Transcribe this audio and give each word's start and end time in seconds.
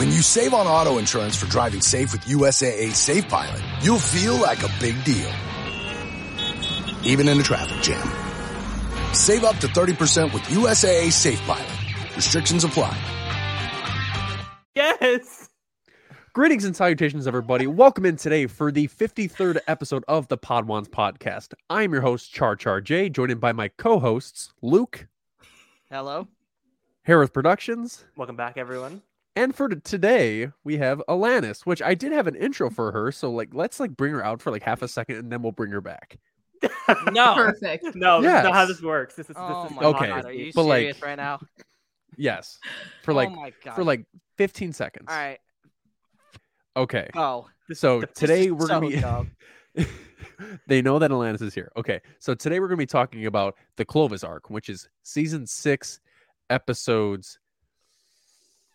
When 0.00 0.10
you 0.10 0.22
save 0.22 0.54
on 0.54 0.66
auto 0.66 0.96
insurance 0.96 1.36
for 1.36 1.44
driving 1.50 1.82
safe 1.82 2.12
with 2.12 2.22
USAA 2.22 2.94
Safe 2.94 3.28
Pilot, 3.28 3.62
you'll 3.82 3.98
feel 3.98 4.34
like 4.40 4.62
a 4.62 4.70
big 4.80 5.04
deal. 5.04 5.30
Even 7.04 7.28
in 7.28 7.38
a 7.38 7.42
traffic 7.42 7.82
jam. 7.82 9.14
Save 9.14 9.44
up 9.44 9.56
to 9.58 9.66
30% 9.66 10.32
with 10.32 10.42
USAA 10.44 11.12
Safe 11.12 11.38
Pilot. 11.42 12.16
Restrictions 12.16 12.64
apply. 12.64 12.96
Yes. 14.74 15.50
Greetings 16.32 16.64
and 16.64 16.74
salutations, 16.74 17.26
everybody. 17.26 17.66
Welcome 17.66 18.06
in 18.06 18.16
today 18.16 18.46
for 18.46 18.72
the 18.72 18.88
53rd 18.88 19.58
episode 19.66 20.06
of 20.08 20.28
the 20.28 20.38
Podwans 20.38 20.88
podcast. 20.88 21.52
I 21.68 21.82
am 21.82 21.92
your 21.92 22.00
host, 22.00 22.32
Char 22.32 22.56
Char 22.56 22.80
J, 22.80 23.10
joined 23.10 23.32
in 23.32 23.38
by 23.38 23.52
my 23.52 23.68
co 23.68 23.98
hosts, 23.98 24.54
Luke, 24.62 25.08
Hello. 25.90 26.26
Hereth 27.06 27.34
Productions, 27.34 28.06
Welcome 28.16 28.36
back, 28.36 28.56
everyone. 28.56 29.02
And 29.36 29.54
for 29.54 29.68
today, 29.68 30.50
we 30.64 30.78
have 30.78 31.02
Alanis, 31.08 31.64
which 31.64 31.80
I 31.82 31.94
did 31.94 32.12
have 32.12 32.26
an 32.26 32.34
intro 32.34 32.70
for 32.70 32.92
her. 32.92 33.12
So, 33.12 33.30
like, 33.30 33.50
let's 33.52 33.78
like 33.80 33.96
bring 33.96 34.12
her 34.12 34.24
out 34.24 34.42
for 34.42 34.50
like 34.50 34.62
half 34.62 34.82
a 34.82 34.88
second 34.88 35.16
and 35.16 35.32
then 35.32 35.42
we'll 35.42 35.52
bring 35.52 35.70
her 35.70 35.80
back. 35.80 36.18
No. 37.12 37.34
Perfect. 37.34 37.94
No, 37.94 38.20
this 38.20 38.28
is 38.28 38.44
not 38.44 38.52
how 38.52 38.66
this 38.66 38.82
works. 38.82 39.14
This 39.14 39.30
is 39.30 39.36
Oh 39.38 39.62
this 39.62 39.72
is 39.72 39.78
oh 39.78 39.80
my 39.80 39.86
Okay, 39.88 40.06
god, 40.08 40.24
are 40.26 40.32
you 40.32 40.52
but, 40.54 40.64
like- 40.64 40.80
serious 40.80 41.02
right 41.02 41.16
now? 41.16 41.40
Yes. 42.16 42.58
For 43.04 43.14
like, 43.14 43.30
oh 43.30 43.70
for 43.74 43.84
like 43.84 44.04
15 44.36 44.72
seconds. 44.72 45.06
All 45.08 45.16
right, 45.16 45.38
Okay. 46.76 47.08
go. 47.14 47.46
So, 47.72 48.00
this 48.00 48.10
today 48.14 48.46
is 48.46 48.52
we're 48.52 48.66
so 48.66 48.80
going 48.80 49.00
to 49.00 49.26
be. 49.74 49.86
they 50.66 50.82
know 50.82 50.98
that 50.98 51.10
Atlantis 51.12 51.40
is 51.40 51.54
here. 51.54 51.70
Okay, 51.76 52.00
so 52.18 52.34
today 52.34 52.58
we're 52.58 52.66
going 52.66 52.78
to 52.78 52.82
be 52.82 52.86
talking 52.86 53.26
about 53.26 53.54
the 53.76 53.84
Clovis 53.84 54.24
arc, 54.24 54.50
which 54.50 54.68
is 54.68 54.88
season 55.02 55.46
six, 55.46 56.00
episodes 56.50 57.38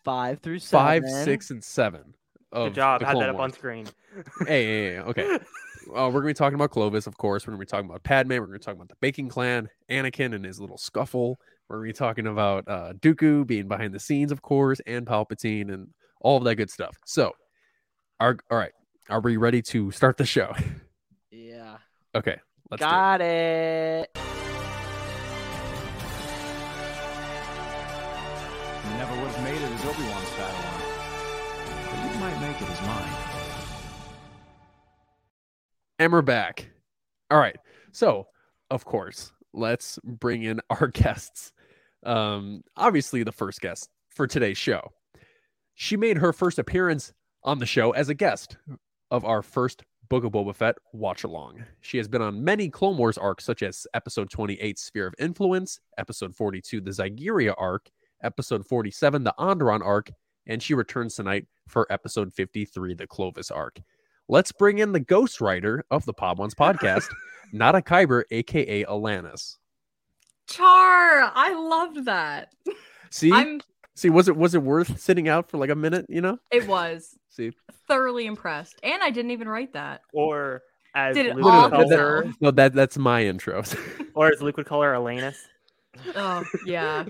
Five 0.06 0.38
through 0.38 0.60
seven. 0.60 1.02
five, 1.02 1.24
six, 1.24 1.50
and 1.50 1.62
seven. 1.62 2.14
Good 2.54 2.74
job. 2.74 3.00
the 3.00 3.06
Had 3.06 3.18
that 3.18 3.28
up 3.28 3.40
on 3.40 3.52
screen. 3.52 3.86
Hey, 4.46 4.64
hey, 4.64 4.94
hey, 4.94 4.98
okay. 5.00 5.38
Uh, 5.88 6.10
we're 6.10 6.20
going 6.20 6.22
to 6.22 6.28
be 6.30 6.34
talking 6.34 6.56
about 6.56 6.72
Clovis, 6.72 7.06
of 7.06 7.16
course. 7.16 7.46
We're 7.46 7.52
going 7.52 7.60
to 7.60 7.66
be 7.66 7.70
talking 7.70 7.88
about 7.88 8.02
Padme. 8.02 8.30
We're 8.32 8.46
going 8.46 8.58
to 8.58 8.64
talk 8.64 8.74
about 8.74 8.88
the 8.88 8.96
Banking 9.00 9.28
Clan, 9.28 9.68
Anakin 9.88 10.34
and 10.34 10.44
his 10.44 10.58
little 10.58 10.78
scuffle. 10.78 11.38
We're 11.68 11.76
going 11.76 11.90
to 11.90 11.94
be 11.94 11.96
talking 11.96 12.26
about 12.26 12.66
uh, 12.66 12.94
Dooku 12.94 13.46
being 13.46 13.68
behind 13.68 13.94
the 13.94 14.00
scenes, 14.00 14.32
of 14.32 14.42
course, 14.42 14.80
and 14.84 15.06
Palpatine 15.06 15.72
and 15.72 15.90
all 16.20 16.38
of 16.38 16.44
that 16.44 16.56
good 16.56 16.70
stuff. 16.70 16.96
So, 17.04 17.36
are 18.18 18.36
all 18.50 18.58
right. 18.58 18.72
Are 19.08 19.20
we 19.20 19.36
ready 19.36 19.62
to 19.62 19.92
start 19.92 20.16
the 20.16 20.26
show? 20.26 20.52
Yeah. 21.30 21.76
okay, 22.14 22.38
let's 22.70 22.80
do 22.80 22.86
it. 22.86 22.90
Got 22.90 23.20
it. 23.20 24.18
Obi-Wan's 29.96 30.28
Padawan. 30.28 30.80
But 31.90 32.14
you 32.14 32.20
might 32.20 32.38
make 32.40 32.60
it 32.60 32.68
as 32.68 32.82
mine. 32.82 33.08
And 35.98 36.12
we're 36.12 36.20
back. 36.20 36.68
All 37.30 37.38
right. 37.38 37.56
So, 37.92 38.26
of 38.70 38.84
course, 38.84 39.32
let's 39.54 39.98
bring 40.04 40.42
in 40.42 40.60
our 40.70 40.88
guests. 40.88 41.52
Um, 42.04 42.62
obviously, 42.76 43.22
the 43.22 43.32
first 43.32 43.62
guest 43.62 43.88
for 44.10 44.26
today's 44.26 44.58
show. 44.58 44.92
She 45.74 45.96
made 45.96 46.18
her 46.18 46.34
first 46.34 46.58
appearance 46.58 47.14
on 47.42 47.58
the 47.58 47.66
show 47.66 47.92
as 47.92 48.10
a 48.10 48.14
guest 48.14 48.58
of 49.10 49.24
our 49.24 49.40
first 49.40 49.82
Book 50.10 50.24
of 50.24 50.32
Boba 50.32 50.54
Fett 50.54 50.76
watch 50.92 51.24
along. 51.24 51.64
She 51.80 51.96
has 51.96 52.06
been 52.06 52.20
on 52.20 52.44
many 52.44 52.68
Clone 52.68 52.98
Wars 52.98 53.16
arcs, 53.16 53.44
such 53.44 53.62
as 53.62 53.86
Episode 53.94 54.28
28, 54.28 54.78
Sphere 54.78 55.06
of 55.06 55.14
Influence, 55.18 55.80
Episode 55.96 56.36
42, 56.36 56.82
the 56.82 56.90
Zygeria 56.90 57.54
arc, 57.56 57.90
Episode 58.22 58.66
47, 58.66 59.24
the 59.24 59.34
Onderon 59.38 59.84
arc, 59.84 60.10
and 60.46 60.62
she 60.62 60.74
returns 60.74 61.14
tonight 61.14 61.46
for 61.68 61.86
Episode 61.90 62.32
53, 62.32 62.94
the 62.94 63.06
Clovis 63.06 63.50
arc. 63.50 63.78
Let's 64.28 64.52
bring 64.52 64.78
in 64.78 64.92
the 64.92 65.00
ghostwriter 65.00 65.82
of 65.90 66.04
the 66.04 66.12
Pod 66.12 66.38
Ones 66.38 66.54
podcast, 66.54 67.08
NotAKyber, 67.54 68.24
aka 68.30 68.84
Alanis. 68.84 69.56
Char, 70.48 71.30
I 71.34 71.54
loved 71.54 72.04
that. 72.06 72.52
See, 73.10 73.32
I'm 73.32 73.60
see, 73.94 74.10
was 74.10 74.28
it 74.28 74.36
was 74.36 74.54
it 74.54 74.62
worth 74.62 75.00
sitting 75.00 75.28
out 75.28 75.48
for 75.50 75.58
like 75.58 75.70
a 75.70 75.74
minute? 75.76 76.06
You 76.08 76.20
know, 76.20 76.38
it 76.50 76.66
was 76.66 77.16
see, 77.30 77.52
thoroughly 77.88 78.26
impressed. 78.26 78.78
And 78.82 79.02
I 79.02 79.10
didn't 79.10 79.30
even 79.32 79.48
write 79.48 79.72
that. 79.74 80.02
Or 80.12 80.62
as 80.94 81.14
Did 81.14 81.26
it 81.26 81.36
Luke 81.36 81.46
all 81.46 81.62
would 81.64 81.72
call 81.72 81.90
her, 81.90 82.22
himself. 82.22 82.36
no, 82.40 82.50
that 82.52 82.72
that's 82.74 82.98
my 82.98 83.24
intro. 83.24 83.62
or 84.14 84.28
as 84.32 84.40
liquid 84.42 84.66
color 84.66 84.92
call 84.92 85.04
her, 85.04 85.14
Elanus. 85.14 85.36
Oh 86.14 86.44
yeah. 86.64 87.04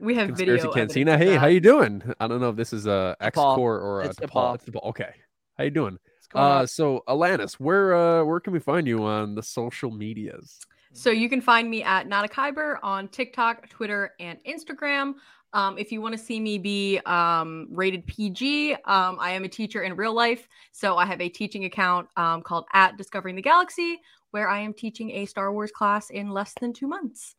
We 0.00 0.14
have 0.14 0.28
video. 0.30 0.54
Conspiracy 0.54 0.68
evidence 0.68 0.92
Cantina. 0.94 1.18
Hey, 1.18 1.36
how 1.36 1.46
you 1.46 1.60
doing? 1.60 2.02
I 2.20 2.26
don't 2.26 2.40
know 2.40 2.50
if 2.50 2.56
this 2.56 2.72
is 2.72 2.86
a 2.86 3.16
X 3.20 3.36
core 3.36 3.78
or 3.78 4.02
a 4.02 4.08
It's. 4.08 4.18
T'Pol. 4.18 4.54
It's 4.56 4.64
T'Pol. 4.64 4.84
Okay, 4.90 5.10
how 5.56 5.64
you 5.64 5.70
doing? 5.70 5.98
Uh, 6.34 6.66
so 6.66 7.04
Alanis, 7.06 7.54
where 7.54 7.94
uh 7.94 8.24
where 8.24 8.40
can 8.40 8.52
we 8.52 8.58
find 8.58 8.86
you 8.86 9.04
on 9.04 9.34
the 9.34 9.42
social 9.42 9.90
medias? 9.90 10.58
So 10.92 11.10
you 11.10 11.28
can 11.28 11.40
find 11.40 11.68
me 11.68 11.82
at 11.82 12.08
NotAKyber 12.08 12.78
on 12.82 13.08
TikTok, 13.08 13.68
Twitter, 13.68 14.12
and 14.20 14.38
Instagram. 14.44 15.14
Um, 15.52 15.76
if 15.78 15.90
you 15.92 16.00
want 16.00 16.12
to 16.12 16.18
see 16.18 16.40
me 16.40 16.58
be 16.58 16.98
um, 17.06 17.68
rated 17.70 18.06
PG, 18.06 18.74
um, 18.74 19.18
I 19.20 19.30
am 19.32 19.44
a 19.44 19.48
teacher 19.48 19.82
in 19.82 19.94
real 19.96 20.14
life. 20.14 20.48
So 20.72 20.96
I 20.96 21.04
have 21.06 21.20
a 21.20 21.28
teaching 21.28 21.64
account 21.64 22.08
um, 22.16 22.42
called 22.42 22.64
at 22.72 22.96
Discovering 22.96 23.34
the 23.34 23.42
Galaxy, 23.42 24.00
where 24.30 24.48
I 24.48 24.60
am 24.60 24.72
teaching 24.72 25.10
a 25.10 25.26
Star 25.26 25.52
Wars 25.52 25.70
class 25.72 26.10
in 26.10 26.30
less 26.30 26.54
than 26.60 26.72
two 26.72 26.88
months. 26.88 27.36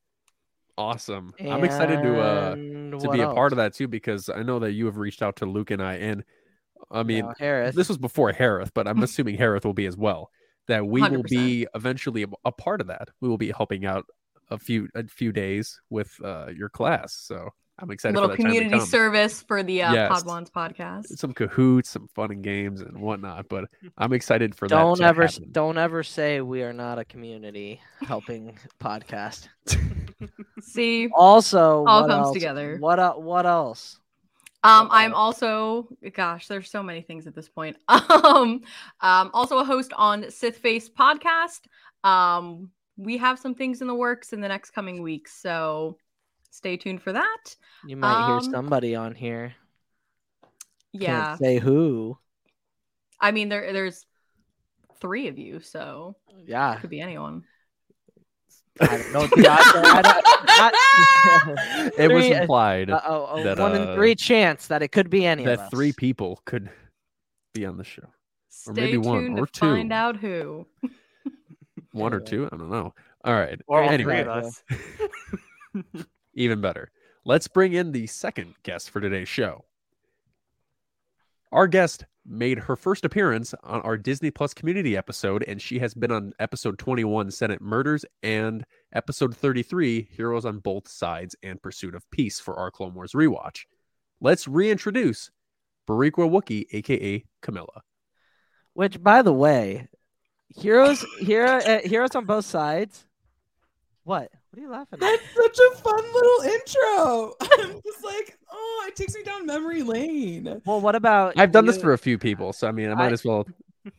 Awesome. 0.78 1.34
I'm 1.40 1.64
excited 1.64 2.02
to 2.04 2.20
uh 2.20 2.56
to 2.56 3.10
be 3.12 3.22
a 3.22 3.34
part 3.34 3.54
of 3.54 3.58
that 3.58 3.74
too 3.74 3.88
because 3.88 4.30
I 4.30 4.44
know 4.44 4.60
that 4.60 4.74
you 4.74 4.86
have 4.86 4.98
reached 4.98 5.22
out 5.22 5.38
to 5.38 5.46
Luke 5.46 5.72
and 5.72 5.82
I 5.82 5.94
and 5.96 6.24
I 6.92 7.04
mean 7.04 7.32
Hereth. 7.40 7.74
this 7.74 7.88
was 7.88 7.98
before 7.98 8.32
Hereth, 8.34 8.72
but 8.74 8.88
I'm 8.88 9.02
assuming 9.04 9.38
Hereth 9.38 9.64
will 9.64 9.74
be 9.74 9.86
as 9.86 9.98
well. 9.98 10.32
That 10.68 10.86
we 10.86 11.02
will 11.02 11.24
100%. 11.24 11.30
be 11.30 11.68
eventually 11.76 12.24
a, 12.24 12.28
a 12.44 12.52
part 12.52 12.82
of 12.82 12.88
that. 12.88 13.10
We 13.22 13.30
will 13.30 13.38
be 13.38 13.52
helping 13.52 13.86
out 13.86 14.06
a 14.50 14.58
few 14.58 14.90
a 14.96 15.08
few 15.08 15.32
days 15.32 15.80
with 15.90 16.14
uh, 16.24 16.48
your 16.56 16.70
class. 16.70 17.14
So 17.14 17.52
I'm 17.78 17.92
excited 17.92 18.16
little 18.16 18.30
for 18.30 18.38
that 18.38 18.42
time 18.44 18.52
to 18.52 18.58
community 18.58 18.80
come. 18.80 18.88
service 18.88 19.42
for 19.42 19.62
the 19.62 19.84
uh, 19.84 19.94
Yes. 19.94 20.12
Podwans 20.24 20.50
podcast. 20.50 21.08
Some 21.18 21.34
cahoots, 21.34 21.90
some 21.90 22.08
fun 22.16 22.32
and 22.32 22.42
games 22.44 22.80
and 22.82 22.98
whatnot. 23.02 23.48
But 23.50 23.66
I'm 23.98 24.14
excited 24.14 24.56
for 24.56 24.68
that. 24.70 24.76
don't 24.76 25.02
ever 25.02 25.24
happen. 25.24 25.48
don't 25.52 25.78
ever 25.78 26.02
say 26.02 26.40
we 26.42 26.64
are 26.64 26.72
not 26.74 27.00
a 27.00 27.06
community 27.06 27.82
helping 28.02 28.58
podcast. 28.80 29.50
See, 30.62 31.10
Also, 31.14 31.86
All 31.86 32.02
what 32.04 32.10
comes 32.10 32.28
else? 32.28 32.34
together. 32.34 32.78
What 32.80 33.00
el- 33.00 33.22
what 33.22 33.46
else? 33.46 34.00
Um, 34.64 34.88
I'm 34.90 35.14
also, 35.14 35.88
gosh, 36.14 36.48
there's 36.48 36.72
so 36.72 36.82
many 36.82 37.02
things 37.02 37.28
at 37.28 37.36
this 37.36 37.50
point. 37.50 37.78
Um, 37.90 38.62
um, 39.02 39.30
also 39.34 39.60
a 39.60 39.64
host 39.64 39.92
on 39.96 40.32
Sith 40.32 40.58
Faced 40.58 40.96
podcast. 40.96 41.60
Um, 42.04 42.72
we 42.98 43.18
have 43.18 43.38
some 43.38 43.54
things 43.54 43.82
in 43.82 43.88
the 43.88 43.94
works 43.94 44.34
in 44.34 44.42
the 44.42 44.48
next 44.48 44.72
coming 44.72 45.02
weeks, 45.04 45.34
so 45.40 45.98
stay 46.56 46.78
tuned 46.78 47.02
for 47.02 47.12
that. 47.14 47.56
You 47.86 47.98
might 47.98 48.28
hear 48.28 48.36
Um, 48.38 48.44
somebody 48.52 48.96
on 48.96 49.14
here. 49.14 49.54
Yeah, 50.94 51.26
Can't 51.26 51.40
say 51.40 51.60
who. 51.60 52.18
I 53.20 53.32
mean 53.32 53.50
there 53.50 53.74
there's 53.74 54.06
three 55.02 55.28
of 55.28 55.38
you, 55.38 55.60
so 55.60 56.16
Yeah. 56.46 56.76
it 56.76 56.82
could 56.82 56.90
be 56.90 57.02
anyone. 57.02 57.44
I 58.80 58.88
don't 58.88 59.14
know. 59.14 59.28
the 59.28 59.48
odds 59.48 59.64
I 59.76 60.02
don't- 60.02 60.16
not- 60.58 61.94
it 62.00 62.12
was 62.12 62.26
Three, 62.26 62.34
uh, 62.34 62.42
implied 62.42 62.90
uh, 62.90 63.02
oh, 63.06 63.28
oh, 63.32 63.44
that, 63.44 63.58
one 63.60 63.72
uh, 63.74 63.76
in 63.92 63.96
three 63.96 64.16
chance 64.16 64.68
that 64.68 64.82
it 64.82 64.90
could 64.90 65.10
be 65.10 65.26
any 65.26 65.44
of 65.44 65.48
that 65.48 65.60
us. 65.66 65.70
three 65.70 65.92
people 65.94 66.42
could 66.46 66.70
be 67.54 67.66
on 67.66 67.78
the 67.78 67.84
show. 67.84 68.08
Stay 68.50 68.72
Or 68.72 68.74
maybe 68.74 68.98
one, 68.98 69.22
tuned 69.26 69.40
or 69.40 69.48
to 69.48 69.60
find 69.60 69.92
out 69.94 70.18
who. 70.18 70.66
One 71.92 72.14
or 72.14 72.20
two? 72.20 72.48
I 72.52 72.58
don't 72.58 72.70
know. 72.70 72.94
All 73.24 73.34
right. 73.34 73.60
Or 73.68 73.82
all 73.84 73.90
anyway. 73.90 74.24
three 74.24 74.32
of 74.32 74.44
us. 74.44 74.64
Even 76.36 76.62
better. 76.62 76.92
Let's 77.26 77.48
bring 77.48 77.74
in 77.74 77.92
the 77.92 78.08
second 78.08 78.56
guest 78.64 78.90
for 78.90 79.02
today's 79.02 79.30
show. 79.30 79.66
Our 81.52 81.68
guest 81.68 82.06
made 82.26 82.60
her 82.60 82.76
first 82.76 83.06
appearance 83.06 83.54
on 83.64 83.82
our 83.82 83.98
Disney 83.98 84.32
Plus 84.32 84.54
community 84.54 84.98
episode, 84.98 85.44
and 85.48 85.62
she 85.62 85.80
has 85.80 85.94
been 85.94 86.12
on 86.12 86.34
episode 86.40 86.78
21, 86.78 87.32
Senate 87.32 87.62
Murders, 87.62 88.04
and 88.24 88.66
episode 88.94 89.36
33, 89.36 90.10
Heroes 90.12 90.46
on 90.46 90.60
Both 90.60 90.88
Sides 90.88 91.36
and 91.44 91.62
Pursuit 91.62 91.96
of 91.96 92.10
Peace 92.12 92.40
for 92.40 92.56
our 92.56 92.72
Clone 92.72 92.94
Wars 92.94 93.14
rewatch. 93.14 93.66
Let's 94.20 94.48
reintroduce 94.48 95.32
Boricua 95.88 96.30
Wookie, 96.30 96.66
aka 96.72 97.24
Camila. 97.42 97.82
Which, 98.74 99.02
by 99.02 99.22
the 99.22 99.34
way, 99.34 99.88
heroes, 100.50 101.06
hero, 101.20 101.58
uh, 101.58 101.80
heroes 101.84 102.16
on 102.16 102.26
both 102.26 102.46
sides. 102.46 103.06
What? 104.04 104.32
What 104.56 104.62
are 104.62 104.66
you 104.68 104.72
laughing 104.72 105.00
at? 105.00 105.00
That's 105.02 105.24
such 105.36 105.60
a 105.60 105.76
fun 105.82 106.04
little 106.14 106.42
intro. 106.54 107.34
I'm 107.76 107.82
just 107.84 108.04
like, 108.06 108.38
oh, 108.50 108.86
it 108.88 108.96
takes 108.96 109.14
me 109.14 109.24
down 109.24 109.46
memory 109.46 109.84
lane. 109.84 110.62
Well, 110.66 110.80
what 110.80 110.96
about? 110.96 111.34
I've 111.38 111.52
done 111.52 111.66
this 111.66 111.78
for 111.78 111.92
a 111.92 111.98
few 111.98 112.18
people, 112.18 112.54
so 112.54 112.66
I 112.68 112.72
mean, 112.72 112.90
I 112.90 112.94
might 112.96 113.10
I- 113.10 113.12
as 113.14 113.26
well, 113.26 113.46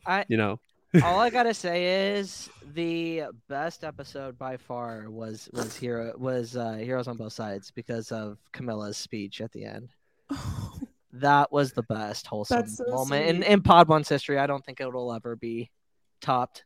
I 0.05 0.25
you 0.27 0.37
know. 0.37 0.59
all 1.03 1.19
I 1.19 1.29
gotta 1.29 1.53
say 1.53 2.13
is 2.17 2.49
the 2.73 3.25
best 3.47 3.83
episode 3.83 4.39
by 4.39 4.57
far 4.57 5.11
was 5.11 5.47
was 5.53 5.75
hero 5.77 6.13
was 6.17 6.57
uh, 6.57 6.73
heroes 6.73 7.07
on 7.07 7.17
both 7.17 7.33
sides 7.33 7.69
because 7.71 8.11
of 8.11 8.39
Camila's 8.51 8.97
speech 8.97 9.41
at 9.41 9.51
the 9.51 9.65
end. 9.65 9.89
That 11.13 11.51
was 11.51 11.71
the 11.71 11.81
best 11.83 12.27
wholesome 12.27 12.67
so 12.67 12.83
moment 12.89 13.25
in, 13.27 13.35
sweet. 13.37 13.47
in 13.51 13.61
Pod 13.63 13.87
One's 13.87 14.07
history. 14.09 14.37
I 14.37 14.45
don't 14.45 14.63
think 14.63 14.79
it'll 14.81 15.11
ever 15.13 15.35
be 15.35 15.71
topped. 16.21 16.63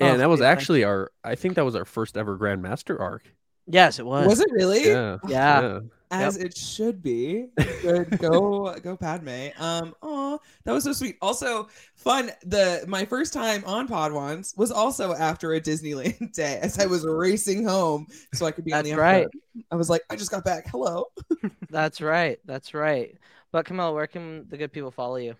And 0.00 0.14
Oh, 0.14 0.18
that 0.18 0.28
was 0.28 0.40
dude, 0.40 0.46
thank 0.46 0.58
actually 0.58 0.84
our 0.84 1.10
I 1.22 1.34
think 1.34 1.54
that 1.54 1.64
was 1.64 1.74
our 1.76 1.84
first 1.84 2.16
ever 2.16 2.36
Grandmaster 2.36 2.98
arc. 3.00 3.22
Yes, 3.66 3.98
it 3.98 4.04
was. 4.06 4.26
Was 4.26 4.40
it 4.40 4.50
really? 4.52 4.86
Yeah. 4.88 5.18
Yeah. 5.26 5.80
As 6.10 6.36
it 6.36 6.56
should 6.56 7.02
be. 7.02 7.46
Good. 7.82 8.18
go 8.18 8.74
go 8.82 8.96
Padme. 8.96 9.48
Um 9.58 9.94
oh 10.02 10.38
that 10.64 10.72
was 10.72 10.84
so 10.84 10.92
sweet. 10.92 11.16
Also 11.22 11.68
fun. 11.94 12.30
The 12.44 12.84
my 12.86 13.04
first 13.04 13.32
time 13.32 13.64
on 13.66 13.88
Pod 13.88 14.12
once 14.12 14.54
was 14.56 14.70
also 14.70 15.14
after 15.14 15.54
a 15.54 15.60
Disneyland 15.60 16.32
day 16.34 16.58
as 16.62 16.78
I 16.78 16.86
was 16.86 17.06
racing 17.06 17.64
home 17.66 18.06
so 18.34 18.46
I 18.46 18.50
could 18.50 18.64
be 18.64 18.72
on 18.72 18.84
That's 18.84 18.90
the 18.94 19.00
right. 19.00 19.26
I 19.70 19.76
was 19.76 19.88
like, 19.88 20.02
I 20.10 20.16
just 20.16 20.30
got 20.30 20.44
back. 20.44 20.66
Hello. 20.68 21.06
That's 21.70 22.00
right. 22.00 22.38
That's 22.44 22.74
right. 22.74 23.16
But 23.50 23.66
Camila, 23.66 23.94
where 23.94 24.06
can 24.06 24.48
the 24.48 24.56
good 24.56 24.72
people 24.72 24.90
follow 24.90 25.16
you? 25.16 25.36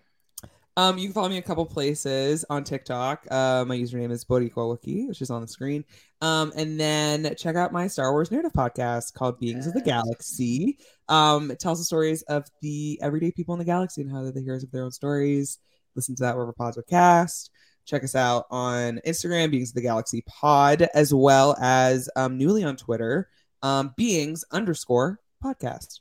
Um, 0.76 0.98
you 0.98 1.06
can 1.06 1.12
follow 1.12 1.28
me 1.28 1.38
a 1.38 1.42
couple 1.42 1.64
places 1.66 2.44
on 2.50 2.64
TikTok. 2.64 3.26
Uh, 3.30 3.64
my 3.66 3.76
username 3.76 4.10
is 4.10 4.24
Boricua 4.24 5.06
which 5.06 5.22
is 5.22 5.30
on 5.30 5.40
the 5.40 5.46
screen. 5.46 5.84
Um, 6.20 6.52
and 6.56 6.80
then 6.80 7.32
check 7.36 7.54
out 7.54 7.72
my 7.72 7.86
Star 7.86 8.10
Wars 8.10 8.30
narrative 8.30 8.52
podcast 8.52 9.14
called 9.14 9.38
Beings 9.38 9.68
of 9.68 9.74
the 9.74 9.82
Galaxy. 9.82 10.78
Um, 11.08 11.52
it 11.52 11.60
tells 11.60 11.78
the 11.78 11.84
stories 11.84 12.22
of 12.22 12.44
the 12.60 12.98
everyday 13.00 13.30
people 13.30 13.54
in 13.54 13.60
the 13.60 13.64
galaxy 13.64 14.02
and 14.02 14.10
how 14.10 14.22
they're 14.22 14.32
the 14.32 14.42
heroes 14.42 14.64
of 14.64 14.72
their 14.72 14.82
own 14.82 14.90
stories. 14.90 15.58
Listen 15.94 16.16
to 16.16 16.22
that 16.24 16.34
wherever 16.34 16.52
pods 16.52 16.76
are 16.76 16.82
cast. 16.82 17.50
Check 17.84 18.02
us 18.02 18.16
out 18.16 18.46
on 18.50 19.00
Instagram, 19.06 19.50
Beings 19.50 19.70
of 19.70 19.74
the 19.74 19.82
Galaxy 19.82 20.24
Pod, 20.26 20.88
as 20.94 21.12
well 21.14 21.54
as 21.60 22.08
um, 22.16 22.38
newly 22.38 22.64
on 22.64 22.76
Twitter, 22.76 23.28
um, 23.62 23.92
Beings 23.96 24.44
underscore 24.50 25.20
podcast. 25.44 26.00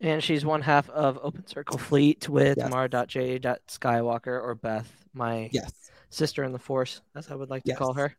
And 0.00 0.22
she's 0.22 0.44
one 0.44 0.62
half 0.62 0.88
of 0.90 1.18
Open 1.22 1.46
Circle 1.46 1.78
Fleet 1.78 2.28
with 2.28 2.58
Yes. 2.58 2.70
Mara.j. 2.70 3.38
Skywalker 3.40 4.26
or 4.42 4.54
Beth, 4.54 4.90
my 5.14 5.48
Yes, 5.52 5.72
sister 6.10 6.44
in 6.44 6.52
the 6.52 6.58
Force, 6.58 7.00
as 7.14 7.30
I 7.30 7.34
would 7.34 7.48
like 7.50 7.64
to 7.64 7.74
call 7.74 7.94
her. 7.94 8.14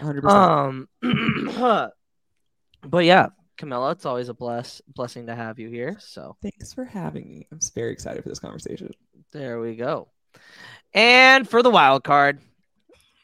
100%. 0.00 0.24
Um, 0.28 0.88
but 2.82 3.04
yeah, 3.04 3.28
Camila, 3.58 3.92
it's 3.92 4.06
always 4.06 4.28
a 4.28 4.34
bless 4.34 4.80
blessing 4.94 5.26
to 5.28 5.34
have 5.36 5.58
you 5.58 5.68
here. 5.68 5.96
So 6.00 6.36
Thanks 6.42 6.72
for 6.72 6.84
having 6.84 7.28
me. 7.30 7.46
I'm 7.52 7.60
very 7.74 7.92
excited 7.92 8.22
for 8.22 8.28
this 8.28 8.38
conversation. 8.40 8.90
there 9.32 9.60
we 9.60 9.76
go. 9.76 10.08
And 10.94 11.48
for 11.48 11.62
the 11.62 11.70
wild 11.70 12.02
card, 12.02 12.40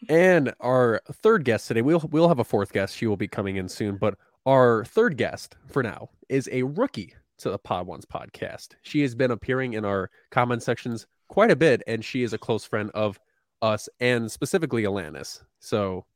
And 0.08 0.54
our 0.60 1.00
third 1.12 1.44
guest 1.44 1.66
today, 1.68 1.82
we'll 1.82 2.06
we'll 2.10 2.28
have 2.28 2.38
a 2.38 2.44
fourth 2.44 2.72
guest. 2.72 2.96
She 2.96 3.06
will 3.08 3.16
be 3.16 3.26
coming 3.28 3.56
in 3.56 3.68
soon, 3.68 3.96
but 3.96 4.16
our 4.44 4.84
third 4.84 5.16
guest 5.16 5.56
for 5.68 5.82
now 5.82 6.10
is 6.28 6.48
a 6.52 6.62
rookie 6.62 7.14
to 7.38 7.50
the 7.50 7.58
Pod 7.58 7.86
Ones 7.86 8.04
podcast. 8.04 8.68
She 8.82 9.02
has 9.02 9.14
been 9.14 9.30
appearing 9.30 9.74
in 9.74 9.84
our 9.84 10.10
comment 10.30 10.62
sections 10.62 11.06
quite 11.28 11.50
a 11.50 11.56
bit, 11.56 11.82
and 11.86 12.04
she 12.04 12.22
is 12.22 12.32
a 12.32 12.38
close 12.38 12.64
friend 12.64 12.90
of 12.94 13.18
us 13.62 13.88
and 14.00 14.30
specifically 14.30 14.84
Alanis. 14.84 15.42
So 15.60 16.06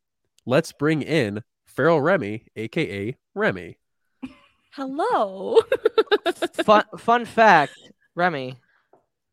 let's 0.45 0.71
bring 0.71 1.01
in 1.01 1.43
Feral 1.65 2.01
Remy, 2.01 2.45
aka 2.55 3.15
Remy. 3.35 3.77
Hello. 4.73 5.59
fun 6.63 6.85
fun 6.97 7.25
fact, 7.25 7.73
Remy, 8.15 8.57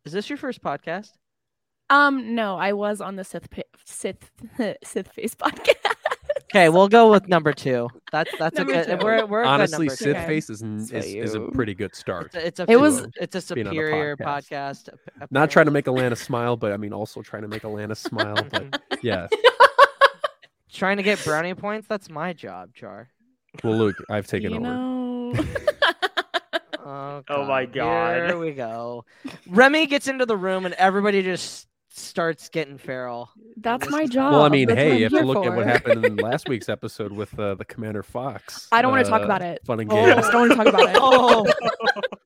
is 0.05 0.13
this 0.13 0.29
your 0.29 0.37
first 0.37 0.63
podcast? 0.63 1.11
um, 1.91 2.35
no, 2.35 2.57
I 2.57 2.73
was 2.73 3.01
on 3.01 3.17
the 3.17 3.25
Sith 3.25 3.49
Sith 3.85 4.31
Sith 4.85 5.09
Faced 5.09 5.39
podcast. 5.39 5.95
Okay, 6.51 6.71
we'll 6.71 6.89
go 6.89 7.11
with 7.11 7.29
number 7.29 7.53
two. 7.53 7.89
That's 8.11 8.31
that's 8.39 8.57
Number 8.57 8.73
a 8.73 8.85
good. 8.87 9.01
two. 9.01 9.05
We're, 9.05 9.27
we're 9.27 9.41
a 9.43 9.45
good 9.45 9.49
Honestly, 9.51 9.87
number 9.89 9.97
Sith 9.97 10.17
Okay. 10.17 10.27
Face 10.27 10.49
is, 10.49 10.63
is, 10.63 10.91
is 10.93 11.35
a 11.35 11.39
you- 11.41 11.51
pretty 11.53 11.75
good 11.75 11.95
start. 11.95 12.27
It's 12.27 12.37
a, 12.37 12.47
it's 12.47 12.61
a 12.61 12.67
It 12.71 12.81
was- 12.81 13.07
it's 13.21 13.51
a 13.51 13.55
being 13.55 13.67
on 13.67 13.75
the 13.75 13.81
superior 13.81 14.17
podcast. 14.17 14.89
podcast. 14.89 14.89
ap- 15.23 15.31
Not 15.31 15.51
trying 15.51 15.67
to 15.67 15.71
make 15.73 15.85
Alana 15.85 16.17
smile, 16.17 16.57
but 16.57 16.73
I 16.73 16.79
mean 16.79 16.95
also 16.95 17.21
trying 17.21 17.43
to 17.43 17.49
make 17.49 17.63
Alana 17.63 17.95
smile. 17.97 18.37
But 18.51 18.81
yeah. 19.03 19.27
trying 20.73 20.97
to 20.97 21.03
get 21.03 21.23
brownie 21.23 21.55
points. 21.55 21.87
That's 21.87 22.09
my 22.09 22.33
job, 22.33 22.71
Char. 22.75 23.09
Well, 23.63 23.77
Luke, 23.77 23.97
I've 24.09 24.27
taken 24.27 24.51
you 24.53 24.57
over. 24.59 24.65
know. 24.67 25.35
Oh, 26.91 27.23
Oh 27.29 27.45
my 27.45 27.67
God. 27.67 28.29
Here 28.29 28.39
we 28.39 28.53
go. 28.53 29.05
Remy 29.47 29.87
gets 29.89 30.09
into 30.09 30.25
the 30.25 30.37
room 30.39 30.65
and 30.65 30.75
everybody 30.77 31.23
just 31.23 31.67
starts 31.89 32.49
getting 32.49 32.79
feral. 32.79 33.31
That's 33.57 33.89
my 33.91 34.07
job. 34.07 34.33
Well, 34.33 34.43
I 34.43 34.49
mean, 34.49 34.69
That's 34.69 34.79
hey, 34.79 34.91
I'm 34.93 34.97
you 34.99 35.03
have 35.05 35.13
to 35.13 35.19
here 35.19 35.27
look 35.27 35.47
at 35.47 35.55
what 35.55 35.67
happened 35.67 36.05
in 36.05 36.17
last 36.17 36.49
week's 36.49 36.69
episode 36.69 37.13
with 37.13 37.37
uh, 37.39 37.55
the 37.55 37.65
Commander 37.65 38.03
Fox. 38.03 38.69
I 38.71 38.83
don't 38.83 38.91
wanna 38.93 39.05
talk 39.05 39.23
uh, 39.23 39.25
about 39.25 39.43
it. 39.43 39.61
Fun 39.65 39.81
and 39.81 39.93
Oh. 39.93 39.97
I 39.97 40.15
just 40.15 40.31
don't 40.31 40.49
want 40.49 40.53
to 40.53 40.57
talk 40.57 40.67
about 40.67 40.91
it. 40.91 40.97
Oh, 41.01 41.47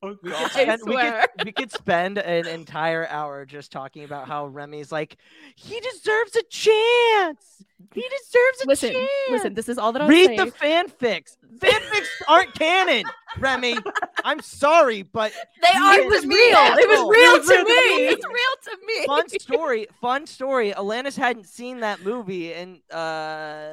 Oh, 0.05 0.17
we 0.21 0.31
could, 0.31 0.51
spend, 0.51 0.81
we, 0.85 0.97
could, 0.97 1.15
we 1.45 1.51
could 1.53 1.71
spend 1.71 2.17
an 2.17 2.45
entire 2.47 3.07
hour 3.07 3.45
just 3.45 3.71
talking 3.71 4.03
about 4.03 4.27
how 4.27 4.47
Remy's 4.47 4.91
like, 4.91 5.15
he 5.55 5.79
deserves 5.79 6.35
a 6.35 6.43
chance. 6.49 7.63
He 7.93 8.01
deserves 8.01 8.61
a 8.63 8.67
Listen, 8.67 8.91
chance. 8.93 9.09
listen. 9.29 9.53
This 9.53 9.69
is 9.69 9.77
all 9.77 9.91
that 9.93 10.01
I'll 10.01 10.07
Read 10.09 10.27
say. 10.27 10.35
the 10.37 10.45
fanfics. 10.51 11.37
Fanfics 11.59 12.07
aren't 12.27 12.53
canon, 12.55 13.05
Remy. 13.39 13.77
I'm 14.23 14.41
sorry, 14.41 15.03
but 15.03 15.31
They 15.61 15.67
are. 15.77 15.99
It 15.99 16.07
was 16.07 16.25
real. 16.25 16.37
It 16.37 16.87
was 16.89 17.09
real 17.09 17.35
It 17.35 17.39
was 17.39 17.47
to 17.47 17.53
real 17.53 17.63
to 17.63 17.63
me. 17.65 18.05
It's 18.07 18.25
real 18.25 18.75
to 18.75 18.85
me. 18.85 19.05
fun 19.05 19.29
story. 19.39 19.87
Fun 20.01 20.27
story. 20.27 20.71
Alanis 20.71 21.17
hadn't 21.17 21.47
seen 21.47 21.81
that 21.81 22.03
movie 22.03 22.53
and 22.53 22.79
uh, 22.91 23.71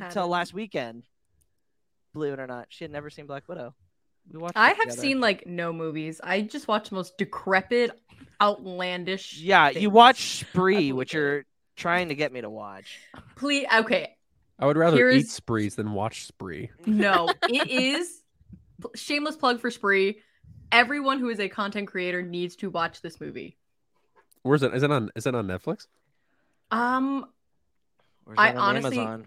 until 0.00 0.28
last 0.28 0.54
weekend. 0.54 1.04
Believe 2.12 2.32
it 2.34 2.40
or 2.40 2.46
not, 2.46 2.66
she 2.68 2.84
had 2.84 2.90
never 2.92 3.10
seen 3.10 3.26
Black 3.26 3.48
Widow. 3.48 3.74
We 4.32 4.38
watched. 4.38 4.56
I 4.56 4.68
have 4.68 4.78
together. 4.78 5.00
seen 5.00 5.20
like 5.20 5.46
no 5.46 5.72
movies. 5.72 6.20
I 6.22 6.42
just 6.42 6.68
watch 6.68 6.88
the 6.90 6.94
most 6.94 7.18
decrepit, 7.18 7.90
outlandish. 8.40 9.38
Yeah, 9.38 9.70
you 9.70 9.90
watch 9.90 10.40
Spree, 10.40 10.92
which 10.92 11.12
you're 11.12 11.44
trying 11.76 12.08
to 12.08 12.14
get 12.14 12.32
me 12.32 12.40
to 12.40 12.48
watch. 12.48 12.98
Please, 13.36 13.66
okay. 13.74 14.13
I 14.58 14.66
would 14.66 14.76
rather 14.76 14.96
Here's- 14.96 15.22
eat 15.24 15.28
sprees 15.28 15.74
than 15.76 15.92
watch 15.92 16.26
spree. 16.26 16.70
No, 16.86 17.28
it 17.48 17.68
is 17.68 18.22
shameless 18.94 19.36
plug 19.36 19.60
for 19.60 19.70
Spree. 19.70 20.20
Everyone 20.72 21.18
who 21.18 21.28
is 21.28 21.38
a 21.40 21.48
content 21.48 21.88
creator 21.88 22.22
needs 22.22 22.56
to 22.56 22.70
watch 22.70 23.00
this 23.02 23.20
movie. 23.20 23.56
Where's 24.42 24.62
it? 24.62 24.74
Is 24.74 24.82
it 24.82 24.90
on? 24.90 25.10
Is 25.16 25.26
it 25.26 25.34
on 25.34 25.46
Netflix? 25.46 25.86
Um, 26.70 27.26
Or 28.26 28.32
is 28.34 28.38
I 28.38 28.50
on 28.50 28.56
honestly- 28.58 28.98
Amazon? 28.98 29.26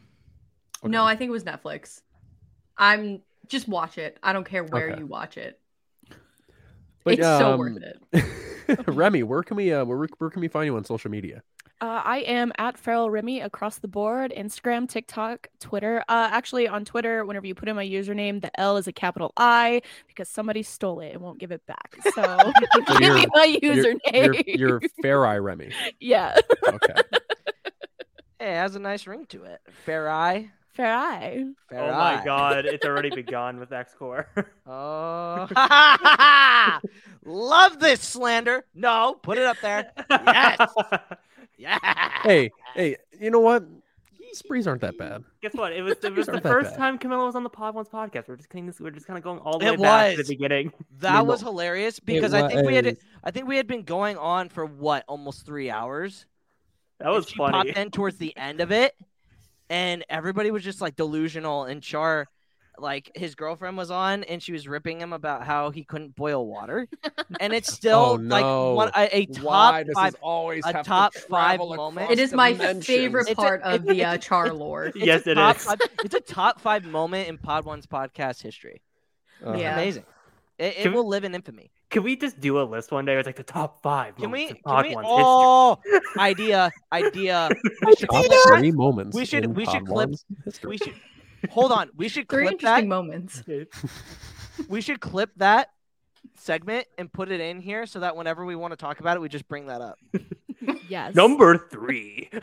no, 0.84 1.04
I 1.06 1.16
think 1.16 1.30
it 1.30 1.32
was 1.32 1.44
Netflix. 1.44 2.02
I'm 2.78 3.22
just 3.48 3.68
watch 3.68 3.98
it. 3.98 4.18
I 4.22 4.34
don't 4.34 4.44
care 4.46 4.64
where 4.64 4.92
Okay. 4.92 5.00
you 5.00 5.06
watch 5.08 5.38
it. 5.38 5.60
But, 7.04 7.14
it's 7.14 7.24
so 7.24 7.54
um, 7.54 7.60
worth 7.60 7.78
it. 7.82 8.88
Remy, 8.88 9.24
where 9.24 9.42
can 9.44 9.56
we 9.58 9.72
uh, 9.74 9.86
where, 9.86 10.08
where 10.18 10.30
can 10.30 10.42
we 10.42 10.50
find 10.50 10.66
you 10.66 10.76
on 10.76 10.84
social 10.84 11.10
media? 11.10 11.42
Uh, 11.80 12.02
I 12.04 12.18
am 12.20 12.52
at 12.58 12.76
Feral 12.76 13.12
Remy 13.12 13.42
across 13.42 13.78
the 13.78 13.88
board 13.88 14.34
Instagram, 14.36 14.90
TikTok, 14.90 15.48
Twitter. 15.60 16.00
Uh, 16.10 16.28
actually, 16.32 16.68
on 16.68 16.84
Twitter, 16.86 17.24
whenever 17.24 17.46
you 17.46 17.54
put 17.54 17.70
in 17.70 17.76
my 17.76 17.86
username, 17.86 18.42
the 18.42 18.50
L 18.60 18.78
is 18.78 18.88
a 18.88 18.92
capital 18.92 19.32
I 19.38 19.84
because 20.08 20.28
somebody 20.28 20.64
stole 20.64 21.02
it 21.02 21.12
and 21.14 21.22
won't 21.22 21.38
give 21.38 21.52
it 21.52 21.66
back. 21.68 21.96
So 22.16 22.52
give 22.98 23.00
me 23.00 23.06
you're- 23.06 23.26
my 23.34 23.60
You're, 23.62 23.76
username. 23.76 24.44
you're, 24.56 24.70
you're 24.70 24.82
Fair 25.04 25.24
Eye 25.26 25.38
Remy. 25.38 25.72
yeah, 26.00 26.36
Okay. 26.68 26.94
Hey, 28.40 28.52
it 28.54 28.56
has 28.56 28.76
a 28.76 28.80
nice 28.80 29.06
ring 29.06 29.26
to 29.28 29.44
it. 29.44 29.62
Fair 29.86 30.10
eye. 30.10 30.50
Fair 30.74 30.94
Eye. 30.96 31.44
Fair 31.70 31.80
Oh 31.84 31.90
eye. 31.90 32.18
my 32.18 32.26
god, 32.26 32.66
it's 32.66 32.86
already 32.86 33.10
begun 33.12 33.60
with 33.60 33.72
X 33.72 33.94
Core. 33.98 34.28
Oh, 34.66 35.48
love 37.26 37.80
this 37.80 38.02
slander. 38.02 38.66
No, 38.76 39.16
put 39.22 39.38
it 39.38 39.44
up 39.46 39.58
there. 39.62 39.92
Yes. 40.10 40.60
Yeah. 41.58 41.78
hey, 42.24 42.52
hey, 42.76 42.98
you 43.20 43.32
know 43.32 43.40
what? 43.40 43.66
Sprees 44.34 44.68
aren't 44.68 44.82
that 44.82 44.98
bad. 44.98 45.24
Guess 45.42 45.54
what? 45.54 45.72
It 45.74 45.82
was 45.82 45.96
it 46.04 46.14
was 46.16 46.28
the 46.28 46.42
first 46.42 46.76
time 46.76 47.00
Camila 47.00 47.26
was 47.26 47.36
on 47.36 47.44
the 47.44 47.50
Pod 47.50 47.74
Ones 47.74 47.88
podcast. 47.90 48.28
We're 48.28 48.36
just 48.36 48.50
kind 48.50 48.68
of 48.70 48.80
we're 48.80 48.92
just 48.92 49.08
kind 49.08 49.18
of 49.18 49.24
going 49.24 49.40
all 49.40 49.58
the 49.58 49.66
It 49.68 49.72
way 49.72 49.78
back 49.78 50.12
to 50.12 50.18
was. 50.18 50.28
the 50.28 50.36
beginning. 50.36 50.74
That 51.00 51.26
was 51.26 51.42
hilarious 51.42 52.00
because 52.00 52.34
I 52.34 52.48
think 52.48 52.68
we 52.68 52.76
had. 52.76 52.98
I 53.24 53.32
think 53.32 53.48
we 53.48 53.58
had 53.58 53.68
been 53.68 53.84
going 53.84 54.18
on 54.18 54.50
for 54.50 54.66
what 54.66 55.06
almost 55.08 55.46
three 55.46 55.70
hours. 55.72 56.26
That 57.00 57.10
was 57.10 57.26
and 57.26 57.32
she 57.32 57.38
funny. 57.38 57.52
popped 57.54 57.70
in 57.78 57.90
towards 57.92 58.18
the 58.18 58.36
end 58.38 58.60
of 58.62 58.72
it, 58.72 58.96
and 59.70 60.04
everybody 60.10 60.52
was 60.52 60.64
just 60.64 60.82
like 60.82 60.96
delusional. 60.96 61.64
And 61.64 61.82
Char, 61.82 62.28
like 62.80 63.12
his 63.16 63.36
girlfriend 63.36 63.78
was 63.78 63.90
on, 63.92 64.24
and 64.26 64.42
she 64.42 64.52
was 64.52 64.68
ripping 64.68 65.00
him 65.02 65.14
about 65.14 65.44
how 65.44 65.72
he 65.72 65.84
couldn't 65.84 66.16
boil 66.16 66.46
water, 66.46 66.88
and 67.40 67.54
it's 67.54 67.72
still 67.74 67.98
Oh, 67.98 68.14
like 68.16 68.44
no. 68.44 68.74
one 68.74 68.92
a, 68.96 69.10
a 69.18 69.26
top 69.26 69.86
five. 69.94 70.16
always 70.22 70.64
a 70.66 70.84
top 70.84 71.14
five 71.16 71.60
moment. 71.60 72.12
It 72.12 72.20
is 72.20 72.34
my 72.34 72.54
favorite 72.54 73.22
It's 73.22 73.32
a- 73.32 73.36
part 73.36 73.62
of 73.64 73.84
the 73.86 74.04
uh, 74.04 74.14
it's- 74.14 74.26
Char 74.26 74.54
lore. 74.54 74.86
It's 74.86 74.98
Yes, 74.98 75.26
a 75.28 75.32
it 75.32 75.36
top 75.36 75.56
is. 75.58 75.64
Five, 75.64 75.80
it's 76.04 76.16
a 76.16 76.22
top 76.22 76.60
five 76.62 76.86
moment 76.86 77.28
in 77.30 77.38
Pod 77.38 77.66
One's 77.66 77.86
podcast 77.88 78.42
history. 78.42 78.82
Uh, 79.46 79.54
Yeah. 79.54 79.74
Amazing. 79.74 80.06
It, 80.58 80.66
it 80.78 80.84
Can- 80.84 80.94
will 80.94 81.08
live 81.08 81.24
in 81.24 81.36
infamy. 81.36 81.72
Can 81.90 82.04
we 82.04 82.18
just 82.18 82.42
do 82.42 82.60
a 82.60 82.64
list 82.64 82.92
one 82.92 83.06
day? 83.06 83.16
It's 83.16 83.26
like 83.26 83.38
the 83.38 83.44
top 83.44 83.82
five. 83.82 84.18
Can 84.18 84.30
we? 84.30 84.48
moments 84.48 84.62
of 84.66 84.76
Can 84.84 84.90
we? 84.90 84.96
Ones 84.96 85.08
Oh, 85.10 85.80
idea, 86.18 86.70
idea. 86.92 87.50
We 87.86 87.96
should, 87.96 88.10
Top 88.10 88.26
clip 88.26 88.30
that. 88.32 88.56
three 88.60 88.72
moments. 88.74 89.16
We 89.16 89.24
should- 89.24 89.46
in 89.46 89.54
we 89.54 89.66
should 89.66 89.86
clip- 89.86 90.10
history. 90.44 90.70
we 90.72 90.78
should 90.78 90.94
hold 91.50 91.72
on. 91.72 91.90
We 91.96 92.08
should 92.10 92.28
Three 92.30 92.48
clip 92.48 92.60
that. 92.62 92.84
interesting 92.84 92.90
moments. 92.90 93.44
We 94.68 94.82
should 94.82 95.00
clip 95.00 95.30
that 95.38 95.70
segment 96.36 96.88
and 96.98 97.14
put 97.14 97.30
it 97.30 97.40
in 97.40 97.62
here 97.62 97.86
so 97.86 98.00
that 98.00 98.16
whenever 98.16 98.44
we 98.44 98.56
want 98.56 98.72
to 98.72 98.76
talk 98.78 99.00
about 99.00 99.16
it, 99.16 99.20
we 99.20 99.30
just 99.30 99.48
bring 99.48 99.68
that 99.68 99.82
up. 99.82 100.00
Yes. 100.90 101.14
Number 101.14 101.58
three. 101.70 102.30
Wait. 102.32 102.42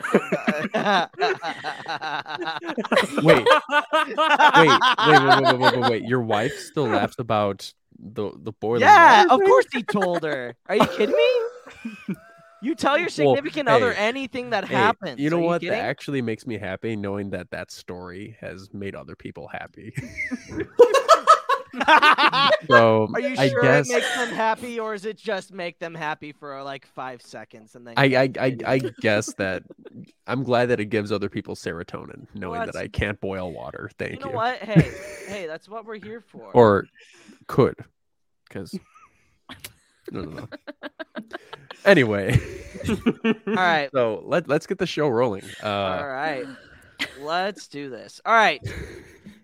Wait, 3.21 3.45
wait, 3.45 3.45
wait, 4.63 4.79
wait, 5.07 5.43
wait, 5.43 5.59
wait, 5.59 5.59
wait, 5.59 5.89
wait. 5.89 6.03
Your 6.03 6.21
wife 6.21 6.57
still 6.59 6.85
laughs 6.85 7.19
about 7.19 7.73
the 7.99 8.31
the 8.37 8.53
boiling 8.53 8.81
yeah, 8.81 9.25
water 9.25 9.33
of 9.43 9.47
course 9.47 9.65
he 9.73 9.83
told 9.83 10.23
her. 10.23 10.55
Are 10.67 10.75
you 10.75 10.85
kidding 10.87 11.15
me? 11.15 12.15
You 12.65 12.73
tell 12.73 12.97
your 12.97 13.09
Well, 13.15 13.35
significant 13.35 13.69
other 13.69 13.93
hey, 13.93 14.07
anything 14.07 14.49
that 14.49 14.65
Hey, 14.65 14.73
happens. 14.73 15.19
you 15.19 15.29
know 15.29 15.37
what? 15.37 15.61
You 15.61 15.69
that 15.69 15.85
actually 15.85 16.23
makes 16.23 16.47
me 16.47 16.57
happy 16.57 16.95
knowing 16.95 17.29
that 17.29 17.51
that 17.51 17.69
story 17.69 18.35
has 18.41 18.73
made 18.73 18.95
other 18.95 19.15
people 19.15 19.47
happy. 19.47 19.93
so 22.67 23.07
Are 23.13 23.19
you 23.19 23.35
sure 23.35 23.63
guess 23.63 23.87
it 23.87 23.93
makes 23.93 24.15
them 24.15 24.35
happy, 24.35 24.79
or 24.79 24.95
is 24.95 25.05
it 25.05 25.15
just 25.15 25.53
make 25.53 25.77
them 25.77 25.93
happy 25.93 26.31
for 26.31 26.63
like 26.63 26.87
five 26.87 27.21
seconds 27.21 27.75
and 27.75 27.85
then? 27.85 27.93
I, 27.97 28.05
I, 28.05 28.31
I, 28.39 28.57
I 28.65 28.79
guess 28.99 29.31
that 29.33 29.61
I'm 30.25 30.43
glad 30.43 30.69
that 30.69 30.79
it 30.79 30.85
gives 30.85 31.11
other 31.11 31.29
people 31.29 31.55
serotonin, 31.55 32.25
knowing 32.33 32.65
that 32.65 32.75
I 32.75 32.87
can't 32.87 33.21
boil 33.21 33.51
water. 33.51 33.91
Thank 33.99 34.21
You 34.21 34.31
you. 34.31 34.35
what? 34.35 34.57
Hey, 34.57 34.91
hey, 35.27 35.45
that's 35.45 35.69
what 35.69 35.85
we're 35.85 35.99
here 35.99 36.21
for. 36.21 36.49
Or 36.53 36.87
could, 37.47 37.75
because 38.47 38.75
no, 40.11 40.21
no, 40.21 40.31
no. 40.41 40.47
Anyway, 41.83 42.39
all 43.47 43.53
right, 43.53 43.89
so 43.93 44.23
let 44.25 44.47
let's 44.47 44.65
get 44.67 44.77
the 44.79 44.87
show 44.87 45.07
rolling. 45.07 45.43
Uh, 45.63 45.67
all 45.67 46.07
right, 46.07 46.45
let's 47.19 47.67
do 47.67 47.89
this. 47.89 48.19
All 48.25 48.33
right. 48.33 48.59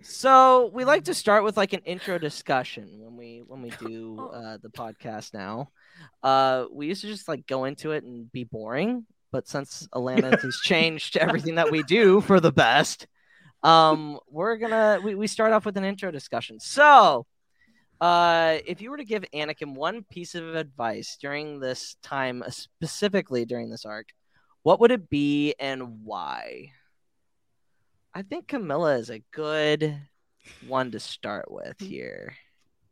So 0.03 0.71
we 0.73 0.83
like 0.83 1.03
to 1.05 1.13
start 1.13 1.43
with 1.43 1.57
like 1.57 1.73
an 1.73 1.81
intro 1.85 2.17
discussion 2.17 2.89
when 2.99 3.15
we 3.15 3.43
when 3.45 3.61
we 3.61 3.69
do 3.71 4.17
Oh. 4.19 4.27
uh, 4.29 4.57
the 4.61 4.69
podcast. 4.69 5.33
Now, 5.33 5.69
uh, 6.23 6.65
we 6.71 6.87
used 6.87 7.01
to 7.01 7.07
just 7.07 7.27
like 7.27 7.45
go 7.45 7.65
into 7.65 7.91
it 7.91 8.03
and 8.03 8.31
be 8.31 8.43
boring, 8.43 9.05
but 9.31 9.47
since 9.47 9.87
Alana 9.93 10.41
has 10.41 10.59
changed 10.63 11.17
everything 11.17 11.55
that 11.55 11.69
we 11.71 11.83
do 11.83 12.21
for 12.21 12.39
the 12.39 12.51
best, 12.51 13.05
um, 13.61 14.19
we're 14.27 14.57
gonna 14.57 14.99
we, 15.03 15.13
we 15.13 15.27
start 15.27 15.53
off 15.53 15.65
with 15.65 15.77
an 15.77 15.83
intro 15.85 16.09
discussion. 16.09 16.59
So, 16.59 17.27
uh, 18.01 18.57
if 18.65 18.81
you 18.81 18.89
were 18.89 18.97
to 18.97 19.05
give 19.05 19.23
Anakin 19.33 19.75
one 19.75 20.03
piece 20.09 20.33
of 20.33 20.55
advice 20.55 21.17
during 21.21 21.59
this 21.59 21.95
time, 22.01 22.41
uh, 22.41 22.49
specifically 22.49 23.45
during 23.45 23.69
this 23.69 23.85
arc, 23.85 24.07
what 24.63 24.79
would 24.79 24.89
it 24.89 25.07
be 25.07 25.53
and 25.59 26.03
why? 26.03 26.71
I 28.13 28.23
think 28.23 28.47
Camila 28.47 28.99
is 28.99 29.11
a 29.11 29.23
good 29.31 30.01
one 30.67 30.89
to 30.91 30.99
start 30.99 31.51
with 31.51 31.79
here. 31.79 32.35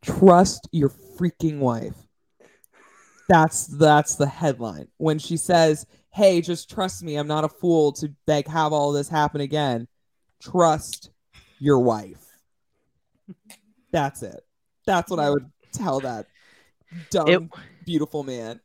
Trust 0.04 0.70
your 0.72 0.90
freaking 0.90 1.58
wife. 1.58 1.96
That's 3.28 3.66
that's 3.66 4.16
the 4.16 4.28
headline. 4.28 4.88
When 4.98 5.20
she 5.20 5.38
says, 5.38 5.86
"Hey, 6.12 6.42
just 6.42 6.70
trust 6.70 7.04
me. 7.04 7.16
I'm 7.16 7.28
not 7.28 7.44
a 7.44 7.50
fool 7.50 7.92
to 7.94 8.14
like 8.28 8.48
have 8.48 8.74
all 8.74 8.92
this 8.92 9.10
happen 9.10 9.42
again." 9.42 9.88
Trust 10.42 11.12
your 11.60 11.80
wife. 11.80 12.26
That's 13.92 14.24
it. 14.24 14.42
That's 14.90 15.12
what 15.12 15.20
I 15.20 15.30
would 15.30 15.46
tell 15.72 16.00
that 16.00 16.26
dumb, 17.12 17.30
It 17.30 17.44
beautiful 17.86 18.24
man. 18.24 18.60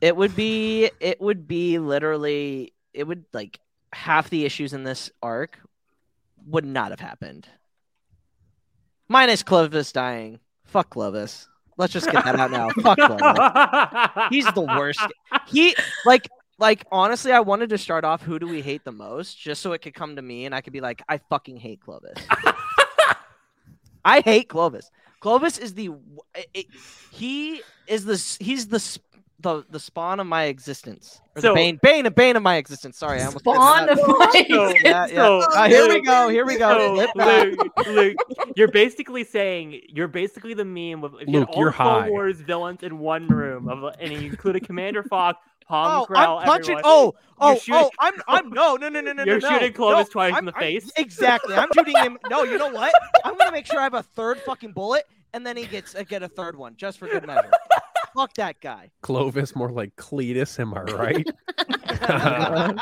it 0.00 0.14
would 0.14 0.36
be 0.36 0.88
it 1.00 1.20
would 1.20 1.48
be 1.48 1.80
literally 1.80 2.72
it 2.92 3.08
would 3.08 3.24
like 3.32 3.58
half 3.92 4.30
the 4.30 4.44
issues 4.44 4.72
in 4.72 4.84
this 4.84 5.10
arc 5.20 5.58
would 6.46 6.64
not 6.64 6.90
have 6.90 7.00
happened. 7.00 7.48
Minus 9.08 9.42
Clovis 9.42 9.90
dying. 9.90 10.38
Fuck 10.64 10.90
Clovis. 10.90 11.48
Let's 11.76 11.92
just 11.92 12.08
get 12.08 12.24
that 12.24 12.38
out 12.38 12.52
now. 12.52 12.68
Fuck 12.80 12.96
Clovis. 12.98 14.26
He's 14.30 14.46
the 14.52 14.60
worst. 14.60 15.04
He 15.48 15.74
like 16.06 16.28
like 16.58 16.84
honestly, 16.92 17.32
I 17.32 17.40
wanted 17.40 17.70
to 17.70 17.78
start 17.78 18.04
off 18.04 18.22
who 18.22 18.38
do 18.38 18.46
we 18.46 18.62
hate 18.62 18.84
the 18.84 18.92
most, 18.92 19.40
just 19.40 19.60
so 19.60 19.72
it 19.72 19.82
could 19.82 19.94
come 19.94 20.14
to 20.14 20.22
me 20.22 20.46
and 20.46 20.54
I 20.54 20.60
could 20.60 20.72
be 20.72 20.80
like, 20.80 21.02
I 21.08 21.18
fucking 21.18 21.56
hate 21.56 21.80
Clovis. 21.80 22.24
I 24.04 24.20
hate 24.20 24.48
Clovis. 24.48 24.88
Clovis 25.24 25.56
is 25.56 25.72
the 25.72 25.88
it- 26.34 26.50
it- 26.52 26.66
he 27.10 27.62
is 27.86 28.04
the 28.04 28.44
he's 28.44 28.68
the 28.68 28.98
the 29.40 29.64
the 29.70 29.80
spawn 29.80 30.20
of 30.20 30.26
my 30.26 30.44
existence. 30.44 31.18
Or 31.34 31.40
the 31.40 31.48
So- 31.48 31.54
bane 31.54 31.78
bane 31.82 32.04
and 32.04 32.14
bane 32.14 32.36
of 32.36 32.42
my 32.42 32.56
existence. 32.56 32.98
Sorry, 32.98 33.22
I 33.22 33.24
almost 33.24 33.38
Spawn 33.42 33.88
of 33.88 33.96
that. 33.96 34.06
my 34.06 34.44
So- 34.50 34.68
yeah, 34.82 35.06
yeah. 35.06 35.16
So- 35.16 35.38
Uh, 35.54 35.66
here 35.68 35.88
we 35.88 36.02
go. 36.02 36.28
Here 36.28 36.44
we 36.44 36.58
go. 36.58 37.06
So, 37.16 37.16
Luke, 37.16 37.86
Luke, 37.86 38.16
you're 38.54 38.68
basically 38.68 39.24
saying 39.24 39.80
you're 39.88 40.08
basically 40.08 40.52
the 40.52 40.66
meme 40.66 41.02
of 41.04 41.14
if 41.14 41.26
you 41.26 41.40
Luke, 41.40 41.48
had 41.48 41.54
all 41.54 41.60
you're 41.62 41.70
the 41.70 41.76
high. 41.78 42.08
Wars 42.10 42.40
villains 42.42 42.82
in 42.82 42.98
one 42.98 43.26
room, 43.28 43.66
of, 43.70 43.94
and 43.98 44.12
you 44.12 44.28
included 44.28 44.66
Commander 44.66 45.02
Fox, 45.04 45.38
Pong 45.66 46.02
Oh, 46.02 46.06
Krell, 46.12 46.40
I'm 46.40 46.44
punching. 46.46 46.76
everyone. 46.78 46.82
Oh, 46.84 47.14
oh, 47.40 47.54
shooting- 47.58 47.74
oh! 47.74 47.90
I'm, 47.98 48.12
I'm 48.28 48.50
no, 48.50 48.76
no, 48.76 48.90
no, 48.90 49.00
no, 49.00 49.12
no. 49.14 49.24
You're 49.24 49.40
no, 49.40 49.48
shooting. 49.48 49.72
Clovis 49.72 50.08
no, 50.08 50.12
twice 50.12 50.28
in 50.28 50.34
I'm- 50.36 50.44
the 50.44 50.52
I'm- 50.54 50.60
face? 50.60 50.92
Exactly. 50.96 51.54
I'm 51.54 51.68
shooting 51.74 51.96
him. 51.96 52.18
No, 52.28 52.44
you 52.44 52.58
know 52.58 52.68
what? 52.68 52.92
I'm 53.24 53.36
gonna 53.38 53.50
make 53.50 53.64
sure 53.66 53.80
I 53.80 53.84
have 53.84 53.94
a 53.94 54.02
third 54.02 54.38
fucking 54.42 54.72
bullet, 54.72 55.04
and 55.34 55.44
then 55.46 55.56
he 55.56 55.66
gets 55.66 55.94
uh, 55.94 56.02
get 56.04 56.22
a 56.22 56.28
third 56.38 56.56
one 56.56 56.74
just 56.76 56.98
for 56.98 57.06
good 57.08 57.26
measure. 57.26 57.50
Fuck 58.14 58.32
that 58.34 58.60
guy. 58.60 58.90
Clovis, 59.02 59.56
more 59.56 59.70
like 59.70 59.94
Cletus. 59.96 60.58
Am 60.60 60.72
I 60.72 60.82
right? 60.82 61.26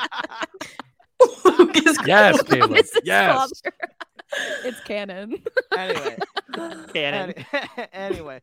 Yes, 2.04 2.42
Caleb, 2.42 2.76
is 2.76 2.92
yes. 3.04 3.62
It's 4.64 4.80
canon. 4.80 5.40
anyway, 5.76 6.16
Cannon. 6.92 7.34
any- 7.52 7.88
anyway, 7.92 8.40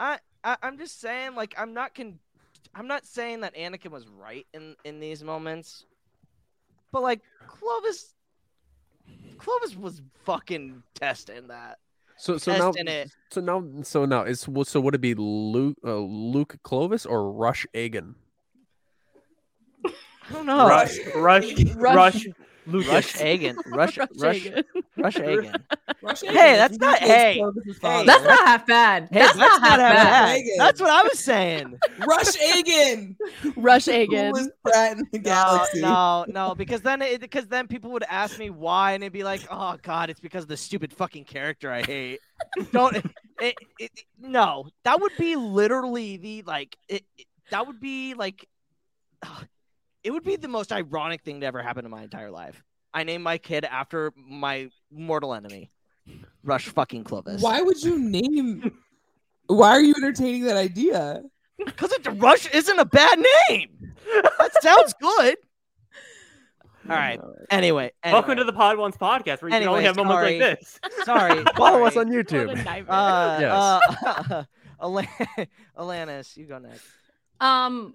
I, 0.00 0.18
I 0.42 0.56
I'm 0.62 0.78
just 0.78 1.00
saying, 1.00 1.34
like, 1.34 1.54
I'm 1.58 1.74
not 1.74 1.94
con, 1.94 2.18
I'm 2.74 2.86
not 2.86 3.04
saying 3.06 3.42
that 3.42 3.54
Anakin 3.54 3.90
was 3.90 4.06
right 4.08 4.46
in 4.54 4.76
in 4.84 4.98
these 4.98 5.22
moments, 5.22 5.84
but 6.90 7.02
like 7.02 7.20
Clovis, 7.46 8.14
Clovis 9.38 9.76
was 9.76 10.00
fucking 10.24 10.82
testing 10.94 11.48
that. 11.48 11.78
So 12.22 12.38
so 12.38 12.56
now 12.56 12.72
it. 12.76 13.10
so 13.32 13.40
now 13.40 13.64
so 13.82 14.04
now 14.04 14.22
is 14.22 14.46
well, 14.46 14.64
so 14.64 14.80
would 14.80 14.94
it 14.94 15.00
be 15.00 15.12
Luke 15.12 15.76
uh, 15.84 15.98
Luke 15.98 16.54
Clovis 16.62 17.04
or 17.04 17.32
Rush 17.32 17.66
Agan? 17.74 18.14
I 19.84 19.90
don't 20.32 20.46
know. 20.46 20.68
Rush, 20.68 20.98
rush, 21.16 21.52
Rush- 21.74 21.74
rush, 21.74 22.26
Lucas. 22.66 22.90
Rush 22.92 23.16
Agan. 23.20 23.56
Rush, 23.66 23.98
rush, 23.98 24.08
rush, 24.18 24.48
Rush 24.96 25.16
Agan. 25.16 25.38
Agan. 25.46 25.64
Hey, 26.34 26.56
that's 26.56 26.78
not- 26.78 26.98
hey, 26.98 27.34
hey, 27.34 28.04
That's 28.04 28.24
not 28.24 28.46
half 28.46 28.66
bad. 28.66 29.08
Hey, 29.10 29.18
that's, 29.20 29.36
not 29.36 29.60
half 29.60 29.70
half 29.70 29.78
bad. 29.78 29.94
bad. 29.96 30.42
That's 30.58 30.80
what 30.80 30.90
I 30.90 31.02
was 31.02 31.18
saying. 31.18 31.78
Rush 32.06 32.36
Agan. 32.40 33.16
Rush 33.56 33.88
Agan. 33.88 34.32
Coolest 34.32 34.50
brat 34.62 34.98
in 34.98 35.08
the 35.12 35.18
No, 35.18 35.22
galaxy. 35.24 35.80
no, 35.80 36.24
no, 36.28 36.54
because 36.54 36.82
then 36.82 37.02
it, 37.02 37.20
because 37.20 37.46
then 37.46 37.66
people 37.66 37.90
would 37.92 38.04
ask 38.08 38.38
me 38.38 38.50
why, 38.50 38.92
and 38.92 39.02
it'd 39.02 39.12
be 39.12 39.24
like, 39.24 39.42
"Oh 39.50 39.76
God, 39.82 40.10
it's 40.10 40.20
because 40.20 40.44
of 40.44 40.48
the 40.48 40.56
stupid 40.56 40.92
fucking 40.92 41.24
character 41.24 41.70
I 41.72 41.82
hate." 41.82 42.20
Don't, 42.72 42.96
it, 42.96 43.04
it, 43.40 43.54
it, 43.78 43.90
no, 44.20 44.66
that 44.84 45.00
would 45.00 45.12
be 45.18 45.36
literally 45.36 46.16
the 46.16 46.42
like, 46.42 46.76
it, 46.88 47.04
it- 47.18 47.26
that 47.50 47.66
would 47.66 47.80
be 47.80 48.14
like, 48.14 48.48
it 50.04 50.10
would 50.10 50.24
be 50.24 50.36
the 50.36 50.48
most 50.48 50.72
ironic 50.72 51.22
thing 51.22 51.40
to 51.40 51.46
ever 51.46 51.62
happen 51.62 51.84
in 51.84 51.90
my 51.90 52.02
entire 52.02 52.30
life. 52.30 52.62
I 52.94 53.04
named 53.04 53.24
my 53.24 53.38
kid 53.38 53.64
after 53.64 54.12
my 54.16 54.68
mortal 54.90 55.34
enemy, 55.34 55.70
Rush 56.42 56.66
fucking 56.68 57.04
Clovis. 57.04 57.40
Why 57.40 57.62
would 57.62 57.82
you 57.82 57.98
name? 57.98 58.72
Why 59.46 59.70
are 59.70 59.80
you 59.80 59.94
entertaining 59.96 60.44
that 60.44 60.56
idea? 60.56 61.22
Because 61.64 61.92
it 61.92 62.06
Rush 62.20 62.52
isn't 62.52 62.78
a 62.78 62.84
bad 62.84 63.18
name. 63.48 63.68
That 64.38 64.50
sounds 64.60 64.94
good. 65.00 65.36
All 66.90 66.96
right. 66.96 67.20
Anyway, 67.50 67.92
Welcome 68.04 68.36
to 68.38 68.44
the 68.44 68.52
Pod 68.52 68.76
Ones 68.76 68.96
podcast, 68.96 69.40
where 69.40 69.50
you 69.50 69.58
can 69.58 69.68
only 69.68 69.80
Anyway, 69.80 69.82
have 69.84 69.96
moments 69.96 70.14
sorry. 70.14 70.40
like 70.40 70.58
this. 70.58 70.80
Sorry. 71.04 71.44
Follow 71.56 71.84
us 71.84 71.96
on 71.96 72.08
YouTube. 72.10 72.48
What 72.48 72.58
a. 72.88 72.92
Uh, 72.92 73.38
Yes. 73.40 74.44
uh, 74.80 75.46
Alanis, 75.78 76.36
you 76.36 76.46
go 76.46 76.58
next. 76.58 76.82
Um, 77.40 77.94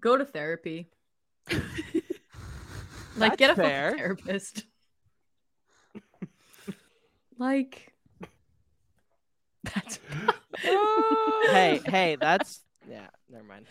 go 0.00 0.16
to 0.16 0.24
therapy. 0.24 0.88
like, 3.16 3.36
get 3.36 3.50
a 3.50 3.54
fair. 3.54 3.96
therapist. 3.96 4.64
like, 7.38 7.92
that's. 9.62 9.98
hey, 10.56 11.80
hey, 11.84 12.16
that's 12.20 12.60
yeah. 12.88 13.08
Never 13.30 13.44
mind. 13.44 13.66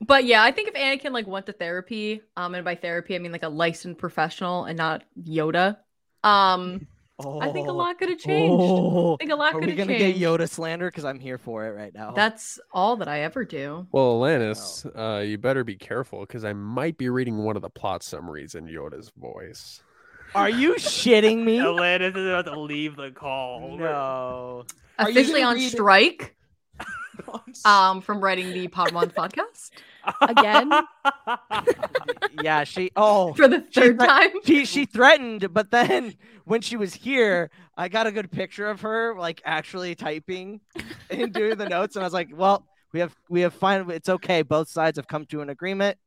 But 0.00 0.24
yeah, 0.24 0.42
I 0.42 0.50
think 0.50 0.68
if 0.68 0.74
Anakin 0.74 1.12
like 1.12 1.26
went 1.26 1.46
to 1.46 1.52
therapy, 1.52 2.22
um, 2.36 2.54
and 2.54 2.64
by 2.64 2.74
therapy 2.74 3.14
I 3.14 3.18
mean 3.18 3.32
like 3.32 3.42
a 3.42 3.48
licensed 3.48 3.98
professional 3.98 4.64
and 4.64 4.76
not 4.76 5.04
Yoda, 5.20 5.78
um, 6.22 6.86
I 7.20 7.52
think 7.52 7.68
a 7.68 7.72
lot 7.72 7.96
could 7.98 8.08
have 8.08 8.18
changed. 8.18 8.52
Oh, 8.60 9.14
I 9.14 9.16
think 9.18 9.30
a 9.30 9.36
lot 9.36 9.52
could 9.52 9.68
have 9.68 9.76
changed. 9.76 9.88
are 9.88 9.92
we 9.92 9.98
gonna 9.98 10.12
get 10.12 10.20
Yoda 10.20 10.48
slander? 10.48 10.90
Because 10.90 11.04
I'm 11.04 11.20
here 11.20 11.38
for 11.38 11.64
it 11.66 11.70
right 11.70 11.94
now. 11.94 12.10
That's 12.10 12.58
all 12.72 12.96
that 12.96 13.08
I 13.08 13.20
ever 13.20 13.44
do. 13.44 13.86
Well, 13.92 14.18
Alanis, 14.18 14.84
uh, 14.96 15.20
you 15.22 15.38
better 15.38 15.62
be 15.62 15.76
careful 15.76 16.20
because 16.20 16.44
I 16.44 16.52
might 16.52 16.98
be 16.98 17.08
reading 17.08 17.38
one 17.38 17.54
of 17.54 17.62
the 17.62 17.70
plot 17.70 18.02
summaries 18.02 18.56
in 18.56 18.66
Yoda's 18.66 19.12
voice. 19.16 19.80
Are 20.34 20.48
you 20.48 20.74
shitting 20.78 21.44
me? 21.44 21.60
Atlantis 21.60 22.16
is 22.16 22.26
about 22.26 22.46
to 22.46 22.58
leave 22.58 22.96
the 22.96 23.12
call. 23.12 23.76
no. 23.78 24.64
Officially 24.98 25.42
on 25.42 25.54
read- 25.56 25.70
strike. 25.70 26.36
um, 27.64 28.00
from 28.00 28.20
writing 28.20 28.52
the 28.52 28.66
Podmon 28.68 29.12
podcast 29.14 29.70
Again? 30.20 30.70
yeah, 32.42 32.64
she. 32.64 32.90
Oh, 32.96 33.34
for 33.34 33.48
the 33.48 33.60
third 33.60 33.98
thre- 33.98 34.06
time. 34.06 34.30
she 34.44 34.64
she 34.64 34.84
threatened, 34.84 35.52
but 35.52 35.70
then 35.70 36.14
when 36.44 36.60
she 36.60 36.76
was 36.76 36.94
here, 36.94 37.50
I 37.76 37.88
got 37.88 38.06
a 38.06 38.12
good 38.12 38.30
picture 38.30 38.68
of 38.68 38.80
her 38.82 39.16
like 39.18 39.42
actually 39.44 39.94
typing 39.94 40.60
and 41.10 41.32
doing 41.32 41.56
the 41.56 41.68
notes, 41.68 41.96
and 41.96 42.02
I 42.02 42.06
was 42.06 42.14
like, 42.14 42.28
"Well, 42.34 42.66
we 42.92 43.00
have 43.00 43.14
we 43.28 43.40
have 43.42 43.54
fine. 43.54 43.88
It's 43.90 44.08
okay. 44.08 44.42
Both 44.42 44.68
sides 44.68 44.98
have 44.98 45.08
come 45.08 45.26
to 45.26 45.40
an 45.40 45.50
agreement." 45.50 45.98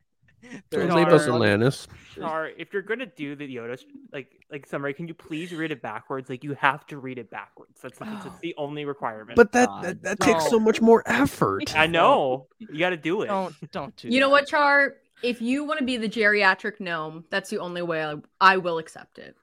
There's 0.69 0.93
Leave 0.93 1.07
us 1.07 1.27
Atlantis. 1.27 1.87
Char, 2.15 2.49
if 2.57 2.73
you're 2.73 2.81
gonna 2.81 3.05
do 3.05 3.35
the 3.35 3.47
Yoda 3.55 3.81
like 4.11 4.31
like 4.51 4.65
summary, 4.65 4.93
can 4.93 5.07
you 5.07 5.13
please 5.13 5.53
read 5.53 5.71
it 5.71 5.81
backwards? 5.81 6.29
Like 6.29 6.43
you 6.43 6.53
have 6.55 6.85
to 6.87 6.97
read 6.97 7.17
it 7.17 7.29
backwards. 7.29 7.79
That's, 7.81 7.97
that's 7.97 8.23
that's 8.25 8.39
the 8.41 8.55
only 8.57 8.85
requirement. 8.85 9.35
But 9.35 9.51
that 9.53 9.69
that, 9.81 10.03
that 10.03 10.19
takes 10.19 10.49
so 10.49 10.59
much 10.59 10.81
more 10.81 11.03
effort. 11.05 11.75
I 11.77 11.87
know 11.87 12.47
you 12.57 12.79
got 12.79 12.89
to 12.89 12.97
do 12.97 13.21
it. 13.21 13.27
Don't 13.27 13.71
don't 13.71 13.95
do. 13.95 14.09
You 14.09 14.19
know 14.19 14.29
what, 14.29 14.47
Char? 14.47 14.95
If 15.23 15.41
you 15.41 15.63
want 15.63 15.79
to 15.79 15.85
be 15.85 15.97
the 15.97 16.09
geriatric 16.09 16.79
gnome, 16.79 17.25
that's 17.31 17.49
the 17.49 17.57
only 17.57 17.81
way 17.81 18.03
I, 18.03 18.15
I 18.39 18.57
will 18.57 18.77
accept 18.77 19.17
it. 19.17 19.35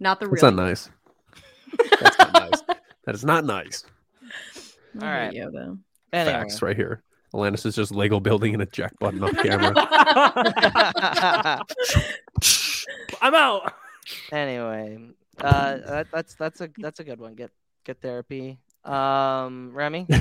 Not 0.00 0.20
the 0.20 0.26
real. 0.26 0.40
That's 0.40 0.42
not 0.42 0.54
nice. 0.54 0.90
That's 2.00 2.18
not 2.18 2.32
nice. 2.32 2.62
That 3.04 3.14
is 3.14 3.24
not 3.24 3.44
nice. 3.44 3.84
I 5.00 5.04
All 5.04 5.12
hate 5.12 5.18
right. 5.18 5.34
Yoda. 5.34 5.78
Anyway. 6.12 6.32
Facts 6.32 6.62
right 6.62 6.76
here. 6.76 7.02
Atlantis 7.34 7.66
is 7.66 7.74
just 7.74 7.94
Lego 7.94 8.20
building 8.20 8.54
and 8.54 8.62
a 8.62 8.66
jack 8.66 8.98
button 8.98 9.22
off 9.22 9.36
camera. 9.36 9.74
I'm 13.22 13.34
out. 13.34 13.74
anyway, 14.32 14.98
uh, 15.40 15.76
that, 15.76 16.06
that's 16.12 16.34
that's 16.34 16.60
a 16.60 16.70
that's 16.78 17.00
a 17.00 17.04
good 17.04 17.20
one. 17.20 17.34
Get 17.34 17.50
get 17.84 18.00
therapy. 18.00 18.58
Um, 18.84 19.72
Remy. 19.72 20.06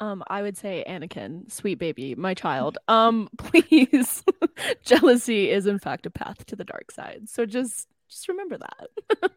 Um, 0.00 0.24
I 0.26 0.42
would 0.42 0.56
say 0.58 0.84
Anakin, 0.86 1.50
sweet 1.50 1.78
baby, 1.78 2.16
my 2.16 2.34
child. 2.34 2.78
Um, 2.88 3.28
please, 3.38 4.24
jealousy 4.84 5.50
is 5.50 5.66
in 5.66 5.78
fact 5.78 6.04
a 6.04 6.10
path 6.10 6.44
to 6.46 6.56
the 6.56 6.64
dark 6.64 6.90
side. 6.90 7.28
So 7.28 7.46
just 7.46 7.86
just 8.08 8.28
remember 8.28 8.58
that. 8.58 9.32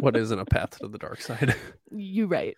what 0.00 0.16
isn't 0.16 0.38
a 0.38 0.46
path 0.46 0.78
to 0.78 0.88
the 0.88 0.98
dark 0.98 1.20
side? 1.20 1.54
you 1.90 2.26
right. 2.26 2.56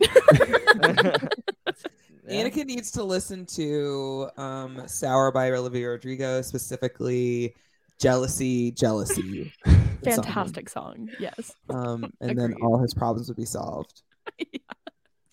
Yeah. 2.27 2.45
Anakin 2.45 2.67
needs 2.67 2.91
to 2.93 3.05
listen 3.05 3.47
to 3.47 4.29
um, 4.37 4.83
"Sour" 4.87 5.33
by 5.33 5.50
Olivia 5.50 5.91
Rodrigo, 5.91 6.43
specifically 6.43 7.55
"Jealousy, 7.99 8.73
Jealousy." 8.73 9.53
the 10.03 10.12
song. 10.12 10.25
Fantastic 10.25 10.69
song. 10.69 11.09
Yes. 11.19 11.53
Um, 11.69 12.12
and 12.21 12.39
then 12.39 12.55
all 12.62 12.79
his 12.79 12.95
problems 12.95 13.29
would 13.29 13.37
be 13.37 13.45
solved. 13.45 14.03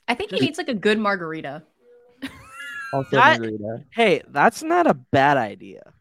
I 0.07 0.15
think 0.15 0.31
he 0.31 0.39
needs 0.39 0.57
like 0.57 0.69
a 0.69 0.73
good 0.73 0.99
margarita. 0.99 1.63
Also, 2.93 3.17
That- 3.17 3.41
Margarita. 3.41 3.83
Hey, 3.93 4.21
that's 4.29 4.63
not 4.63 4.87
a 4.87 4.93
bad 4.93 5.35
idea. 5.35 5.91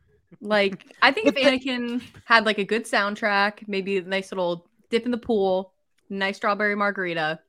Like, 0.41 0.85
I 1.03 1.11
think 1.11 1.27
if 1.27 1.35
Anakin 1.35 2.01
had 2.25 2.47
like 2.47 2.59
a 2.59 2.65
good 2.65 2.85
soundtrack, 2.85 3.67
maybe 3.67 3.99
a 3.99 4.03
nice 4.03 4.31
little 4.31 4.69
dip 4.89 5.05
in 5.05 5.11
the 5.11 5.19
pool, 5.19 5.73
nice 6.11 6.37
strawberry 6.37 6.77
margarita, 6.77 7.41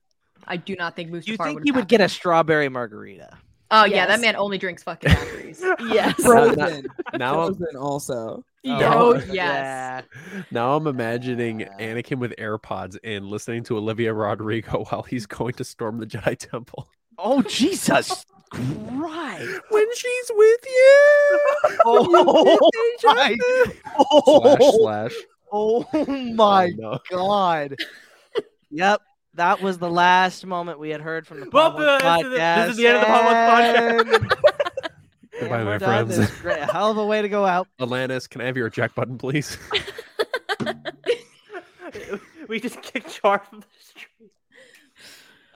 I 0.46 0.56
do 0.56 0.74
not 0.76 0.96
think 0.96 1.10
Mustafar 1.10 1.26
You 1.28 1.36
think 1.36 1.60
he 1.64 1.72
would 1.72 1.88
get 1.88 2.00
a 2.00 2.08
strawberry 2.08 2.68
margarita? 2.68 3.30
Oh 3.70 3.84
yeah, 3.84 4.06
that 4.06 4.20
man 4.22 4.34
only 4.36 4.56
drinks 4.56 4.82
fucking 4.82 5.10
daiquiris. 5.14 5.60
Yes. 5.92 6.14
Frozen. 6.22 6.86
now 7.14 7.40
I'm 7.42 7.54
Frozen 7.54 7.76
also. 7.76 8.44
Oh, 8.66 8.78
oh 8.82 9.14
yeah. 9.32 10.00
yes. 10.00 10.44
now 10.50 10.74
I'm 10.74 10.86
imagining 10.86 11.66
Anakin 11.78 12.18
with 12.18 12.34
AirPods 12.38 12.96
and 13.04 13.26
listening 13.26 13.62
to 13.64 13.76
Olivia 13.76 14.12
Rodrigo 14.14 14.84
while 14.90 15.02
he's 15.02 15.26
going 15.26 15.52
to 15.54 15.64
storm 15.64 15.98
the 15.98 16.06
Jedi 16.06 16.36
Temple. 16.38 16.88
Oh 17.18 17.42
Jesus 17.42 18.24
Christ! 18.50 19.60
When 19.70 19.94
she's 19.94 20.30
with 20.34 20.60
you. 20.66 21.40
Oh, 21.84 22.06
oh, 22.10 22.58
oh 22.62 22.92
my! 23.04 23.36
Slash 23.36 23.76
Oh, 23.98 24.78
slash. 24.78 25.14
oh 25.52 26.32
my 26.34 26.66
Oh, 26.66 26.76
no. 26.76 26.98
God! 27.10 27.76
Yep, 28.70 29.00
that 29.38 29.60
was 29.62 29.78
the 29.78 29.90
last 29.90 30.44
moment 30.46 30.78
we 30.78 30.90
had 30.90 31.00
heard 31.00 31.26
from 31.26 31.40
the 31.40 31.48
Well, 31.50 31.72
Podwatch 31.72 32.22
this 32.22 32.26
is 32.26 32.32
the- 32.32 32.38
podcast. 32.38 32.66
this 32.66 32.70
is 32.70 32.76
the 32.76 32.86
end 32.86 32.96
of 32.96 33.02
the 33.02 33.08
Podwatch 33.08 34.22
and- 34.22 34.32
Goodbye, 35.40 35.64
my 35.64 35.78
friends. 35.88 36.16
This 36.16 36.30
is 36.30 36.40
great. 36.40 36.58
A 36.58 36.66
hell 36.66 36.90
of 36.90 36.96
a 36.98 37.06
way 37.06 37.22
to 37.22 37.28
go 37.28 37.44
out. 37.46 37.68
Atlantis, 37.80 38.26
can 38.26 38.40
I 38.40 38.44
have 38.46 38.56
your 38.56 38.70
jack 38.70 38.94
button, 38.94 39.18
please? 39.18 39.56
we 42.48 42.60
just 42.60 42.80
kicked 42.82 43.10
Char 43.10 43.38
from 43.38 43.60
the 43.60 43.66
street. 43.80 44.30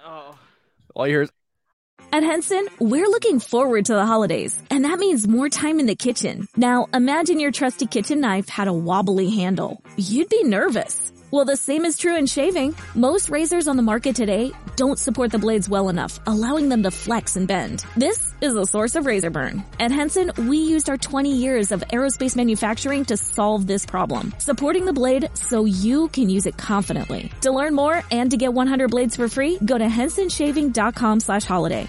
Oh. 0.05 0.39
All 0.95 1.07
you 1.07 1.13
hear 1.15 1.23
is 1.23 1.31
At 2.13 2.23
Henson, 2.23 2.67
we're 2.79 3.09
looking 3.09 3.41
forward 3.41 3.87
to 3.87 3.95
the 3.95 4.07
holidays, 4.07 4.61
and 4.71 4.85
that 4.85 4.99
means 4.99 5.27
more 5.27 5.49
time 5.49 5.81
in 5.81 5.87
the 5.87 5.97
kitchen. 5.97 6.47
Now, 6.57 6.87
imagine 6.95 7.41
your 7.41 7.51
trusty 7.51 7.87
kitchen 7.87 8.21
knife 8.21 8.49
had 8.49 8.69
a 8.69 8.73
wobbly 8.73 9.31
handle. 9.31 9.83
You'd 9.97 10.29
be 10.29 10.45
nervous. 10.45 11.12
Well, 11.33 11.47
the 11.47 11.57
same 11.57 11.87
is 11.87 11.97
true 11.97 12.15
in 12.15 12.27
shaving. 12.27 12.75
Most 12.95 13.31
razors 13.31 13.67
on 13.67 13.79
the 13.79 13.83
market 13.83 14.15
today 14.15 14.53
don't 14.77 14.99
support 14.99 15.33
the 15.33 15.39
blades 15.39 15.67
well 15.67 15.89
enough, 15.89 16.21
allowing 16.27 16.69
them 16.69 16.83
to 16.83 16.91
flex 16.91 17.37
and 17.37 17.49
bend. 17.49 17.87
This 17.97 18.35
is 18.43 18.53
the 18.53 18.67
source 18.67 18.97
of 18.97 19.07
razor 19.07 19.31
burn. 19.31 19.65
At 19.81 19.91
Henson, 19.91 20.31
we 20.47 20.59
used 20.59 20.91
our 20.91 20.99
20 20.99 21.35
years 21.35 21.73
of 21.73 21.81
aerospace 21.91 22.37
manufacturing 22.37 23.07
to 23.07 23.17
solve 23.17 23.67
this 23.67 23.87
problem, 23.87 24.35
supporting 24.37 24.85
the 24.85 24.93
blade 24.93 25.31
so 25.33 25.65
you 25.65 26.09
can 26.09 26.29
use 26.29 26.45
it 26.45 26.59
confidently. 26.59 27.33
To 27.41 27.51
learn 27.51 27.75
more 27.75 28.03
and 28.11 28.31
to 28.31 28.37
get 28.37 28.53
100 28.53 28.91
blades 28.91 29.17
for 29.17 29.27
free, 29.27 29.59
go 29.65 29.79
to 29.79 29.87
hensonshaving.com 29.87 31.21
slash 31.21 31.45
holiday. 31.45 31.89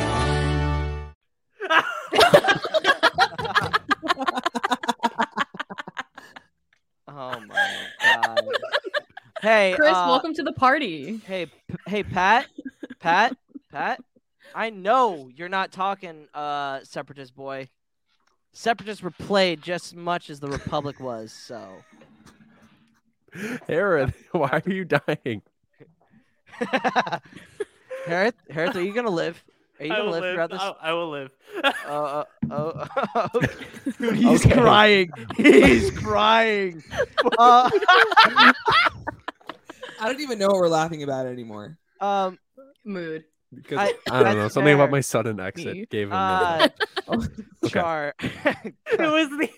My 7.47 7.87
god. 8.03 8.45
Hey, 9.41 9.73
Chris, 9.75 9.95
uh, 9.95 10.05
welcome 10.07 10.33
to 10.35 10.43
the 10.43 10.53
party. 10.53 11.17
Hey, 11.25 11.47
P- 11.47 11.75
hey, 11.87 12.03
Pat, 12.03 12.47
Pat, 12.99 13.35
Pat. 13.71 13.99
I 14.53 14.69
know 14.69 15.29
you're 15.33 15.49
not 15.49 15.71
talking, 15.71 16.27
uh, 16.33 16.81
separatist 16.83 17.35
boy. 17.35 17.69
Separatists 18.53 19.01
were 19.01 19.11
played 19.11 19.61
just 19.61 19.87
as 19.87 19.95
much 19.95 20.29
as 20.29 20.39
the 20.39 20.49
Republic 20.49 20.99
was. 20.99 21.31
So, 21.31 21.77
Aaron, 23.69 24.13
why 24.31 24.61
are 24.65 24.71
you 24.71 24.85
dying? 24.85 25.41
Hereth, 28.05 28.33
Hereth, 28.51 28.75
are 28.75 28.81
you 28.81 28.93
gonna 28.93 29.09
live? 29.09 29.43
Are 29.81 29.85
you 29.85 29.93
I 29.93 29.97
gonna 29.97 30.03
will 30.05 30.11
live, 30.11 30.21
live. 30.23 30.33
throughout 30.35 30.51
this? 30.51 30.61
I, 30.61 30.73
I 30.81 30.93
will 30.93 31.09
live. 31.09 31.31
Uh, 31.63 31.67
uh, 31.87 32.23
oh, 32.51 33.29
Dude, 33.99 34.15
he's 34.15 34.45
Okay. 34.45 34.53
crying. 34.55 35.11
He's 35.37 35.89
crying. 35.99 36.83
Uh, 37.37 37.69
I 38.29 38.53
don't 40.01 40.19
even 40.21 40.37
know 40.37 40.47
what 40.47 40.57
we're 40.57 40.67
laughing 40.67 41.01
about 41.03 41.25
anymore. 41.25 41.77
um, 41.99 42.37
Mood. 42.85 43.25
Because 43.53 43.79
I- 43.79 43.93
I, 44.09 44.23
don't 44.23 44.35
know. 44.35 44.41
that's 44.43 44.53
Something 44.53 44.75
about 44.75 44.91
my 44.91 45.01
sudden 45.01 45.39
exit 45.39 45.73
Me. 45.75 45.85
gave 45.89 46.07
him. 46.07 46.13
uh, 46.13 46.67
okay. 47.09 47.27
Char. 47.67 48.13
it 48.21 48.75
was 48.99 49.29
the 49.29 49.49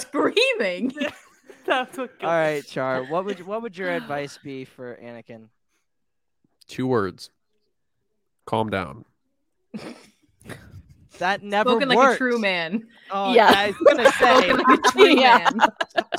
Screaming. 0.00 0.92
That's 1.70 1.96
what 1.96 2.10
All 2.22 2.28
right, 2.30 2.66
Char. 2.66 3.04
What 3.04 3.24
would 3.24 3.46
what 3.46 3.62
would 3.62 3.78
your 3.78 3.90
advice 3.90 4.38
be 4.42 4.64
for 4.64 4.96
Anakin? 5.02 5.48
Two 6.66 6.86
words. 6.86 7.30
Calm 8.46 8.68
down. 8.70 9.04
That 11.18 11.42
never 11.42 11.68
Spoken 11.70 11.88
like 11.90 12.14
a 12.14 12.16
true 12.16 12.38
man. 12.38 12.86
Oh, 13.10 13.34
Yeah. 13.34 13.52
I 13.54 13.66
was 13.66 13.76
gonna 13.96 14.10
say. 14.18 14.48
Spoken 14.48 14.56
like 14.66 14.78
a 14.78 14.90
true 14.92 15.08
Yeah. 15.20 15.50
man. 15.54 15.68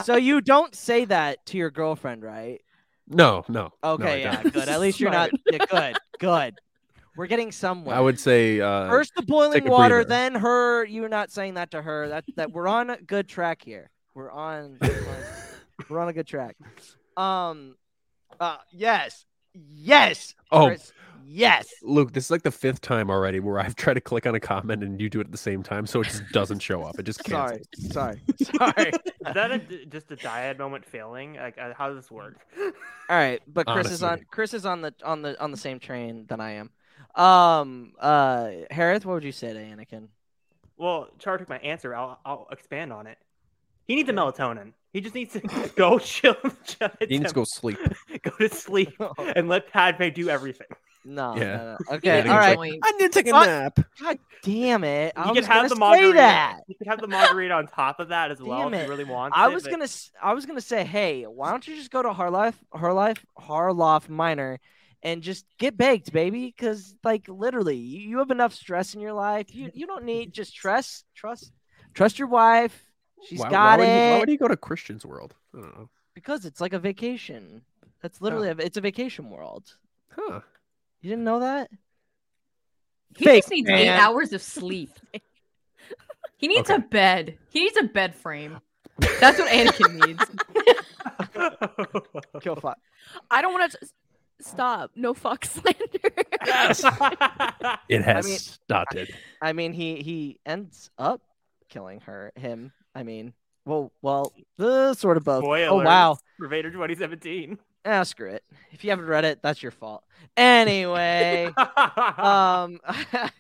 so 0.04 0.16
you 0.16 0.42
don't 0.42 0.76
say 0.76 1.06
that 1.06 1.44
to 1.48 1.58
your 1.58 1.72
girlfriend, 1.72 2.24
right? 2.24 2.62
No, 3.08 3.44
no. 3.50 3.72
no, 3.84 3.90
Okay, 3.94 4.22
yeah, 4.22 4.44
don't. 4.44 4.54
good. 4.54 4.70
At 4.70 4.80
least 4.80 5.00
you're 5.00 5.10
not. 5.12 5.32
Yeah, 5.52 5.66
good, 5.70 5.98
good. 6.20 6.60
We're 7.18 7.28
getting 7.28 7.52
somewhere. 7.52 7.96
I 7.96 8.00
would 8.00 8.20
say 8.20 8.62
uh, 8.62 8.90
First 8.90 9.14
the 9.16 9.24
boiling 9.24 9.68
water, 9.68 9.96
breather. 10.04 10.08
then 10.10 10.36
her. 10.36 10.86
You're 10.86 11.10
not 11.10 11.32
saying 11.32 11.56
that 11.56 11.72
to 11.72 11.82
her. 11.82 12.08
That 12.08 12.26
that 12.36 12.52
we're 12.52 12.68
on 12.68 12.90
a 12.92 12.98
good 13.02 13.28
track 13.28 13.64
here. 13.66 13.90
We're 14.14 14.32
on. 14.32 14.78
we're 15.90 16.00
on 16.00 16.10
a 16.10 16.14
good 16.14 16.28
track. 16.28 16.56
Um. 17.18 17.76
Uh, 18.40 18.58
yes. 18.72 19.26
Yes. 19.54 20.34
Oh. 20.52 20.68
Chris, 20.68 20.94
Yes. 21.34 21.70
Luke, 21.82 22.12
this 22.12 22.26
is 22.26 22.32
like 22.32 22.42
the 22.42 22.52
fifth 22.52 22.82
time 22.82 23.10
already 23.10 23.40
where 23.40 23.58
I've 23.60 23.76
tried 23.76 23.94
to 23.94 24.02
click 24.02 24.26
on 24.26 24.36
a 24.36 24.40
comment 24.40 24.84
and 24.84 25.00
you 25.00 25.10
do 25.10 25.22
it 25.22 25.28
at 25.28 25.32
the 25.32 25.38
same 25.38 25.64
time, 25.64 25.86
so 25.86 26.02
it 26.02 26.06
just 26.06 26.24
doesn't 26.34 26.60
show 26.60 26.84
up. 26.84 27.00
It 27.00 27.04
just 27.04 27.24
cancels. 27.24 27.68
Sorry. 27.90 28.22
Sorry. 28.38 28.52
Sorry. 28.58 28.90
Is 28.90 29.34
that 29.34 29.52
a, 29.52 29.86
just 29.86 30.12
a 30.12 30.18
dyad 30.18 30.60
moment 30.60 30.86
failing? 30.86 31.36
Like, 31.36 31.58
uh, 31.58 31.74
how 31.74 31.88
does 31.88 31.98
this 31.98 32.12
work? 32.12 32.36
All 32.58 32.72
right, 33.10 33.42
but 33.48 33.66
Chris 33.66 33.92
is 33.92 34.04
on 34.04 34.26
Chris 34.30 34.54
is 34.54 34.66
on 34.66 34.82
the 34.82 34.94
on 35.04 35.22
the 35.22 35.42
on 35.42 35.52
the 35.52 35.58
same 35.58 35.80
train 35.80 36.26
than 36.28 36.42
I 36.42 36.52
am. 36.52 36.70
Um 37.16 37.94
uh 38.00 38.50
Hereth, 38.70 39.06
what 39.06 39.16
would 39.16 39.24
you 39.24 39.32
say 39.32 39.54
to 39.54 39.60
Anakin? 39.60 40.08
Well, 40.78 41.10
Char 41.20 41.38
took 41.38 41.48
my 41.50 41.60
answer. 41.60 41.96
I'll, 41.96 42.20
I'll 42.26 42.48
expand 42.52 42.92
on 42.92 43.08
it. 43.08 43.18
He 43.88 43.96
needs 43.96 44.10
a 44.10 44.14
melatonin. 44.14 44.74
He 44.94 45.02
just 45.02 45.16
needs 45.16 45.34
to 45.34 45.40
go 45.76 46.00
chill. 46.00 46.36
in 46.44 46.50
the 46.50 46.56
Jedi 46.66 47.10
He 47.10 47.18
needs 47.18 47.32
to 47.32 47.36
go 47.36 47.44
sleep. 47.46 47.78
go 48.24 48.32
to 48.40 48.50
sleep 48.50 48.94
oh. 49.00 49.14
and 49.36 49.48
let 49.50 49.72
Padme 49.72 50.10
do 50.14 50.30
everything. 50.30 50.68
No. 51.04 51.36
Yeah. 51.36 51.44
no, 51.58 51.78
no. 51.90 51.96
Okay. 51.96 52.22
Anakin's 52.22 52.30
All 52.30 52.38
right. 52.38 52.56
Point. 52.58 52.80
I 52.84 52.92
need 52.92 53.00
to 53.00 53.10
take 53.10 53.28
a 53.28 53.32
What? 53.32 53.48
nap. 53.48 53.80
God 54.00 54.20
damn 54.44 54.84
it! 54.84 55.14
I 55.16 55.30
You 55.30 55.34
was 55.34 55.40
can 55.48 55.52
have 55.52 55.64
the 55.70 55.76
gonna 55.76 55.80
margarita. 55.80 56.14
that. 56.18 56.60
You 56.68 56.76
can 56.76 56.88
have 56.88 57.02
the 57.02 57.08
margarita 57.08 57.54
on 57.56 57.66
top 57.68 58.00
of 58.00 58.10
that 58.10 58.30
as 58.32 58.40
well 58.40 58.70
Damn 58.70 58.74
if 58.76 58.84
you 58.84 58.90
really 58.90 59.04
want. 59.06 59.34
I 59.36 59.50
it, 59.50 59.54
was 59.54 59.64
but- 59.64 59.72
gonna 59.72 59.84
s- 59.86 60.12
I 60.22 60.34
was 60.36 60.46
gonna 60.46 60.62
say, 60.62 60.84
hey, 60.84 61.24
why 61.24 61.50
don't 61.50 61.68
you 61.68 61.76
just 61.76 61.90
go 61.90 62.04
to 62.04 62.10
Harlife 62.10 62.54
Harlife 62.74 63.18
Harloff 63.40 64.10
Minor 64.10 64.60
and 65.02 65.24
just 65.24 65.46
get 65.58 65.76
baked, 65.76 66.12
baby? 66.14 66.54
Because 66.56 66.94
like 67.04 67.28
literally, 67.28 67.78
you, 67.78 68.02
you 68.02 68.18
have 68.20 68.30
enough 68.30 68.54
stress 68.54 68.94
in 68.94 69.02
your 69.02 69.14
life. 69.14 69.48
You 69.56 69.72
you 69.74 69.88
don't 69.88 70.04
need 70.06 70.34
just 70.34 70.54
trust 70.56 71.06
trust 71.16 71.52
trust 71.96 72.20
your 72.20 72.28
wife. 72.28 72.80
She's 73.28 73.40
why, 73.40 73.50
got 73.50 73.80
why 73.80 73.86
it 73.86 73.88
Would 73.88 73.88
he, 73.88 74.12
why 74.12 74.20
would 74.20 74.30
he 74.30 74.38
go 74.38 74.48
to 74.48 74.58
Christian's 74.58 75.06
world? 75.06 75.36
I 75.56 75.62
don't 75.62 75.78
know. 75.78 75.90
because 76.14 76.46
it's 76.46 76.62
like 76.62 76.74
a 76.74 76.80
vacation. 76.80 77.62
That's 78.02 78.22
literally 78.22 78.50
Oh. 78.50 78.54
a, 78.54 78.58
it's 78.58 78.78
a 78.78 78.82
vacation 78.82 79.30
world. 79.30 79.76
Huh. 80.10 80.42
You 81.02 81.10
didn't 81.10 81.24
know 81.24 81.40
that? 81.40 81.70
He 83.18 83.26
Fake 83.26 83.44
just 83.44 83.52
needs 83.52 83.70
eight 83.70 83.90
hours 83.90 84.34
of 84.34 84.42
sleep. 84.42 84.92
He 86.38 86.48
needs 86.48 86.72
Okay. 86.72 86.82
a 86.82 86.88
bed. 86.88 87.38
He 87.52 87.60
needs 87.66 87.78
a 87.78 87.84
bed 87.84 88.16
frame. 88.16 88.58
That's 89.20 89.38
what 89.38 89.52
Anakin 89.52 90.08
needs. 90.08 90.26
Kill 92.42 92.56
fuck. 92.56 92.80
I 93.30 93.44
don't 93.44 93.54
want 93.54 93.72
to 93.74 93.78
stop. 94.40 94.90
No 94.96 95.14
fuck 95.14 95.46
slander. 95.46 95.78
It 97.90 98.02
has 98.02 98.26
mean- 98.26 98.40
started. 98.40 99.14
I 99.40 99.54
mean, 99.54 99.74
he 99.74 99.98
he 100.02 100.40
ends 100.46 100.90
up 100.98 101.22
killing 101.72 102.02
her. 102.02 102.32
Him. 102.36 102.72
I 102.94 103.02
mean, 103.02 103.34
well, 103.66 103.92
well, 104.02 104.32
the 104.58 104.94
sort 104.94 105.18
of 105.18 105.24
both. 105.24 105.44
Spoilers 105.44 105.70
Oh 105.72 105.84
wow. 105.84 106.18
for 106.38 106.48
Vader 106.48 106.70
2017. 106.70 107.58
Ah, 107.86 108.04
screw 108.04 108.30
it. 108.30 108.44
If 108.72 108.84
you 108.84 108.92
haven't 108.92 109.08
read 109.08 109.26
it, 109.26 109.40
that's 109.42 109.64
your 109.64 109.72
fault. 109.72 110.04
Anyway, 110.38 111.52
um, 111.58 112.80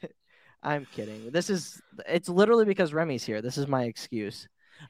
I'm 0.63 0.87
kidding. 0.93 1.29
This 1.31 1.49
is 1.49 1.79
it's 2.07 2.29
literally 2.29 2.65
because 2.65 2.93
Remy's 2.93 3.23
here. 3.23 3.41
This 3.41 3.57
is 3.57 3.67
my 3.67 3.83
excuse. 3.83 4.47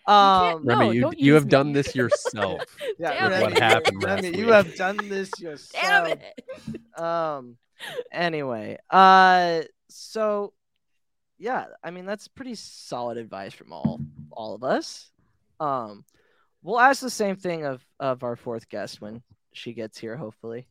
Um, 0.08 0.64
No, 0.64 0.78
Remy, 0.78 0.96
you, 0.96 1.12
you 1.18 1.34
use 1.34 1.34
have 1.36 1.50
done 1.50 1.74
this 1.74 1.94
yourself. 1.94 2.62
yeah, 3.00 3.30
Damn 3.30 3.34
it. 3.34 3.42
What 3.42 3.60
happened 3.60 4.04
last 4.04 4.24
Remy, 4.24 4.38
you 4.38 4.52
have 4.54 4.76
done 4.76 4.98
this 5.10 5.30
yourself. 5.40 6.08
Damn 6.08 6.18
it. 6.18 7.00
Um. 7.02 7.58
Anyway, 8.12 8.78
uh, 8.90 9.62
so 9.90 10.54
yeah, 11.42 11.66
I 11.84 11.90
mean 11.92 12.06
that's 12.06 12.28
pretty 12.28 12.56
solid 12.56 13.18
advice 13.18 13.54
from 13.54 13.74
all 13.74 14.00
all 14.32 14.54
of 14.54 14.64
us. 14.64 15.12
Um, 15.60 16.06
we'll 16.64 16.80
ask 16.80 17.02
the 17.02 17.10
same 17.10 17.36
thing 17.36 17.66
of 17.66 17.84
of 18.00 18.24
our 18.24 18.36
fourth 18.36 18.70
guest 18.70 19.02
when 19.02 19.22
she 19.52 19.74
gets 19.74 19.98
here, 19.98 20.16
hopefully. 20.16 20.68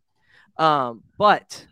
Um, 0.56 1.02
but 1.18 1.66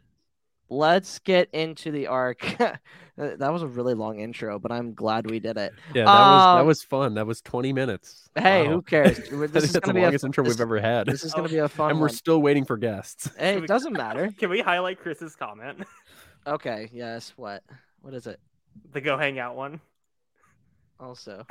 let's 0.68 1.18
get 1.20 1.48
into 1.52 1.90
the 1.90 2.08
arc. 2.08 2.40
that 3.16 3.52
was 3.52 3.62
a 3.62 3.66
really 3.66 3.94
long 3.94 4.18
intro, 4.20 4.58
but 4.58 4.70
I'm 4.72 4.94
glad 4.94 5.30
we 5.30 5.38
did 5.40 5.56
it. 5.56 5.72
Yeah, 5.94 6.04
that 6.04 6.12
was 6.12 6.42
that 6.44 6.60
Um, 6.60 6.66
was 6.66 6.82
fun. 6.82 7.14
That 7.14 7.26
was 7.26 7.40
20 7.40 7.72
minutes. 7.72 8.28
Hey, 8.34 8.66
Wow. 8.66 8.74
who 8.74 8.82
cares? 8.82 9.18
This 9.30 9.30
is 9.30 9.64
is 9.64 9.72
the 9.74 9.80
gonna 9.80 9.94
be 9.94 10.00
a 10.00 10.02
longest 10.04 10.24
intro 10.24 10.44
this, 10.44 10.54
we've 10.54 10.60
ever 10.60 10.80
had. 10.80 11.06
this 11.06 11.24
is 11.24 11.32
gonna 11.32 11.48
be 11.48 11.58
a 11.58 11.68
fun 11.68 11.84
one. 11.84 11.90
and 11.92 12.00
we're 12.00 12.06
one. 12.08 12.14
still 12.14 12.40
waiting 12.42 12.64
for 12.64 12.76
guests. 12.76 13.30
Hey, 13.38 13.56
we- 13.56 13.62
it 13.64 13.68
doesn't 13.68 13.92
matter. 13.92 14.30
Can 14.38 14.50
we 14.50 14.60
highlight 14.60 15.00
Chris's 15.00 15.36
comment? 15.36 15.84
Okay. 16.46 16.88
Yes. 16.94 17.34
What? 17.36 17.62
What 18.00 18.14
is 18.14 18.26
it? 18.26 18.40
The 18.92 19.00
go 19.00 19.16
hang 19.18 19.38
out 19.38 19.56
one. 19.56 19.80
Also. 21.00 21.46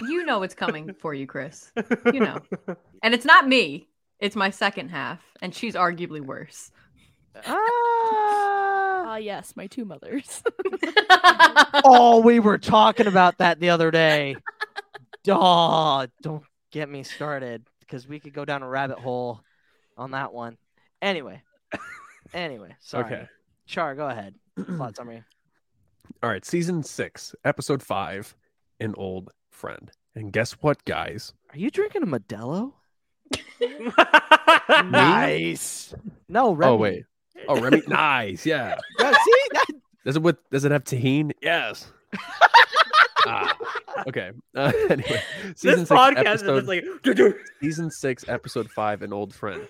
You 0.00 0.24
know 0.24 0.42
it's 0.42 0.54
coming 0.54 0.94
for 0.94 1.12
you, 1.12 1.26
Chris. 1.26 1.70
You 2.12 2.20
know. 2.20 2.38
And 3.04 3.14
it's 3.14 3.24
not 3.24 3.48
me. 3.48 3.88
It's 4.20 4.36
my 4.36 4.50
second 4.50 4.90
half, 4.90 5.20
and 5.40 5.52
she's 5.52 5.74
arguably 5.74 6.20
worse. 6.20 6.70
Ah. 7.44 9.02
Ah, 9.04 9.16
yes, 9.16 9.56
my 9.56 9.66
two 9.66 9.84
mothers. 9.84 10.42
oh, 11.84 12.22
we 12.24 12.38
were 12.38 12.58
talking 12.58 13.08
about 13.08 13.38
that 13.38 13.58
the 13.58 13.70
other 13.70 13.90
day. 13.90 14.36
Duh, 15.24 16.06
don't 16.22 16.44
get 16.70 16.88
me 16.88 17.02
started 17.02 17.66
because 17.80 18.06
we 18.06 18.20
could 18.20 18.32
go 18.32 18.44
down 18.44 18.62
a 18.62 18.68
rabbit 18.68 18.98
hole 18.98 19.40
on 19.98 20.12
that 20.12 20.32
one. 20.32 20.56
Anyway, 21.02 21.42
anyway, 22.32 22.76
sorry. 22.80 23.04
Okay. 23.04 23.28
Char, 23.66 23.94
go 23.94 24.08
ahead. 24.08 24.34
Plot 24.76 24.96
summary. 24.96 25.24
All 26.22 26.30
right, 26.30 26.44
season 26.44 26.82
six, 26.82 27.34
episode 27.44 27.82
five, 27.82 28.36
an 28.80 28.94
old 28.96 29.30
friend. 29.50 29.90
And 30.14 30.32
guess 30.32 30.52
what, 30.52 30.84
guys? 30.84 31.32
Are 31.50 31.58
you 31.58 31.70
drinking 31.70 32.02
a 32.02 32.06
Modelo? 32.06 32.72
nice. 33.60 34.84
Nice. 34.90 35.94
No, 36.28 36.52
Remy. 36.52 36.72
Oh 36.72 36.76
wait. 36.76 37.04
Oh 37.48 37.60
Remy. 37.60 37.82
nice. 37.88 38.44
Yeah. 38.44 38.76
Yeah, 38.98 39.12
see 39.12 39.32
that? 39.52 39.66
Does 40.04 40.16
it 40.16 40.22
with 40.22 40.36
does 40.50 40.64
it 40.64 40.72
have 40.72 40.84
Tajín? 40.84 41.32
Yes. 41.40 41.90
ah, 43.26 43.56
okay. 44.06 44.32
Uh, 44.54 44.72
anyway, 44.90 45.22
season 45.56 45.80
This 45.80 45.88
six, 45.88 45.90
podcast 45.90 46.26
episode, 46.26 46.68
is 46.68 46.82
just 47.04 47.18
like. 47.18 47.34
season 47.60 47.90
six, 47.90 48.24
episode 48.28 48.70
five, 48.70 49.02
an 49.02 49.12
old 49.12 49.34
friend. 49.34 49.66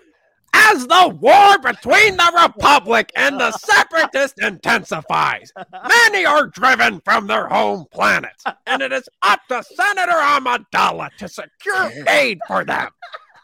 As 0.55 0.87
the 0.87 1.09
war 1.21 1.59
between 1.59 2.17
the 2.17 2.43
Republic 2.47 3.11
and 3.17 3.41
the 3.41 3.53
Separatists 3.53 4.39
intensifies, 4.43 5.53
many 5.89 6.25
are 6.25 6.47
driven 6.47 7.01
from 7.01 7.27
their 7.27 7.47
home 7.49 7.87
planet, 7.93 8.43
and 8.67 8.83
it 8.83 8.93
is 8.93 9.09
up 9.23 9.41
to 9.49 9.63
Senator 9.63 10.13
Amidala 10.13 11.11
to 11.19 11.29
secure 11.29 11.91
aid 12.09 12.39
for 12.47 12.65
them. 12.65 12.89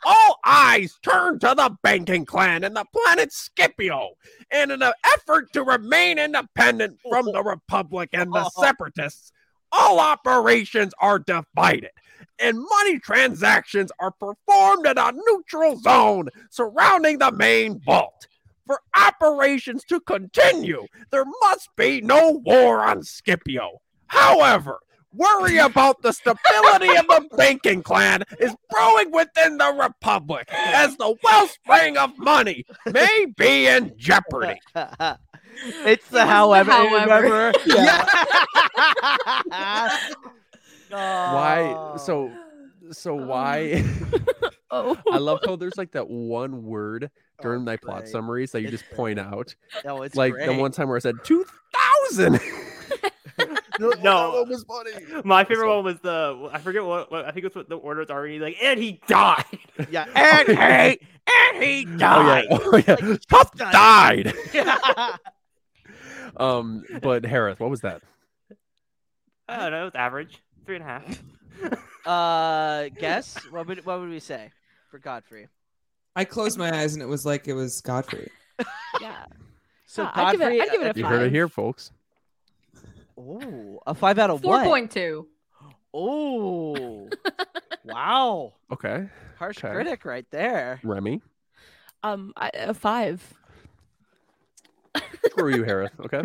All 0.04 0.38
eyes 0.44 0.98
turn 1.02 1.38
to 1.40 1.54
the 1.56 1.76
banking 1.82 2.24
clan 2.24 2.62
and 2.62 2.76
the 2.76 2.84
planet 2.92 3.32
Scipio 3.32 4.10
in 4.52 4.70
an 4.70 4.82
effort 5.14 5.52
to 5.52 5.62
remain 5.64 6.18
independent 6.18 6.98
from 7.08 7.26
the 7.26 7.42
Republic 7.42 8.10
and 8.12 8.32
the 8.32 8.48
Separatists. 8.60 9.32
All 9.72 10.00
operations 10.00 10.92
are 11.00 11.18
divided, 11.18 11.90
and 12.38 12.58
money 12.58 12.98
transactions 12.98 13.92
are 13.98 14.12
performed 14.12 14.86
in 14.86 14.98
a 14.98 15.12
neutral 15.12 15.78
zone 15.78 16.28
surrounding 16.50 17.18
the 17.18 17.32
main 17.32 17.80
vault. 17.80 18.26
For 18.66 18.80
operations 18.94 19.84
to 19.84 20.00
continue, 20.00 20.86
there 21.10 21.24
must 21.42 21.70
be 21.76 22.00
no 22.02 22.40
war 22.44 22.84
on 22.84 23.02
Scipio. 23.02 23.80
However, 24.08 24.78
worry 25.14 25.56
about 25.68 26.02
the 26.02 26.12
stability 26.12 26.94
of 26.96 27.06
the 27.06 27.28
banking 27.36 27.82
clan 27.82 28.24
is 28.38 28.54
growing 28.70 29.10
within 29.10 29.58
the 29.58 29.72
Republic 29.72 30.48
as 30.52 30.96
the 30.96 31.14
wellspring 31.22 31.96
of 31.96 32.16
money 32.18 32.64
may 32.86 33.26
be 33.36 33.66
in 33.66 33.92
jeopardy. 33.96 34.60
it's 35.84 36.06
the 36.08 36.18
the 36.18 36.26
however. 36.26 36.70
however. 36.70 37.52
Yeah. 37.66 38.04
Why? 40.90 41.96
So, 41.98 42.32
so 42.90 43.14
why? 43.14 43.84
oh, 44.70 44.96
I 45.12 45.18
love 45.18 45.40
how 45.44 45.56
there's 45.56 45.76
like 45.76 45.92
that 45.92 46.08
one 46.08 46.64
word 46.64 47.10
oh, 47.14 47.42
during 47.42 47.60
Oh, 47.60 47.64
my 47.64 47.76
plot 47.76 48.00
great. 48.00 48.08
summaries 48.12 48.52
that 48.52 48.60
you 48.62 48.68
It's 48.68 48.78
just 48.82 48.90
point 48.92 49.18
out. 49.18 49.54
No, 49.84 50.02
it's 50.02 50.16
like 50.16 50.32
great. 50.32 50.46
the 50.46 50.54
one 50.54 50.72
time 50.72 50.88
where 50.88 50.96
I 50.96 51.00
said 51.00 51.16
two 51.24 51.44
thousand. 51.74 52.40
No. 53.78 53.90
that 53.92 54.48
was 54.48 54.64
funny. 54.64 54.90
My 55.24 55.44
favorite 55.44 55.68
one 55.68 55.84
was 55.84 56.00
the 56.00 56.48
I 56.52 56.58
forget 56.58 56.84
what, 56.84 57.10
what 57.12 57.24
I 57.26 57.30
think 57.32 57.46
it's 57.46 57.54
what 57.54 57.68
the 57.68 57.76
order 57.76 58.00
was 58.00 58.10
already 58.10 58.38
like, 58.40 58.56
and 58.62 58.80
he 58.80 59.00
died. 59.06 59.44
Yeah, 59.90 60.06
oh, 60.08 60.12
and 60.16 60.48
he 60.48 61.00
and 61.28 61.62
he 61.62 61.86
Oh 61.86 61.96
yeah, 61.96 61.96
died. 61.98 62.46
oh 62.50 62.82
yeah. 62.88 62.96
Like, 63.00 63.28
Pup 63.28 63.56
just 63.56 63.72
died. 63.72 64.34
died. 64.52 65.18
Um, 66.38 66.84
but 67.02 67.24
Hereth, 67.24 67.58
what 67.60 67.70
was 67.70 67.80
that? 67.82 68.02
I 69.48 69.56
don't 69.58 69.70
know, 69.72 69.86
it's 69.86 69.96
average. 69.96 70.42
Three 70.66 70.76
and 70.76 70.84
a 70.84 70.86
half. 70.86 71.22
uh, 72.06 72.88
guess 72.98 73.36
what 73.50 73.66
would 73.66 73.84
what 73.86 74.00
would 74.00 74.10
we 74.10 74.20
say 74.20 74.52
for 74.90 74.98
Godfrey? 74.98 75.48
I 76.14 76.24
closed 76.24 76.58
my 76.58 76.70
eyes 76.76 76.94
and 76.94 77.02
it 77.02 77.06
was 77.06 77.24
like 77.24 77.48
it 77.48 77.54
was 77.54 77.80
Godfrey. 77.80 78.30
yeah. 79.00 79.24
So 79.86 80.04
Ah, 80.04 80.26
I'd 80.26 80.32
give 80.32 80.40
it- 80.42 80.44
Godfrey, 80.44 80.60
I'd 80.60 80.70
give 80.70 80.82
it 80.82 80.96
a 80.96 80.98
You 80.98 81.06
heard 81.06 81.22
it 81.22 81.24
Five. 81.26 81.32
here, 81.32 81.48
folks. 81.48 81.92
Oh, 83.16 83.80
a 83.86 83.94
five 83.94 84.18
out 84.18 84.30
of 84.30 84.42
Four 84.42 84.52
what? 84.52 84.64
point 84.66 84.90
two. 84.90 85.26
Oh, 85.94 87.08
wow, 87.84 88.52
Okay, 88.70 89.08
harsh 89.38 89.58
Okay. 89.64 89.72
critic 89.72 90.04
right 90.04 90.26
there. 90.30 90.78
Remy. 90.84 91.22
Um, 92.02 92.32
I, 92.36 92.50
a 92.54 92.74
five. 92.74 93.34
Screw 95.30 95.54
you, 95.56 95.64
Hereth. 95.64 95.90
Okay. 96.04 96.22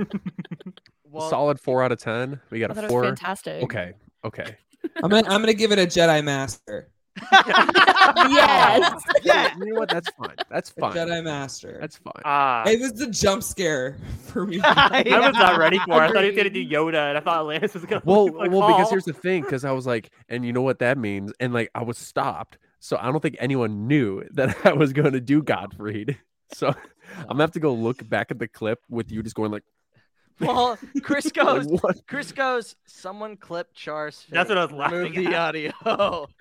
Well, 1.10 1.30
Solid 1.30 1.60
four 1.60 1.84
out 1.84 1.92
of 1.92 2.00
ten. 2.00 2.40
We 2.50 2.60
got 2.60 2.72
I 2.72 2.74
thought 2.74 2.84
a 2.86 2.88
it 2.88 2.90
was 2.90 2.92
four. 2.92 3.04
fantastic. 3.04 3.64
Okay. 3.64 3.94
Okay. 4.26 4.56
I'm 5.04 5.10
gonna 5.10 5.28
I'm 5.30 5.42
gonna 5.42 5.54
give 5.54 5.72
it 5.72 5.80
a 5.80 5.84
Jedi 5.86 6.24
Master. 6.24 6.90
yes. 7.32 9.04
Yeah. 9.24 9.54
You 9.58 9.74
know 9.74 9.80
what? 9.80 9.90
That's 9.90 10.10
fine. 10.18 10.36
That's 10.50 10.72
A 10.72 10.74
fine. 10.82 10.94
Jedi 10.94 11.24
Master. 11.24 11.78
That's 11.80 11.98
fine. 11.98 12.22
Ah, 12.26 12.68
it 12.68 12.80
was 12.82 12.94
the 12.94 13.08
jump 13.08 13.42
scare 13.44 13.98
for 14.26 14.46
me. 14.46 14.60
I 14.62 15.04
was 15.20 15.34
not 15.36 15.58
ready 15.58 15.78
for. 15.80 15.92
it. 16.04 16.10
I 16.10 16.12
thought 16.12 16.24
he 16.24 16.30
was 16.32 16.36
gonna 16.36 16.48
Agreed. 16.50 16.70
do 16.70 16.76
Yoda, 16.76 17.10
and 17.10 17.18
I 17.18 17.22
thought 17.22 17.40
Atlantis 17.40 17.74
was 17.76 17.86
gonna. 17.86 18.02
well, 18.06 18.26
like, 18.26 18.52
well, 18.52 18.68
because 18.68 18.82
fall. 18.84 18.90
here's 18.90 19.06
the 19.06 19.14
thing. 19.14 19.44
Because 19.44 19.64
I 19.64 19.72
was 19.72 19.86
like, 19.86 20.10
and 20.30 20.44
you 20.46 20.52
know 20.52 20.62
what 20.62 20.80
that 20.80 20.98
means, 20.98 21.32
and 21.40 21.54
like 21.54 21.70
I 21.76 21.84
was 21.84 21.98
stopped, 21.98 22.58
so 22.80 22.98
I 23.00 23.12
don't 23.12 23.22
think 23.22 23.38
anyone 23.40 23.88
knew 23.88 24.24
that 24.32 24.66
I 24.66 24.74
was 24.74 24.92
going 24.94 25.14
to 25.14 25.22
do 25.22 25.42
Godfried. 25.44 26.18
So 26.54 26.74
I'm 27.18 27.28
gonna 27.28 27.44
have 27.44 27.52
to 27.52 27.60
go 27.60 27.74
look 27.74 28.08
back 28.10 28.32
at 28.32 28.40
the 28.40 28.48
clip 28.48 28.80
with 28.90 29.12
you 29.12 29.24
just 29.24 29.36
going 29.36 29.52
like, 29.52 29.64
well, 30.40 30.78
Chris 31.04 31.32
goes. 31.34 31.68
what? 31.68 32.06
Chris 32.08 32.32
goes. 32.32 32.76
Someone 32.86 33.38
clip 33.38 33.74
Char's. 33.74 34.22
Face. 34.22 34.32
That's 34.32 34.50
what 34.50 34.58
I 34.58 34.66
was 34.66 34.72
Remove 34.72 34.92
laughing 35.16 35.24
the 35.26 35.36
at. 35.36 35.42
audio. 35.86 36.28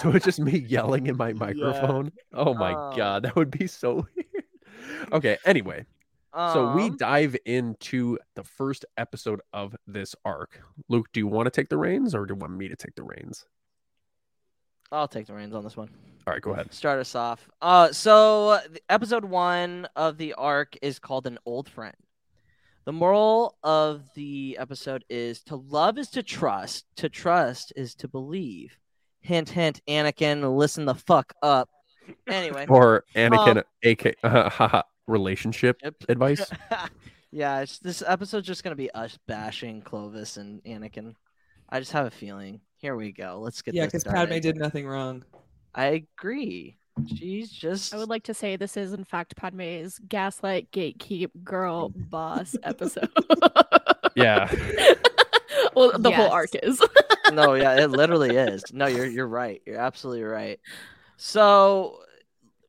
So 0.00 0.10
it's 0.10 0.24
just 0.24 0.38
me 0.40 0.58
yelling 0.58 1.06
in 1.06 1.16
my 1.16 1.32
microphone. 1.32 2.12
Oh 2.34 2.52
my 2.54 2.74
Oh. 2.74 2.92
god, 2.96 3.22
that 3.22 3.36
would 3.36 3.50
be 3.50 3.66
so 3.66 4.06
weird. 4.14 4.44
Okay. 5.12 5.38
Anyway, 5.46 5.86
so 6.34 6.72
we 6.74 6.84
Um, 6.90 6.96
dive 6.98 7.36
into 7.46 8.18
the 8.34 8.44
first 8.44 8.84
episode 8.98 9.40
of 9.52 9.74
this 9.86 10.14
arc. 10.24 10.60
Luke, 10.88 11.06
do 11.12 11.20
you 11.20 11.26
want 11.26 11.46
to 11.46 11.50
take 11.50 11.70
the 11.70 11.78
reins, 11.78 12.14
or 12.14 12.26
do 12.26 12.34
you 12.34 12.38
want 12.38 12.52
me 12.52 12.68
to 12.68 12.76
take 12.76 12.94
the 12.96 13.02
reins? 13.02 13.46
I'll 14.92 15.08
take 15.08 15.26
the 15.26 15.34
reins 15.34 15.54
on 15.54 15.64
this 15.64 15.76
one. 15.76 15.88
All 16.26 16.32
right, 16.34 16.42
go 16.42 16.50
ahead. 16.52 16.72
Start 16.72 16.98
us 16.98 17.14
off. 17.14 17.48
Uh, 17.62 17.90
so 17.92 18.60
the- 18.70 18.80
episode 18.90 19.24
one 19.24 19.86
of 19.96 20.18
the 20.18 20.34
arc 20.34 20.76
is 20.82 20.98
called 20.98 21.26
an 21.26 21.38
old 21.46 21.68
friend. 21.68 21.94
The 22.84 22.92
moral 22.92 23.56
of 23.62 24.02
the 24.14 24.56
episode 24.58 25.04
is 25.10 25.42
to 25.44 25.56
love 25.56 25.98
is 25.98 26.08
to 26.10 26.22
trust. 26.22 26.86
To 26.96 27.08
trust 27.08 27.72
is 27.76 27.94
to 27.96 28.08
believe. 28.08 28.78
Hint, 29.20 29.50
hint. 29.50 29.80
Anakin, 29.88 30.56
listen 30.56 30.86
the 30.86 30.94
fuck 30.94 31.34
up. 31.42 31.68
Anyway. 32.26 32.64
Or 32.70 33.04
Anakin, 33.14 33.58
Um, 33.58 33.64
aka 33.82 34.14
uh, 34.22 34.82
relationship 35.06 35.78
Yep. 35.82 35.94
advice. 36.08 36.50
yeah, 37.30 37.60
it's, 37.60 37.78
this 37.78 38.02
episode's 38.06 38.46
just 38.46 38.64
gonna 38.64 38.76
be 38.76 38.90
us 38.92 39.18
bashing 39.26 39.82
Clovis 39.82 40.38
and 40.38 40.62
Anakin. 40.64 41.14
I 41.68 41.80
just 41.80 41.92
have 41.92 42.06
a 42.06 42.10
feeling. 42.10 42.60
Here 42.78 42.96
we 42.96 43.12
go. 43.12 43.40
Let's 43.42 43.60
get 43.60 43.74
yeah, 43.74 43.86
because 43.86 44.04
Padme 44.04 44.38
did 44.38 44.56
nothing 44.56 44.86
wrong. 44.86 45.24
I 45.74 46.04
agree. 46.18 46.78
She's 47.06 47.50
just. 47.50 47.92
I 47.94 47.98
would 47.98 48.08
like 48.08 48.24
to 48.24 48.34
say 48.34 48.56
this 48.56 48.76
is 48.76 48.92
in 48.92 49.04
fact 49.04 49.36
Padme's 49.36 49.98
gaslight 50.08 50.70
gatekeep 50.70 51.30
girl 51.44 51.90
boss 51.90 52.56
episode. 52.62 53.10
Yeah. 54.14 54.52
well, 55.74 55.98
the 55.98 56.10
whole 56.10 56.30
arc 56.30 56.50
is. 56.62 56.82
no, 57.32 57.54
yeah, 57.54 57.80
it 57.80 57.90
literally 57.90 58.36
is. 58.36 58.64
No, 58.72 58.86
you're 58.86 59.06
you're 59.06 59.28
right. 59.28 59.60
You're 59.66 59.78
absolutely 59.78 60.24
right. 60.24 60.60
So 61.16 61.98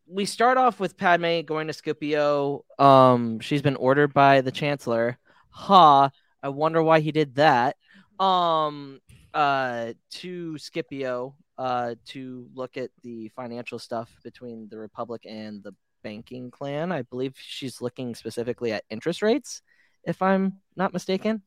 we 0.07 0.25
start 0.25 0.57
off 0.57 0.79
with 0.79 0.97
Padme 0.97 1.41
going 1.41 1.67
to 1.67 1.73
Scipio. 1.73 2.65
Um, 2.79 3.39
she's 3.39 3.61
been 3.61 3.75
ordered 3.75 4.13
by 4.13 4.41
the 4.41 4.51
Chancellor. 4.51 5.19
Ha! 5.51 6.09
I 6.41 6.49
wonder 6.49 6.81
why 6.81 6.99
he 6.99 7.11
did 7.11 7.35
that. 7.35 7.75
Um, 8.19 9.01
uh, 9.33 9.93
to 10.11 10.57
Scipio, 10.57 11.35
uh, 11.57 11.95
to 12.07 12.47
look 12.53 12.77
at 12.77 12.89
the 13.03 13.29
financial 13.29 13.79
stuff 13.79 14.09
between 14.23 14.67
the 14.69 14.77
Republic 14.77 15.25
and 15.27 15.63
the 15.63 15.73
banking 16.03 16.51
clan. 16.51 16.91
I 16.91 17.03
believe 17.03 17.35
she's 17.37 17.81
looking 17.81 18.15
specifically 18.15 18.71
at 18.71 18.85
interest 18.89 19.21
rates, 19.21 19.61
if 20.03 20.21
I'm 20.21 20.59
not 20.75 20.93
mistaken. 20.93 21.41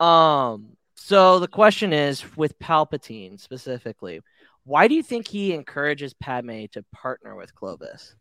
Um, 0.00 0.76
so 0.94 1.38
the 1.38 1.48
question 1.48 1.92
is 1.92 2.36
with 2.36 2.58
Palpatine 2.58 3.40
specifically, 3.40 4.20
why 4.64 4.88
do 4.88 4.94
you 4.94 5.02
think 5.02 5.26
he 5.26 5.52
encourages 5.52 6.14
Padme 6.14 6.66
to 6.72 6.84
partner 6.92 7.34
with 7.34 7.54
Clovis? 7.54 8.14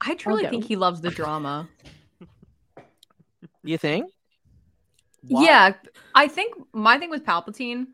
I 0.00 0.14
truly 0.16 0.46
think 0.46 0.64
he 0.64 0.76
loves 0.76 1.00
the 1.00 1.10
drama. 1.10 1.68
You 3.62 3.78
think? 3.78 4.10
Yeah, 5.26 5.74
I 6.14 6.28
think 6.28 6.54
my 6.72 6.98
thing 6.98 7.10
with 7.10 7.24
Palpatine 7.24 7.86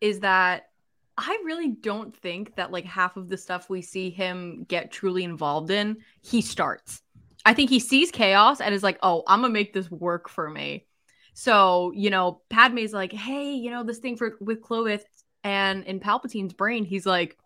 is 0.00 0.20
that 0.20 0.70
I 1.18 1.38
really 1.44 1.70
don't 1.70 2.14
think 2.14 2.56
that 2.56 2.70
like 2.70 2.84
half 2.84 3.16
of 3.16 3.28
the 3.28 3.38
stuff 3.38 3.70
we 3.70 3.82
see 3.82 4.10
him 4.10 4.64
get 4.68 4.92
truly 4.92 5.24
involved 5.24 5.70
in, 5.70 5.98
he 6.22 6.42
starts. 6.42 7.02
I 7.44 7.54
think 7.54 7.70
he 7.70 7.78
sees 7.78 8.10
chaos 8.10 8.60
and 8.60 8.74
is 8.74 8.82
like, 8.82 8.98
"Oh, 9.02 9.22
I'm 9.26 9.40
gonna 9.40 9.52
make 9.52 9.72
this 9.72 9.90
work 9.90 10.28
for 10.28 10.50
me." 10.50 10.86
So 11.32 11.92
you 11.94 12.10
know, 12.10 12.42
Padme's 12.50 12.92
like, 12.92 13.12
"Hey, 13.12 13.54
you 13.54 13.70
know 13.70 13.82
this 13.82 13.98
thing 13.98 14.16
for 14.16 14.36
with 14.40 14.62
Clovis," 14.62 15.04
and 15.44 15.84
in 15.84 16.00
Palpatine's 16.00 16.52
brain, 16.52 16.84
he's 16.84 17.06
like, 17.06 17.38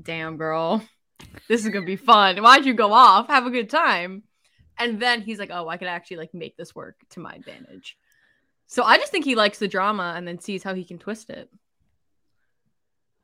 "Damn, 0.00 0.36
girl, 0.36 0.82
this 1.48 1.64
is 1.64 1.70
gonna 1.70 1.84
be 1.84 1.96
fun. 1.96 2.38
Why'd 2.42 2.64
you 2.64 2.74
go 2.74 2.92
off? 2.92 3.28
Have 3.28 3.46
a 3.46 3.50
good 3.50 3.68
time." 3.70 4.22
And 4.78 5.00
then 5.00 5.20
he's 5.20 5.38
like, 5.38 5.50
"Oh, 5.52 5.68
I 5.68 5.76
could 5.76 5.88
actually 5.88 6.18
like 6.18 6.34
make 6.34 6.56
this 6.56 6.74
work 6.74 6.96
to 7.10 7.20
my 7.20 7.34
advantage." 7.34 7.98
So 8.66 8.82
I 8.82 8.96
just 8.96 9.12
think 9.12 9.24
he 9.24 9.34
likes 9.34 9.58
the 9.58 9.68
drama 9.68 10.14
and 10.16 10.26
then 10.26 10.38
sees 10.38 10.62
how 10.62 10.74
he 10.74 10.84
can 10.84 10.98
twist 10.98 11.30
it. 11.30 11.50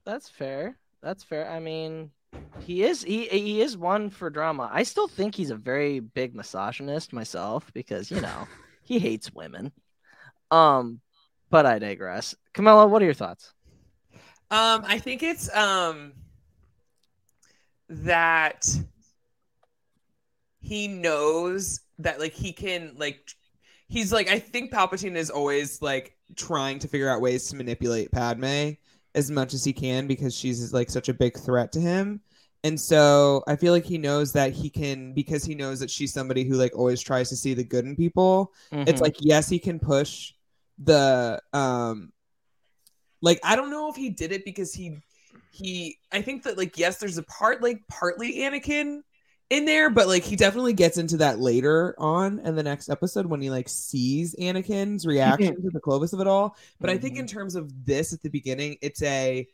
That's 0.04 0.28
fair. 0.28 0.76
That's 1.02 1.24
fair. 1.24 1.50
I 1.50 1.60
mean, 1.60 2.10
he 2.60 2.82
is 2.82 3.02
he 3.02 3.26
he 3.26 3.60
is 3.60 3.76
one 3.76 4.10
for 4.10 4.30
drama. 4.30 4.70
I 4.72 4.82
still 4.82 5.08
think 5.08 5.34
he's 5.34 5.50
a 5.50 5.56
very 5.56 6.00
big 6.00 6.34
misogynist 6.34 7.12
myself 7.12 7.72
because 7.72 8.10
you 8.10 8.20
know 8.20 8.46
he 8.82 8.98
hates 8.98 9.32
women. 9.32 9.72
Um, 10.50 11.00
but 11.48 11.66
I 11.66 11.78
digress. 11.78 12.34
Camila, 12.54 12.88
what 12.88 13.02
are 13.02 13.06
your 13.06 13.14
thoughts? 13.14 13.52
Um, 14.50 14.84
I 14.86 14.98
think 14.98 15.22
it's 15.22 15.54
um 15.54 16.12
that 17.88 18.66
he 20.60 20.86
knows 20.86 21.80
that 21.98 22.20
like 22.20 22.32
he 22.32 22.52
can 22.52 22.94
like 22.96 23.26
tr- 23.26 23.36
he's 23.90 24.12
like 24.12 24.28
I 24.28 24.38
think 24.38 24.72
Palpatine 24.72 25.16
is 25.16 25.28
always 25.28 25.82
like 25.82 26.16
trying 26.36 26.78
to 26.78 26.88
figure 26.88 27.08
out 27.10 27.20
ways 27.20 27.48
to 27.48 27.56
manipulate 27.56 28.10
Padme 28.12 28.70
as 29.14 29.30
much 29.30 29.52
as 29.52 29.64
he 29.64 29.72
can 29.72 30.06
because 30.06 30.34
she's 30.34 30.72
like 30.72 30.88
such 30.88 31.08
a 31.08 31.14
big 31.14 31.36
threat 31.36 31.72
to 31.72 31.80
him. 31.80 32.20
And 32.62 32.78
so 32.78 33.42
I 33.48 33.56
feel 33.56 33.72
like 33.72 33.84
he 33.84 33.98
knows 33.98 34.32
that 34.32 34.52
he 34.52 34.70
can 34.70 35.12
because 35.12 35.44
he 35.44 35.54
knows 35.54 35.80
that 35.80 35.90
she's 35.90 36.12
somebody 36.12 36.44
who 36.44 36.54
like 36.54 36.76
always 36.76 37.00
tries 37.00 37.28
to 37.30 37.36
see 37.36 37.52
the 37.52 37.64
good 37.64 37.84
in 37.84 37.96
people. 37.96 38.52
It's 38.70 39.00
Mhm. 39.00 39.04
like 39.04 39.16
yes, 39.20 39.48
he 39.48 39.58
can 39.58 39.80
push 39.80 40.32
the 40.78 41.42
um 41.52 42.12
like 43.22 43.40
I 43.42 43.56
don't 43.56 43.70
know 43.70 43.90
if 43.90 43.96
he 43.96 44.10
did 44.10 44.32
it 44.32 44.44
because 44.44 44.72
he 44.72 44.98
he 45.50 45.98
I 46.12 46.22
think 46.22 46.44
that 46.44 46.56
like 46.56 46.78
yes, 46.78 46.98
there's 46.98 47.18
a 47.18 47.22
part 47.24 47.62
like 47.62 47.82
partly 47.88 48.36
Anakin 48.38 49.00
in 49.50 49.64
there, 49.64 49.90
but 49.90 50.06
like 50.06 50.22
he 50.22 50.36
definitely 50.36 50.72
gets 50.72 50.96
into 50.96 51.18
that 51.18 51.40
later 51.40 51.94
on 51.98 52.38
in 52.40 52.54
the 52.54 52.62
next 52.62 52.88
episode 52.88 53.26
when 53.26 53.42
he 53.42 53.50
like 53.50 53.68
sees 53.68 54.34
Anakin's 54.36 55.04
reaction 55.04 55.60
to 55.60 55.70
the 55.70 55.80
Clovis 55.80 56.12
of 56.12 56.20
it 56.20 56.28
all. 56.28 56.56
But 56.80 56.88
I 56.88 56.96
think 56.96 57.18
in 57.18 57.26
mm-hmm. 57.26 57.36
terms 57.36 57.56
of 57.56 57.84
this 57.84 58.12
at 58.12 58.22
the 58.22 58.30
beginning, 58.30 58.78
it's 58.80 59.02
a 59.02 59.46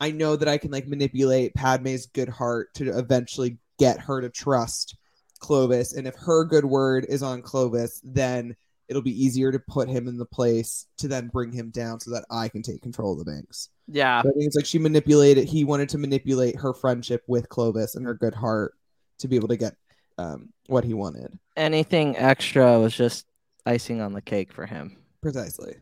I 0.00 0.10
know 0.10 0.34
that 0.34 0.48
I 0.48 0.58
can 0.58 0.72
like 0.72 0.88
manipulate 0.88 1.54
Padme's 1.54 2.06
good 2.06 2.28
heart 2.28 2.74
to 2.74 2.98
eventually 2.98 3.58
get 3.78 4.00
her 4.00 4.20
to 4.20 4.28
trust 4.28 4.96
Clovis. 5.38 5.92
And 5.92 6.06
if 6.06 6.16
her 6.16 6.44
good 6.44 6.64
word 6.64 7.06
is 7.08 7.22
on 7.22 7.40
Clovis, 7.40 8.00
then 8.02 8.56
it'll 8.88 9.02
be 9.02 9.24
easier 9.24 9.52
to 9.52 9.58
put 9.58 9.88
him 9.88 10.08
in 10.08 10.18
the 10.18 10.26
place 10.26 10.86
to 10.98 11.08
then 11.08 11.28
bring 11.28 11.52
him 11.52 11.70
down 11.70 12.00
so 12.00 12.10
that 12.10 12.24
I 12.30 12.48
can 12.48 12.62
take 12.62 12.82
control 12.82 13.12
of 13.12 13.18
the 13.18 13.30
banks. 13.30 13.70
yeah, 13.86 14.20
So 14.20 14.28
I 14.28 14.32
think 14.32 14.46
it's 14.46 14.56
like 14.56 14.66
she 14.66 14.78
manipulated, 14.78 15.48
he 15.48 15.64
wanted 15.64 15.88
to 15.90 15.98
manipulate 15.98 16.56
her 16.56 16.74
friendship 16.74 17.22
with 17.26 17.48
Clovis 17.48 17.94
and 17.94 18.04
her 18.04 18.14
good 18.14 18.34
heart 18.34 18.74
to 19.18 19.28
be 19.28 19.36
able 19.36 19.48
to 19.48 19.56
get 19.56 19.76
um, 20.18 20.52
what 20.66 20.84
he 20.84 20.94
wanted. 20.94 21.38
anything 21.56 22.16
extra 22.16 22.78
was 22.78 22.94
just 22.94 23.26
icing 23.66 24.00
on 24.00 24.12
the 24.12 24.22
cake 24.22 24.52
for 24.52 24.66
him. 24.66 24.96
Precisely. 25.22 25.76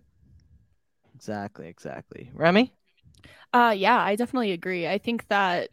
Exactly, 1.14 1.68
exactly. 1.68 2.30
Remy? 2.34 2.72
Uh 3.52 3.74
yeah, 3.76 3.98
I 4.00 4.16
definitely 4.16 4.52
agree. 4.52 4.88
I 4.88 4.98
think 4.98 5.28
that 5.28 5.70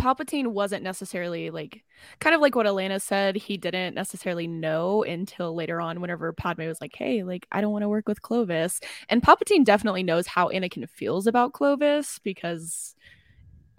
Palpatine 0.00 0.48
wasn't 0.48 0.82
necessarily 0.82 1.50
like 1.50 1.84
kind 2.18 2.34
of 2.34 2.40
like 2.40 2.56
what 2.56 2.66
Alana 2.66 3.00
said, 3.00 3.36
he 3.36 3.56
didn't 3.56 3.94
necessarily 3.94 4.46
know 4.48 5.04
until 5.04 5.54
later 5.54 5.80
on 5.80 6.00
whenever 6.00 6.32
Padme 6.32 6.66
was 6.66 6.80
like, 6.80 6.94
"Hey, 6.96 7.22
like 7.22 7.46
I 7.52 7.60
don't 7.60 7.72
want 7.72 7.82
to 7.82 7.88
work 7.88 8.08
with 8.08 8.22
Clovis." 8.22 8.80
And 9.08 9.22
Palpatine 9.22 9.64
definitely 9.64 10.02
knows 10.02 10.26
how 10.26 10.48
Anakin 10.48 10.88
feels 10.88 11.26
about 11.26 11.52
Clovis 11.52 12.18
because 12.24 12.94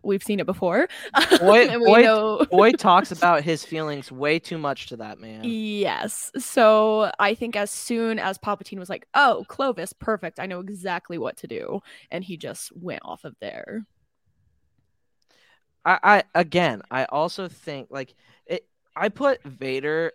we've 0.04 0.24
seen 0.24 0.40
it 0.40 0.46
before. 0.46 0.88
Boy, 1.40 1.78
boy, 1.78 2.02
know 2.02 2.46
boy 2.50 2.72
talks 2.78 3.12
about 3.12 3.44
his 3.44 3.64
feelings 3.64 4.12
way 4.12 4.40
too 4.40 4.58
much 4.58 4.88
to 4.88 4.98
that 4.98 5.20
man. 5.20 5.42
Yes. 5.44 6.32
So 6.38 7.12
I 7.20 7.36
think 7.36 7.56
as 7.56 7.72
soon 7.72 8.20
as 8.20 8.38
Palpatine 8.38 8.80
was 8.80 8.90
like, 8.90 9.08
"Oh, 9.14 9.46
Clovis, 9.48 9.94
perfect. 9.94 10.40
I 10.40 10.46
know 10.46 10.60
exactly 10.60 11.18
what 11.18 11.38
to 11.38 11.48
do." 11.48 11.82
And 12.10 12.24
he 12.24 12.38
just 12.38 12.76
went 12.76 13.02
off 13.04 13.24
of 13.24 13.36
there. 13.40 13.86
I, 15.86 16.00
I 16.04 16.24
again, 16.36 16.82
I 16.92 17.06
also 17.06 17.48
think 17.48 17.88
like 17.90 18.16
it. 18.46 18.66
I 18.96 19.10
put 19.10 19.42
Vader 19.44 20.12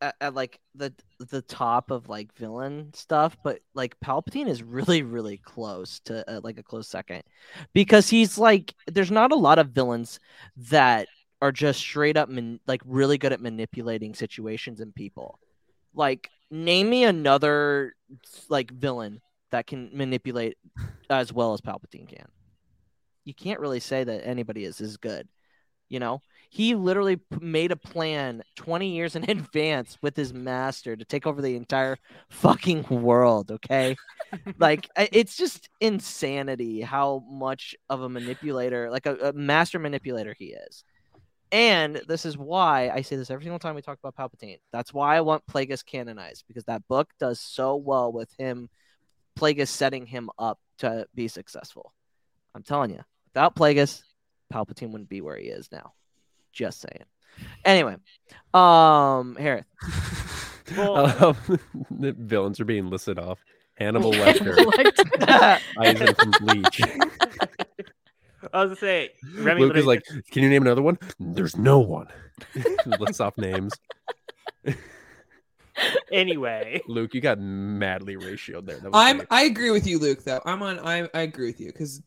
at, 0.00 0.14
at 0.20 0.34
like 0.34 0.60
the 0.74 0.92
the 1.18 1.42
top 1.42 1.90
of 1.90 2.08
like 2.08 2.34
villain 2.34 2.92
stuff, 2.94 3.36
but 3.42 3.60
like 3.74 3.98
Palpatine 4.00 4.48
is 4.48 4.62
really 4.62 5.02
really 5.02 5.36
close 5.38 6.00
to 6.00 6.28
uh, 6.30 6.40
like 6.42 6.58
a 6.58 6.62
close 6.62 6.88
second 6.88 7.22
because 7.72 8.08
he's 8.08 8.38
like 8.38 8.74
there's 8.86 9.10
not 9.10 9.32
a 9.32 9.36
lot 9.36 9.58
of 9.58 9.70
villains 9.70 10.20
that 10.56 11.08
are 11.42 11.52
just 11.52 11.80
straight 11.80 12.16
up 12.16 12.28
man- 12.28 12.60
like 12.66 12.82
really 12.84 13.18
good 13.18 13.32
at 13.32 13.40
manipulating 13.40 14.14
situations 14.14 14.80
and 14.80 14.94
people. 14.94 15.38
Like 15.94 16.30
name 16.50 16.90
me 16.90 17.04
another 17.04 17.94
like 18.48 18.70
villain 18.70 19.20
that 19.50 19.66
can 19.66 19.90
manipulate 19.92 20.56
as 21.08 21.32
well 21.32 21.52
as 21.52 21.60
Palpatine 21.60 22.08
can. 22.08 22.26
You 23.24 23.34
can't 23.34 23.60
really 23.60 23.80
say 23.80 24.04
that 24.04 24.26
anybody 24.26 24.64
is 24.64 24.80
as 24.80 24.96
good. 24.96 25.28
You 25.88 25.98
know, 25.98 26.22
he 26.52 26.74
literally 26.74 27.20
made 27.40 27.70
a 27.70 27.76
plan 27.76 28.42
20 28.56 28.88
years 28.88 29.14
in 29.14 29.24
advance 29.30 29.96
with 30.02 30.16
his 30.16 30.34
master 30.34 30.96
to 30.96 31.04
take 31.04 31.24
over 31.24 31.40
the 31.40 31.54
entire 31.54 31.96
fucking 32.28 32.84
world. 32.90 33.52
Okay. 33.52 33.96
like, 34.58 34.88
it's 34.96 35.36
just 35.36 35.68
insanity 35.80 36.80
how 36.80 37.24
much 37.30 37.76
of 37.88 38.02
a 38.02 38.08
manipulator, 38.08 38.90
like 38.90 39.06
a, 39.06 39.14
a 39.28 39.32
master 39.32 39.78
manipulator 39.78 40.34
he 40.36 40.46
is. 40.46 40.84
And 41.52 42.02
this 42.08 42.26
is 42.26 42.36
why 42.36 42.90
I 42.90 43.02
say 43.02 43.14
this 43.14 43.30
every 43.30 43.44
single 43.44 43.58
time 43.60 43.76
we 43.76 43.82
talk 43.82 43.98
about 44.02 44.16
Palpatine. 44.16 44.58
That's 44.72 44.92
why 44.92 45.16
I 45.16 45.20
want 45.20 45.46
Plagueis 45.46 45.84
canonized 45.84 46.44
because 46.48 46.64
that 46.64 46.86
book 46.88 47.10
does 47.20 47.40
so 47.40 47.76
well 47.76 48.12
with 48.12 48.30
him, 48.38 48.68
Plagueis 49.38 49.68
setting 49.68 50.06
him 50.06 50.30
up 50.36 50.58
to 50.78 51.06
be 51.14 51.28
successful. 51.28 51.92
I'm 52.56 52.64
telling 52.64 52.90
you, 52.90 53.00
without 53.32 53.54
Plagueis, 53.54 54.02
Palpatine 54.52 54.90
wouldn't 54.90 55.08
be 55.08 55.20
where 55.20 55.36
he 55.36 55.46
is 55.46 55.70
now. 55.70 55.92
Just 56.52 56.80
saying. 56.80 57.04
Anyway, 57.64 57.96
um, 58.54 59.36
Harris. 59.36 59.64
I 60.76 60.86
love 60.86 61.38
the 61.90 62.12
villains 62.12 62.60
are 62.60 62.64
being 62.64 62.90
listed 62.90 63.18
off. 63.18 63.38
Hannibal 63.76 64.12
Lecter, 64.12 64.54
Aizen 65.78 66.16
from 66.38 66.46
Bleach. 66.46 66.80
I 68.52 68.64
was 68.64 68.70
gonna 68.70 68.76
say, 68.76 69.10
Remy 69.36 69.60
Luke 69.60 69.76
is 69.76 69.84
literally 69.84 69.86
like, 69.86 70.24
"Can 70.30 70.42
you 70.42 70.48
name 70.50 70.62
another 70.62 70.82
one?" 70.82 70.98
There's 71.18 71.56
no 71.56 71.78
one. 71.78 72.08
Lists 72.86 73.20
off 73.20 73.36
names. 73.36 73.72
anyway. 76.12 76.80
Luke, 76.88 77.14
you 77.14 77.20
got 77.20 77.38
madly 77.38 78.16
ratioed 78.16 78.66
there. 78.66 78.76
That 78.80 78.92
was 78.92 78.94
I'm 78.94 79.18
great. 79.18 79.28
I 79.30 79.42
agree 79.44 79.70
with 79.70 79.86
you, 79.86 79.98
Luke. 79.98 80.22
Though 80.24 80.40
I'm 80.44 80.62
on. 80.62 80.78
I 80.80 81.08
I 81.14 81.22
agree 81.22 81.46
with 81.46 81.60
you 81.60 81.66
because 81.68 82.02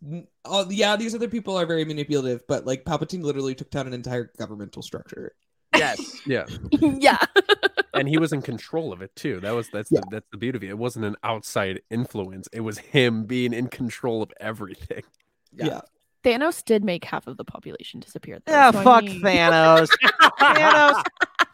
yeah, 0.70 0.96
these 0.96 1.16
other 1.16 1.28
people 1.28 1.56
are 1.58 1.66
very 1.66 1.86
manipulative, 1.86 2.42
but 2.48 2.66
like 2.66 2.84
Palpatine 2.86 3.24
literally 3.24 3.56
took 3.56 3.70
down 3.70 3.88
an 3.88 3.94
entire 3.94 4.32
governmental 4.38 4.82
structure. 4.82 5.34
Yes. 5.76 6.22
yeah, 6.28 6.46
yeah. 6.82 7.18
and 7.94 8.08
he 8.08 8.18
was 8.20 8.32
in 8.32 8.42
control 8.44 8.94
of 8.94 9.02
it 9.02 9.16
too. 9.16 9.40
That 9.40 9.52
was 9.56 9.70
that's 9.72 9.92
Yeah. 9.92 10.02
the, 10.02 10.08
that's 10.12 10.28
the 10.32 10.38
beauty 10.38 10.58
of 10.58 10.64
it. 10.64 10.70
It 10.70 10.78
wasn't 10.78 11.06
an 11.06 11.16
outside 11.24 11.82
influence. 11.90 12.48
It 12.54 12.62
was 12.62 12.78
him 12.78 13.26
being 13.26 13.54
in 13.54 13.68
control 13.68 14.22
of 14.22 14.32
everything. 14.40 15.04
Yeah. 15.52 15.82
Thanos 16.24 16.64
did 16.64 16.86
make 16.86 17.04
half 17.04 17.28
of 17.28 17.36
the 17.38 17.44
population 17.44 18.00
disappear. 18.00 18.40
Though, 18.46 18.54
Yeah, 18.54 18.72
so 18.72 18.80
I 18.80 18.84
fuck 18.84 19.04
mean- 19.04 19.22
Thanos. 19.22 19.90
Thanos. 20.40 21.04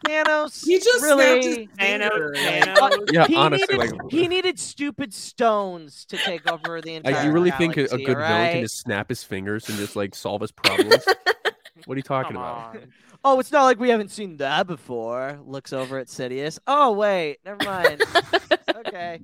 Thanos. 0.06 0.64
He 0.64 0.78
just 0.78 1.02
really. 1.02 1.42
snapped 1.42 1.44
his 1.44 1.78
Thanos. 1.78 2.36
Thanos. 2.36 3.12
Yeah, 3.12 3.26
he 3.26 3.36
honestly, 3.36 3.78
needed, 3.78 3.92
like- 3.92 4.10
he 4.10 4.28
needed 4.28 4.58
stupid 4.58 5.12
stones 5.12 6.04
to 6.06 6.16
take 6.16 6.50
over 6.50 6.80
the 6.80 6.94
entire. 6.94 7.14
Like, 7.14 7.24
you 7.24 7.32
really 7.32 7.50
think 7.52 7.76
a, 7.76 7.84
a 7.84 7.86
galaxy, 7.86 8.04
good 8.04 8.16
villain 8.18 8.52
can 8.52 8.62
just 8.62 8.78
snap 8.78 9.08
his 9.08 9.22
fingers 9.22 9.68
and 9.68 9.78
just 9.78 9.96
like 9.96 10.14
solve 10.14 10.40
his 10.40 10.52
problems? 10.52 11.04
what 11.84 11.94
are 11.94 11.98
you 11.98 12.02
talking 12.02 12.34
Come 12.34 12.42
about? 12.42 12.76
on. 12.76 12.92
Oh, 13.22 13.38
it's 13.38 13.52
not 13.52 13.64
like 13.64 13.78
we 13.78 13.90
haven't 13.90 14.10
seen 14.10 14.38
that 14.38 14.66
before. 14.66 15.38
Looks 15.44 15.72
over 15.72 15.98
at 15.98 16.06
Sidious. 16.06 16.58
Oh 16.66 16.92
wait, 16.92 17.38
never 17.44 17.62
mind. 17.64 18.02
okay. 18.76 19.20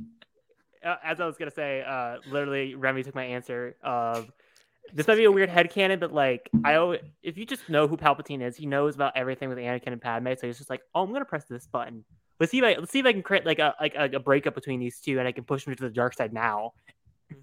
Uh, 0.84 0.96
as 1.02 1.20
I 1.20 1.26
was 1.26 1.36
gonna 1.36 1.50
say, 1.50 1.82
uh, 1.82 2.18
literally, 2.30 2.74
Remy 2.74 3.02
took 3.04 3.14
my 3.14 3.24
answer 3.24 3.76
of 3.82 4.30
this 4.94 5.06
might 5.08 5.16
be 5.16 5.24
a 5.24 5.32
weird 5.32 5.50
headcanon, 5.50 6.00
but 6.00 6.12
like 6.12 6.48
I 6.64 6.74
always, 6.76 7.00
if 7.22 7.36
you 7.36 7.44
just 7.46 7.68
know 7.68 7.86
who 7.88 7.96
Palpatine 7.96 8.42
is, 8.42 8.56
he 8.56 8.66
knows 8.66 8.94
about 8.94 9.16
everything 9.16 9.48
with 9.48 9.58
Anakin 9.58 9.88
and 9.92 10.00
Padme, 10.00 10.28
so 10.38 10.46
he's 10.46 10.58
just 10.58 10.70
like, 10.70 10.80
oh, 10.94 11.02
I'm 11.02 11.12
gonna 11.12 11.24
press 11.24 11.44
this 11.44 11.66
button. 11.66 12.04
Let's 12.40 12.52
see 12.52 12.58
if 12.58 12.64
I 12.64 12.74
let's 12.78 12.92
see 12.92 12.98
if 13.00 13.06
I 13.06 13.12
can 13.12 13.22
create 13.22 13.46
like 13.46 13.58
a 13.58 13.74
like 13.80 13.94
a, 13.96 14.04
a 14.16 14.20
breakup 14.20 14.54
between 14.54 14.80
these 14.80 15.00
two, 15.00 15.18
and 15.18 15.26
I 15.26 15.32
can 15.32 15.44
push 15.44 15.64
them 15.64 15.74
to 15.74 15.82
the 15.82 15.90
dark 15.90 16.14
side 16.14 16.32
now. 16.32 16.72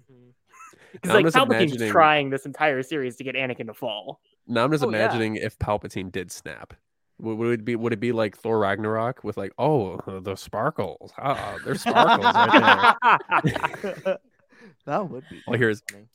Because 0.92 1.10
I'm 1.10 1.16
like 1.16 1.24
just 1.26 1.36
Palpatine's 1.36 1.72
imagining- 1.72 1.90
trying 1.90 2.30
this 2.30 2.46
entire 2.46 2.80
series 2.84 3.16
to 3.16 3.24
get 3.24 3.34
Anakin 3.34 3.66
to 3.66 3.74
fall. 3.74 4.20
Now 4.46 4.64
I'm 4.64 4.70
just 4.70 4.84
Oh, 4.84 4.90
yeah. 4.90 4.98
imagining 5.04 5.34
if 5.36 5.58
Palpatine 5.58 6.12
did 6.12 6.30
snap. 6.30 6.72
Would, 7.18 7.36
would 7.36 7.60
it 7.60 7.64
be 7.64 7.74
would 7.74 7.92
it 7.92 7.98
be 7.98 8.12
like 8.12 8.36
Thor 8.36 8.60
Ragnarok 8.60 9.24
with 9.24 9.36
like 9.36 9.52
oh 9.58 9.96
the 10.22 10.36
sparkles 10.36 11.12
ah 11.18 11.56
there's 11.64 11.80
sparkles 11.82 12.32
right 12.34 13.82
there. 13.82 14.18
that 14.86 15.08
would 15.10 15.24
be. 15.30 15.42
All 15.48 15.54
I 15.54 15.58
hear 15.58 15.70
is 15.70 15.82
funny. 15.90 16.06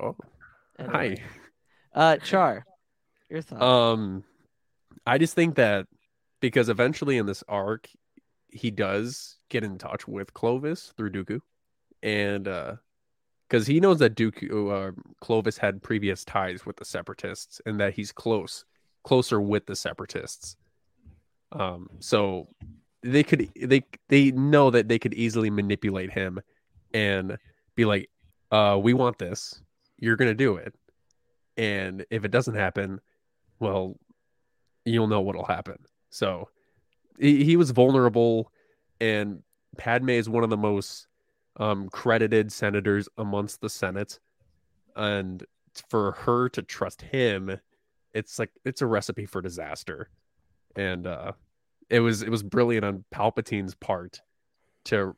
Oh 0.00 0.16
Anyway. 0.78 1.16
hi. 1.16 1.22
Uh, 1.94 2.16
Char, 2.18 2.64
your 3.28 3.42
thoughts? 3.42 3.62
Um, 3.62 4.24
I 5.06 5.18
just 5.18 5.34
think 5.34 5.56
that 5.56 5.86
because 6.40 6.68
eventually 6.68 7.18
in 7.18 7.26
this 7.26 7.44
arc, 7.48 7.88
he 8.48 8.70
does 8.70 9.38
get 9.48 9.64
in 9.64 9.78
touch 9.78 10.06
with 10.08 10.32
Clovis 10.34 10.92
through 10.96 11.10
Dooku, 11.10 11.40
and 12.02 12.48
uh, 12.48 12.76
because 13.48 13.66
he 13.66 13.80
knows 13.80 13.98
that 13.98 14.14
Dooku, 14.14 14.90
uh, 14.90 14.92
Clovis 15.20 15.58
had 15.58 15.82
previous 15.82 16.24
ties 16.24 16.64
with 16.64 16.76
the 16.76 16.84
Separatists, 16.84 17.60
and 17.66 17.78
that 17.80 17.94
he's 17.94 18.12
close, 18.12 18.64
closer 19.04 19.40
with 19.40 19.66
the 19.66 19.76
Separatists. 19.76 20.56
Um, 21.52 21.88
so 21.98 22.48
they 23.02 23.22
could 23.22 23.50
they 23.60 23.84
they 24.08 24.30
know 24.30 24.70
that 24.70 24.88
they 24.88 24.98
could 24.98 25.12
easily 25.14 25.50
manipulate 25.50 26.10
him, 26.10 26.40
and 26.94 27.36
be 27.74 27.84
like, 27.84 28.08
uh, 28.50 28.78
we 28.82 28.94
want 28.94 29.18
this, 29.18 29.60
you're 30.02 30.16
gonna 30.16 30.34
do 30.34 30.56
it, 30.56 30.74
and 31.56 32.04
if 32.10 32.24
it 32.24 32.32
doesn't 32.32 32.56
happen, 32.56 33.00
well, 33.60 33.96
you'll 34.84 35.06
know 35.06 35.20
what'll 35.20 35.44
happen. 35.44 35.78
So 36.10 36.48
he, 37.18 37.44
he 37.44 37.56
was 37.56 37.70
vulnerable, 37.70 38.50
and 39.00 39.42
Padme 39.78 40.10
is 40.10 40.28
one 40.28 40.42
of 40.42 40.50
the 40.50 40.56
most 40.56 41.06
um, 41.56 41.88
credited 41.88 42.50
senators 42.50 43.08
amongst 43.16 43.60
the 43.60 43.70
Senate, 43.70 44.18
and 44.96 45.44
for 45.88 46.12
her 46.12 46.48
to 46.48 46.62
trust 46.62 47.02
him, 47.02 47.56
it's 48.12 48.40
like 48.40 48.50
it's 48.64 48.82
a 48.82 48.86
recipe 48.86 49.24
for 49.24 49.40
disaster. 49.40 50.10
And 50.74 51.06
uh, 51.06 51.32
it 51.88 52.00
was 52.00 52.22
it 52.22 52.28
was 52.30 52.42
brilliant 52.42 52.84
on 52.84 53.04
Palpatine's 53.12 53.76
part 53.76 54.20
to 54.86 55.14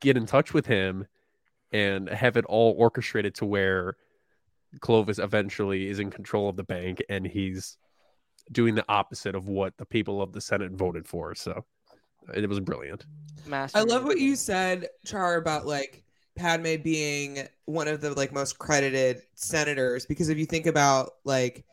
get 0.00 0.16
in 0.16 0.24
touch 0.24 0.54
with 0.54 0.66
him 0.66 1.06
and 1.72 2.08
have 2.08 2.36
it 2.36 2.44
all 2.46 2.74
orchestrated 2.78 3.34
to 3.34 3.44
where 3.44 3.96
Clovis 4.80 5.18
eventually 5.18 5.88
is 5.88 5.98
in 5.98 6.10
control 6.10 6.48
of 6.48 6.56
the 6.56 6.64
bank 6.64 7.02
and 7.08 7.26
he's 7.26 7.78
doing 8.52 8.74
the 8.74 8.84
opposite 8.88 9.34
of 9.34 9.48
what 9.48 9.76
the 9.76 9.86
people 9.86 10.22
of 10.22 10.32
the 10.32 10.40
Senate 10.40 10.72
voted 10.72 11.06
for. 11.06 11.34
So 11.34 11.64
it 12.34 12.48
was 12.48 12.60
brilliant. 12.60 13.06
Master 13.46 13.78
I 13.78 13.82
love 13.82 14.04
what 14.04 14.18
you 14.18 14.36
said, 14.36 14.88
Char, 15.04 15.36
about 15.36 15.66
like 15.66 16.04
Padme 16.36 16.76
being 16.82 17.46
one 17.64 17.88
of 17.88 18.00
the 18.00 18.12
like 18.14 18.32
most 18.32 18.58
credited 18.58 19.22
senators. 19.34 20.06
Because 20.06 20.28
if 20.28 20.38
you 20.38 20.46
think 20.46 20.66
about 20.66 21.12
like 21.24 21.64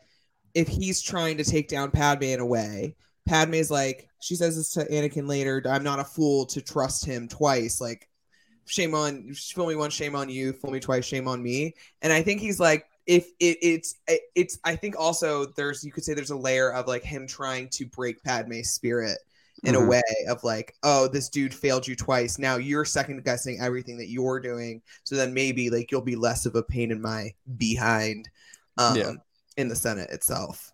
if 0.54 0.68
he's 0.68 1.02
trying 1.02 1.36
to 1.38 1.44
take 1.44 1.68
down 1.68 1.90
Padme 1.90 2.24
in 2.24 2.40
a 2.40 2.46
way, 2.46 2.96
Padme's 3.26 3.70
like 3.70 4.08
she 4.20 4.36
says 4.36 4.56
this 4.56 4.70
to 4.70 4.84
Anakin 4.86 5.28
later. 5.28 5.62
I'm 5.68 5.84
not 5.84 5.98
a 5.98 6.04
fool 6.04 6.46
to 6.46 6.60
trust 6.60 7.04
him 7.04 7.28
twice. 7.28 7.80
Like 7.80 8.08
shame 8.66 8.94
on 8.94 9.34
fool 9.34 9.66
me 9.66 9.76
once, 9.76 9.94
shame 9.94 10.16
on 10.16 10.28
you. 10.28 10.52
Fool 10.52 10.70
me 10.70 10.80
twice, 10.80 11.04
shame 11.04 11.28
on 11.28 11.42
me. 11.42 11.74
And 12.02 12.12
I 12.12 12.22
think 12.22 12.40
he's 12.40 12.60
like 12.60 12.86
if 13.06 13.28
it, 13.40 13.58
it's 13.62 13.94
it's 14.34 14.58
I 14.64 14.76
think 14.76 14.96
also 14.98 15.46
there's 15.56 15.84
you 15.84 15.92
could 15.92 16.04
say 16.04 16.14
there's 16.14 16.30
a 16.30 16.36
layer 16.36 16.72
of 16.72 16.86
like 16.86 17.02
him 17.02 17.26
trying 17.26 17.68
to 17.70 17.86
break 17.86 18.22
Padme's 18.22 18.70
spirit 18.70 19.18
in 19.62 19.74
a 19.76 19.78
Mhm. 19.78 19.88
way 19.88 20.02
of 20.28 20.44
like, 20.44 20.74
oh, 20.82 21.08
this 21.08 21.28
dude 21.30 21.54
failed 21.54 21.86
you 21.86 21.96
twice. 21.96 22.38
Now 22.38 22.56
you're 22.56 22.84
second 22.84 23.24
guessing 23.24 23.60
everything 23.60 23.96
that 23.98 24.10
you're 24.10 24.40
doing. 24.40 24.82
So 25.04 25.16
then 25.16 25.32
maybe 25.32 25.70
like 25.70 25.90
you'll 25.90 26.02
be 26.02 26.16
less 26.16 26.44
of 26.44 26.54
a 26.54 26.62
pain 26.62 26.90
in 26.90 27.00
my 27.00 27.32
behind 27.56 28.28
um 28.76 28.96
Yeah. 28.96 29.12
in 29.56 29.68
the 29.68 29.76
Senate 29.76 30.10
itself. 30.10 30.73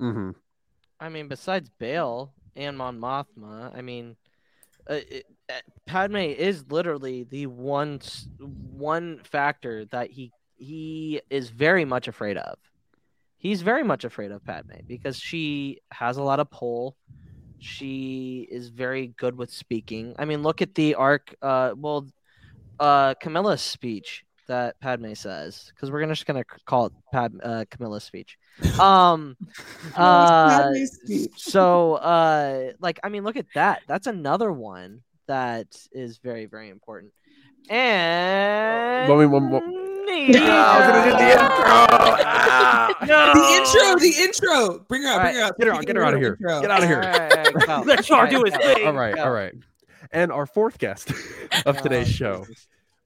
Mm-hmm. 0.00 0.30
I 1.00 1.08
mean, 1.08 1.28
besides 1.28 1.70
Bail 1.78 2.32
and 2.56 2.76
Mon 2.76 2.98
Mothma, 2.98 3.76
I 3.76 3.82
mean, 3.82 4.16
uh, 4.88 4.94
it, 4.94 5.26
uh, 5.48 5.60
Padme 5.86 6.16
is 6.16 6.64
literally 6.70 7.24
the 7.24 7.46
one 7.46 8.00
one 8.38 9.20
factor 9.24 9.84
that 9.86 10.10
he 10.10 10.32
he 10.56 11.20
is 11.30 11.50
very 11.50 11.84
much 11.84 12.08
afraid 12.08 12.36
of. 12.36 12.58
He's 13.36 13.62
very 13.62 13.84
much 13.84 14.04
afraid 14.04 14.32
of 14.32 14.44
Padme 14.44 14.80
because 14.86 15.16
she 15.16 15.78
has 15.92 16.16
a 16.16 16.22
lot 16.22 16.40
of 16.40 16.50
pull. 16.50 16.96
She 17.60 18.48
is 18.50 18.68
very 18.68 19.08
good 19.16 19.36
with 19.36 19.50
speaking. 19.50 20.14
I 20.18 20.24
mean, 20.24 20.42
look 20.42 20.62
at 20.62 20.74
the 20.74 20.94
arc. 20.94 21.34
Uh, 21.40 21.72
well, 21.76 22.08
uh, 22.80 23.14
Camila's 23.14 23.62
speech 23.62 24.24
that 24.48 24.80
Padme 24.80 25.12
says, 25.14 25.70
because 25.74 25.90
we're 25.90 26.00
gonna 26.00 26.14
just 26.14 26.26
gonna 26.26 26.44
call 26.66 26.86
it 26.86 26.92
Pad, 27.12 27.32
uh, 27.42 27.64
Camila's 27.70 28.04
speech. 28.04 28.37
Um, 28.80 29.36
uh, 29.96 30.72
so 31.36 31.94
uh, 31.94 32.72
like 32.80 33.00
I 33.02 33.08
mean, 33.08 33.24
look 33.24 33.36
at 33.36 33.46
that. 33.54 33.82
That's 33.86 34.06
another 34.06 34.50
one 34.52 35.02
that 35.26 35.66
is 35.92 36.18
very 36.18 36.46
very 36.46 36.68
important. 36.70 37.12
And 37.70 39.08
Let 39.08 39.18
me- 39.18 39.26
one. 39.26 39.54
I 40.10 40.78
was 40.78 40.86
gonna 40.86 41.04
do 41.04 41.16
the 41.16 41.30
intro. 41.30 41.46
Ah. 42.26 42.94
The 43.08 43.14
intro, 43.54 43.98
the 44.00 44.14
intro. 44.22 44.78
Bring 44.88 45.02
her 45.02 45.08
out, 45.10 45.22
bring 45.22 45.36
her 45.36 45.42
out. 45.42 45.56
Get 45.58 45.66
her 45.66 45.72
out, 45.72 45.86
get 45.86 45.96
her 45.96 46.04
out 46.04 46.14
of 46.14 46.20
here. 46.20 46.32
Intro. 46.40 46.60
Get 46.60 46.70
out 46.70 46.82
of 46.82 46.88
here. 46.88 47.02
All 47.02 47.10
right, 47.10 47.32
all 47.46 47.52
right, 47.52 47.66
go. 47.66 47.80
Let 47.86 48.04
Char 48.04 48.26
do 48.28 48.42
his 48.44 48.54
All 48.54 48.58
right, 48.60 48.74
thing. 48.76 48.86
all 48.86 48.92
right, 48.94 49.14
go. 49.14 49.24
all 49.24 49.30
right. 49.30 49.54
And 50.10 50.32
our 50.32 50.46
fourth 50.46 50.78
guest 50.78 51.12
of 51.66 51.80
today's 51.82 52.08
Oh, 52.22 52.44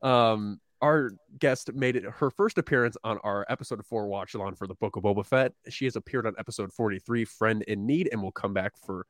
show, 0.02 0.08
um, 0.08 0.60
our 0.82 1.12
guest 1.38 1.72
made 1.72 1.96
it 1.96 2.04
her 2.04 2.30
first 2.30 2.58
appearance 2.58 2.96
on 3.04 3.18
our 3.24 3.46
episode 3.48 3.84
four 3.86 4.06
watch 4.08 4.34
along 4.34 4.56
for 4.56 4.66
the 4.66 4.74
Book 4.74 4.96
of 4.96 5.04
Boba 5.04 5.24
Fett. 5.24 5.52
She 5.68 5.84
has 5.86 5.96
appeared 5.96 6.26
on 6.26 6.34
episode 6.38 6.72
43, 6.72 7.24
Friend 7.24 7.62
in 7.62 7.86
Need, 7.86 8.08
and 8.12 8.20
will 8.22 8.32
come 8.32 8.52
back 8.52 8.72
for 8.84 9.06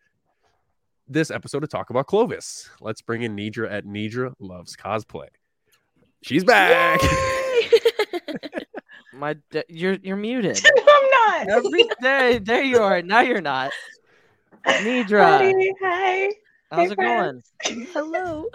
this 1.09 1.31
episode 1.31 1.61
to 1.61 1.67
talk 1.67 1.91
about 1.91 2.07
Clovis. 2.07 2.69
Let's 2.81 3.01
bring 3.03 3.23
in 3.23 3.35
Nedra 3.35 3.71
at 3.73 3.85
Nedra 3.87 4.35
Loves 4.39 4.77
Cosplay. 4.77 5.29
She's 6.23 6.45
back. 6.45 7.01
My, 9.15 9.35
d- 9.51 9.63
you're 9.69 9.99
you're 10.03 10.17
muted. 10.17 10.61
I'm 10.89 11.11
not. 11.11 11.49
Every 11.49 11.85
day, 12.01 12.39
there 12.39 12.63
you 12.63 12.79
are. 12.79 13.03
Now 13.03 13.21
you're 13.21 13.41
not. 13.41 13.71
Nedra, 14.67 15.39
Buddy, 15.39 15.73
hi. 15.83 16.29
how's 16.71 16.87
Hey, 16.89 16.93
it 16.93 16.97
going? 16.97 17.43
Hello. 17.93 18.47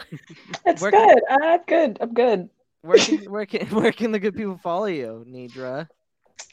It's 0.65 0.81
Where- 0.81 0.91
good. 0.91 1.21
Uh, 1.29 1.37
I'm 1.41 1.59
good. 1.67 1.97
I'm 2.01 2.13
good. 2.13 2.49
Where 2.87 2.97
can 2.97 3.17
where 3.29 3.45
can 3.45 3.67
where 3.75 3.91
can 3.91 4.13
the 4.13 4.19
good 4.19 4.35
people 4.35 4.57
follow 4.57 4.85
you, 4.85 5.25
Nedra? 5.27 5.89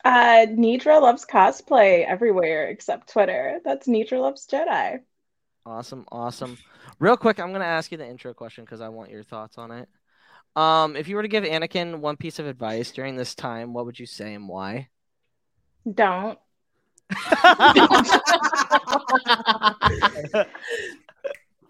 Uh, 0.04 0.46
Nedra 0.48 1.00
loves 1.00 1.24
cosplay 1.24 2.04
everywhere 2.04 2.68
except 2.68 3.12
Twitter. 3.12 3.60
That's 3.64 3.86
Nedra 3.86 4.20
loves 4.20 4.44
Jedi. 4.46 4.98
Awesome, 5.64 6.04
awesome. 6.10 6.58
Real 6.98 7.16
quick, 7.16 7.38
I'm 7.38 7.52
gonna 7.52 7.64
ask 7.64 7.92
you 7.92 7.98
the 7.98 8.06
intro 8.06 8.34
question 8.34 8.64
because 8.64 8.80
I 8.80 8.88
want 8.88 9.12
your 9.12 9.22
thoughts 9.22 9.58
on 9.58 9.70
it. 9.70 9.88
Um, 10.56 10.96
if 10.96 11.06
you 11.06 11.14
were 11.14 11.22
to 11.22 11.28
give 11.28 11.44
Anakin 11.44 12.00
one 12.00 12.16
piece 12.16 12.40
of 12.40 12.46
advice 12.46 12.90
during 12.90 13.14
this 13.14 13.36
time, 13.36 13.72
what 13.72 13.86
would 13.86 14.00
you 14.00 14.06
say 14.06 14.34
and 14.34 14.48
why? 14.48 14.88
Don't. 15.88 16.38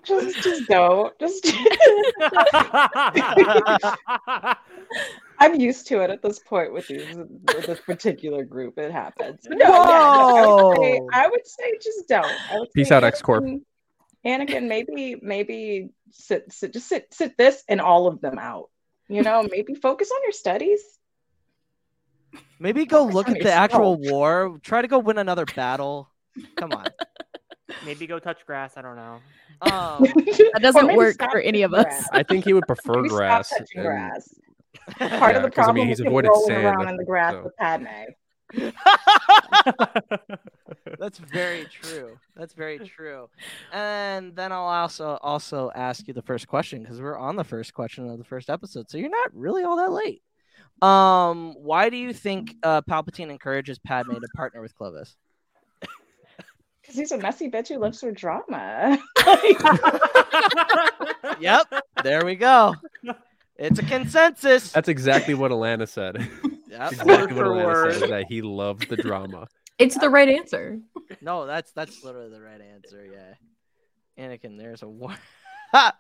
Just, 0.05 0.43
just 0.43 0.69
don't. 0.69 1.19
Just. 1.19 1.47
I'm 5.39 5.61
used 5.61 5.87
to 5.89 6.01
it 6.03 6.11
at 6.11 6.23
this 6.23 6.39
point 6.39 6.73
with 6.73 6.87
these 6.89 7.17
with 7.17 7.67
this 7.67 7.81
particular 7.81 8.45
group. 8.45 8.79
It 8.79 8.93
happens. 8.93 9.41
But 9.49 9.59
no, 9.59 9.67
yeah, 9.67 9.77
no, 9.77 9.83
I, 9.83 10.47
would 10.47 10.77
say, 10.77 11.01
I 11.13 11.29
would 11.29 11.47
say 11.47 11.79
just 11.83 12.09
don't. 12.09 12.33
I 12.51 12.59
would 12.59 12.73
Peace 12.73 12.89
say 12.89 12.97
out, 12.97 13.05
X 13.05 13.21
Corp. 13.21 13.45
Anakin- 13.45 13.61
Anakin, 14.25 14.69
maybe 14.69 15.17
maybe 15.21 15.91
sit 16.11 16.51
sit 16.53 16.73
just 16.73 16.89
sit 16.89 17.13
sit 17.13 17.37
this 17.37 17.65
and 17.69 17.81
all 17.81 18.07
of 18.07 18.21
them 18.21 18.39
out. 18.39 18.71
You 19.09 19.23
know, 19.23 19.47
maybe 19.51 19.75
focus 19.75 20.11
on 20.15 20.23
your 20.23 20.33
studies. 20.33 20.81
Maybe 22.59 22.87
go 22.87 23.03
Focus 23.03 23.15
look 23.15 23.29
at 23.29 23.43
the 23.43 23.53
actual 23.53 23.97
war. 23.97 24.59
Try 24.63 24.83
to 24.83 24.89
go 24.89 24.99
win 24.99 25.19
another 25.19 25.45
battle. 25.45 26.11
Come 26.57 26.73
on. 26.73 26.87
Maybe 27.85 28.07
go 28.07 28.19
touch 28.19 28.45
grass. 28.47 28.77
I 28.77 28.83
don't 28.83 28.97
know. 28.97 29.21
Um, 29.63 30.03
That 30.53 30.61
doesn't 30.61 30.95
work 30.97 31.17
for 31.19 31.39
any 31.41 31.63
of 31.63 31.73
us. 31.75 31.85
grass. 31.85 32.09
I 32.13 32.23
think 32.23 32.45
he 32.45 32.53
would 32.53 32.67
prefer 32.67 32.97
Maybe 32.97 33.09
stop 33.09 33.19
grass. 33.19 33.49
touching 33.51 33.67
and- 33.77 33.87
grass. 33.87 34.29
Part 34.99 35.11
Yeah, 35.11 35.29
of 35.39 35.43
the 35.45 35.51
'cause, 35.51 35.69
I 35.69 35.73
mean, 35.73 35.87
problem 35.87 35.89
he's 35.89 36.01
is 36.01 36.07
avoided 36.07 36.29
rolling 36.29 36.47
sand, 36.49 36.65
around 36.67 36.89
in 36.89 36.97
the 36.97 37.05
grass 37.05 37.33
so- 37.33 37.43
with 37.45 37.57
Padme. 37.57 37.87
That's 40.99 41.19
very 41.19 41.65
true. 41.67 42.19
That's 42.37 42.55
very 42.55 42.79
true. 42.79 43.29
And 43.73 44.35
then 44.37 44.53
I'll 44.53 44.61
also 44.65 45.19
also 45.23 45.71
ask 45.75 46.07
you 46.07 46.15
the 46.15 46.23
first 46.23 46.47
question 46.49 46.83
because 46.83 47.01
we're 47.01 47.19
on 47.19 47.37
the 47.37 47.45
first 47.45 47.73
question 47.75 48.09
of 48.11 48.19
the 48.19 48.25
first 48.25 48.51
episode, 48.51 48.91
so 48.91 48.99
you're 48.99 49.09
not 49.09 49.35
really 49.35 49.65
all 49.65 49.77
that 49.77 49.93
late. 49.93 50.23
Um, 50.83 51.55
why 51.59 51.89
do 51.89 51.97
you 51.97 52.13
think 52.13 52.55
uh, 52.63 52.83
Palpatine 52.83 53.31
encourages 53.31 53.79
Padme 53.79 54.13
to 54.15 54.29
partner 54.37 54.61
with 54.61 54.75
Clovis? 54.75 55.17
Because 56.85 56.97
he's 56.97 57.13
a 57.13 57.19
messy 57.19 57.51
bitch 57.51 57.69
who 57.69 57.79
lives 57.79 58.01
for 58.01 58.13
drama. 58.13 58.99
Yep, 61.41 61.67
there 62.03 62.25
we 62.25 62.35
go. 62.37 62.75
It's 63.57 63.79
a 63.79 63.83
consensus. 63.83 64.73
That's 64.73 64.89
exactly 64.89 65.35
what 65.35 65.51
Alana 65.51 65.89
said. 65.89 66.17
Yep. 66.69 66.93
exactly 66.93 67.15
what 67.17 67.31
for 67.31 67.45
Alana 67.45 67.65
word. 67.65 67.95
said. 67.95 68.11
That 68.11 68.27
he 68.29 68.43
loves 68.43 68.87
the 68.87 68.97
drama. 68.97 69.49
It's 69.79 69.99
the 69.99 70.11
right 70.11 70.29
answer. 70.29 70.79
No, 71.21 71.47
that's 71.47 71.73
that's 71.73 72.05
literally 72.05 72.31
the 72.31 72.41
right 72.41 72.61
answer. 72.61 73.05
Yeah, 73.11 73.35
Anakin, 74.23 74.59
there's 74.59 74.83
a 74.83 74.89
war. 74.89 75.15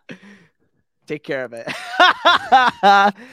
Take 1.06 1.24
care 1.24 1.44
of 1.44 1.52
it. 1.52 1.66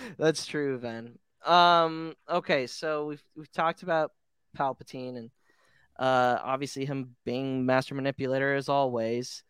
that's 0.18 0.46
true, 0.46 0.78
Ven. 0.80 1.18
Um. 1.46 2.16
Okay, 2.30 2.68
so 2.68 3.06
we've 3.06 3.24
we've 3.36 3.52
talked 3.52 3.84
about 3.84 4.12
Palpatine 4.58 5.18
and 5.18 5.30
uh 6.02 6.40
obviously 6.44 6.84
him 6.86 7.16
being 7.24 7.66
master 7.66 7.96
manipulator 7.96 8.56
as 8.56 8.68
always. 8.68 9.44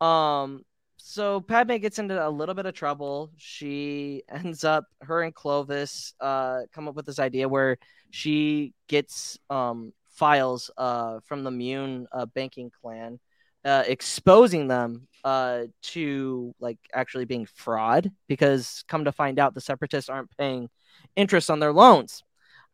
Um. 0.00 0.64
So 0.96 1.40
Padme 1.40 1.76
gets 1.76 1.98
into 1.98 2.26
a 2.26 2.30
little 2.30 2.54
bit 2.54 2.66
of 2.66 2.74
trouble. 2.74 3.30
She 3.36 4.22
ends 4.28 4.64
up 4.64 4.86
her 5.02 5.22
and 5.22 5.34
Clovis 5.34 6.14
uh 6.20 6.62
come 6.72 6.88
up 6.88 6.96
with 6.96 7.06
this 7.06 7.18
idea 7.18 7.48
where 7.48 7.78
she 8.10 8.72
gets 8.88 9.38
um 9.50 9.92
files 10.10 10.70
uh 10.76 11.20
from 11.24 11.44
the 11.44 11.50
Muun 11.50 12.06
uh, 12.12 12.26
banking 12.26 12.70
clan 12.70 13.18
uh 13.64 13.82
exposing 13.86 14.68
them 14.68 15.08
uh 15.24 15.64
to 15.82 16.54
like 16.60 16.78
actually 16.92 17.24
being 17.24 17.46
fraud 17.46 18.10
because 18.28 18.84
come 18.88 19.04
to 19.06 19.12
find 19.12 19.38
out 19.38 19.54
the 19.54 19.60
separatists 19.60 20.08
aren't 20.08 20.30
paying 20.38 20.68
interest 21.16 21.50
on 21.50 21.60
their 21.60 21.72
loans. 21.72 22.22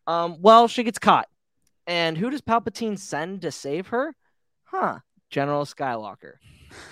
Um 0.06 0.36
well 0.40 0.68
she 0.68 0.84
gets 0.84 0.98
caught. 0.98 1.28
And 1.86 2.16
who 2.18 2.30
does 2.30 2.40
Palpatine 2.40 2.98
send 2.98 3.42
to 3.42 3.50
save 3.50 3.88
her? 3.88 4.14
Huh, 4.64 5.00
General 5.30 5.64
Skywalker. 5.64 6.34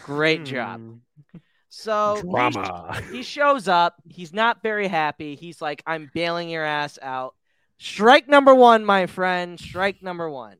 Great 0.04 0.44
job. 0.44 0.80
Hmm. 0.80 1.38
So 1.70 2.16
he- 2.16 2.22
Drama. 2.22 2.98
he 3.12 3.22
shows 3.22 3.68
up. 3.68 3.96
He's 4.08 4.32
not 4.32 4.62
very 4.62 4.88
happy. 4.88 5.34
He's 5.34 5.60
like, 5.60 5.82
I'm 5.86 6.10
bailing 6.14 6.48
your 6.48 6.64
ass 6.64 6.98
out. 7.02 7.34
Strike 7.76 8.26
number 8.26 8.54
one, 8.54 8.86
my 8.86 9.04
friend. 9.06 9.60
Strike 9.60 10.02
number 10.02 10.30
one. 10.30 10.56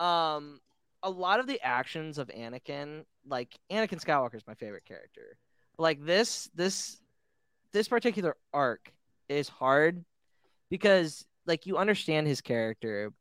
um, 0.00 0.60
a 1.04 1.08
lot 1.08 1.38
of 1.38 1.46
the 1.46 1.60
actions 1.62 2.18
of 2.18 2.28
Anakin, 2.36 3.04
like 3.28 3.56
Anakin 3.70 4.04
Skywalker, 4.04 4.34
is 4.34 4.46
my 4.46 4.54
favorite 4.54 4.84
character. 4.84 5.38
Like 5.78 6.04
this, 6.04 6.50
this, 6.52 6.98
this 7.72 7.86
particular 7.86 8.36
arc 8.52 8.92
is 9.28 9.48
hard 9.48 10.04
because 10.68 11.24
like 11.46 11.64
you 11.66 11.76
understand 11.76 12.26
his 12.26 12.40
character, 12.40 13.12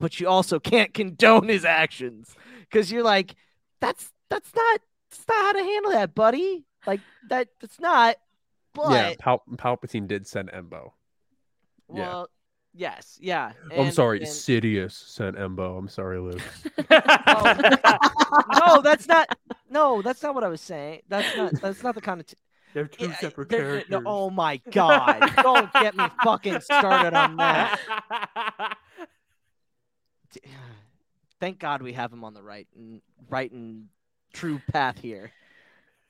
but 0.00 0.20
you 0.20 0.28
also 0.28 0.58
can't 0.60 0.92
condone 0.94 1.48
his 1.48 1.64
actions 1.64 2.34
because 2.60 2.90
you're 2.92 3.02
like, 3.02 3.34
that's 3.80 4.10
that's 4.30 4.54
not 4.54 4.80
that's 5.10 5.24
not 5.28 5.36
how 5.36 5.52
to 5.52 5.62
handle 5.62 5.92
that, 5.92 6.14
buddy. 6.14 6.64
Like 6.86 7.00
that 7.28 7.48
that's 7.60 7.80
not. 7.80 8.16
But 8.74 8.90
yeah, 8.92 9.14
Pal- 9.18 9.42
Palpatine 9.56 10.06
did 10.06 10.26
send 10.26 10.50
Embo. 10.52 10.92
Yeah. 11.92 12.24
yes, 12.74 13.16
yeah. 13.20 13.52
Oh, 13.72 13.82
I'm 13.84 13.92
sorry, 13.92 14.18
and- 14.18 14.28
Sidious 14.28 14.92
sent 14.92 15.36
Embo. 15.36 15.78
I'm 15.78 15.88
sorry, 15.88 16.18
Luke. 16.20 16.40
no, 16.90 18.80
that's 18.82 19.08
not. 19.08 19.28
No, 19.70 20.02
that's 20.02 20.22
not 20.22 20.34
what 20.34 20.44
I 20.44 20.48
was 20.48 20.60
saying. 20.60 21.00
That's 21.08 21.36
not. 21.36 21.52
That's 21.60 21.82
not 21.82 21.94
the 21.94 22.00
kind 22.00 22.20
of. 22.20 22.26
T- 22.26 22.36
They're 22.74 22.86
two 22.86 23.12
separate 23.14 23.48
They're- 23.48 23.62
characters. 23.62 23.90
no, 23.90 24.02
oh 24.06 24.30
my 24.30 24.60
god! 24.70 25.32
Don't 25.42 25.72
get 25.72 25.96
me 25.96 26.04
fucking 26.22 26.60
started 26.60 27.14
on 27.14 27.36
that. 27.36 27.80
Thank 31.40 31.60
God 31.60 31.82
we 31.82 31.92
have 31.92 32.12
him 32.12 32.24
on 32.24 32.34
the 32.34 32.42
right 32.42 32.66
and 32.74 33.00
right 33.30 33.50
and 33.50 33.86
true 34.32 34.60
path 34.72 34.98
here. 34.98 35.30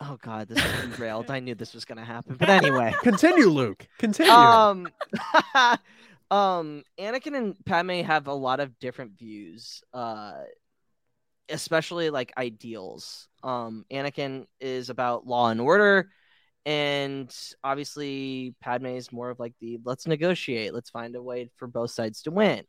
Oh 0.00 0.16
God, 0.22 0.48
this 0.48 0.64
is 0.64 0.96
derailed. 0.96 1.30
I 1.30 1.40
knew 1.40 1.54
this 1.54 1.74
was 1.74 1.84
gonna 1.84 2.04
happen, 2.04 2.36
but 2.38 2.48
anyway. 2.48 2.94
Continue, 3.02 3.48
Luke. 3.48 3.86
Continue. 3.98 4.32
Um, 4.32 4.88
um, 6.30 6.84
Anakin 6.98 7.36
and 7.36 7.64
Padme 7.64 8.02
have 8.02 8.28
a 8.28 8.32
lot 8.32 8.60
of 8.60 8.78
different 8.78 9.18
views, 9.18 9.82
uh, 9.92 10.34
especially 11.48 12.10
like 12.10 12.32
ideals. 12.38 13.28
Um, 13.42 13.84
Anakin 13.92 14.46
is 14.60 14.88
about 14.88 15.26
law 15.26 15.50
and 15.50 15.60
order, 15.60 16.10
and 16.64 17.34
obviously 17.64 18.54
Padme 18.60 18.86
is 18.86 19.12
more 19.12 19.30
of 19.30 19.40
like 19.40 19.54
the 19.60 19.80
let's 19.84 20.06
negotiate, 20.06 20.72
let's 20.72 20.90
find 20.90 21.16
a 21.16 21.22
way 21.22 21.50
for 21.56 21.66
both 21.66 21.90
sides 21.90 22.22
to 22.22 22.30
win. 22.30 22.64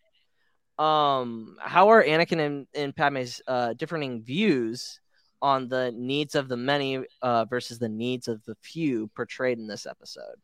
Um, 0.79 1.57
how 1.59 1.89
are 1.89 2.01
Anakin 2.01 2.39
and, 2.39 2.67
and 2.73 2.95
Padme's 2.95 3.41
uh, 3.47 3.73
differing 3.73 4.23
views 4.23 5.01
on 5.41 5.67
the 5.67 5.91
needs 5.93 6.35
of 6.35 6.47
the 6.47 6.55
many 6.55 7.03
uh, 7.21 7.43
versus 7.45 7.79
the 7.79 7.89
needs 7.89 8.29
of 8.29 8.43
the 8.45 8.55
few 8.61 9.09
portrayed 9.09 9.57
in 9.57 9.67
this 9.67 9.85
episode? 9.85 10.35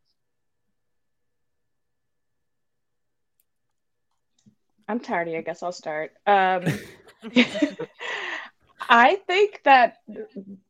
I'm 4.89 4.99
tardy. 4.99 5.37
I 5.37 5.41
guess 5.41 5.63
I'll 5.63 5.71
start. 5.71 6.11
Um, 6.27 6.65
I 8.89 9.15
think 9.27 9.61
that 9.63 9.97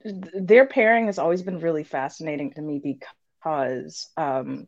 their 0.03 0.67
pairing 0.67 1.07
has 1.07 1.17
always 1.17 1.41
been 1.41 1.59
really 1.59 1.83
fascinating 1.83 2.53
to 2.53 2.61
me 2.61 2.79
because 2.79 4.07
um, 4.15 4.67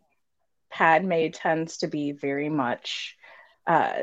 Padme 0.72 1.30
tends 1.32 1.78
to 1.78 1.88
be 1.88 2.12
very 2.12 2.50
much 2.50 3.16
uh, 3.68 3.94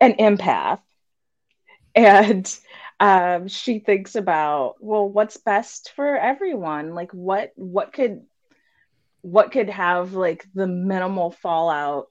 an 0.00 0.14
empath, 0.14 0.80
and 1.94 2.58
um, 2.98 3.48
she 3.48 3.78
thinks 3.78 4.14
about 4.14 4.76
well, 4.80 5.08
what's 5.08 5.36
best 5.36 5.92
for 5.94 6.16
everyone. 6.16 6.94
Like 6.94 7.12
what 7.12 7.52
what 7.56 7.92
could 7.92 8.22
what 9.22 9.52
could 9.52 9.68
have 9.68 10.14
like 10.14 10.46
the 10.54 10.66
minimal 10.66 11.30
fallout 11.30 12.08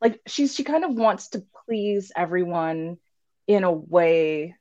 like 0.00 0.20
she's 0.26 0.54
she 0.54 0.64
kind 0.64 0.84
of 0.84 0.94
wants 0.94 1.28
to 1.28 1.44
please 1.66 2.12
everyone 2.16 2.98
in 3.46 3.64
a 3.64 3.72
way 3.72 4.54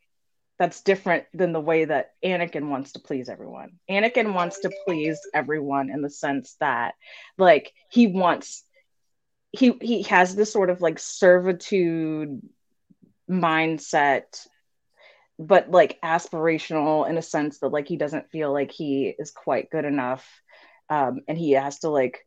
that's 0.57 0.81
different 0.81 1.23
than 1.33 1.53
the 1.53 1.61
way 1.61 1.85
that 1.85 2.11
Anakin 2.23 2.69
wants 2.69 2.91
to 2.91 2.99
please 2.99 3.29
everyone. 3.29 3.79
Anakin 3.89 4.33
wants 4.33 4.59
to 4.59 4.71
please 4.85 5.17
everyone 5.33 5.89
in 5.89 6.01
the 6.01 6.09
sense 6.09 6.55
that 6.59 6.95
like 7.37 7.73
he 7.89 8.07
wants 8.07 8.63
he 9.51 9.73
he 9.81 10.03
has 10.03 10.35
this 10.35 10.51
sort 10.51 10.69
of 10.69 10.81
like 10.81 10.99
servitude 10.99 12.41
mindset 13.29 14.45
but 15.37 15.71
like 15.71 15.99
aspirational 16.03 17.09
in 17.09 17.17
a 17.17 17.21
sense 17.21 17.59
that 17.59 17.69
like 17.69 17.87
he 17.87 17.95
doesn't 17.95 18.29
feel 18.29 18.51
like 18.51 18.71
he 18.71 19.13
is 19.17 19.31
quite 19.31 19.69
good 19.69 19.85
enough 19.85 20.27
um 20.89 21.21
and 21.27 21.37
he 21.37 21.51
has 21.51 21.79
to 21.79 21.89
like 21.89 22.25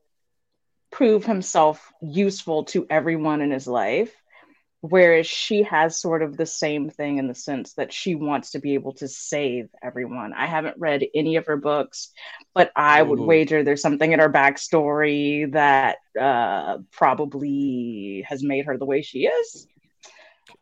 prove 0.91 1.25
himself 1.25 1.93
useful 2.01 2.65
to 2.65 2.87
everyone 2.89 3.41
in 3.41 3.51
his 3.51 3.67
life 3.67 4.15
whereas 4.81 5.29
she 5.29 5.63
has 5.63 6.01
sort 6.01 6.23
of 6.23 6.37
the 6.37 6.47
same 6.47 6.91
thing 6.91 7.19
in 7.19 7.29
the 7.29 7.35
sense 7.35 7.75
that 7.75 7.93
she 7.93 8.17
wants 8.17 8.51
to 8.51 8.59
be 8.59 8.75
able 8.75 8.93
to 8.93 9.07
save 9.07 9.69
everyone. 9.81 10.33
I 10.33 10.47
haven't 10.47 10.77
read 10.77 11.05
any 11.15 11.37
of 11.37 11.47
her 11.47 11.57
books 11.57 12.11
but 12.55 12.71
i 12.77 13.03
would 13.03 13.21
wager 13.21 13.63
there's 13.63 13.83
something 13.83 14.13
in 14.13 14.19
her 14.19 14.31
backstory 14.31 15.51
that 15.53 15.99
uh, 16.21 16.79
probably 16.91 18.25
has 18.29 18.43
made 18.43 18.67
her 18.67 18.77
the 18.77 18.85
way 18.85 19.03
she 19.03 19.27
is 19.27 19.67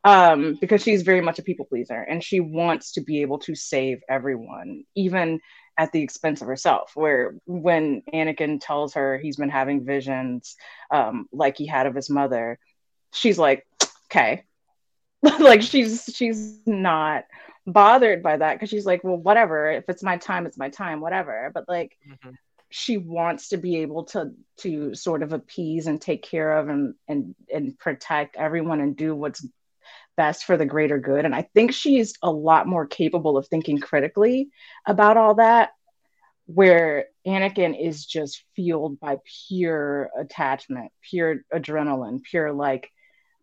um, 0.05 0.57
because 0.61 0.83
she's 0.83 1.03
very 1.03 1.21
much 1.21 1.39
a 1.39 1.43
people 1.43 1.67
pleaser 1.67 2.01
and 2.01 2.23
she 2.23 2.41
wants 2.41 2.93
to 2.93 3.01
be 3.01 3.23
able 3.23 3.39
to 3.41 3.55
save 3.55 4.01
everyone 4.09 4.85
even 4.95 5.41
at 5.79 5.93
the 5.93 6.03
expense 6.03 6.43
of 6.43 6.49
herself. 6.49 6.93
Where 6.95 7.35
when 7.47 8.03
Anakin 8.13 8.61
tells 8.61 8.95
her 8.95 9.19
he's 9.19 9.37
been 9.37 9.51
having 9.51 9.85
visions 9.85 10.57
um, 10.91 11.27
like 11.33 11.57
he 11.57 11.67
had 11.67 11.87
of 11.87 11.95
his 11.95 12.11
mother, 12.11 12.59
she's 13.13 13.39
like, 13.39 13.67
okay. 14.11 14.45
like 15.39 15.63
she's 15.63 16.11
she's 16.15 16.59
not 16.67 17.25
bothered 17.67 18.23
by 18.23 18.37
that 18.37 18.55
because 18.55 18.71
she's 18.71 18.87
like, 18.87 19.05
well, 19.05 19.17
whatever. 19.17 19.71
If 19.71 19.89
it's 19.89 20.03
my 20.03 20.17
time, 20.17 20.47
it's 20.47 20.59
my 20.59 20.71
time, 20.71 21.01
whatever. 21.01 21.51
But 21.53 21.69
like 21.69 21.97
she 22.71 22.97
wants 22.97 23.49
to 23.49 23.57
be 23.57 23.79
able 23.79 24.05
to 24.05 24.31
to 24.59 24.95
sort 24.95 25.23
of 25.23 25.33
appease 25.33 25.87
and 25.87 26.01
take 26.01 26.23
care 26.23 26.59
of 26.59 26.69
and 26.69 26.95
and 27.09 27.35
and 27.53 27.79
protect 27.79 28.37
everyone 28.37 28.81
and 28.81 28.97
do 28.97 29.15
what's 29.15 29.47
best 30.17 30.45
for 30.45 30.57
the 30.57 30.67
greater 30.67 30.99
good. 30.99 31.25
And 31.25 31.35
i 31.35 31.43
think 31.55 31.73
she's 31.73 32.15
a 32.23 32.31
lot 32.31 32.67
more 32.67 32.87
capable 32.87 33.37
of 33.37 33.49
thinking 33.49 33.79
critically 33.79 34.51
about 34.87 35.17
all 35.17 35.35
that 35.37 35.71
where 36.47 37.07
anakin 37.27 37.81
is 37.81 38.05
just 38.05 38.43
fueled 38.57 38.99
by 38.99 39.19
pure 39.49 40.11
attachment 40.19 40.91
pure 41.01 41.37
adrenaline 41.55 42.23
pure 42.23 42.53
like 42.53 42.91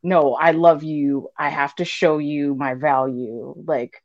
no 0.03 0.33
i 0.35 0.51
love 0.51 0.83
you. 0.83 1.29
I 1.37 1.49
have 1.49 1.73
to 1.75 1.85
show 1.85 2.17
you 2.17 2.53
my 2.55 2.73
value. 2.73 3.55
Like 3.65 4.01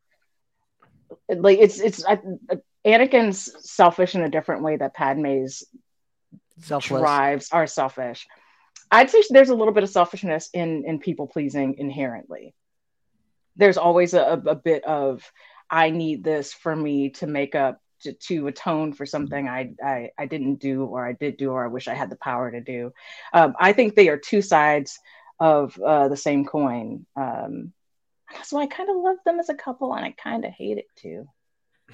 like 1.28 1.58
it's 1.58 1.80
it's 1.80 2.04
I, 2.04 2.18
anakin's 2.86 3.70
selfish 3.70 4.14
in 4.14 4.22
a 4.22 4.30
different 4.30 4.62
way 4.62 4.76
that 4.76 4.94
padme's 4.94 5.64
Selfless. 6.60 7.00
drives 7.00 7.48
are 7.52 7.66
selfish 7.66 8.26
i'd 8.90 9.10
say 9.10 9.22
there's 9.30 9.50
a 9.50 9.54
little 9.54 9.74
bit 9.74 9.82
of 9.82 9.90
selfishness 9.90 10.50
in 10.52 10.84
in 10.84 10.98
people 10.98 11.26
pleasing 11.26 11.76
inherently. 11.78 12.54
There's 13.56 13.76
always 13.76 14.14
a, 14.14 14.42
a 14.46 14.54
bit 14.54 14.84
of 14.84 15.30
i 15.70 15.90
need 15.90 16.24
this 16.24 16.52
for 16.52 16.74
me 16.74 17.10
to 17.10 17.26
make 17.26 17.54
up 17.54 17.80
to, 18.02 18.12
to 18.14 18.48
atone 18.48 18.92
for 18.92 19.06
something 19.06 19.48
I, 19.48 19.74
I 19.82 20.10
i 20.18 20.26
didn't 20.26 20.56
do 20.56 20.84
or 20.84 21.06
i 21.06 21.12
did 21.12 21.36
do 21.36 21.50
or 21.50 21.64
i 21.64 21.68
wish 21.68 21.86
i 21.88 21.94
had 21.94 22.10
the 22.10 22.16
power 22.16 22.50
to 22.50 22.60
do. 22.60 22.92
Um, 23.32 23.54
i 23.58 23.72
think 23.72 23.94
they 23.94 24.08
are 24.08 24.18
two 24.18 24.42
sides 24.42 24.98
of 25.40 25.78
uh, 25.80 26.08
the 26.08 26.16
same 26.16 26.44
coin. 26.44 27.06
Um, 27.16 27.72
so 28.44 28.58
i 28.58 28.66
kind 28.66 28.90
of 28.90 28.96
love 28.96 29.18
them 29.24 29.38
as 29.38 29.48
a 29.48 29.54
couple 29.54 29.94
and 29.94 30.04
i 30.04 30.12
kind 30.12 30.44
of 30.44 30.52
hate 30.52 30.78
it 30.78 30.86
too. 30.96 31.28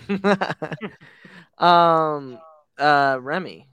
Um, 1.59 2.39
uh, 2.79 3.19
Remy. 3.21 3.69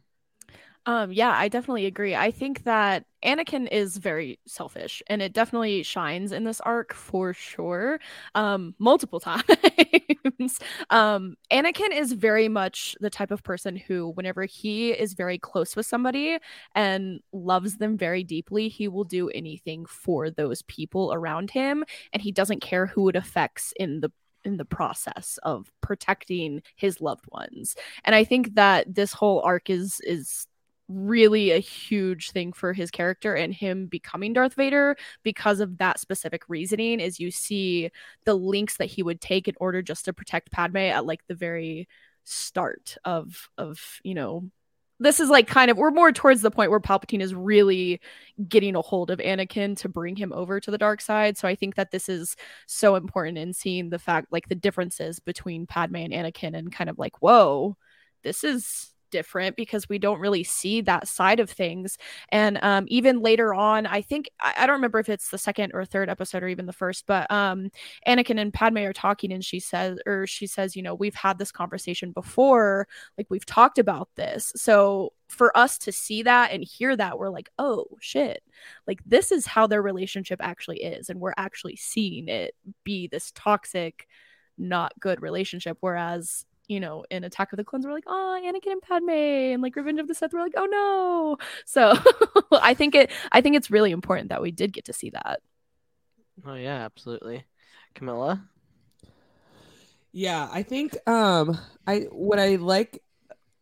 Um, 0.88 1.12
yeah, 1.12 1.32
I 1.32 1.48
definitely 1.48 1.88
agree. 1.88 2.14
I 2.16 2.30
think 2.30 2.64
that 2.64 3.06
Anakin 3.26 3.68
is 3.72 3.98
very 3.98 4.40
selfish, 4.46 5.02
and 5.08 5.20
it 5.20 5.34
definitely 5.34 5.82
shines 5.82 6.32
in 6.32 6.44
this 6.44 6.62
arc 6.62 6.94
for 6.94 7.34
sure. 7.34 8.00
Um, 8.36 8.76
multiple 8.78 9.20
times. 9.22 10.60
um, 10.92 11.38
Anakin 11.52 11.92
is 11.92 12.14
very 12.14 12.48
much 12.50 12.96
the 13.00 13.10
type 13.10 13.32
of 13.32 13.42
person 13.42 13.76
who, 13.76 14.10
whenever 14.12 14.46
he 14.46 14.92
is 14.92 15.14
very 15.14 15.40
close 15.40 15.76
with 15.76 15.88
somebody 15.88 16.38
and 16.76 17.20
loves 17.34 17.78
them 17.78 17.98
very 17.98 18.24
deeply, 18.24 18.68
he 18.70 18.88
will 18.88 19.06
do 19.06 19.30
anything 19.30 19.88
for 19.88 20.30
those 20.30 20.62
people 20.64 21.12
around 21.14 21.50
him, 21.50 21.84
and 22.14 22.22
he 22.22 22.32
doesn't 22.32 22.62
care 22.62 22.86
who 22.86 23.10
it 23.10 23.16
affects 23.16 23.74
in 23.78 24.02
the 24.02 24.12
in 24.44 24.58
the 24.58 24.66
process 24.66 25.40
of 25.42 25.72
protecting 25.82 26.62
his 26.76 27.02
loved 27.02 27.26
ones. 27.32 27.76
And 28.04 28.14
I 28.14 28.24
think 28.24 28.54
that 28.54 28.94
this 28.94 29.12
whole 29.14 29.42
arc 29.42 29.72
is 29.72 30.00
is 30.02 30.46
really 30.88 31.52
a 31.52 31.60
huge 31.60 32.32
thing 32.32 32.54
for 32.54 32.74
his 32.74 32.92
character 32.92 33.34
and 33.34 33.54
him 33.54 33.88
becoming 33.88 34.34
Darth 34.34 34.54
Vader 34.54 34.96
because 35.24 35.60
of 35.60 35.78
that 35.80 36.00
specific 36.00 36.44
reasoning 36.48 37.00
is 37.00 37.20
you 37.20 37.32
see 37.32 37.90
the 38.26 38.36
links 38.36 38.78
that 38.78 38.86
he 38.86 39.02
would 39.02 39.20
take 39.20 39.48
in 39.48 39.56
order 39.60 39.82
just 39.82 40.06
to 40.06 40.14
protect 40.14 40.52
Padme 40.52 40.78
at 40.78 41.06
like 41.06 41.26
the 41.28 41.36
very 41.36 41.88
start 42.24 42.98
of 43.06 43.50
of 43.58 44.00
you 44.04 44.16
know 44.16 44.50
this 45.00 45.20
is 45.20 45.30
like 45.30 45.48
kind 45.48 45.70
of 45.70 45.78
we're 45.78 45.92
more 45.92 46.12
towards 46.12 46.42
the 46.42 46.52
point 46.52 46.72
where 46.72 46.80
Palpatine 46.80 47.22
is 47.22 47.36
really 47.36 48.00
getting 48.48 48.76
a 48.76 48.82
hold 48.82 49.12
of 49.12 49.20
Anakin 49.20 49.76
to 49.78 49.90
bring 49.90 50.16
him 50.16 50.32
over 50.32 50.60
to 50.62 50.72
the 50.72 50.78
dark 50.78 51.02
side. 51.02 51.38
So 51.38 51.48
I 51.48 51.56
think 51.56 51.76
that 51.76 51.92
this 51.92 52.08
is 52.08 52.36
so 52.66 52.96
important 52.96 53.38
in 53.38 53.52
seeing 53.54 53.90
the 53.90 54.00
fact 54.00 54.32
like 54.32 54.48
the 54.48 54.56
differences 54.56 55.20
between 55.20 55.68
Padme 55.68 55.98
and 55.98 56.14
Anakin 56.14 56.58
and 56.58 56.72
kind 56.72 56.90
of 56.90 56.98
like, 56.98 57.22
whoa, 57.22 57.76
this 58.24 58.46
is 58.46 58.95
different 59.12 59.56
because 59.56 59.88
we 59.90 60.00
don't 60.00 60.20
really 60.20 60.44
see 60.44 60.82
that 60.82 61.08
side 61.08 61.40
of 61.40 61.50
things. 61.50 61.98
And 62.30 62.60
um, 62.62 62.86
even 62.88 63.22
later 63.22 63.54
on, 63.54 63.86
I 63.86 64.02
think 64.02 64.30
I, 64.42 64.54
I, 64.58 64.68
don't 64.68 64.76
remember 64.76 65.00
if 65.00 65.10
it's 65.10 65.30
the 65.30 65.38
second 65.38 65.72
or 65.74 65.86
third 65.86 66.10
episode 66.10 66.44
or 66.44 66.48
even 66.48 66.66
the 66.66 66.74
first, 66.74 67.06
but 67.08 67.30
um, 67.32 67.70
Anakin 68.08 68.40
and 68.40 68.54
Padme 68.54 68.80
are 68.80 68.94
talking, 68.94 69.32
and 69.32 69.44
she 69.44 69.60
says, 69.60 70.00
or 70.06 70.28
she 70.28 70.48
says, 70.48 70.76
you 70.76 70.82
know, 70.84 70.96
we've 70.96 71.16
had 71.16 71.38
this 71.38 71.52
conversation 71.52 72.12
before, 72.12 72.88
like 73.18 73.28
we've 73.30 73.46
talked 73.46 73.78
about 73.78 74.10
this. 74.16 74.52
So 74.56 75.14
for 75.28 75.56
us 75.58 75.78
to 75.80 75.92
see 75.92 76.24
that 76.24 76.52
and 76.52 76.64
hear 76.64 76.96
that, 76.96 77.18
we're 77.18 77.30
like, 77.30 77.50
oh 77.58 77.86
shit, 78.00 78.44
like 78.88 79.00
this 79.06 79.32
is 79.32 79.46
how 79.46 79.68
their 79.68 79.82
relationship 79.82 80.40
actually 80.42 80.84
is, 80.84 81.10
and 81.10 81.20
we're 81.20 81.34
actually 81.38 81.76
seeing 81.76 82.28
it 82.28 82.56
be 82.84 83.08
this 83.08 83.32
toxic, 83.34 84.08
not 84.58 84.94
good 85.00 85.22
relationship. 85.22 85.78
Whereas 85.82 86.46
you 86.68 86.80
know, 86.80 87.06
in 87.12 87.24
Attack 87.24 87.54
of 87.54 87.58
the 87.58 87.64
Clones, 87.64 87.86
we're 87.86 87.94
like, 87.94 88.06
oh, 88.08 88.42
Anakin 88.44 88.72
and 88.72 88.82
Padme, 88.82 89.10
and 89.10 89.62
like 89.62 89.76
Revenge 89.76 90.00
of 90.00 90.08
the 90.08 90.16
Sith, 90.16 90.34
we're 90.34 90.42
like, 90.42 90.54
oh 90.58 90.66
no. 90.66 91.38
So 91.66 91.94
I 92.52 92.74
think 92.74 92.96
it, 92.96 93.12
I 93.32 93.42
think 93.42 93.56
it's 93.56 93.72
really 93.72 93.92
important 93.92 94.30
that 94.30 94.42
we 94.42 94.52
did 94.52 94.74
get 94.74 94.86
to 94.86 94.94
see 94.94 95.12
that. 95.12 95.40
Oh 96.46 96.56
yeah, 96.56 96.84
absolutely, 96.84 97.46
Camila. 97.96 98.42
Yeah, 100.12 100.48
I 100.52 100.64
think 100.64 100.96
um, 101.08 101.60
I 101.86 102.08
what 102.12 102.40
I 102.40 102.56
like 102.56 103.02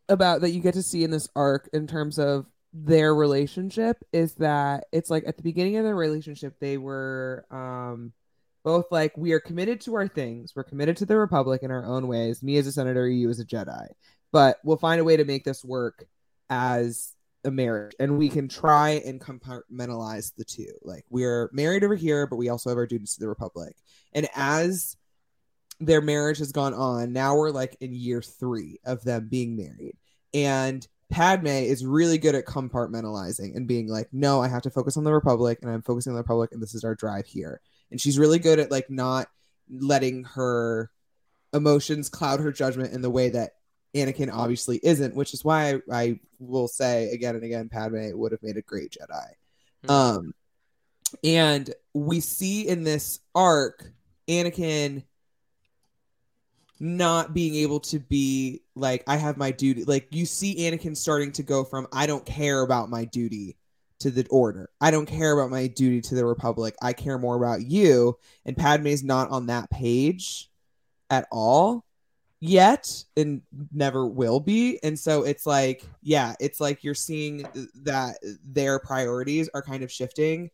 about 0.08 0.42
that 0.42 0.50
you 0.50 0.60
get 0.60 0.74
to 0.74 0.82
see 0.82 1.02
in 1.02 1.10
this 1.10 1.28
arc 1.34 1.68
in 1.72 1.86
terms 1.86 2.18
of 2.18 2.46
their 2.72 3.14
relationship 3.14 4.04
is 4.12 4.34
that 4.34 4.84
it's 4.92 5.08
like 5.08 5.24
at 5.26 5.36
the 5.36 5.42
beginning 5.42 5.76
of 5.76 5.84
their 5.84 5.94
relationship 5.94 6.56
they 6.58 6.76
were 6.76 7.46
um 7.50 8.12
both 8.64 8.86
like 8.90 9.16
we 9.16 9.32
are 9.32 9.40
committed 9.40 9.80
to 9.82 9.94
our 9.94 10.08
things. 10.08 10.54
We're 10.56 10.64
committed 10.64 10.96
to 10.96 11.06
the 11.06 11.18
Republic 11.18 11.62
in 11.62 11.70
our 11.70 11.84
own 11.84 12.08
ways. 12.08 12.42
Me 12.42 12.56
as 12.56 12.66
a 12.66 12.72
senator, 12.72 13.06
you 13.06 13.28
as 13.28 13.38
a 13.38 13.44
Jedi. 13.44 13.86
But 14.32 14.58
we'll 14.64 14.78
find 14.78 15.00
a 15.00 15.04
way 15.04 15.16
to 15.18 15.24
make 15.24 15.44
this 15.44 15.62
work 15.62 16.06
as 16.48 17.12
a 17.44 17.50
marriage, 17.50 17.94
and 18.00 18.16
we 18.16 18.30
can 18.30 18.48
try 18.48 19.02
and 19.04 19.20
compartmentalize 19.20 20.34
the 20.34 20.44
two. 20.44 20.72
Like 20.82 21.04
we're 21.10 21.50
married 21.52 21.84
over 21.84 21.94
here, 21.94 22.26
but 22.26 22.36
we 22.36 22.48
also 22.48 22.70
have 22.70 22.78
our 22.78 22.86
duties 22.86 23.14
to 23.14 23.20
the 23.20 23.28
Republic. 23.28 23.76
And 24.14 24.28
as 24.34 24.96
their 25.78 26.00
marriage 26.00 26.38
has 26.38 26.52
gone 26.52 26.72
on, 26.72 27.12
now 27.12 27.36
we're 27.36 27.50
like 27.50 27.76
in 27.80 27.92
year 27.92 28.22
three 28.22 28.78
of 28.84 29.04
them 29.04 29.28
being 29.28 29.56
married, 29.56 29.98
and 30.32 30.86
Padme 31.10 31.46
is 31.46 31.84
really 31.84 32.16
good 32.16 32.34
at 32.34 32.46
compartmentalizing 32.46 33.54
and 33.54 33.68
being 33.68 33.88
like, 33.88 34.08
no, 34.10 34.40
I 34.40 34.48
have 34.48 34.62
to 34.62 34.70
focus 34.70 34.96
on 34.96 35.04
the 35.04 35.12
Republic, 35.12 35.58
and 35.60 35.70
I'm 35.70 35.82
focusing 35.82 36.12
on 36.12 36.14
the 36.14 36.22
Republic, 36.22 36.50
and 36.52 36.62
this 36.62 36.74
is 36.74 36.82
our 36.82 36.94
drive 36.94 37.26
here 37.26 37.60
and 37.90 38.00
she's 38.00 38.18
really 38.18 38.38
good 38.38 38.58
at 38.58 38.70
like 38.70 38.90
not 38.90 39.28
letting 39.70 40.24
her 40.24 40.90
emotions 41.52 42.08
cloud 42.08 42.40
her 42.40 42.52
judgment 42.52 42.92
in 42.92 43.02
the 43.02 43.10
way 43.10 43.30
that 43.30 43.52
Anakin 43.94 44.32
obviously 44.32 44.80
isn't, 44.82 45.14
which 45.14 45.34
is 45.34 45.44
why 45.44 45.74
I, 45.74 45.80
I 45.90 46.20
will 46.38 46.68
say 46.68 47.10
again 47.10 47.36
and 47.36 47.44
again, 47.44 47.68
Padme 47.68 48.10
would 48.12 48.32
have 48.32 48.42
made 48.42 48.56
a 48.56 48.62
great 48.62 48.90
Jedi. 48.90 49.28
Mm-hmm. 49.84 49.90
Um, 49.90 50.34
and 51.22 51.72
we 51.92 52.20
see 52.20 52.66
in 52.66 52.82
this 52.82 53.20
arc 53.34 53.88
Anakin 54.28 55.04
not 56.80 57.32
being 57.32 57.54
able 57.54 57.80
to 57.80 58.00
be 58.00 58.62
like, 58.74 59.04
I 59.06 59.16
have 59.16 59.36
my 59.36 59.52
duty. 59.52 59.84
Like, 59.84 60.08
you 60.10 60.26
see 60.26 60.56
Anakin 60.68 60.96
starting 60.96 61.30
to 61.32 61.44
go 61.44 61.62
from, 61.62 61.86
I 61.92 62.06
don't 62.06 62.26
care 62.26 62.62
about 62.62 62.90
my 62.90 63.04
duty 63.04 63.56
to 64.04 64.10
the 64.10 64.26
order. 64.28 64.68
I 64.82 64.90
don't 64.90 65.06
care 65.06 65.32
about 65.32 65.50
my 65.50 65.66
duty 65.66 66.02
to 66.02 66.14
the 66.14 66.26
republic. 66.26 66.76
I 66.82 66.92
care 66.92 67.18
more 67.18 67.36
about 67.36 67.62
you. 67.62 68.18
And 68.44 68.54
Padme's 68.54 69.02
not 69.02 69.30
on 69.30 69.46
that 69.46 69.70
page 69.70 70.50
at 71.08 71.26
all 71.32 71.86
yet 72.38 73.02
and 73.16 73.40
never 73.72 74.06
will 74.06 74.40
be. 74.40 74.78
And 74.82 74.98
so 74.98 75.22
it's 75.22 75.46
like, 75.46 75.86
yeah, 76.02 76.34
it's 76.38 76.60
like 76.60 76.84
you're 76.84 76.94
seeing 76.94 77.46
that 77.76 78.18
their 78.44 78.78
priorities 78.78 79.48
are 79.54 79.62
kind 79.62 79.82
of 79.82 79.90
shifting 79.90 80.50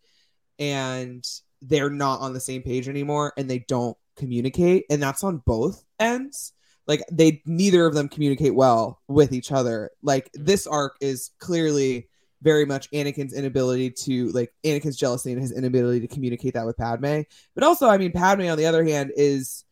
and 0.60 1.26
they're 1.60 1.90
not 1.90 2.20
on 2.20 2.32
the 2.32 2.38
same 2.38 2.62
page 2.62 2.88
anymore 2.88 3.32
and 3.36 3.50
they 3.50 3.58
don't 3.58 3.96
communicate. 4.14 4.84
And 4.90 5.02
that's 5.02 5.24
on 5.24 5.38
both 5.38 5.84
ends. 5.98 6.52
Like 6.86 7.02
they 7.10 7.42
neither 7.46 7.84
of 7.84 7.94
them 7.94 8.08
communicate 8.08 8.54
well 8.54 9.00
with 9.08 9.32
each 9.32 9.50
other. 9.50 9.90
Like 10.02 10.30
this 10.34 10.68
arc 10.68 10.96
is 11.00 11.32
clearly 11.40 12.08
very 12.42 12.64
much 12.64 12.90
Anakin's 12.90 13.32
inability 13.32 13.90
to 13.90 14.28
like 14.28 14.52
Anakin's 14.64 14.96
jealousy 14.96 15.32
and 15.32 15.40
his 15.40 15.52
inability 15.52 16.00
to 16.00 16.08
communicate 16.08 16.54
that 16.54 16.66
with 16.66 16.76
Padme. 16.76 17.22
But 17.54 17.64
also, 17.64 17.88
I 17.88 17.98
mean, 17.98 18.12
Padme 18.12 18.48
on 18.48 18.58
the 18.58 18.66
other 18.66 18.84
hand 18.84 19.12
is 19.16 19.64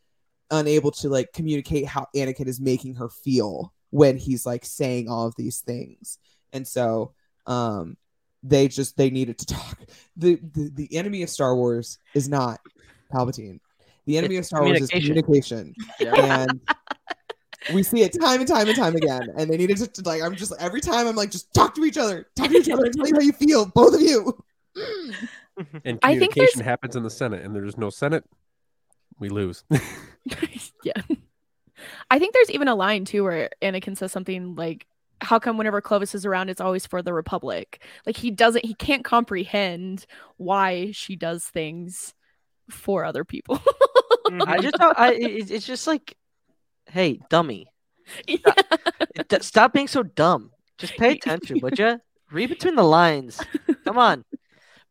unable 0.51 0.91
to 0.91 1.09
like 1.09 1.33
communicate 1.33 1.87
how 1.87 2.07
Anakin 2.15 2.47
is 2.47 2.61
making 2.61 2.97
her 2.97 3.09
feel 3.09 3.73
when 3.91 4.17
he's 4.17 4.45
like 4.47 4.65
saying 4.65 5.09
all 5.09 5.27
of 5.27 5.35
these 5.37 5.61
things. 5.61 6.19
And 6.53 6.67
so 6.67 7.13
um 7.47 7.97
they 8.43 8.69
just 8.69 8.97
they 8.97 9.11
needed 9.11 9.39
to 9.39 9.47
talk. 9.47 9.79
The 10.17 10.39
the, 10.53 10.71
the 10.75 10.97
enemy 10.97 11.23
of 11.23 11.31
Star 11.31 11.55
Wars 11.57 11.99
is 12.15 12.29
not 12.29 12.61
Palpatine. 13.13 13.61
The 14.07 14.19
enemy 14.19 14.37
it's 14.37 14.47
of 14.47 14.57
Star 14.57 14.65
Wars 14.65 14.81
is 14.81 14.91
communication. 14.91 15.75
Yeah. 16.01 16.15
And 16.15 16.61
we 17.73 17.83
see 17.83 18.03
it 18.03 18.19
time 18.21 18.41
and 18.41 18.49
time 18.49 18.69
and 18.69 18.77
time 18.77 18.95
again. 18.97 19.29
And 19.37 19.51
they 19.51 19.57
needed 19.57 19.77
to, 19.77 20.03
like, 20.03 20.23
I'm 20.23 20.35
just 20.35 20.53
every 20.59 20.81
time 20.81 21.07
I'm 21.07 21.17
like, 21.17 21.31
just 21.31 21.53
talk 21.53 21.75
to 21.75 21.85
each 21.85 21.99
other, 21.99 22.27
talk 22.37 22.51
to 22.51 22.57
each 22.57 22.71
other, 22.71 22.89
tell 22.89 23.05
me 23.05 23.13
how 23.13 23.21
you 23.21 23.33
feel, 23.33 23.67
both 23.67 23.95
of 23.95 24.01
you. 24.01 24.43
And 25.85 26.01
communication 26.01 26.61
happens 26.61 26.95
in 26.95 27.03
the 27.03 27.11
Senate, 27.11 27.45
and 27.45 27.53
there's 27.55 27.77
no 27.77 27.91
Senate, 27.91 28.25
we 29.19 29.29
lose. 29.29 29.65
yeah. 30.85 31.03
I 32.11 32.19
think 32.19 32.35
there's 32.35 32.51
even 32.51 32.69
a 32.69 32.75
line 32.75 33.05
too 33.05 33.25
where 33.25 33.51
Anakin 33.63 33.97
says 33.97 34.13
something 34.13 34.55
like, 34.55 34.87
how 35.21 35.39
come 35.39 35.59
whenever 35.59 35.81
Clovis 35.81 36.15
is 36.15 36.25
around, 36.25 36.49
it's 36.49 36.61
always 36.61 36.87
for 36.87 37.03
the 37.03 37.13
Republic? 37.13 37.83
Like 38.07 38.17
he 38.17 38.31
doesn't, 38.31 38.65
he 38.65 38.75
can't 38.75 39.05
comprehend 39.05 40.07
why 40.37 40.93
she 40.93 41.17
does 41.17 41.45
things 41.45 42.15
for 42.71 43.05
other 43.05 43.25
people. 43.25 43.61
I 44.47 44.61
just, 44.61 44.77
I, 44.81 45.15
it's 45.15 45.67
just 45.67 45.87
like 45.87 46.17
hey, 46.91 47.21
dummy. 47.31 47.67
Stop, 48.27 49.41
stop 49.43 49.73
being 49.73 49.89
so 49.89 50.03
dumb. 50.03 50.51
Just 50.79 50.97
pay 50.97 51.13
attention, 51.17 51.61
would 51.63 51.79
you? 51.79 52.01
Read 52.31 52.49
between 52.51 52.77
the 52.77 52.83
lines. 52.85 53.41
Come 53.85 53.99
on. 54.09 54.25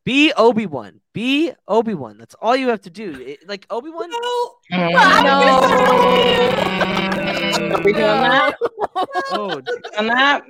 Be 0.03 0.31
Obi 0.33 0.65
Wan. 0.65 1.01
Be 1.13 1.51
Obi 1.67 1.93
Wan. 1.93 2.17
That's 2.17 2.35
all 2.35 2.55
you 2.55 2.69
have 2.69 2.81
to 2.81 2.89
do. 2.89 3.19
It, 3.19 3.47
like 3.47 3.67
Obi 3.69 3.89
Wan. 3.89 4.09
No. 4.09 4.55
no. 4.71 4.79
Are 7.75 7.83
we 7.83 7.91
doing 7.91 8.05
that? 8.05 8.55
Oh, 9.31 9.61
on 9.97 10.07
that. 10.07 10.45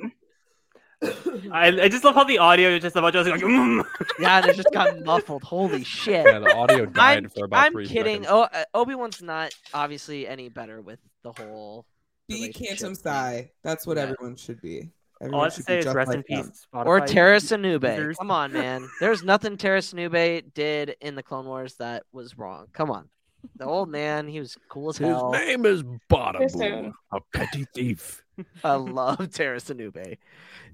I, 1.51 1.67
I 1.81 1.89
just 1.89 2.03
love 2.03 2.15
how 2.15 2.23
the 2.23 2.39
audio 2.39 2.69
is 2.69 2.81
just 2.81 2.95
a 2.95 3.01
bunch 3.01 3.15
of 3.15 3.27
like, 3.27 3.41
mm. 3.41 3.85
yeah, 4.19 4.41
they 4.41 4.53
just 4.53 4.71
got 4.73 4.99
muffled. 5.03 5.43
Holy 5.43 5.83
shit! 5.83 6.25
Yeah, 6.25 6.39
the 6.39 6.55
audio 6.55 6.87
died 6.87 7.25
I'm, 7.25 7.29
for 7.29 7.45
about 7.45 7.65
I'm 7.65 7.71
three 7.71 7.87
kidding. 7.87 8.23
seconds. 8.23 8.27
Oh, 8.29 8.41
uh, 8.51 8.63
Obi 8.73 8.95
Wan's 8.95 9.21
not 9.21 9.53
obviously 9.75 10.27
any 10.27 10.49
better 10.49 10.81
with 10.81 10.99
the 11.33 11.43
whole. 11.45 11.85
Be 12.27 12.35
relationship 12.35 12.67
Cantum. 12.79 12.95
Psy. 12.95 13.43
That's 13.63 13.87
what 13.87 13.97
Yeah. 13.97 14.03
everyone 14.03 14.35
should 14.35 14.61
be. 14.61 14.89
All 15.19 15.25
I 15.25 15.25
Everyone 15.25 15.43
have 15.45 15.55
to 15.55 15.63
say 15.63 15.77
is 15.79 15.85
just 15.85 15.95
rest 15.95 16.11
in 16.11 16.17
like 16.17 16.25
peace. 16.27 16.67
them. 16.71 16.87
Or 16.87 16.99
Spotify 17.01 17.07
Terra 17.07 17.33
users. 17.35 17.51
Sanube. 17.51 18.17
Come 18.17 18.31
on, 18.31 18.53
man. 18.53 18.87
There's 18.99 19.23
nothing 19.23 19.57
Tera 19.57 19.79
Sinube 19.79 20.53
did 20.53 20.95
in 21.01 21.15
the 21.15 21.23
Clone 21.23 21.45
Wars 21.45 21.75
that 21.75 22.03
was 22.11 22.37
wrong. 22.37 22.67
Come 22.73 22.91
on. 22.91 23.09
The 23.55 23.65
old 23.65 23.89
man, 23.89 24.27
he 24.27 24.39
was 24.39 24.57
cool 24.69 24.89
as 24.89 24.97
His 24.97 25.07
hell. 25.07 25.31
His 25.31 25.47
name 25.47 25.65
is 25.65 25.83
Bottom, 26.09 26.43
a 27.11 27.19
petty 27.33 27.65
thief. 27.73 28.23
I 28.63 28.73
love 28.75 29.31
Tera 29.33 29.57
Sinube. 29.57 30.17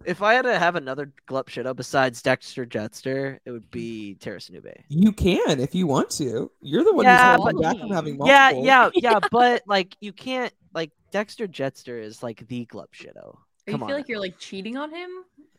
If 0.06 0.22
I 0.22 0.34
had 0.34 0.42
to 0.44 0.58
have 0.60 0.76
another 0.76 1.12
Glup 1.28 1.50
Shitto 1.50 1.76
besides 1.76 2.22
Dexter 2.22 2.66
Jettster, 2.66 3.40
it 3.46 3.52
would 3.52 3.70
be 3.72 4.16
Tera 4.16 4.40
Sinube. 4.40 4.74
You 4.90 5.12
can 5.12 5.60
if 5.60 5.74
you 5.74 5.88
want 5.88 6.10
to. 6.12 6.52
You're 6.62 6.84
the 6.84 6.94
one 6.94 7.06
Yeah, 7.06 7.32
who's 7.34 7.38
holding 7.38 7.56
but- 7.58 7.62
back 7.64 7.78
from 7.80 7.92
having 7.92 8.14
Yeah, 8.26 8.50
multiple. 8.52 8.66
yeah, 8.66 8.90
yeah, 8.96 9.20
but 9.32 9.64
like 9.68 9.96
you 10.02 10.12
can't 10.14 10.54
like 10.74 10.92
Dexter 11.12 11.48
Jettster 11.48 12.02
is 12.02 12.22
like 12.24 12.48
the 12.48 12.66
Glup 12.66 12.92
Shitto. 12.94 13.38
You 13.68 13.76
feel 13.78 13.84
on. 13.86 13.92
like 13.92 14.08
you're 14.10 14.20
like 14.20 14.38
cheating 14.40 14.76
on 14.78 14.90
him? 14.94 15.10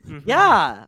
Mhm. 0.07 0.23
Yeah, 0.27 0.85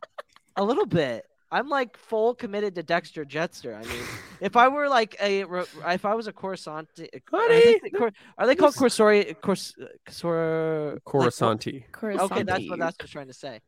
a 0.55 0.63
little 0.63 0.85
bit. 0.85 1.25
I'm 1.51 1.69
like 1.69 1.95
full 1.97 2.35
committed 2.35 2.75
to 2.75 2.83
Dexter 2.83 3.23
Jettster. 3.23 3.75
I 3.77 3.81
mean, 3.83 4.03
if 4.41 4.55
I 4.57 4.67
were 4.67 4.89
like 4.89 5.15
a, 5.21 5.41
if 5.87 6.03
I 6.05 6.13
was 6.15 6.27
a 6.27 6.33
Coruscant, 6.33 6.89
Honey, 7.31 7.79
Cor- 7.95 8.11
are 8.37 8.45
they 8.47 8.55
called 8.55 8.75
Corsori? 8.75 9.39
Cors, 9.41 9.73
Corsor, 10.05 10.99
Coruscanti. 11.05 11.83
Okay, 12.03 12.43
that's 12.43 12.69
what 12.69 12.79
that's 12.79 12.97
what 12.97 13.03
I'm 13.03 13.07
trying 13.07 13.27
to 13.27 13.33
say. 13.33 13.61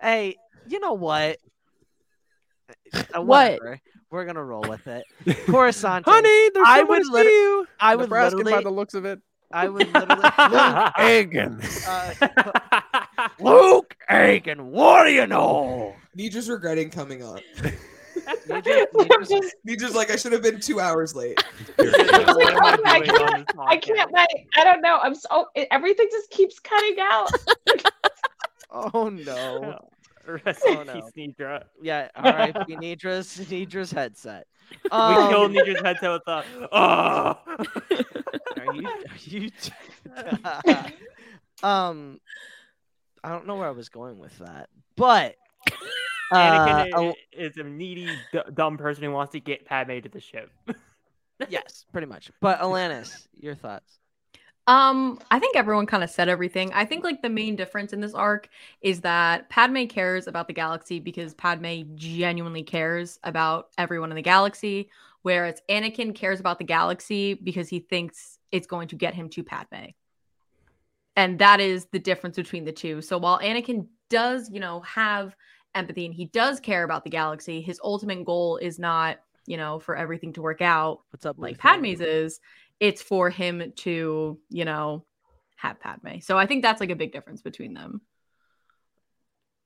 Hey, 0.00 0.36
you 0.66 0.80
know 0.80 0.94
what? 0.94 1.38
Uh, 3.14 3.22
What? 3.22 3.58
We're 4.10 4.24
gonna 4.26 4.44
roll 4.44 4.62
with 4.68 4.86
it. 4.88 5.04
Coruscant. 5.46 6.04
Honey, 6.06 6.50
there's 6.52 6.66
I 6.68 6.78
someone 6.80 6.98
would 6.98 7.06
to 7.06 7.12
lit- 7.12 7.26
see 7.26 7.32
you. 7.32 7.66
I 7.80 7.96
would 7.96 8.10
Nebraskan 8.10 8.44
by 8.50 8.60
the 8.62 8.70
looks 8.70 8.94
of 8.94 9.04
it. 9.06 9.20
I 9.54 9.68
would 9.68 9.86
literally, 9.92 10.90
Egan. 11.20 11.60
uh, 11.86 12.30
Luke 13.38 13.94
Aiken, 14.10 14.70
what 14.70 15.04
do 15.04 15.12
you 15.12 15.26
know? 15.26 15.94
Nedra's 16.16 16.48
regretting 16.48 16.90
coming 16.90 17.22
up. 17.22 17.40
Nedra, 18.46 18.86
Nedra's- 18.94 19.54
Nedra's 19.66 19.94
like, 19.94 20.10
I 20.10 20.16
should 20.16 20.32
have 20.32 20.42
been 20.42 20.60
two 20.60 20.80
hours 20.80 21.14
late. 21.14 21.42
I 21.78 23.02
can't. 23.04 23.50
I 23.58 23.76
can't. 23.78 24.10
I, 24.14 24.26
I 24.56 24.64
don't 24.64 24.82
know. 24.82 24.98
I'm 25.02 25.14
so. 25.14 25.46
Everything 25.70 26.08
just 26.10 26.30
keeps 26.30 26.58
cutting 26.58 26.96
out. 27.00 27.30
oh 28.70 29.08
no. 29.08 29.78
Rest 30.24 30.62
Oh, 30.66 30.80
in 30.82 30.86
no. 30.86 31.10
Nedra. 31.16 31.64
Yeah, 31.82 32.08
R.I.P. 32.14 32.76
Nedra's 32.76 33.38
Nedra's 33.50 33.90
headset. 33.90 34.46
we 34.84 34.90
Um, 34.90 35.28
killed 35.30 35.52
Nedra's 35.52 35.80
headset 35.82 36.12
with 36.12 36.22
the. 36.26 36.44
Oh. 36.70 37.38
Are 38.58 38.74
you? 38.74 38.86
Are 38.86 39.18
you? 39.24 39.50
um, 41.62 42.20
I 43.24 43.30
don't 43.30 43.46
know 43.46 43.56
where 43.56 43.66
I 43.68 43.72
was 43.72 43.88
going 43.88 44.18
with 44.18 44.36
that, 44.38 44.68
but 44.96 45.34
uh, 46.32 46.36
Anakin 46.36 46.90
oh, 46.94 47.14
is 47.32 47.56
a 47.56 47.62
needy, 47.62 48.08
d- 48.32 48.40
dumb 48.54 48.76
person 48.76 49.04
who 49.04 49.10
wants 49.10 49.32
to 49.32 49.40
get 49.40 49.64
Padme 49.64 50.00
to 50.00 50.08
the 50.08 50.20
ship. 50.20 50.50
yes, 51.48 51.84
pretty 51.92 52.06
much. 52.06 52.30
But 52.40 52.60
Alanis, 52.60 53.26
your 53.38 53.54
thoughts? 53.54 53.98
Um, 54.68 55.18
I 55.30 55.40
think 55.40 55.56
everyone 55.56 55.86
kind 55.86 56.04
of 56.04 56.10
said 56.10 56.28
everything. 56.28 56.72
I 56.72 56.84
think 56.84 57.02
like 57.02 57.20
the 57.20 57.28
main 57.28 57.56
difference 57.56 57.92
in 57.92 58.00
this 58.00 58.14
arc 58.14 58.48
is 58.80 59.00
that 59.00 59.48
Padme 59.48 59.86
cares 59.86 60.28
about 60.28 60.46
the 60.46 60.52
galaxy 60.52 61.00
because 61.00 61.34
Padme 61.34 61.82
genuinely 61.96 62.62
cares 62.62 63.18
about 63.24 63.70
everyone 63.76 64.12
in 64.12 64.16
the 64.16 64.22
galaxy, 64.22 64.88
whereas 65.22 65.60
Anakin 65.68 66.14
cares 66.14 66.38
about 66.38 66.58
the 66.58 66.64
galaxy 66.64 67.34
because 67.34 67.68
he 67.68 67.80
thinks 67.80 68.38
it's 68.52 68.68
going 68.68 68.86
to 68.88 68.96
get 68.96 69.14
him 69.14 69.28
to 69.30 69.42
Padme. 69.42 69.90
And 71.16 71.40
that 71.40 71.60
is 71.60 71.86
the 71.86 71.98
difference 71.98 72.36
between 72.36 72.64
the 72.64 72.72
two. 72.72 73.02
So 73.02 73.18
while 73.18 73.40
Anakin 73.40 73.88
does, 74.12 74.50
you 74.50 74.60
know, 74.60 74.80
have 74.80 75.34
empathy 75.74 76.06
and 76.06 76.14
he 76.14 76.26
does 76.26 76.60
care 76.60 76.84
about 76.84 77.02
the 77.02 77.10
galaxy, 77.10 77.60
his 77.60 77.80
ultimate 77.82 78.24
goal 78.24 78.58
is 78.58 78.78
not, 78.78 79.18
you 79.46 79.56
know, 79.56 79.78
for 79.78 79.96
everything 79.96 80.32
to 80.34 80.42
work 80.42 80.60
out 80.60 81.00
What's 81.10 81.26
up, 81.26 81.36
like 81.38 81.56
Luthen? 81.56 81.60
Padme's 81.60 82.00
is, 82.00 82.40
it's 82.78 83.02
for 83.02 83.30
him 83.30 83.72
to, 83.76 84.38
you 84.50 84.64
know, 84.64 85.04
have 85.56 85.80
Padme. 85.80 86.18
So 86.20 86.36
I 86.36 86.46
think 86.46 86.62
that's 86.62 86.80
like 86.80 86.90
a 86.90 86.96
big 86.96 87.12
difference 87.12 87.40
between 87.40 87.74
them. 87.74 88.02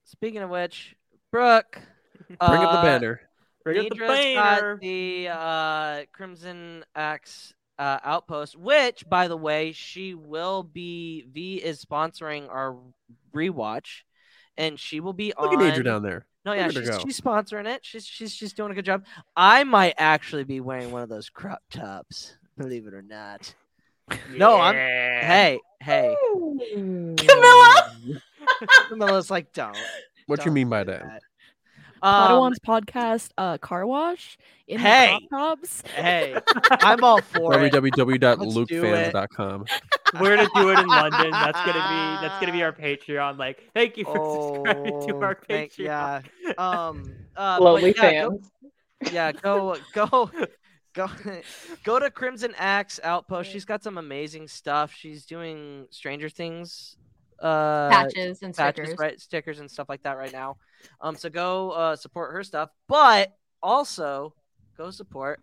Speaking 0.04 0.42
of 0.42 0.50
which, 0.50 0.94
Brooke, 1.32 1.80
Bring 2.28 2.38
up 2.40 2.72
the 2.72 2.78
uh, 2.78 2.82
banner. 2.82 3.20
Bring 3.64 3.78
up 3.78 3.88
the 3.88 3.94
banner. 3.96 4.74
got 4.74 4.80
the 4.80 5.28
uh, 5.28 6.04
Crimson 6.12 6.84
Axe 6.94 7.52
uh, 7.78 7.98
outpost, 8.04 8.56
which, 8.56 9.08
by 9.08 9.28
the 9.28 9.36
way, 9.36 9.72
she 9.72 10.14
will 10.14 10.62
be. 10.62 11.24
V 11.32 11.56
is 11.56 11.84
sponsoring 11.84 12.48
our 12.48 12.76
rewatch, 13.34 14.02
and 14.58 14.78
she 14.78 15.00
will 15.00 15.12
be 15.12 15.32
Look 15.38 15.52
on. 15.52 15.62
at 15.62 15.68
Adria 15.70 15.82
down 15.82 16.02
there. 16.02 16.26
No, 16.44 16.52
Look 16.52 16.60
yeah, 16.60 16.68
she's, 16.70 17.00
she's 17.02 17.20
sponsoring 17.20 17.66
it. 17.66 17.84
She's 17.84 18.06
she's 18.06 18.32
she's 18.32 18.52
doing 18.52 18.70
a 18.70 18.74
good 18.74 18.84
job. 18.84 19.04
I 19.36 19.64
might 19.64 19.94
actually 19.98 20.44
be 20.44 20.60
wearing 20.60 20.92
one 20.92 21.02
of 21.02 21.08
those 21.08 21.28
crop 21.28 21.62
tops, 21.70 22.36
believe 22.56 22.86
it 22.86 22.94
or 22.94 23.02
not. 23.02 23.54
No, 24.36 24.60
I'm. 24.60 24.76
Yeah. 24.76 25.26
Hey, 25.26 25.60
hey, 25.80 26.14
Camila! 26.76 28.20
Camila's 28.88 29.30
like, 29.30 29.52
don't. 29.52 29.76
What 30.26 30.40
do 30.40 30.46
you 30.46 30.52
mean 30.52 30.68
by 30.68 30.84
do 30.84 30.92
that? 30.92 31.22
Um, 32.06 32.28
Padawan's 32.30 32.58
podcast, 32.60 33.30
uh, 33.36 33.58
car 33.58 33.84
wash 33.86 34.38
in 34.68 34.78
Hey! 34.78 35.18
the 35.20 35.26
crop 35.28 35.60
tops. 35.60 35.82
hey, 35.94 36.36
I'm 36.70 37.02
all 37.02 37.20
for 37.20 37.54
it. 37.64 37.72
www.lukefans.com. 37.72 39.64
We're 40.20 40.36
gonna 40.36 40.48
do 40.54 40.70
it 40.70 40.78
in 40.78 40.86
London. 40.86 41.30
That's 41.32 41.58
gonna 41.60 41.72
be 41.72 42.26
that's 42.26 42.40
gonna 42.40 42.52
be 42.52 42.62
our 42.62 42.72
Patreon. 42.72 43.38
Like, 43.38 43.68
thank 43.74 43.96
you 43.96 44.04
for 44.04 44.64
subscribing 44.64 45.00
to 45.08 45.14
Oh, 45.14 45.20
our 45.22 45.38
thank- 45.48 45.72
Patreon. 45.72 46.24
yeah. 46.42 46.52
Um. 46.58 47.12
Uh, 47.36 47.58
Lonely 47.60 47.92
but 47.92 48.02
yeah, 48.12 48.22
go- 48.22 48.40
yeah, 49.12 49.32
go 49.32 49.76
go 49.94 50.30
go 50.94 51.08
go 51.84 51.98
to 51.98 52.10
Crimson 52.10 52.54
Axe 52.56 53.00
Outpost. 53.02 53.50
She's 53.50 53.64
got 53.64 53.82
some 53.82 53.98
amazing 53.98 54.48
stuff. 54.48 54.92
She's 54.96 55.26
doing 55.26 55.86
Stranger 55.90 56.28
Things 56.28 56.96
uh 57.40 57.90
Patches 57.90 58.42
and 58.42 58.54
patches, 58.54 58.90
stickers. 58.90 58.98
right? 58.98 59.20
Stickers 59.20 59.60
and 59.60 59.70
stuff 59.70 59.88
like 59.88 60.02
that 60.02 60.16
right 60.16 60.32
now. 60.32 60.56
Um, 61.00 61.16
so 61.16 61.28
go 61.28 61.70
uh 61.70 61.96
support 61.96 62.32
her 62.32 62.42
stuff, 62.42 62.70
but 62.88 63.36
also 63.62 64.34
go 64.76 64.90
support. 64.90 65.42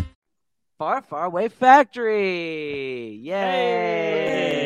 Far 0.81 1.03
Far 1.03 1.25
Away 1.25 1.47
Factory. 1.47 3.09
Yay! 3.21 4.57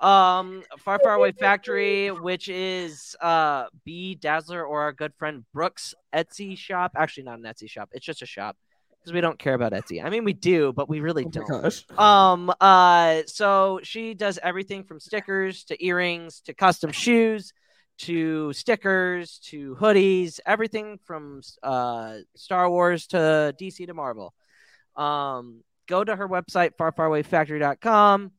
Um, 0.00 0.62
Far 0.78 1.00
Far 1.00 1.14
Away 1.14 1.32
Factory, 1.32 2.12
which 2.12 2.48
is 2.48 3.16
uh 3.20 3.64
B 3.84 4.14
Dazzler 4.14 4.64
or 4.64 4.82
our 4.82 4.92
good 4.92 5.12
friend 5.18 5.44
Brooks 5.52 5.92
Etsy 6.14 6.56
shop. 6.56 6.92
Actually, 6.96 7.24
not 7.24 7.40
an 7.40 7.44
Etsy 7.46 7.68
shop. 7.68 7.88
It's 7.90 8.06
just 8.06 8.22
a 8.22 8.26
shop 8.26 8.56
because 9.00 9.12
we 9.12 9.20
don't 9.20 9.40
care 9.40 9.54
about 9.54 9.72
Etsy. 9.72 10.04
I 10.04 10.08
mean, 10.08 10.22
we 10.22 10.34
do, 10.34 10.72
but 10.72 10.88
we 10.88 11.00
really 11.00 11.26
Oh 11.26 11.30
don't. 11.30 11.98
Um. 11.98 12.52
Uh. 12.60 13.22
So 13.26 13.80
she 13.82 14.14
does 14.14 14.38
everything 14.40 14.84
from 14.84 15.00
stickers 15.00 15.64
to 15.64 15.84
earrings 15.84 16.42
to 16.42 16.54
custom 16.54 16.92
shoes 16.92 17.52
to 17.98 18.52
stickers 18.52 19.40
to 19.46 19.74
hoodies. 19.80 20.38
Everything 20.46 21.00
from 21.02 21.42
uh 21.64 22.18
Star 22.36 22.70
Wars 22.70 23.08
to 23.08 23.52
DC 23.58 23.84
to 23.88 23.94
Marvel. 23.94 24.32
Um. 24.96 25.62
Go 25.88 26.04
to 26.04 26.14
her 26.14 26.28
website 26.28 26.70
farfarawayfactory.com. 26.78 28.30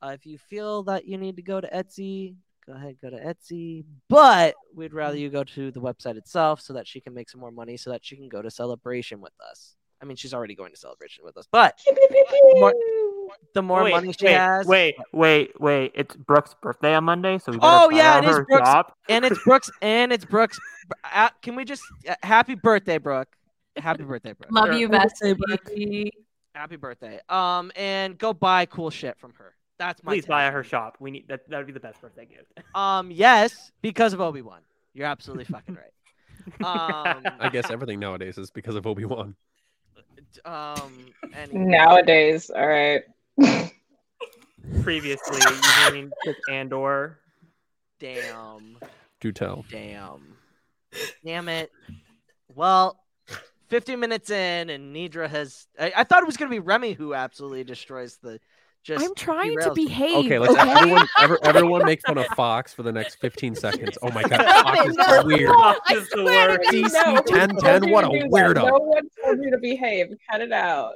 Uh, 0.00 0.08
if 0.08 0.24
you 0.24 0.38
feel 0.38 0.84
that 0.84 1.06
you 1.06 1.18
need 1.18 1.36
to 1.36 1.42
go 1.42 1.60
to 1.60 1.68
Etsy, 1.68 2.36
go 2.66 2.72
ahead 2.72 2.96
go 3.02 3.10
to 3.10 3.16
Etsy. 3.16 3.84
But 4.08 4.54
we'd 4.74 4.94
rather 4.94 5.16
you 5.18 5.28
go 5.28 5.44
to 5.44 5.70
the 5.70 5.80
website 5.80 6.16
itself 6.16 6.60
so 6.60 6.72
that 6.74 6.86
she 6.86 7.00
can 7.00 7.12
make 7.12 7.28
some 7.28 7.40
more 7.40 7.50
money, 7.50 7.76
so 7.76 7.90
that 7.90 8.04
she 8.04 8.16
can 8.16 8.28
go 8.28 8.42
to 8.42 8.50
Celebration 8.50 9.20
with 9.20 9.32
us. 9.50 9.74
I 10.00 10.04
mean, 10.06 10.16
she's 10.16 10.32
already 10.32 10.54
going 10.54 10.70
to 10.72 10.78
Celebration 10.78 11.24
with 11.24 11.36
us, 11.36 11.46
but 11.50 11.78
the 11.84 12.56
more, 12.58 12.74
the 13.54 13.62
more 13.62 13.82
wait, 13.84 13.90
money 13.90 14.12
she 14.12 14.26
wait, 14.26 14.34
has. 14.34 14.66
Wait, 14.66 14.94
wait, 15.12 15.60
wait. 15.60 15.92
It's 15.94 16.14
Brooke's 16.14 16.54
birthday 16.62 16.94
on 16.94 17.04
Monday, 17.04 17.38
so 17.38 17.52
we 17.52 17.58
better 17.58 17.70
Oh 17.84 17.90
yeah, 17.90 18.18
it 18.18 18.24
is 18.24 18.36
her 18.36 18.44
Brooks, 18.44 18.68
shop. 18.68 18.96
and 19.08 19.24
it's 19.24 19.42
Brooks, 19.42 19.70
and 19.82 20.12
it's 20.12 20.24
Brooks. 20.24 20.60
Uh, 21.12 21.30
can 21.42 21.56
we 21.56 21.64
just 21.64 21.82
uh, 22.08 22.14
happy 22.22 22.54
birthday, 22.54 22.98
Brooke? 22.98 23.28
Happy 23.76 24.04
birthday, 24.04 24.32
Brooke. 24.32 24.52
Love 24.52 24.74
you, 24.74 24.88
Birthday, 24.88 25.34
bestie. 25.34 26.10
Happy 26.54 26.76
birthday. 26.76 27.20
Um, 27.28 27.72
and 27.74 28.16
go 28.16 28.32
buy 28.32 28.66
cool 28.66 28.90
shit 28.90 29.18
from 29.18 29.32
her. 29.34 29.54
That's 29.78 30.02
my. 30.04 30.12
Please 30.12 30.26
buy 30.26 30.42
tip. 30.42 30.48
at 30.48 30.52
her 30.52 30.62
shop. 30.62 30.96
We 31.00 31.10
need 31.10 31.26
that. 31.28 31.48
That 31.48 31.58
would 31.58 31.66
be 31.66 31.72
the 31.72 31.80
best 31.80 32.00
birthday 32.00 32.26
gift. 32.26 32.52
Um, 32.74 33.10
yes, 33.12 33.70
because 33.82 34.12
of 34.12 34.20
Obi 34.20 34.42
Wan. 34.42 34.60
You're 34.94 35.06
absolutely 35.06 35.44
fucking 35.44 35.76
right. 35.76 36.64
Um, 36.64 37.22
I 37.40 37.48
guess 37.48 37.70
everything 37.70 38.00
nowadays 38.00 38.36
is 38.36 38.50
because 38.50 38.74
of 38.74 38.86
Obi 38.86 39.04
Wan. 39.04 39.36
um, 40.44 41.06
anyway. 41.32 41.64
Nowadays, 41.64 42.50
all 42.50 42.66
right. 42.66 43.02
Previously, 44.82 45.38
you 45.38 45.92
mean 45.92 46.10
with 46.26 46.36
Andor? 46.50 47.18
Damn. 48.00 48.78
Do 49.20 49.30
tell. 49.32 49.64
Damn. 49.70 50.36
Damn 51.24 51.48
it. 51.48 51.70
Well, 52.54 52.98
50 53.74 53.96
minutes 53.96 54.30
in, 54.30 54.70
and 54.70 54.94
Nedra 54.94 55.28
has. 55.28 55.66
I, 55.80 55.92
I 55.96 56.04
thought 56.04 56.22
it 56.22 56.26
was 56.26 56.36
going 56.36 56.48
to 56.48 56.54
be 56.54 56.60
Remy 56.60 56.92
who 56.92 57.12
absolutely 57.12 57.64
destroys 57.64 58.18
the 58.22 58.38
just 58.84 59.04
I'm 59.04 59.16
trying 59.16 59.58
to 59.62 59.72
behave. 59.74 60.26
Okay, 60.26 60.38
let's 60.38 60.54
everyone 60.56 61.08
ever, 61.20 61.38
everyone 61.42 61.84
make 61.84 62.00
fun 62.02 62.16
of 62.18 62.26
Fox 62.36 62.72
for 62.72 62.84
the 62.84 62.92
next 62.92 63.16
15 63.16 63.56
seconds. 63.56 63.98
Oh 64.00 64.12
my 64.12 64.22
god, 64.22 64.44
Fox 64.62 64.88
is 64.90 64.94
No, 64.96 65.22
weird. 65.24 65.50
Fox 65.50 65.80
I 65.88 65.94
is 65.94 66.08
the 66.10 66.18
swear 66.22 66.46
to 66.46 66.52
worst. 66.58 66.70
DC 66.70 66.92
No, 66.92 67.02
who 67.04 67.14
1010, 67.14 67.90
what 67.90 68.04
a 68.04 68.08
do 68.10 68.18
that? 68.20 68.30
weirdo. 68.30 68.54
No 68.54 68.74
one 68.78 69.08
told 69.24 69.38
me 69.40 69.50
to 69.50 69.58
behave. 69.58 70.14
Cut 70.30 70.40
it 70.40 70.52
out. 70.52 70.92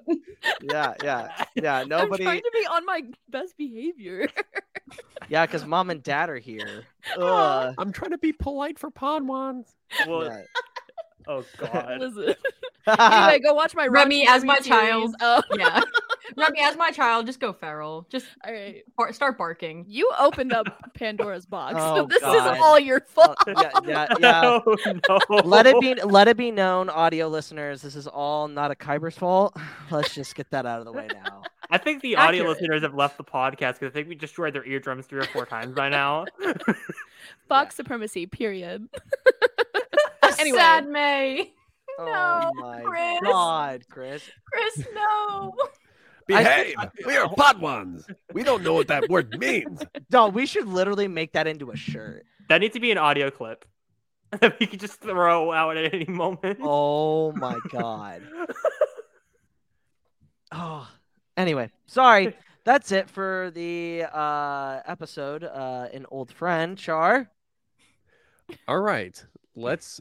Yeah, 0.62 0.94
yeah, 1.02 1.44
yeah. 1.56 1.82
Nobody. 1.88 2.22
I'm 2.24 2.28
trying 2.30 2.42
to 2.42 2.50
be 2.52 2.66
on 2.70 2.84
my 2.86 3.02
best 3.28 3.56
behavior. 3.56 4.28
Yeah, 5.28 5.44
because 5.44 5.66
mom 5.66 5.90
and 5.90 6.02
dad 6.02 6.30
are 6.30 6.38
here. 6.38 6.84
Ugh. 7.18 7.74
I'm 7.76 7.92
trying 7.92 8.12
to 8.12 8.18
be 8.18 8.32
polite 8.32 8.78
for 8.78 8.90
Podwans. 8.90 9.66
Well, 10.06 10.24
Yeah. 10.24 10.40
Oh 11.28 11.44
god. 11.58 12.00
Listen. 12.00 12.34
anyway, 12.86 13.38
go 13.44 13.52
watch 13.54 13.74
my 13.74 13.86
Remy, 13.86 14.20
Rocky 14.26 14.28
as 14.36 14.44
my 14.44 14.54
series. 14.54 14.66
child. 14.68 15.14
Oh, 15.20 15.42
Yeah. 15.56 15.82
Remy, 16.36 16.60
as 16.60 16.76
my 16.76 16.90
child, 16.90 17.24
just 17.26 17.40
go 17.40 17.52
feral. 17.54 18.06
Just 18.10 18.26
all 18.46 18.52
right. 18.52 18.82
bar- 18.96 19.12
start 19.12 19.38
barking. 19.38 19.84
You 19.88 20.10
opened 20.18 20.52
up 20.52 20.66
Pandora's 20.94 21.46
box. 21.46 21.74
Oh, 21.78 22.06
this 22.06 22.20
God. 22.20 22.54
is 22.56 22.62
all 22.62 22.78
your 22.78 22.98
uh, 22.98 23.00
fault. 23.06 23.36
yeah, 23.46 23.70
yeah, 23.84 24.06
yeah. 24.10 24.16
No, 24.18 24.62
oh, 24.66 25.20
no. 25.30 25.36
Let 25.44 25.66
it 25.66 25.80
be 25.80 25.94
let 25.94 26.28
it 26.28 26.36
be 26.36 26.50
known, 26.50 26.88
audio 26.90 27.28
listeners, 27.28 27.80
this 27.82 27.96
is 27.96 28.06
all 28.06 28.48
NotAKyber's 28.48 29.16
fault. 29.16 29.56
Let's 29.90 30.14
just 30.14 30.34
get 30.34 30.50
that 30.50 30.66
out 30.66 30.80
of 30.80 30.84
the 30.84 30.92
way 30.92 31.08
now. 31.12 31.42
I 31.70 31.76
think 31.78 32.00
the 32.02 32.16
audio 32.16 32.42
Accurate. 32.44 32.48
listeners 32.60 32.82
have 32.82 32.94
left 32.94 33.18
the 33.18 33.24
podcast 33.24 33.74
because 33.80 33.88
I 33.88 33.90
think 33.90 34.08
we 34.08 34.14
destroyed 34.14 34.54
their 34.54 34.64
eardrums 34.66 35.04
three 35.06 35.20
or 35.20 35.24
four 35.26 35.44
times 35.44 35.74
by 35.74 35.88
now. 35.90 36.24
Fox 37.48 37.74
supremacy, 37.74 38.26
period. 38.26 38.88
Anyway. 40.48 40.58
Sad 40.58 40.88
May. 40.88 41.52
Oh 42.00 42.04
No, 42.54 42.62
my 42.62 42.82
Chris. 42.82 43.18
god, 43.24 43.82
Chris. 43.90 44.22
Chris, 44.52 44.86
no. 44.94 45.52
Behave. 46.28 46.76
we 47.04 47.16
are 47.16 47.26
Podwans. 47.30 48.04
We 48.32 48.44
don't 48.44 48.62
know 48.62 48.74
what 48.74 48.86
that 48.88 49.08
word 49.08 49.36
means. 49.40 49.82
No, 50.12 50.28
we 50.28 50.46
should 50.46 50.68
literally 50.68 51.08
make 51.08 51.32
that 51.32 51.48
into 51.48 51.72
a 51.72 51.76
shirt. 51.76 52.24
that 52.50 52.60
needs 52.60 52.74
to 52.74 52.80
be 52.80 52.92
an 52.92 52.98
audio 52.98 53.30
clip 53.32 53.64
that 54.40 54.60
we 54.60 54.66
could 54.66 54.78
just 54.78 55.00
throw 55.00 55.50
out 55.50 55.76
at 55.76 55.92
any 55.92 56.04
moment. 56.04 56.60
Oh 56.62 57.32
my 57.32 57.58
god. 57.70 58.22
Oh. 60.52 60.88
Anyway, 61.36 61.70
sorry. 61.86 62.34
That's 62.64 62.92
it 62.92 63.08
for 63.10 63.50
the 63.54 64.04
uh 64.12 64.80
episode 64.86 65.42
uh 65.44 65.88
an 65.92 66.06
old 66.10 66.30
friend, 66.30 66.76
Char. 66.78 67.28
All 68.66 68.80
right, 68.80 69.22
let's 69.56 70.00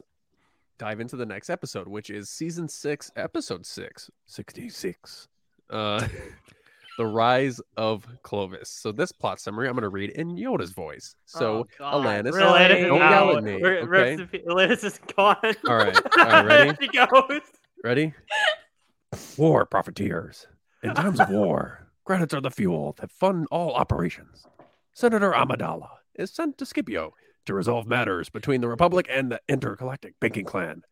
dive 0.78 1.00
into 1.00 1.16
the 1.16 1.26
next 1.26 1.50
episode, 1.50 1.88
which 1.88 2.10
is 2.10 2.30
season 2.30 2.68
six, 2.68 3.10
episode 3.16 3.66
six, 3.66 4.10
66. 4.26 5.28
Uh, 5.70 6.06
the 6.98 7.06
rise 7.06 7.60
of 7.76 8.06
Clovis. 8.22 8.70
So 8.70 8.90
this 8.92 9.12
plot 9.12 9.40
summary 9.40 9.68
I'm 9.68 9.74
going 9.74 9.82
to 9.82 9.88
read 9.88 10.10
in 10.10 10.36
Yoda's 10.36 10.70
voice. 10.72 11.14
So 11.26 11.66
Oh, 11.80 11.84
Alanis, 11.84 12.28
Atlantis 12.36 12.78
is 12.80 12.86
don't 12.86 12.98
yell 12.98 13.36
at 13.36 13.44
me. 13.44 13.60
We're- 13.62 13.78
Okay. 13.78 13.86
rest 13.86 14.20
in 14.20 14.28
peace. 14.28 14.42
Atlantis 14.48 14.84
is 14.84 15.00
gone. 15.16 15.36
All 15.68 15.76
right, 15.76 15.96
all 16.18 16.24
right, 16.26 16.44
ready? 16.46 16.70
there 16.70 16.76
she 16.80 16.88
goes. 16.88 17.40
Ready? 17.84 18.14
War 19.36 19.64
profiteers. 19.66 20.46
In 20.82 20.94
times 20.94 21.18
of 21.18 21.28
war, 21.30 21.88
credits 22.04 22.34
are 22.34 22.40
the 22.40 22.50
fuel 22.50 22.94
that 23.00 23.10
fund 23.10 23.46
all 23.50 23.74
operations. 23.74 24.46
Senator 24.92 25.32
Amidala 25.32 25.88
is 26.14 26.30
sent 26.30 26.58
to 26.58 26.66
Scipio 26.66 27.14
to 27.48 27.54
resolve 27.54 27.86
matters 27.86 28.28
between 28.28 28.60
the 28.60 28.68
Republic 28.68 29.06
and 29.10 29.32
the 29.32 29.40
intergalactic 29.48 30.14
banking 30.20 30.44
clan. 30.44 30.82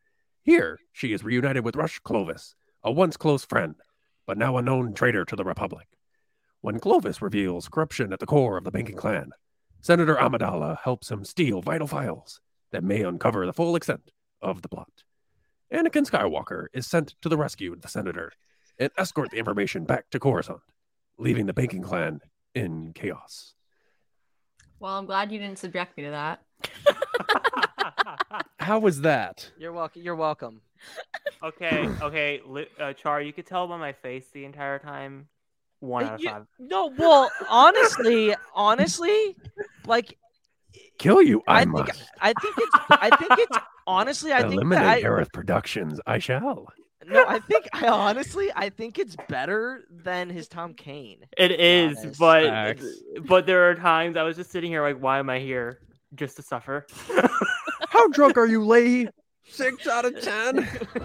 Here, 0.42 0.80
she 0.90 1.12
is 1.12 1.22
reunited 1.22 1.64
with 1.64 1.76
Rush 1.76 1.98
Clovis, 1.98 2.54
a 2.82 2.90
once 2.90 3.16
close 3.16 3.44
friend, 3.44 3.74
but 4.26 4.38
now 4.38 4.56
a 4.56 4.62
known 4.62 4.94
traitor 4.94 5.24
to 5.26 5.36
the 5.36 5.44
Republic. 5.44 5.86
When 6.62 6.80
Clovis 6.80 7.20
reveals 7.20 7.68
corruption 7.68 8.10
at 8.10 8.20
the 8.20 8.26
core 8.26 8.56
of 8.56 8.64
the 8.64 8.70
banking 8.70 8.96
clan, 8.96 9.32
Senator 9.82 10.16
Amidala 10.16 10.78
helps 10.82 11.10
him 11.10 11.26
steal 11.26 11.60
vital 11.60 11.86
files 11.86 12.40
that 12.72 12.82
may 12.82 13.02
uncover 13.02 13.44
the 13.44 13.52
full 13.52 13.76
extent 13.76 14.10
of 14.40 14.62
the 14.62 14.68
plot. 14.68 15.04
Anakin 15.70 16.08
Skywalker 16.10 16.68
is 16.72 16.86
sent 16.86 17.16
to 17.20 17.28
the 17.28 17.36
rescue 17.36 17.72
of 17.72 17.82
the 17.82 17.88
senator 17.88 18.32
and 18.78 18.90
escort 18.96 19.30
the 19.30 19.38
information 19.38 19.84
back 19.84 20.08
to 20.10 20.18
Coruscant, 20.18 20.60
leaving 21.18 21.44
the 21.44 21.52
banking 21.52 21.82
clan 21.82 22.20
in 22.54 22.92
chaos. 22.94 23.54
Well, 24.78 24.94
I'm 24.94 25.06
glad 25.06 25.32
you 25.32 25.38
didn't 25.38 25.58
subject 25.58 25.96
me 25.96 26.04
to 26.04 26.10
that. 26.10 26.45
How 28.58 28.78
was 28.78 29.02
that? 29.02 29.50
You're 29.58 29.72
welcome. 29.72 30.02
You're 30.02 30.16
welcome. 30.16 30.60
okay, 31.42 31.88
okay, 32.02 32.40
li- 32.46 32.66
uh, 32.80 32.92
Char, 32.94 33.20
you 33.22 33.32
could 33.32 33.46
tell 33.46 33.66
by 33.68 33.76
my 33.76 33.92
face 33.92 34.26
the 34.32 34.44
entire 34.44 34.78
time. 34.78 35.28
One 35.80 36.04
out 36.04 36.14
of 36.14 36.20
You- 36.20 36.30
five. 36.30 36.46
No, 36.58 36.92
well, 36.98 37.30
honestly, 37.48 38.34
honestly, 38.54 39.36
like 39.86 40.16
Kill 40.98 41.22
you, 41.22 41.42
I, 41.46 41.60
I 41.60 41.64
think 41.64 41.72
must. 41.88 42.04
I 42.20 42.32
think 42.32 42.54
it's 42.58 42.76
I 42.90 43.16
think 43.16 43.32
it's 43.38 43.58
honestly 43.86 44.32
I 44.32 44.40
think 44.40 44.54
Eliminate 44.54 44.78
that 44.84 44.96
I, 44.96 45.02
Hereth 45.02 45.32
Productions. 45.32 46.00
I 46.06 46.18
shall. 46.18 46.66
no 47.06 47.24
I 47.28 47.38
think 47.38 47.66
I 47.72 47.88
honestly 47.88 48.50
I 48.56 48.70
think 48.70 48.98
it's 48.98 49.14
better 49.28 49.84
than 49.90 50.30
his 50.30 50.48
Tom 50.48 50.72
Kane. 50.74 51.26
It 51.36 51.52
is, 51.52 51.98
honest. 51.98 52.18
but 52.18 52.44
Facts. 52.44 52.86
but 53.28 53.46
there 53.46 53.68
are 53.70 53.74
times 53.74 54.16
I 54.16 54.22
was 54.22 54.36
just 54.36 54.50
sitting 54.50 54.70
here 54.70 54.82
like, 54.82 54.98
why 54.98 55.18
am 55.18 55.28
I 55.30 55.38
here? 55.38 55.80
Just 56.14 56.36
to 56.36 56.42
suffer. 56.42 56.86
How 57.88 58.08
drunk 58.08 58.36
are 58.36 58.46
you, 58.46 58.64
Lee? 58.64 59.08
Six 59.48 59.86
out 59.86 60.04
of 60.04 60.20
ten. 60.20 60.68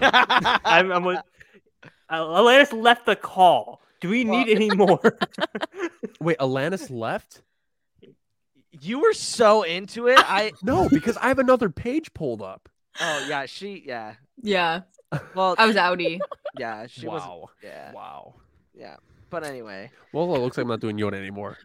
I'm, 0.64 0.90
I'm 0.92 1.04
with. 1.04 1.18
Uh, 2.08 2.20
Alanis 2.20 2.72
left 2.72 3.06
the 3.06 3.16
call. 3.16 3.80
Do 4.00 4.08
we 4.08 4.24
need 4.24 4.48
any 4.48 4.70
more? 4.70 5.00
Wait, 6.20 6.38
Alanis 6.38 6.90
left? 6.90 7.42
You 8.80 9.00
were 9.00 9.12
so 9.12 9.62
into 9.62 10.08
it. 10.08 10.18
I 10.18 10.52
No, 10.62 10.88
because 10.88 11.16
I 11.18 11.28
have 11.28 11.38
another 11.38 11.68
page 11.70 12.12
pulled 12.14 12.42
up. 12.42 12.68
oh 13.00 13.26
yeah 13.28 13.46
she 13.46 13.82
yeah 13.86 14.14
Yeah, 14.42 14.80
well 15.34 15.54
I 15.56 15.66
was 15.66 15.76
outie. 15.76 16.18
yeah 16.58 16.86
she 16.86 17.06
was 17.06 17.22
wow. 17.22 17.48
yeah 17.62 17.92
Wow. 17.92 18.34
yeah 18.74 18.96
but 19.30 19.44
anyway 19.44 19.90
Well, 20.12 20.34
it 20.34 20.38
looks 20.40 20.56
like 20.58 20.64
I'm 20.64 20.68
not 20.68 20.80
doing 20.80 20.96
Yoda 20.98 21.14
anymore. 21.14 21.56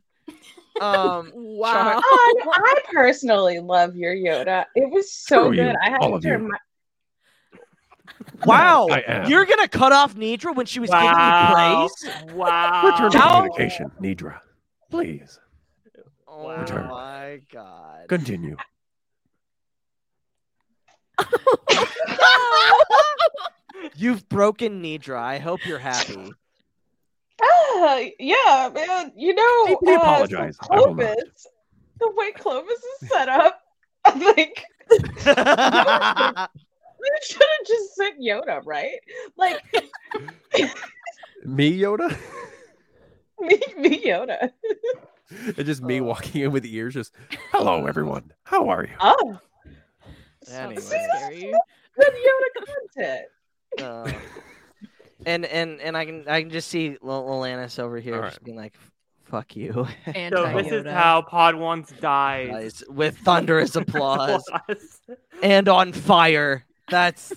Um 0.81 1.31
Wow. 1.35 1.99
I, 2.03 2.33
I 2.53 2.75
personally 2.91 3.59
love 3.59 3.95
your 3.95 4.13
Yoda. 4.13 4.65
It 4.75 4.91
was 4.91 5.11
so 5.11 5.45
Screw 5.45 5.51
you, 5.57 5.63
good. 5.63 5.75
I 5.83 5.89
had 5.89 6.01
all 6.01 6.19
to 6.19 6.27
turn 6.27 6.47
my 6.49 6.57
wow 8.45 8.87
you're 9.27 9.45
gonna 9.45 9.67
cut 9.67 9.91
off 9.91 10.15
Nedra 10.15 10.55
when 10.55 10.65
she 10.65 10.79
was 10.79 10.89
giving 10.89 11.05
you 11.05 11.11
wow. 11.13 11.87
praise 12.03 12.33
Wow. 12.33 12.85
Return 12.85 13.11
to 13.11 13.17
How- 13.19 13.35
communication, 13.41 13.91
Nedra. 14.01 14.39
Please 14.91 15.39
oh 16.27 16.49
Return. 16.57 16.87
my 16.87 17.39
god 17.51 18.07
continue. 18.07 18.55
you've 23.95 24.27
broken 24.29 24.81
Nedra 24.83 25.17
I 25.19 25.39
hope 25.39 25.65
you're 25.65 25.79
happy 25.79 26.31
Ah, 27.41 27.99
yeah, 28.19 28.69
man. 28.73 29.11
You 29.15 29.33
know, 29.35 29.65
Deeply 29.67 29.93
uh, 29.93 29.97
apologize. 30.01 30.57
so 30.61 30.67
I. 30.71 30.77
Clovis, 30.81 31.47
the 31.99 32.11
way 32.15 32.31
Clovis 32.31 32.71
is 32.73 33.09
set 33.09 33.29
up, 33.29 33.61
I 34.05 34.11
think 34.11 34.63
they 34.89 35.05
should 37.23 37.41
have 37.41 37.67
just 37.67 37.95
sent 37.95 38.19
Yoda, 38.21 38.61
right? 38.65 38.99
Like 39.37 39.61
Me, 41.45 41.77
Yoda? 41.79 42.15
me, 43.39 43.59
me 43.77 44.03
Yoda. 44.03 44.51
It's 45.29 45.63
just 45.65 45.83
me 45.83 46.01
walking 46.01 46.41
in 46.41 46.51
with 46.51 46.63
the 46.63 46.75
ears, 46.75 46.93
just 46.93 47.13
hello, 47.51 47.85
everyone. 47.85 48.31
How 48.43 48.69
are 48.69 48.83
you? 48.85 48.93
Oh, 48.99 49.39
Anyway. 50.49 50.79
scary. 50.79 51.53
good 51.95 52.13
Yoda 52.25 52.49
content. 52.95 53.27
Uh, 53.79 54.19
and 55.27 55.45
and 55.45 55.79
and 55.81 55.95
I 55.97 56.05
can 56.05 56.27
I 56.27 56.41
can 56.41 56.49
just 56.49 56.69
see 56.69 56.97
Lil- 57.01 57.25
Lalanis 57.25 57.77
over 57.79 57.99
here 57.99 58.15
All 58.15 58.29
just 58.29 58.43
being 58.43 58.57
like, 58.57 58.73
"Fuck 59.25 59.55
you," 59.55 59.87
And 60.07 60.33
So 60.33 60.51
this 60.53 60.71
is 60.71 60.85
how 60.85 61.21
Podwans 61.21 61.99
dies. 61.99 62.83
with 62.87 63.17
thunderous 63.19 63.75
applause 63.81 64.49
and 65.43 65.67
on 65.67 65.91
fire. 65.93 66.65
That's 66.89 67.33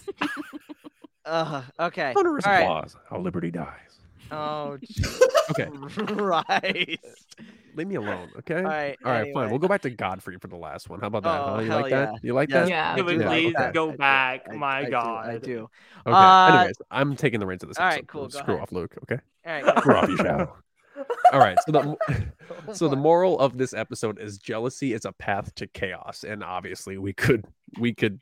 uh, 1.24 1.62
okay. 1.78 2.12
Thunderous 2.14 2.46
All 2.46 2.52
right. 2.52 2.60
applause. 2.62 2.96
How 3.10 3.18
liberty 3.18 3.50
dies. 3.50 3.89
Oh, 4.32 4.78
Okay, 5.50 5.68
right. 6.14 7.00
leave 7.74 7.86
me 7.88 7.96
alone. 7.96 8.28
Okay. 8.38 8.56
All 8.56 8.62
right. 8.62 8.96
All 9.04 9.10
right, 9.10 9.20
anyway. 9.22 9.32
fine. 9.34 9.50
We'll 9.50 9.58
go 9.58 9.66
back 9.68 9.82
to 9.82 9.90
Godfrey 9.90 10.38
for 10.38 10.46
the 10.48 10.56
last 10.56 10.88
one. 10.88 11.00
How 11.00 11.08
about 11.08 11.22
that? 11.24 11.40
Oh, 11.40 11.54
huh? 11.56 11.60
You 11.62 11.68
like 11.70 11.90
yeah. 11.90 11.98
that? 12.06 12.14
You 12.24 12.34
like 12.34 12.50
Yes, 12.50 12.68
that? 12.68 12.70
Yeah. 12.70 12.92
I 12.92 12.96
Can 12.96 13.06
we 13.06 13.18
do, 13.18 13.24
please 13.24 13.54
do, 13.58 13.72
go 13.72 13.92
back? 13.92 14.46
I- 14.50 14.54
My 14.54 14.78
I 14.80 14.90
God. 14.90 15.28
I 15.28 15.38
do. 15.38 15.68
Okay. 16.06 16.16
Uh, 16.16 16.56
Anyways, 16.58 16.76
I'm 16.90 17.16
taking 17.16 17.40
the 17.40 17.46
reins 17.46 17.62
of 17.64 17.68
this. 17.68 17.78
all 17.78 17.84
right, 17.86 17.94
episode. 17.94 18.06
cool, 18.08 18.28
go 18.28 18.38
Screw 18.38 18.54
ahead. 18.54 18.62
off, 18.62 18.72
Luke. 18.72 18.94
Okay. 19.02 19.18
All 19.46 19.52
right. 19.62 19.78
Screw 19.78 19.94
off, 19.96 20.08
you 20.08 20.16
shall. 20.18 20.56
All 21.32 21.40
right. 21.40 21.56
So 21.66 21.72
the 21.72 22.74
so 22.74 22.88
the 22.88 22.96
moral 22.96 23.38
of 23.40 23.56
this 23.56 23.72
episode 23.72 24.18
is 24.20 24.36
jealousy 24.38 24.92
is 24.92 25.04
a 25.06 25.12
path 25.12 25.54
to 25.54 25.66
chaos, 25.68 26.24
and 26.24 26.44
obviously 26.44 26.98
we 26.98 27.12
could 27.14 27.46
we 27.78 27.94
could 27.94 28.20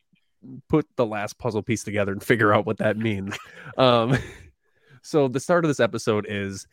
put 0.68 0.86
the 0.96 1.04
last 1.04 1.38
puzzle 1.38 1.62
piece 1.62 1.82
together 1.82 2.12
and 2.12 2.22
figure 2.22 2.54
out 2.54 2.66
what 2.66 2.78
that 2.78 2.96
means. 2.96 3.36
Um, 3.76 4.16
so 5.02 5.28
the 5.28 5.40
start 5.40 5.64
of 5.64 5.68
this 5.68 5.80
episode 5.80 6.26
is 6.28 6.66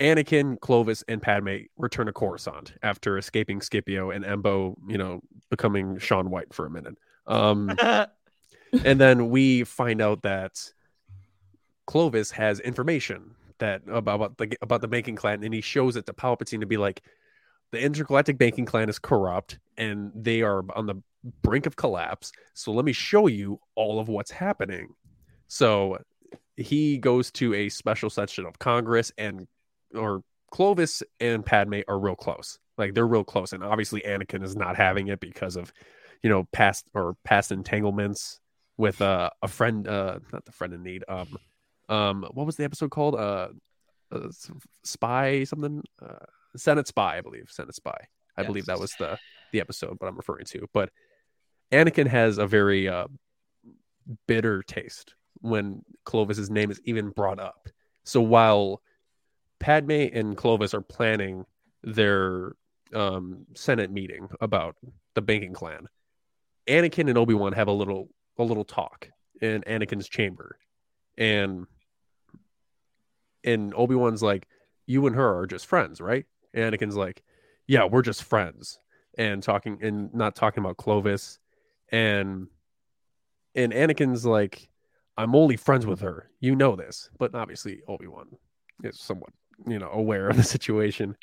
Anakin, 0.00 0.58
Clovis, 0.60 1.04
and 1.08 1.20
Padme 1.20 1.56
return 1.76 2.06
to 2.06 2.12
Coruscant 2.12 2.74
after 2.82 3.18
escaping 3.18 3.60
Scipio 3.60 4.10
and 4.10 4.24
Embo, 4.24 4.74
you 4.88 4.98
know, 4.98 5.20
becoming 5.50 5.98
Shaun 5.98 6.30
White 6.30 6.54
for 6.54 6.66
a 6.66 6.70
minute. 6.70 6.96
Um, 7.26 7.76
and 8.84 9.00
then 9.00 9.28
we 9.28 9.64
find 9.64 10.00
out 10.00 10.22
that 10.22 10.72
Clovis 11.86 12.30
has 12.30 12.60
information 12.60 13.34
that 13.58 13.82
about, 13.88 14.14
about 14.14 14.38
the 14.38 14.56
about 14.62 14.80
the 14.80 14.88
banking 14.88 15.16
clan, 15.16 15.44
and 15.44 15.52
he 15.52 15.60
shows 15.60 15.96
it 15.96 16.06
to 16.06 16.14
Palpatine 16.14 16.60
to 16.60 16.66
be 16.66 16.78
like, 16.78 17.02
the 17.72 17.80
intergalactic 17.80 18.38
banking 18.38 18.64
clan 18.64 18.88
is 18.88 18.98
corrupt 18.98 19.58
and 19.76 20.10
they 20.14 20.42
are 20.42 20.64
on 20.74 20.86
the 20.86 20.96
brink 21.42 21.66
of 21.66 21.76
collapse. 21.76 22.32
So 22.54 22.72
let 22.72 22.84
me 22.84 22.92
show 22.92 23.26
you 23.26 23.60
all 23.74 24.00
of 24.00 24.08
what's 24.08 24.30
happening. 24.30 24.94
So 25.48 25.98
he 26.56 26.98
goes 26.98 27.30
to 27.32 27.54
a 27.54 27.68
special 27.68 28.10
session 28.10 28.44
of 28.46 28.58
Congress 28.58 29.12
and 29.16 29.46
or 29.94 30.22
Clovis 30.50 31.02
and 31.20 31.44
Padme 31.44 31.80
are 31.88 31.98
real 31.98 32.16
close. 32.16 32.58
Like 32.76 32.94
they're 32.94 33.06
real 33.06 33.24
close. 33.24 33.52
And 33.52 33.62
obviously 33.62 34.00
Anakin 34.02 34.42
is 34.42 34.56
not 34.56 34.76
having 34.76 35.08
it 35.08 35.20
because 35.20 35.56
of, 35.56 35.72
you 36.22 36.30
know, 36.30 36.44
past 36.52 36.86
or 36.94 37.16
past 37.24 37.52
entanglements 37.52 38.40
with 38.76 39.00
uh, 39.00 39.30
a 39.42 39.48
friend 39.48 39.86
uh 39.86 40.18
not 40.32 40.44
the 40.44 40.52
friend 40.52 40.72
in 40.72 40.82
need. 40.82 41.04
Um 41.08 41.38
um 41.88 42.26
what 42.32 42.46
was 42.46 42.56
the 42.56 42.64
episode 42.64 42.90
called? 42.90 43.14
Uh, 43.14 43.48
uh 44.12 44.28
spy 44.84 45.44
something 45.44 45.82
uh 46.02 46.24
Senate 46.56 46.88
spy, 46.88 47.18
I 47.18 47.20
believe. 47.20 47.48
Senate 47.50 47.74
spy. 47.74 48.06
I 48.36 48.42
Yes. 48.42 48.46
believe 48.46 48.66
that 48.66 48.80
was 48.80 48.94
the 48.98 49.18
the 49.52 49.60
episode 49.60 49.98
but 49.98 50.06
I'm 50.06 50.16
referring 50.16 50.46
to. 50.46 50.66
But 50.72 50.90
Anakin 51.72 52.06
has 52.06 52.38
a 52.38 52.46
very 52.46 52.88
uh 52.88 53.06
bitter 54.26 54.62
taste 54.62 55.14
when 55.40 55.84
Clovis's 56.04 56.50
name 56.50 56.70
is 56.70 56.80
even 56.84 57.10
brought 57.10 57.38
up. 57.38 57.68
So 58.04 58.20
while 58.20 58.82
Padme 59.58 60.08
and 60.12 60.36
Clovis 60.36 60.74
are 60.74 60.80
planning 60.80 61.44
their 61.82 62.56
um, 62.94 63.46
Senate 63.54 63.90
meeting 63.90 64.28
about 64.40 64.76
the 65.14 65.22
banking 65.22 65.52
clan, 65.52 65.88
Anakin 66.66 67.08
and 67.08 67.18
Obi 67.18 67.34
Wan 67.34 67.52
have 67.52 67.68
a 67.68 67.72
little 67.72 68.08
a 68.38 68.44
little 68.44 68.64
talk 68.64 69.10
in 69.40 69.62
Anakin's 69.62 70.08
chamber, 70.08 70.58
and 71.18 71.66
and 73.44 73.74
Obi 73.74 73.94
Wan's 73.94 74.22
like, 74.22 74.46
"You 74.86 75.06
and 75.06 75.16
her 75.16 75.38
are 75.38 75.46
just 75.46 75.66
friends, 75.66 76.00
right?" 76.00 76.26
And 76.54 76.72
Anakin's 76.74 76.96
like, 76.96 77.22
"Yeah, 77.66 77.84
we're 77.84 78.02
just 78.02 78.24
friends," 78.24 78.78
and 79.18 79.42
talking 79.42 79.78
and 79.82 80.12
not 80.14 80.36
talking 80.36 80.64
about 80.64 80.76
Clovis, 80.76 81.38
and 81.90 82.48
and 83.54 83.72
Anakin's 83.72 84.24
like, 84.24 84.69
I'm 85.20 85.34
only 85.34 85.56
friends 85.56 85.86
with 85.86 86.00
her. 86.00 86.30
You 86.40 86.56
know 86.56 86.76
this. 86.76 87.10
But 87.18 87.34
obviously 87.34 87.82
Obi 87.86 88.06
Wan 88.06 88.28
is 88.82 88.98
somewhat, 88.98 89.30
you 89.66 89.78
know, 89.78 89.90
aware 89.90 90.28
of 90.28 90.36
the 90.36 90.42
situation. 90.42 91.14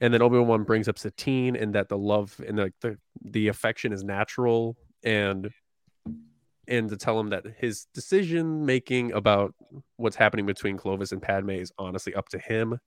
And 0.00 0.12
then 0.12 0.20
Obi 0.20 0.38
Wan 0.38 0.64
brings 0.64 0.88
up 0.88 0.98
Satine 0.98 1.54
and 1.54 1.74
that 1.74 1.88
the 1.88 1.96
love 1.96 2.38
and 2.46 2.58
the, 2.58 2.72
the 2.80 2.98
the 3.22 3.48
affection 3.48 3.92
is 3.92 4.02
natural 4.02 4.76
and 5.04 5.48
and 6.68 6.88
to 6.88 6.96
tell 6.96 7.18
him 7.18 7.30
that 7.30 7.44
his 7.56 7.86
decision 7.94 8.66
making 8.66 9.12
about 9.12 9.54
what's 9.96 10.16
happening 10.16 10.44
between 10.44 10.76
Clovis 10.76 11.12
and 11.12 11.22
Padme 11.22 11.50
is 11.50 11.72
honestly 11.78 12.14
up 12.14 12.28
to 12.30 12.38
him. 12.38 12.78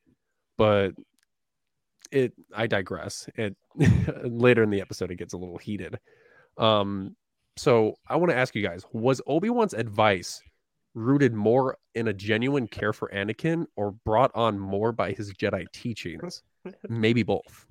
But 0.57 0.91
it 2.11 2.33
I 2.53 2.67
digress. 2.67 3.29
It 3.35 3.55
later 4.23 4.61
in 4.61 4.69
the 4.69 4.81
episode 4.81 5.09
it 5.09 5.15
gets 5.15 5.33
a 5.33 5.37
little 5.37 5.57
heated. 5.57 5.97
Um 6.57 7.15
so 7.55 7.95
I 8.07 8.17
want 8.17 8.29
to 8.31 8.37
ask 8.37 8.55
you 8.55 8.63
guys, 8.63 8.85
was 8.93 9.21
Obi-Wan's 9.27 9.73
advice 9.73 10.41
rooted 10.93 11.33
more 11.33 11.77
in 11.95 12.07
a 12.07 12.13
genuine 12.13 12.67
care 12.67 12.93
for 12.93 13.09
Anakin 13.13 13.65
or 13.75 13.91
brought 13.91 14.31
on 14.35 14.59
more 14.59 14.91
by 14.91 15.11
his 15.11 15.33
Jedi 15.33 15.65
teachings? 15.71 16.43
Maybe 16.89 17.23
both. 17.23 17.65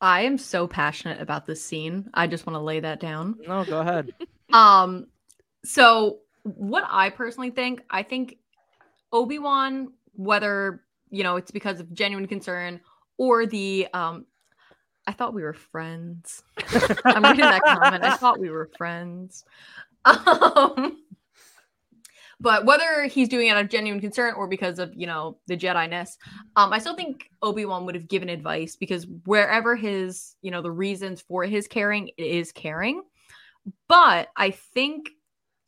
I 0.00 0.22
am 0.22 0.36
so 0.36 0.66
passionate 0.66 1.20
about 1.20 1.46
this 1.46 1.64
scene. 1.64 2.10
I 2.12 2.26
just 2.26 2.44
want 2.44 2.56
to 2.56 2.60
lay 2.60 2.80
that 2.80 2.98
down. 2.98 3.36
No, 3.46 3.64
go 3.64 3.80
ahead. 3.80 4.14
Um, 4.52 5.06
so 5.64 6.18
what 6.42 6.84
I 6.86 7.08
personally 7.08 7.48
think, 7.48 7.80
I 7.88 8.02
think 8.02 8.36
Obi 9.10 9.38
Wan, 9.38 9.94
whether 10.12 10.82
you 11.08 11.22
know 11.22 11.36
it's 11.36 11.50
because 11.50 11.80
of 11.80 11.90
genuine 11.94 12.28
concern 12.28 12.82
or 13.16 13.46
the 13.46 13.88
um, 13.94 14.26
I 15.06 15.12
thought 15.12 15.34
we 15.34 15.42
were 15.42 15.52
friends. 15.52 16.42
I'm 17.04 17.24
reading 17.24 17.40
that 17.40 17.62
comment. 17.64 18.04
I 18.04 18.16
thought 18.16 18.38
we 18.38 18.50
were 18.50 18.70
friends. 18.76 19.44
Um, 20.04 20.98
but 22.42 22.64
whether 22.64 23.04
he's 23.04 23.28
doing 23.28 23.46
it 23.46 23.50
out 23.50 23.64
of 23.64 23.70
genuine 23.70 24.00
concern 24.00 24.34
or 24.34 24.48
because 24.48 24.78
of 24.78 24.92
you 24.94 25.06
know 25.06 25.38
the 25.46 25.56
Jedi 25.56 25.88
ness, 25.88 26.18
um, 26.56 26.72
I 26.72 26.78
still 26.78 26.96
think 26.96 27.30
Obi 27.40 27.64
Wan 27.64 27.86
would 27.86 27.94
have 27.94 28.08
given 28.08 28.28
advice 28.28 28.76
because 28.76 29.06
wherever 29.24 29.76
his 29.76 30.34
you 30.42 30.50
know 30.50 30.60
the 30.60 30.70
reasons 30.70 31.20
for 31.20 31.44
his 31.44 31.68
caring 31.68 32.10
is 32.18 32.52
caring, 32.52 33.02
but 33.88 34.28
I 34.36 34.50
think 34.50 35.10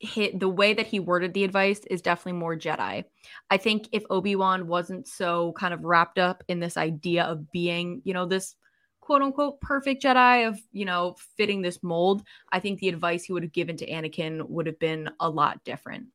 hit 0.00 0.40
the 0.40 0.48
way 0.48 0.74
that 0.74 0.86
he 0.86 1.00
worded 1.00 1.32
the 1.32 1.44
advice 1.44 1.80
is 1.88 2.02
definitely 2.02 2.38
more 2.38 2.56
Jedi. 2.56 3.04
I 3.48 3.56
think 3.56 3.88
if 3.92 4.02
Obi 4.10 4.36
Wan 4.36 4.66
wasn't 4.66 5.06
so 5.06 5.52
kind 5.52 5.72
of 5.72 5.84
wrapped 5.84 6.18
up 6.18 6.42
in 6.48 6.58
this 6.58 6.76
idea 6.76 7.22
of 7.22 7.50
being 7.52 8.02
you 8.04 8.12
know 8.12 8.26
this 8.26 8.56
quote 9.04 9.22
unquote 9.22 9.60
perfect 9.60 10.02
Jedi 10.02 10.48
of, 10.48 10.58
you 10.72 10.86
know, 10.86 11.14
fitting 11.36 11.60
this 11.60 11.82
mold, 11.82 12.22
I 12.50 12.58
think 12.58 12.80
the 12.80 12.88
advice 12.88 13.22
he 13.22 13.34
would 13.34 13.42
have 13.42 13.52
given 13.52 13.76
to 13.76 13.86
Anakin 13.86 14.48
would 14.48 14.66
have 14.66 14.78
been 14.78 15.10
a 15.20 15.28
lot 15.28 15.62
different. 15.62 16.06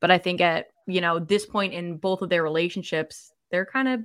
But 0.00 0.10
I 0.10 0.18
think 0.18 0.40
at, 0.40 0.68
you 0.86 1.00
know, 1.00 1.18
this 1.18 1.46
point 1.46 1.72
in 1.72 1.96
both 1.96 2.22
of 2.22 2.28
their 2.28 2.42
relationships, 2.42 3.32
they're 3.50 3.66
kind 3.66 3.88
of 3.88 4.00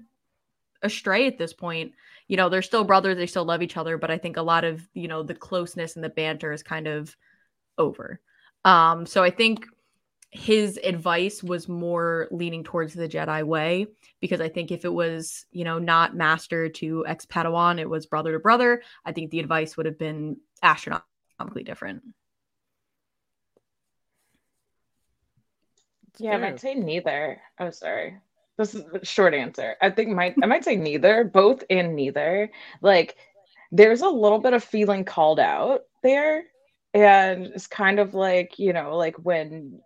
astray 0.81 1.27
at 1.27 1.37
this 1.37 1.53
point. 1.53 1.93
You 2.27 2.37
know, 2.37 2.49
they're 2.49 2.61
still 2.61 2.83
brothers, 2.83 3.17
they 3.17 3.27
still 3.27 3.45
love 3.45 3.61
each 3.61 3.77
other, 3.77 3.97
but 3.97 4.11
I 4.11 4.17
think 4.17 4.37
a 4.37 4.41
lot 4.41 4.63
of, 4.63 4.87
you 4.93 5.07
know, 5.07 5.23
the 5.23 5.35
closeness 5.35 5.95
and 5.95 6.03
the 6.03 6.09
banter 6.09 6.53
is 6.53 6.63
kind 6.63 6.87
of 6.87 7.15
over. 7.77 8.19
Um, 8.63 9.05
so 9.05 9.23
I 9.23 9.31
think 9.31 9.65
his 10.31 10.79
advice 10.81 11.43
was 11.43 11.67
more 11.67 12.29
leaning 12.31 12.63
towards 12.63 12.93
the 12.93 13.09
Jedi 13.09 13.43
way 13.43 13.87
because 14.21 14.39
I 14.39 14.47
think 14.47 14.71
if 14.71 14.85
it 14.85 14.93
was, 14.93 15.45
you 15.51 15.65
know, 15.65 15.77
not 15.77 16.15
master 16.15 16.69
to 16.69 17.05
ex 17.05 17.25
Padawan, 17.25 17.79
it 17.79 17.89
was 17.89 18.05
brother 18.05 18.31
to 18.31 18.39
brother, 18.39 18.81
I 19.03 19.11
think 19.11 19.29
the 19.29 19.41
advice 19.41 19.75
would 19.75 19.85
have 19.85 19.99
been 19.99 20.37
astronomically 20.63 21.63
different. 21.65 22.03
Yeah, 26.17 26.33
I 26.33 26.37
might 26.37 26.59
say 26.59 26.75
neither. 26.75 27.41
Oh, 27.59 27.71
sorry. 27.71 28.17
This 28.57 28.75
is 28.75 28.83
short 29.03 29.33
answer. 29.33 29.75
I 29.81 29.89
think 29.89 30.09
might 30.09 30.35
I 30.43 30.45
might 30.45 30.63
say 30.63 30.75
neither, 30.75 31.23
both 31.23 31.63
and 31.69 31.95
neither. 31.95 32.51
Like 32.81 33.15
there's 33.71 34.01
a 34.01 34.09
little 34.09 34.39
bit 34.39 34.53
of 34.53 34.63
feeling 34.63 35.05
called 35.05 35.39
out 35.39 35.81
there. 36.03 36.43
And 36.93 37.45
it's 37.47 37.67
kind 37.67 37.99
of 37.99 38.13
like, 38.13 38.59
you 38.59 38.73
know, 38.73 38.97
like 38.97 39.15
when 39.15 39.79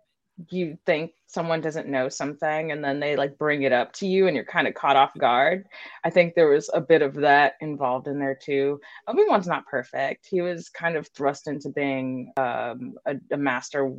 you 0.50 0.76
think 0.84 1.12
someone 1.26 1.60
doesn't 1.60 1.88
know 1.88 2.08
something 2.08 2.70
and 2.70 2.84
then 2.84 3.00
they 3.00 3.16
like 3.16 3.38
bring 3.38 3.62
it 3.62 3.72
up 3.72 3.92
to 3.92 4.06
you 4.06 4.26
and 4.26 4.36
you're 4.36 4.44
kind 4.44 4.68
of 4.68 4.74
caught 4.74 4.96
off 4.96 5.16
guard. 5.18 5.66
I 6.04 6.10
think 6.10 6.34
there 6.34 6.48
was 6.48 6.70
a 6.74 6.80
bit 6.80 7.02
of 7.02 7.14
that 7.14 7.54
involved 7.60 8.06
in 8.06 8.18
there 8.18 8.38
too. 8.40 8.78
Obi-Wan's 9.08 9.46
not 9.46 9.66
perfect. 9.66 10.26
He 10.30 10.42
was 10.42 10.68
kind 10.68 10.96
of 10.96 11.08
thrust 11.08 11.48
into 11.48 11.70
being 11.70 12.32
um, 12.36 12.94
a, 13.06 13.16
a 13.32 13.36
master 13.36 13.92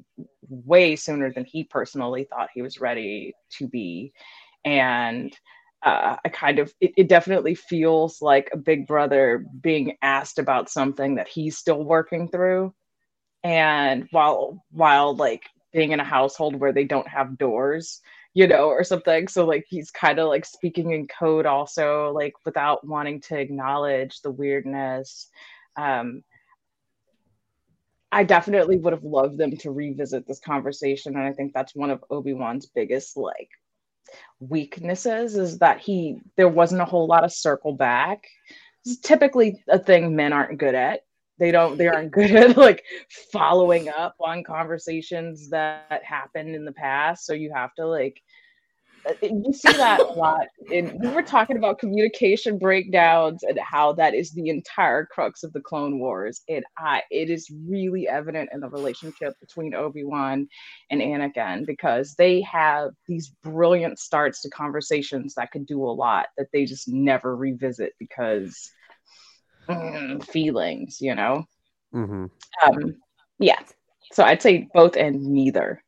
way 0.48 0.96
sooner 0.96 1.34
than 1.34 1.46
he 1.46 1.64
personally 1.64 2.28
thought 2.30 2.50
he 2.54 2.62
was 2.62 2.80
ready 2.80 3.34
to 3.58 3.68
be. 3.68 4.14
And 4.64 5.36
uh, 5.84 6.18
I 6.24 6.30
kind 6.30 6.60
of, 6.60 6.74
it, 6.80 6.92
it 6.98 7.10
definitely 7.10 7.56
feels 7.56 8.22
like 8.22 8.50
a 8.54 8.58
big 8.58 8.86
brother 8.86 9.46
being 9.62 9.98
asked 10.02 10.38
about 10.38 10.70
something 10.70 11.16
that 11.16 11.28
he's 11.28 11.58
still 11.58 11.84
working 11.84 12.30
through. 12.30 12.74
And 13.44 14.08
while, 14.12 14.64
while 14.72 15.16
like 15.16 15.44
being 15.78 15.92
in 15.92 16.00
a 16.00 16.04
household 16.04 16.56
where 16.56 16.74
they 16.74 16.86
don't 16.86 17.08
have 17.08 17.38
doors, 17.38 18.02
you 18.34 18.48
know, 18.48 18.68
or 18.68 18.84
something. 18.84 19.28
So 19.28 19.46
like 19.46 19.68
he's 19.70 19.92
kind 19.92 20.18
of 20.18 20.28
like 20.28 20.44
speaking 20.44 20.92
in 20.92 21.08
code 21.08 21.46
also, 21.46 22.12
like 22.14 22.34
without 22.46 22.84
wanting 22.84 23.22
to 23.22 23.38
acknowledge 23.38 24.22
the 24.22 24.32
weirdness. 24.32 25.30
Um, 25.76 26.24
I 28.12 28.24
definitely 28.24 28.78
would 28.78 28.94
have 28.94 29.04
loved 29.04 29.38
them 29.38 29.56
to 29.58 29.70
revisit 29.70 30.28
this 30.28 30.40
conversation. 30.40 31.16
And 31.16 31.24
I 31.24 31.34
think 31.34 31.54
that's 31.54 31.76
one 31.76 31.92
of 31.92 32.04
Obi-Wan's 32.10 32.66
biggest 32.66 33.16
like 33.16 33.52
weaknesses 34.40 35.38
is 35.38 35.60
that 35.60 35.80
he 35.80 36.22
there 36.38 36.50
wasn't 36.50 36.82
a 36.82 36.86
whole 36.86 37.06
lot 37.06 37.24
of 37.24 37.32
circle 37.32 37.74
back. 37.74 38.24
Is 38.84 39.00
typically 39.00 39.64
a 39.68 39.78
thing 39.78 40.16
men 40.16 40.34
aren't 40.34 40.58
good 40.58 40.74
at 40.74 41.02
they 41.40 41.52
don't 41.52 41.78
they 41.78 41.88
aren't 41.88 42.12
good 42.12 42.32
at 42.32 42.58
like 42.58 42.84
following 43.32 43.90
up 43.90 44.16
on 44.20 44.44
conversations 44.44 45.50
that 45.50 46.02
happened 46.04 46.56
in 46.56 46.66
the 46.66 46.72
past 46.72 47.26
so 47.26 47.34
you 47.34 47.52
have 47.54 47.74
to 47.76 47.86
like 47.88 48.22
uh, 49.08 49.14
you 49.22 49.54
see 49.54 49.72
that 49.74 50.00
a 50.00 50.04
lot. 50.04 50.48
And 50.74 51.00
we 51.00 51.10
were 51.10 51.22
talking 51.22 51.58
about 51.58 51.80
communication 51.80 52.58
breakdowns 52.58 53.44
and 53.44 53.58
how 53.60 53.94
that 53.94 54.14
is 54.14 54.32
the 54.32 54.50
entire 54.50 55.06
crux 55.06 55.44
of 55.44 55.54
the 55.54 55.62
Clone 55.62 56.00
Wars. 56.00 56.42
And 56.50 56.66
I, 56.78 57.04
it 57.12 57.30
is 57.30 57.50
really 57.68 58.08
evident 58.08 58.50
in 58.54 58.60
the 58.60 58.70
relationship 58.70 59.34
between 59.40 59.74
Obi 59.74 60.04
Wan 60.04 60.48
and 60.90 61.02
Anakin 61.02 61.66
because 61.66 62.16
they 62.16 62.42
have 62.42 62.92
these 63.08 63.32
brilliant 63.44 64.00
starts 64.00 64.42
to 64.42 64.50
conversations 64.50 65.36
that 65.36 65.52
could 65.52 65.66
do 65.66 65.84
a 65.84 65.92
lot 65.92 66.28
that 66.38 66.48
they 66.52 66.66
just 66.66 66.88
never 66.88 67.36
revisit 67.36 67.94
because 68.00 68.72
mm, 69.68 70.24
feelings, 70.26 71.02
you 71.02 71.16
know. 71.16 71.46
Mm-hmm. 71.94 72.26
Um, 72.66 72.96
yeah. 73.40 73.60
So 74.12 74.24
I'd 74.24 74.42
say 74.42 74.68
both 74.74 74.96
and 74.96 75.22
neither. 75.22 75.84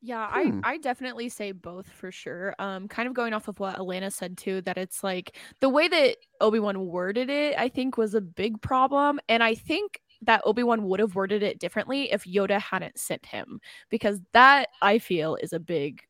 Yeah, 0.00 0.28
Hmm. 0.28 0.60
I 0.62 0.74
I 0.74 0.78
definitely 0.78 1.30
say 1.30 1.52
both 1.52 1.88
for 1.88 2.12
sure. 2.12 2.54
Um, 2.58 2.88
kind 2.88 3.08
of 3.08 3.14
going 3.14 3.32
off 3.32 3.48
of 3.48 3.58
what 3.58 3.78
Elena 3.78 4.10
said 4.10 4.36
too, 4.36 4.60
that 4.62 4.76
it's 4.76 5.02
like 5.02 5.38
the 5.60 5.70
way 5.70 5.88
that 5.88 6.16
Obi 6.42 6.58
Wan 6.58 6.86
worded 6.86 7.30
it, 7.30 7.54
I 7.58 7.70
think 7.70 7.96
was 7.96 8.14
a 8.14 8.20
big 8.20 8.60
problem, 8.60 9.18
and 9.30 9.42
I 9.42 9.54
think 9.54 10.02
that 10.20 10.42
Obi 10.44 10.62
Wan 10.62 10.84
would 10.84 11.00
have 11.00 11.14
worded 11.14 11.42
it 11.42 11.58
differently 11.58 12.12
if 12.12 12.24
Yoda 12.24 12.60
hadn't 12.60 12.98
sent 12.98 13.24
him, 13.24 13.60
because 13.88 14.20
that 14.32 14.68
I 14.82 14.98
feel 14.98 15.36
is 15.36 15.54
a 15.54 15.58
big 15.58 16.02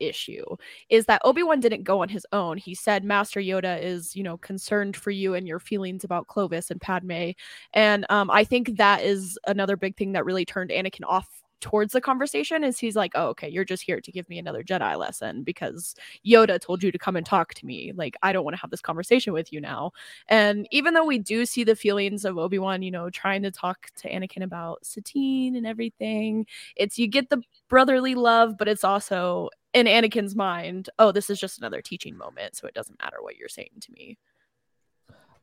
issue 0.00 0.44
is 0.88 1.06
that 1.06 1.22
Obi-Wan 1.24 1.60
didn't 1.60 1.84
go 1.84 2.02
on 2.02 2.08
his 2.08 2.26
own. 2.32 2.58
He 2.58 2.74
said 2.74 3.04
Master 3.04 3.40
Yoda 3.40 3.82
is, 3.82 4.14
you 4.16 4.22
know, 4.22 4.36
concerned 4.38 4.96
for 4.96 5.10
you 5.10 5.34
and 5.34 5.46
your 5.46 5.58
feelings 5.58 6.04
about 6.04 6.26
Clovis 6.26 6.70
and 6.70 6.80
Padme. 6.80 7.30
And 7.72 8.06
um, 8.10 8.30
I 8.30 8.44
think 8.44 8.76
that 8.76 9.02
is 9.02 9.38
another 9.46 9.76
big 9.76 9.96
thing 9.96 10.12
that 10.12 10.24
really 10.24 10.44
turned 10.44 10.70
Anakin 10.70 11.04
off 11.06 11.28
towards 11.60 11.92
the 11.92 12.00
conversation 12.00 12.64
is 12.64 12.78
he's 12.78 12.96
like, 12.96 13.12
"Oh, 13.14 13.28
okay, 13.28 13.48
you're 13.48 13.64
just 13.64 13.82
here 13.82 14.00
to 14.00 14.12
give 14.12 14.28
me 14.28 14.38
another 14.38 14.62
Jedi 14.62 14.98
lesson 14.98 15.42
because 15.42 15.94
Yoda 16.26 16.60
told 16.60 16.82
you 16.82 16.92
to 16.92 16.98
come 16.98 17.16
and 17.16 17.24
talk 17.26 17.54
to 17.54 17.66
me. 17.66 17.92
Like, 17.94 18.16
I 18.22 18.32
don't 18.32 18.44
want 18.44 18.56
to 18.56 18.60
have 18.60 18.70
this 18.70 18.80
conversation 18.80 19.32
with 19.32 19.52
you 19.52 19.60
now." 19.60 19.92
And 20.28 20.66
even 20.70 20.94
though 20.94 21.04
we 21.04 21.18
do 21.18 21.46
see 21.46 21.64
the 21.64 21.76
feelings 21.76 22.24
of 22.24 22.38
Obi-Wan, 22.38 22.82
you 22.82 22.90
know, 22.90 23.10
trying 23.10 23.42
to 23.42 23.50
talk 23.50 23.90
to 23.96 24.10
Anakin 24.10 24.42
about 24.42 24.84
Satine 24.84 25.56
and 25.56 25.66
everything, 25.66 26.46
it's 26.76 26.98
you 26.98 27.08
get 27.08 27.30
the 27.30 27.42
brotherly 27.68 28.14
love, 28.14 28.56
but 28.58 28.68
it's 28.68 28.84
also 28.84 29.50
in 29.72 29.86
Anakin's 29.86 30.36
mind, 30.36 30.88
oh, 30.98 31.12
this 31.12 31.28
is 31.28 31.40
just 31.40 31.58
another 31.58 31.82
teaching 31.82 32.16
moment, 32.16 32.56
so 32.56 32.66
it 32.66 32.74
doesn't 32.74 33.00
matter 33.02 33.18
what 33.20 33.36
you're 33.36 33.48
saying 33.48 33.72
to 33.80 33.92
me. 33.92 34.16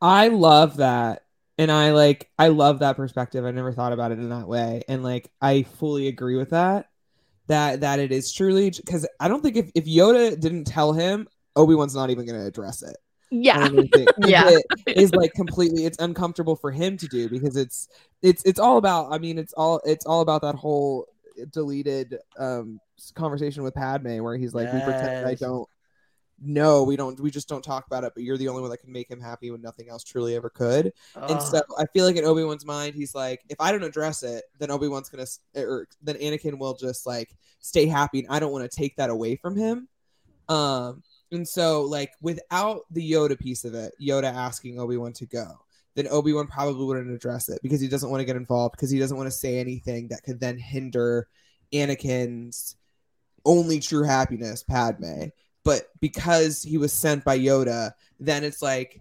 I 0.02 0.30
love 0.30 0.78
that. 0.78 1.24
And 1.62 1.72
I 1.72 1.92
like 1.92 2.28
I 2.40 2.48
love 2.48 2.80
that 2.80 2.96
perspective. 2.98 3.46
I 3.46 3.52
never 3.52 3.72
thought 3.72 3.94
about 3.94 4.12
it 4.12 4.18
in 4.18 4.30
that 4.30 4.48
way. 4.48 4.82
And 4.90 5.04
like 5.04 5.30
I 5.40 5.62
fully 5.62 6.08
agree 6.08 6.36
with 6.36 6.50
that. 6.50 6.88
That 7.50 7.82
that 7.82 8.00
it 8.00 8.12
is 8.12 8.34
truly 8.34 8.72
because 8.72 9.08
I 9.20 9.28
don't 9.28 9.44
think 9.44 9.58
if, 9.58 9.70
if 9.76 9.86
Yoda 9.86 10.40
didn't 10.40 10.66
tell 10.66 10.92
him, 10.92 11.28
Obi-Wan's 11.56 11.94
not 11.94 12.10
even 12.10 12.26
gonna 12.26 12.46
address 12.48 12.82
it. 12.82 12.98
Yeah. 13.30 13.60
don't 13.60 13.74
even 13.74 13.88
think- 13.90 14.10
Yeah. 14.28 14.50
it 14.88 14.98
is 14.98 15.14
like 15.14 15.34
completely 15.34 15.86
it's 15.86 16.00
uncomfortable 16.00 16.56
for 16.56 16.72
him 16.72 16.98
to 16.98 17.06
do 17.08 17.30
because 17.30 17.56
it's 17.56 17.88
it's 18.24 18.44
it's 18.44 18.60
all 18.60 18.78
about 18.78 19.14
I 19.14 19.20
mean 19.20 19.38
it's 19.38 19.54
all 19.54 19.82
it's 19.86 20.08
all 20.08 20.22
about 20.22 20.42
that 20.42 20.56
whole 20.56 21.06
deleted 21.52 22.18
um 22.40 22.80
conversation 23.14 23.62
with 23.62 23.76
Padme 23.76 24.24
where 24.24 24.36
he's 24.36 24.56
like 24.56 24.74
we 24.74 24.80
pretend 24.80 25.28
I 25.28 25.36
don't 25.36 25.68
know 26.44 26.84
we 26.84 26.96
don't 26.96 27.20
we 27.20 27.30
just 27.30 27.48
don't 27.48 27.64
talk 27.64 27.86
about 27.86 28.04
it 28.04 28.14
but 28.16 28.24
you're 28.24 28.38
the 28.38 28.48
only 28.48 28.62
one 28.62 28.72
that 28.72 28.78
can 28.78 28.92
make 28.92 29.10
him 29.10 29.22
happy 29.22 29.52
when 29.52 29.62
nothing 29.62 29.90
else 29.90 30.04
truly 30.04 30.36
ever 30.36 30.50
could 30.50 30.92
and 31.16 31.42
so 31.42 31.62
I 31.78 31.86
feel 31.88 32.06
like 32.06 32.16
in 32.16 32.26
Obi 32.26 32.44
Wan's 32.44 32.66
mind, 32.66 32.96
he's 32.96 33.14
like, 33.14 33.42
if 33.50 33.60
I 33.60 33.72
don't 33.72 33.84
address 33.84 34.24
it, 34.24 34.44
then 34.60 34.72
Obi 34.72 34.88
Wan's 34.88 35.10
gonna, 35.10 35.26
or 35.56 35.88
then 36.02 36.16
Anakin 36.16 36.58
will 36.58 36.76
just 36.76 37.06
like 37.06 37.36
stay 37.60 37.86
happy, 37.86 38.20
and 38.20 38.28
I 38.30 38.40
don't 38.40 38.52
want 38.52 38.70
to 38.70 38.76
take 38.76 38.96
that 38.98 39.10
away 39.10 39.36
from 39.36 39.56
him. 39.56 39.88
Um, 40.50 41.04
and 41.32 41.48
so 41.48 41.84
like 41.84 42.12
without 42.22 42.82
the 42.92 43.10
Yoda 43.10 43.38
piece 43.40 43.66
of 43.66 43.74
it, 43.74 43.94
Yoda 44.02 44.34
asking 44.34 44.80
Obi 44.80 44.98
Wan 44.98 45.14
to 45.14 45.26
go, 45.26 45.60
then 45.96 46.08
Obi 46.08 46.34
Wan 46.34 46.48
probably 46.48 46.86
wouldn't 46.86 47.12
address 47.12 47.50
it 47.50 47.60
because 47.62 47.82
he 47.82 47.88
doesn't 47.88 48.10
want 48.10 48.22
to 48.22 48.26
get 48.26 48.36
involved 48.36 48.74
because 48.74 48.90
he 48.90 49.00
doesn't 49.00 49.18
want 49.18 49.28
to 49.28 49.38
say 49.38 49.60
anything 49.60 50.10
that 50.10 50.24
could 50.24 50.40
then 50.40 50.58
hinder 50.58 51.28
Anakin's 51.74 52.76
only 53.46 53.80
true 53.80 54.04
happiness, 54.04 54.64
Padme. 54.64 55.26
But 55.64 55.90
because 56.00 56.64
he 56.64 56.78
was 56.78 56.92
sent 56.92 57.24
by 57.24 57.38
Yoda, 57.38 57.92
then 58.20 58.44
it's 58.44 58.62
like 58.62 59.00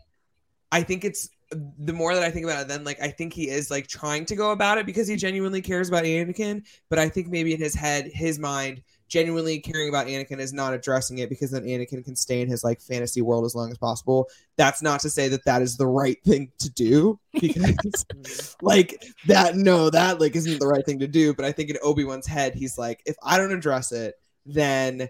I 0.73 0.83
think 0.83 1.05
it's 1.05 1.29
the 1.51 1.93
more 1.93 2.15
that 2.15 2.23
I 2.23 2.31
think 2.31 2.45
about 2.45 2.63
it, 2.63 2.69
then 2.69 2.85
like 2.85 3.01
I 3.03 3.09
think 3.09 3.33
he 3.33 3.49
is 3.49 3.71
like 3.71 3.89
trying 3.89 4.25
to 4.27 4.37
go 4.37 4.53
about 4.53 4.79
it 4.79 4.87
because 4.87 5.09
he 5.09 5.17
genuinely 5.17 5.61
cares 5.61 5.89
about 5.89 6.05
Anakin. 6.05 6.65
But 6.89 6.99
I 6.99 7.09
think 7.09 7.29
maybe 7.29 7.55
in 7.55 7.61
his 7.61 7.75
head, 7.75 8.11
his 8.13 8.39
mind, 8.39 8.83
genuinely 9.09 9.59
caring 9.59 9.89
about 9.89 10.07
Anakin 10.07 10.39
is 10.39 10.53
not 10.53 10.73
addressing 10.73 11.19
it 11.19 11.29
because 11.29 11.51
then 11.51 11.65
Anakin 11.65 12.05
can 12.05 12.15
stay 12.15 12.41
in 12.41 12.49
his 12.49 12.63
like 12.63 12.81
fantasy 12.81 13.21
world 13.21 13.45
as 13.45 13.57
long 13.57 13.71
as 13.71 13.79
possible. 13.79 14.29
That's 14.57 14.81
not 14.81 15.01
to 15.01 15.11
say 15.11 15.29
that 15.29 15.45
that 15.45 15.61
is 15.61 15.77
the 15.77 15.89
right 15.89 16.23
thing 16.25 16.53
to 16.61 16.71
do 16.71 17.19
because 17.33 18.05
mm-hmm. 18.05 18.67
like 18.67 19.05
that 19.27 19.57
no 19.57 19.91
that 19.91 20.21
like 20.21 20.37
isn't 20.37 20.61
the 20.61 20.69
right 20.69 20.87
thing 20.87 21.01
to 21.01 21.09
do. 21.09 21.35
But 21.35 21.45
I 21.45 21.53
think 21.53 21.71
in 21.71 21.79
Obi 21.83 22.05
Wan's 22.05 22.29
head, 22.29 22.55
he's 22.55 22.79
like, 22.79 23.03
if 23.05 23.17
I 23.23 23.37
don't 23.37 23.53
address 23.53 23.91
it, 23.91 24.15
then 24.47 25.09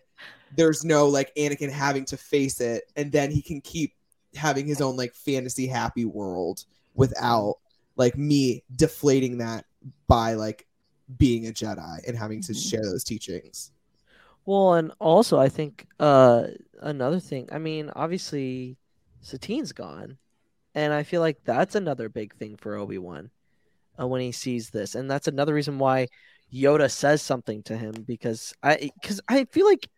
there's 0.57 0.84
no 0.84 1.07
like 1.07 1.34
Anakin 1.36 1.70
having 1.70 2.05
to 2.07 2.16
face 2.16 2.61
it, 2.61 2.84
and 2.96 3.11
then 3.12 3.30
he 3.30 3.42
can 3.42 3.61
keep 3.61 3.94
having 4.34 4.66
his 4.66 4.80
own 4.80 4.96
like 4.96 5.14
fantasy 5.14 5.66
happy 5.66 6.05
world 6.05 6.64
without 6.94 7.57
like 7.96 8.16
me 8.16 8.62
deflating 8.76 9.38
that 9.38 9.64
by 10.07 10.34
like 10.34 10.66
being 11.18 11.46
a 11.46 11.51
Jedi 11.51 12.07
and 12.07 12.16
having 12.16 12.40
to 12.42 12.55
share 12.55 12.82
those 12.82 13.05
teachings. 13.05 13.72
Well, 14.46 14.74
and 14.74 14.92
also 14.98 15.38
I 15.38 15.48
think 15.48 15.86
uh 15.98 16.44
another 16.80 17.20
thing. 17.20 17.48
I 17.53 17.59
mean, 17.59 17.90
obviously 17.94 18.76
Satine's 19.20 19.72
gone, 19.72 20.18
and 20.74 20.92
I 20.92 21.03
feel 21.03 21.20
like 21.20 21.44
that's 21.44 21.74
another 21.74 22.09
big 22.09 22.34
thing 22.34 22.57
for 22.57 22.76
Obi 22.76 22.98
Wan 22.98 23.30
uh, 24.01 24.07
when 24.07 24.20
he 24.20 24.32
sees 24.32 24.70
this, 24.70 24.94
and 24.94 25.11
that's 25.11 25.28
another 25.28 25.55
reason 25.55 25.78
why 25.78 26.09
Yoda 26.53 26.90
says 26.90 27.22
something 27.22 27.62
to 27.64 27.76
him 27.76 27.92
because 28.07 28.55
I 28.62 28.90
because 29.01 29.20
I 29.28 29.44
feel 29.44 29.66
like 29.66 29.88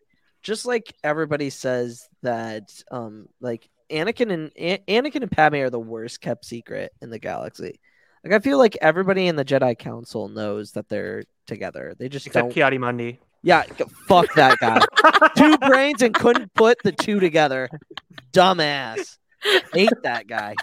just 0.43 0.65
like 0.65 0.93
everybody 1.03 1.49
says 1.49 2.07
that 2.21 2.69
um 2.91 3.27
like 3.41 3.69
Anakin 3.89 4.31
and 4.31 4.51
A- 4.57 4.83
Anakin 4.87 5.21
and 5.21 5.31
Padme 5.31 5.57
are 5.57 5.69
the 5.69 5.79
worst 5.79 6.21
kept 6.21 6.45
secret 6.45 6.93
in 7.01 7.09
the 7.09 7.19
galaxy. 7.19 7.79
Like 8.23 8.33
I 8.33 8.39
feel 8.39 8.57
like 8.57 8.77
everybody 8.81 9.27
in 9.27 9.35
the 9.35 9.45
Jedi 9.45 9.77
Council 9.77 10.29
knows 10.29 10.73
that 10.73 10.89
they're 10.89 11.23
together. 11.45 11.93
They 11.97 12.09
just 12.09 12.27
Except 12.27 12.45
don't. 12.45 12.53
Ki-Adi-Mundi. 12.53 13.19
Yeah, 13.41 13.63
fuck 14.07 14.33
that 14.35 14.57
guy. 14.59 14.79
two 15.35 15.57
brains 15.57 16.01
and 16.01 16.13
couldn't 16.13 16.53
put 16.53 16.81
the 16.83 16.93
two 16.93 17.19
together. 17.19 17.69
Dumbass. 18.31 19.17
Hate 19.73 19.89
that 20.03 20.27
guy. 20.27 20.55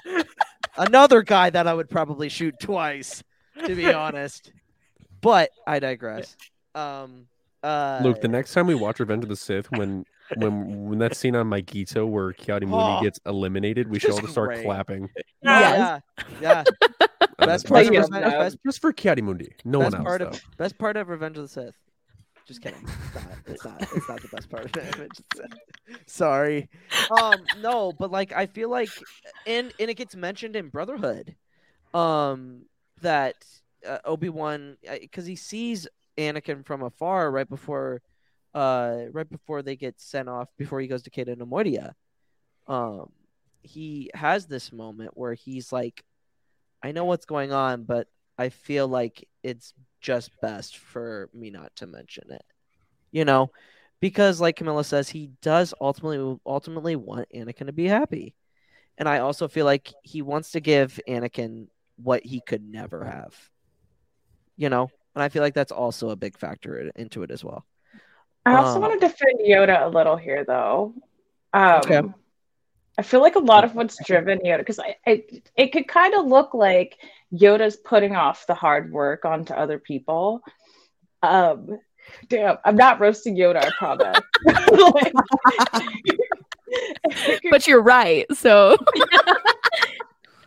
Another 0.78 1.22
guy 1.22 1.50
that 1.50 1.66
I 1.66 1.74
would 1.74 1.90
probably 1.90 2.30
shoot 2.30 2.54
twice, 2.58 3.22
to 3.66 3.74
be 3.74 3.92
honest. 3.92 4.52
But 5.20 5.50
I 5.66 5.78
digress. 5.78 6.34
Um 6.74 7.26
uh 7.62 8.00
Luke, 8.02 8.20
the 8.20 8.28
next 8.28 8.52
time 8.54 8.66
we 8.66 8.74
watch 8.74 9.00
Revenge 9.00 9.22
of 9.24 9.28
the 9.28 9.36
Sith, 9.36 9.70
when 9.72 10.04
when 10.36 10.84
when 10.88 10.98
that 11.00 11.16
scene 11.16 11.36
on 11.36 11.48
Mygeeto 11.50 12.08
where 12.08 12.32
Ki-Adi-Mundi 12.32 12.98
Oh. 12.98 13.02
gets 13.02 13.18
eliminated, 13.26 13.88
we 13.88 13.98
should 13.98 14.10
all 14.10 14.16
Just 14.16 14.22
just 14.26 14.32
start 14.32 14.48
great. 14.50 14.64
clapping. 14.64 15.08
yeah, 15.42 16.00
yeah. 16.40 16.64
Uh, 17.38 17.46
Best 17.46 17.66
part 17.68 17.86
of 17.86 17.92
just- 17.94 18.12
Revenge, 18.12 18.32
best, 18.34 18.58
just 18.66 18.80
for 18.82 18.92
Ki-Adi-Mundi. 18.92 19.48
No 19.64 19.78
one 19.78 19.94
else. 19.94 20.04
part 20.04 20.20
of 20.20 20.40
best 20.58 20.76
part 20.76 20.98
of 20.98 21.08
Revenge 21.08 21.38
of 21.38 21.44
the 21.44 21.48
Sith. 21.48 21.74
Just 22.46 22.60
kidding. 22.62 22.86
It's 23.46 23.64
not. 23.64 23.80
It's 23.80 23.88
not. 23.88 23.96
It's 23.96 24.08
not 24.08 24.20
the 24.22 24.28
best 24.28 24.50
part 24.50 24.64
of 24.66 24.76
it. 24.76 24.84
Revenge 24.94 25.10
of 25.18 25.24
the 25.30 25.36
Sith. 25.36 25.98
Sorry. 26.06 26.68
Um. 27.18 27.36
No, 27.62 27.92
but 27.92 28.10
like 28.10 28.32
I 28.32 28.44
feel 28.46 28.68
like, 28.70 28.90
and 29.46 29.72
and 29.80 29.88
it 29.90 29.94
gets 29.94 30.14
mentioned 30.14 30.54
in 30.54 30.68
Brotherhood, 30.68 31.34
um, 31.94 32.62
that 33.00 33.36
uh, 33.88 33.98
Obi 34.04 34.28
Wan 34.28 34.76
because 35.00 35.24
he 35.24 35.36
sees 35.36 35.88
Anakin 36.20 36.64
from 36.64 36.82
afar 36.82 37.30
right 37.30 37.48
before, 37.48 38.02
uh, 38.54 39.04
right 39.12 39.28
before 39.28 39.62
they 39.62 39.76
get 39.76 40.00
sent 40.00 40.28
off 40.28 40.48
before 40.56 40.80
he 40.80 40.86
goes 40.86 41.02
to 41.02 41.10
Cato 41.10 41.34
Neimoidia. 41.34 41.92
Um, 42.66 43.10
he 43.62 44.10
has 44.14 44.46
this 44.46 44.72
moment 44.72 45.12
where 45.14 45.34
he's 45.34 45.72
like, 45.72 46.04
I 46.82 46.92
know 46.92 47.04
what's 47.04 47.26
going 47.26 47.52
on, 47.52 47.84
but 47.84 48.08
I 48.38 48.48
feel 48.48 48.88
like 48.88 49.28
it's 49.42 49.74
just 50.00 50.30
best 50.40 50.78
for 50.78 51.28
me 51.34 51.50
not 51.50 51.74
to 51.76 51.86
mention 51.86 52.30
it. 52.30 52.44
You 53.12 53.24
know, 53.24 53.50
because 54.00 54.40
like 54.40 54.58
Camila 54.58 54.84
says, 54.84 55.08
he 55.08 55.30
does 55.42 55.74
ultimately 55.80 56.38
ultimately 56.46 56.96
want 56.96 57.28
Anakin 57.34 57.66
to 57.66 57.72
be 57.72 57.86
happy. 57.86 58.34
And 58.96 59.08
I 59.08 59.18
also 59.18 59.48
feel 59.48 59.66
like 59.66 59.92
he 60.02 60.22
wants 60.22 60.52
to 60.52 60.60
give 60.60 61.00
Anakin 61.08 61.68
what 61.96 62.24
he 62.24 62.40
could 62.40 62.62
never 62.62 63.04
have. 63.04 63.34
You 64.56 64.68
know, 64.68 64.90
and 65.14 65.22
I 65.22 65.28
feel 65.28 65.42
like 65.42 65.54
that's 65.54 65.72
also 65.72 66.10
a 66.10 66.16
big 66.16 66.38
factor 66.38 66.90
into 66.96 67.22
it 67.22 67.30
as 67.30 67.44
well. 67.44 67.64
I 68.46 68.56
also 68.56 68.76
Um, 68.76 68.82
want 68.82 69.00
to 69.00 69.06
defend 69.06 69.40
Yoda 69.40 69.84
a 69.84 69.88
little 69.88 70.16
here, 70.16 70.44
though. 70.44 70.94
Um, 71.52 71.80
Okay. 71.80 72.02
I 72.98 73.02
feel 73.02 73.20
like 73.20 73.36
a 73.36 73.40
lot 73.40 73.64
of 73.64 73.74
what's 73.74 73.96
driven 74.04 74.38
Yoda, 74.40 74.58
because 74.58 74.78
I, 74.78 74.96
I, 75.06 75.24
it 75.56 75.72
could 75.72 75.88
kind 75.88 76.14
of 76.14 76.26
look 76.26 76.52
like 76.54 76.98
Yoda's 77.32 77.76
putting 77.76 78.14
off 78.14 78.46
the 78.46 78.54
hard 78.54 78.92
work 78.92 79.24
onto 79.24 79.54
other 79.54 79.78
people. 79.78 80.42
Um, 81.22 81.78
Damn, 82.28 82.58
I'm 82.64 82.76
not 82.76 83.00
roasting 83.00 83.36
Yoda, 83.36 83.64
I 83.64 83.70
promise. 83.78 84.18
but 87.50 87.66
you're 87.68 87.82
right. 87.82 88.26
So 88.34 88.76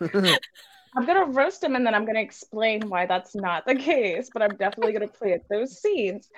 I'm 0.96 1.06
gonna 1.06 1.26
roast 1.26 1.62
him 1.62 1.74
and 1.74 1.84
then 1.84 1.94
I'm 1.94 2.04
gonna 2.04 2.20
explain 2.20 2.88
why 2.88 3.06
that's 3.06 3.34
not 3.34 3.66
the 3.66 3.74
case, 3.74 4.30
but 4.32 4.42
I'm 4.42 4.56
definitely 4.56 4.92
gonna 4.92 5.08
plant 5.08 5.42
those 5.50 5.80
seeds. 5.80 6.28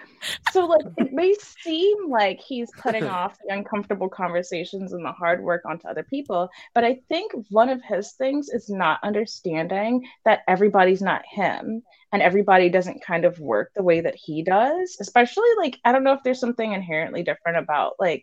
So 0.53 0.65
like 0.67 0.87
it 0.97 1.13
may 1.13 1.35
seem 1.35 2.09
like 2.09 2.41
he's 2.41 2.71
putting 2.79 3.05
off 3.05 3.37
the 3.47 3.55
uncomfortable 3.55 4.09
conversations 4.09 4.93
and 4.93 5.05
the 5.05 5.13
hard 5.13 5.43
work 5.43 5.63
onto 5.67 5.87
other 5.89 6.05
people, 6.05 6.49
but 6.75 6.85
I 6.85 7.01
think 7.09 7.33
one 7.51 7.69
of 7.69 7.83
his 7.83 8.13
things 8.13 8.49
is 8.49 8.71
not 8.71 9.01
understanding 9.03 10.07
that 10.25 10.41
everybody's 10.49 11.03
not 11.03 11.23
him 11.31 11.83
and 12.13 12.23
everybody 12.23 12.71
doesn't 12.71 13.05
kind 13.05 13.25
of 13.27 13.39
work 13.39 13.73
the 13.77 13.83
way 13.83 14.01
that 14.01 14.15
he 14.17 14.43
does. 14.43 14.97
Especially 15.01 15.49
like 15.59 15.79
I 15.85 15.93
don't 15.93 16.05
know 16.05 16.15
if 16.15 16.23
there's 16.25 16.41
something 16.41 16.73
inherently 16.73 17.23
different 17.23 17.59
about 17.59 17.95
like 17.99 18.23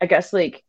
I 0.00 0.06
guess 0.06 0.32
like 0.32 0.62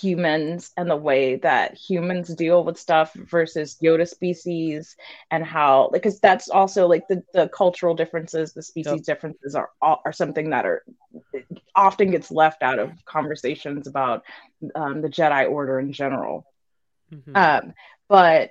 humans 0.00 0.70
and 0.76 0.88
the 0.88 0.96
way 0.96 1.36
that 1.36 1.74
humans 1.74 2.34
deal 2.34 2.64
with 2.64 2.78
stuff 2.78 3.12
versus 3.14 3.76
Yoda 3.82 4.08
species 4.08 4.96
and 5.30 5.44
how 5.44 5.90
like 5.92 6.02
because 6.02 6.20
that's 6.20 6.48
also 6.48 6.86
like 6.86 7.06
the, 7.08 7.22
the 7.32 7.48
cultural 7.48 7.94
differences, 7.94 8.52
the 8.52 8.62
species 8.62 8.92
Yep. 8.92 9.04
differences 9.06 9.54
are 9.54 9.70
are 9.82 10.12
something 10.12 10.50
that 10.50 10.64
are 10.66 10.82
often 11.74 12.10
gets 12.10 12.30
left 12.30 12.62
out 12.62 12.78
of 12.78 12.90
conversations 13.04 13.86
about 13.86 14.22
um, 14.74 15.00
the 15.02 15.08
Jedi 15.08 15.50
Order 15.50 15.80
in 15.80 15.92
general. 15.92 16.46
Mhm. 17.12 17.36
Um, 17.36 17.74
but 18.08 18.50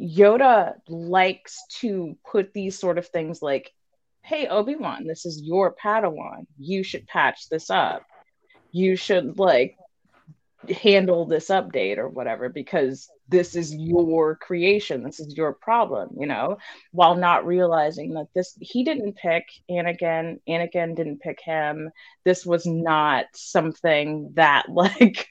Yoda 0.00 0.74
likes 0.88 1.64
to 1.80 2.16
put 2.30 2.52
these 2.52 2.78
sort 2.78 2.98
of 2.98 3.06
things 3.08 3.42
like, 3.42 3.72
hey, 4.22 4.46
Obi 4.48 4.76
Wan, 4.76 5.06
this 5.06 5.24
is 5.26 5.42
your 5.42 5.74
Padawan. 5.74 6.46
You 6.58 6.82
should 6.82 7.06
patch 7.06 7.48
this 7.48 7.70
up. 7.70 8.02
You 8.76 8.94
should 8.94 9.38
like 9.38 9.78
handle 10.82 11.24
this 11.24 11.48
update 11.48 11.96
or 11.96 12.10
whatever 12.10 12.50
because 12.50 13.08
this 13.28 13.56
is 13.56 13.74
your 13.74 14.36
creation. 14.36 15.02
This 15.02 15.18
is 15.18 15.34
your 15.34 15.54
problem, 15.54 16.10
you 16.18 16.26
know, 16.26 16.58
while 16.92 17.14
not 17.14 17.46
realizing 17.46 18.12
that 18.14 18.28
this, 18.34 18.54
he 18.60 18.84
didn't 18.84 19.16
pick 19.16 19.48
Anakin. 19.70 20.40
Anakin 20.46 20.94
didn't 20.94 21.20
pick 21.20 21.40
him. 21.40 21.90
This 22.24 22.44
was 22.44 22.66
not 22.66 23.24
something 23.34 24.32
that 24.34 24.68
like. 24.70 25.26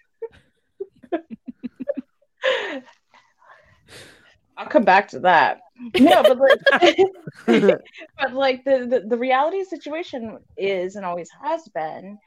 I'll 4.57 4.67
come 4.67 4.83
back 4.83 5.09
to 5.09 5.19
that. 5.19 5.59
No, 5.99 6.23
but 6.23 6.39
like, 6.39 6.97
but 8.17 8.33
like 8.33 8.63
the, 8.63 8.87
the 8.89 9.03
the 9.09 9.17
reality 9.17 9.63
situation 9.65 10.39
is 10.57 10.95
and 10.95 11.05
always 11.05 11.29
has 11.43 11.67
been, 11.73 12.17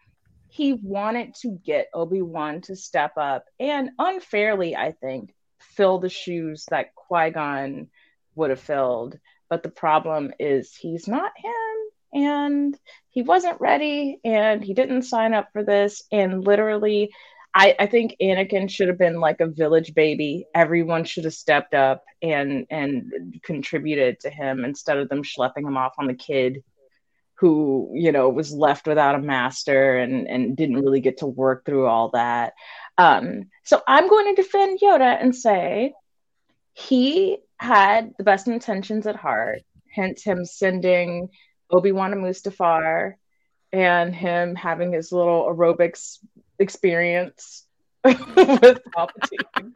he 0.49 0.73
wanted 0.73 1.35
to 1.43 1.59
get 1.65 1.89
Obi 1.93 2.23
Wan 2.23 2.61
to 2.63 2.77
step 2.77 3.13
up 3.17 3.47
and 3.61 3.91
unfairly, 3.99 4.75
I 4.75 4.93
think, 4.93 5.35
fill 5.59 5.99
the 5.99 6.09
shoes 6.09 6.67
that 6.71 6.95
Qui 6.95 7.31
Gon 7.31 7.89
would 8.35 8.51
have 8.51 8.61
filled. 8.61 9.19
But 9.51 9.63
the 9.63 9.71
problem 9.71 10.33
is 10.39 10.75
he's 10.75 11.09
not 11.09 11.33
him, 11.37 12.23
and 12.23 12.79
he 13.11 13.23
wasn't 13.23 13.61
ready, 13.61 14.21
and 14.25 14.63
he 14.63 14.75
didn't 14.75 15.03
sign 15.03 15.35
up 15.35 15.49
for 15.53 15.65
this, 15.65 16.03
and 16.11 16.45
literally. 16.45 17.13
I, 17.55 17.75
I 17.81 17.87
think 17.87 18.15
Anakin 18.21 18.71
should 18.71 18.89
have 18.89 18.99
been 18.99 19.21
like 19.21 19.41
a 19.41 19.47
village 19.47 19.95
baby. 19.95 20.47
Everyone 20.55 21.05
should 21.05 21.25
have 21.25 21.33
stepped 21.35 21.73
up 21.73 22.05
and 22.23 22.67
and 22.71 23.41
contributed 23.43 24.21
to 24.21 24.31
him 24.31 24.67
instead 24.67 24.99
of 24.99 25.09
them 25.09 25.23
schlepping 25.23 25.67
him 25.67 25.79
off 25.79 25.95
on 25.99 26.07
the 26.07 26.15
kid 26.15 26.63
who 27.39 27.91
you 27.95 28.11
know 28.11 28.29
was 28.29 28.53
left 28.53 28.87
without 28.87 29.15
a 29.15 29.21
master 29.21 29.97
and 29.97 30.27
and 30.27 30.57
didn't 30.57 30.81
really 30.81 31.01
get 31.01 31.19
to 31.19 31.27
work 31.27 31.65
through 31.65 31.87
all 31.87 32.11
that. 32.11 32.55
Um, 32.97 33.45
so 33.65 33.81
I'm 33.87 34.09
going 34.09 34.35
to 34.35 34.43
defend 34.43 34.81
Yoda 34.81 35.21
and 35.21 35.35
say 35.35 35.95
he 36.73 37.39
had 37.57 38.13
the 38.19 38.25
best 38.25 38.49
intentions 38.49 39.07
at 39.07 39.17
heart. 39.17 39.63
Hence 39.95 40.23
him 40.23 40.45
sending 40.45 41.29
Obi 41.71 41.93
Wan 41.93 42.11
to 42.11 42.17
Mustafar 42.17 43.15
and 43.73 44.15
him 44.15 44.55
having 44.55 44.93
his 44.93 45.13
little 45.13 45.45
aerobics 45.45 46.19
experience 46.59 47.67
with 48.05 48.17
Palpatine. 48.97 49.73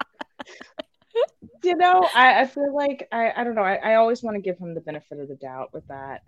you 1.63 1.77
know, 1.77 2.09
I, 2.15 2.41
I 2.41 2.47
feel 2.47 2.75
like 2.75 3.09
I, 3.13 3.33
I 3.37 3.45
don't 3.45 3.55
know. 3.55 3.63
I, 3.63 3.75
I 3.75 3.95
always 3.97 4.23
want 4.23 4.37
to 4.37 4.41
give 4.41 4.59
him 4.59 4.75
the 4.75 4.81
benefit 4.81 5.21
of 5.21 5.29
the 5.29 5.37
doubt 5.37 5.73
with 5.73 5.87
that. 5.89 6.23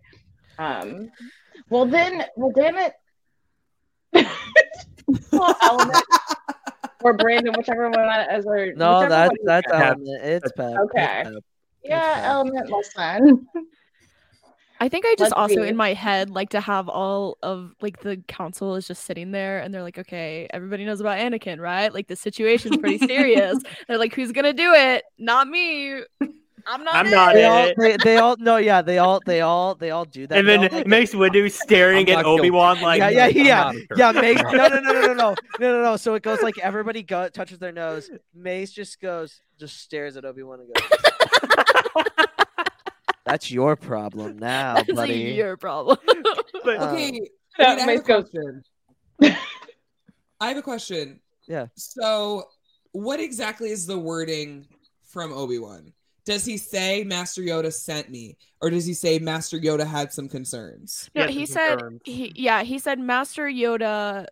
Um, 0.59 1.11
well 1.71 1.87
then, 1.87 2.25
well 2.37 2.53
damn 2.55 2.77
it, 2.77 2.95
well, 5.33 5.57
Element 5.63 6.05
or 7.03 7.15
Brandon, 7.17 7.53
whichever 7.57 7.91
one 7.91 7.99
as 8.09 8.47
our 8.47 8.73
No, 8.73 9.09
that's 9.09 9.31
one 9.31 9.39
that's 9.45 9.67
element. 9.71 10.09
It's 10.23 10.53
Pep. 10.53 10.77
Okay. 10.85 11.21
It's 11.21 11.31
Pep. 11.31 11.43
Yeah, 11.83 12.23
Element 12.25 12.71
listen. 12.71 13.47
I 14.81 14.89
think 14.89 15.05
I 15.07 15.11
just 15.13 15.21
Let's 15.21 15.33
also 15.35 15.63
see. 15.63 15.69
in 15.69 15.77
my 15.77 15.93
head 15.93 16.31
like 16.31 16.51
to 16.51 16.61
have 16.61 16.89
all 16.89 17.39
of 17.43 17.73
like 17.81 18.01
the 18.01 18.17
council 18.27 18.75
is 18.75 18.87
just 18.89 19.05
sitting 19.05 19.31
there 19.31 19.61
and 19.61 19.73
they're 19.73 19.83
like, 19.83 19.99
okay, 19.99 20.49
everybody 20.53 20.85
knows 20.85 21.01
about 21.01 21.19
Anakin, 21.19 21.61
right? 21.61 21.93
Like 21.93 22.09
the 22.09 22.17
situation's 22.17 22.79
pretty 22.79 22.99
serious. 23.07 23.59
they're 23.87 23.99
like, 23.99 24.15
who's 24.15 24.33
gonna 24.33 24.53
do 24.53 24.73
it? 24.75 25.05
Not 25.19 25.49
me. 25.49 26.01
I'm 26.67 26.85
not. 26.85 26.95
I'm 26.95 27.11
not. 27.11 27.35
They 27.35 27.45
all, 27.45 27.73
they, 27.77 27.97
they, 27.97 28.17
all. 28.17 28.37
No, 28.39 28.57
yeah. 28.57 28.83
They 28.83 28.99
all. 28.99 29.21
They 29.25 29.41
all. 29.43 29.75
They 29.75 29.91
all 29.91 30.05
do 30.05 30.27
that. 30.27 30.39
And 30.39 30.49
then 30.49 30.69
all, 30.73 30.85
Mace 30.87 31.15
Windu 31.15 31.51
staring 31.51 32.11
at 32.11 32.25
Obi 32.25 32.51
Wan 32.51 32.81
like, 32.81 32.99
yeah, 33.01 33.09
yeah, 33.09 33.27
yeah, 33.27 33.73
yeah. 33.97 34.13
Mace. 34.13 34.43
No, 34.55 34.69
no, 34.69 34.81
no, 34.81 34.93
no, 34.93 35.01
no, 35.01 35.15
no, 35.15 35.35
no, 35.59 35.83
no, 35.83 35.97
So 35.97 36.15
it 36.15 36.23
goes 36.23 36.41
like 36.43 36.59
everybody 36.59 37.03
go, 37.03 37.29
touches 37.29 37.59
their 37.59 37.73
nose. 37.73 38.11
Mace 38.35 38.73
just 38.73 39.01
goes, 39.01 39.41
just 39.59 39.81
stares 39.81 40.17
at 40.17 40.25
Obi 40.25 40.43
Wan 40.43 40.61
and 40.61 40.73
goes. 40.73 42.27
That's 43.25 43.51
your 43.51 43.75
problem 43.75 44.39
now, 44.39 44.75
That's 44.75 44.93
buddy. 44.93 45.15
Your 45.15 45.57
problem. 45.57 45.99
but, 46.65 46.79
okay. 46.81 47.09
Um, 47.09 47.19
that 47.59 47.79
wait, 47.79 47.87
Mace 47.87 48.01
goes. 48.03 48.31
I 50.41 50.49
have 50.49 50.57
a 50.57 50.63
question. 50.63 51.21
Yeah. 51.49 51.67
So, 51.75 52.45
what 52.93 53.21
exactly 53.21 53.71
is 53.71 53.87
the 53.87 53.99
wording 53.99 54.67
from 55.03 55.33
Obi 55.33 55.59
Wan? 55.59 55.93
Does 56.25 56.45
he 56.45 56.57
say 56.57 57.05
Master 57.05 57.43
Yoda 57.43 57.73
sent 57.73 58.11
me, 58.11 58.37
or 58.63 58.71
does 58.71 58.87
he 58.87 58.95
say 58.95 59.19
Master 59.19 59.59
Yoda 59.59 59.87
had 59.87 60.13
some 60.13 60.29
concerns? 60.29 61.11
No, 61.15 61.25
Yes, 61.25 61.35
he 61.35 61.47
said 61.47 61.69
confirmed. 61.79 62.01
he 62.05 62.33
yeah, 62.35 62.63
he 62.63 62.79
said 62.79 62.99
Master 62.99 63.45
Yoda 63.47 64.27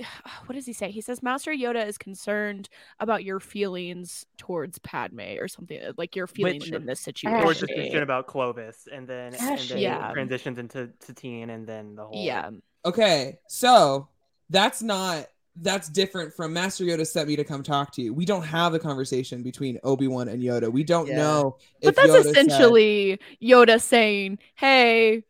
what 0.46 0.54
does 0.54 0.64
he 0.64 0.72
say? 0.72 0.90
He 0.90 1.00
says 1.00 1.22
Master 1.22 1.50
Yoda 1.52 1.86
is 1.86 1.98
concerned 1.98 2.68
about 3.00 3.24
your 3.24 3.40
feelings 3.40 4.24
towards 4.38 4.78
Padme 4.78 5.36
or 5.40 5.48
something 5.48 5.78
uh, 5.82 5.92
like 5.96 6.14
your 6.16 6.26
feelings 6.26 6.64
Which- 6.64 6.72
in 6.72 6.86
this 6.86 7.00
Or 7.00 7.12
situation. 7.12 7.48
just 7.66 7.76
mention 7.76 8.02
about 8.02 8.26
Clovis, 8.26 8.86
and 8.90 9.06
then 9.08 9.34
ah, 9.40 9.50
and 9.50 9.60
then 9.68 9.78
Yeah. 9.78 10.12
transitions 10.12 10.58
into 10.58 10.90
Satine, 11.00 11.50
and 11.50 11.66
then 11.66 11.94
the 11.96 12.06
whole 12.06 12.24
Yeah. 12.24 12.50
Okay, 12.84 13.38
so 13.48 14.08
that's 14.50 14.80
not 14.82 15.26
that's 15.60 15.88
different 15.88 16.34
from 16.34 16.52
Master 16.52 16.84
Yoda 16.84 17.06
sent 17.06 17.28
me 17.28 17.36
to 17.36 17.44
come 17.44 17.62
talk 17.62 17.92
to 17.92 18.02
you. 18.02 18.14
We 18.14 18.24
don't 18.24 18.44
have 18.44 18.74
a 18.74 18.78
conversation 18.78 19.42
between 19.42 19.78
Obi 19.82 20.06
Wan 20.08 20.28
and 20.28 20.42
Yoda. 20.42 20.70
We 20.70 20.84
don't 20.84 21.06
Yeah. 21.08 21.16
know 21.16 21.56
But 21.82 21.96
that's 21.96 22.08
Yoda 22.10 22.22
said- 22.22 22.30
essentially 22.30 23.20
Yoda 23.42 23.80
saying, 23.80 24.38
"Hey, 24.54 25.24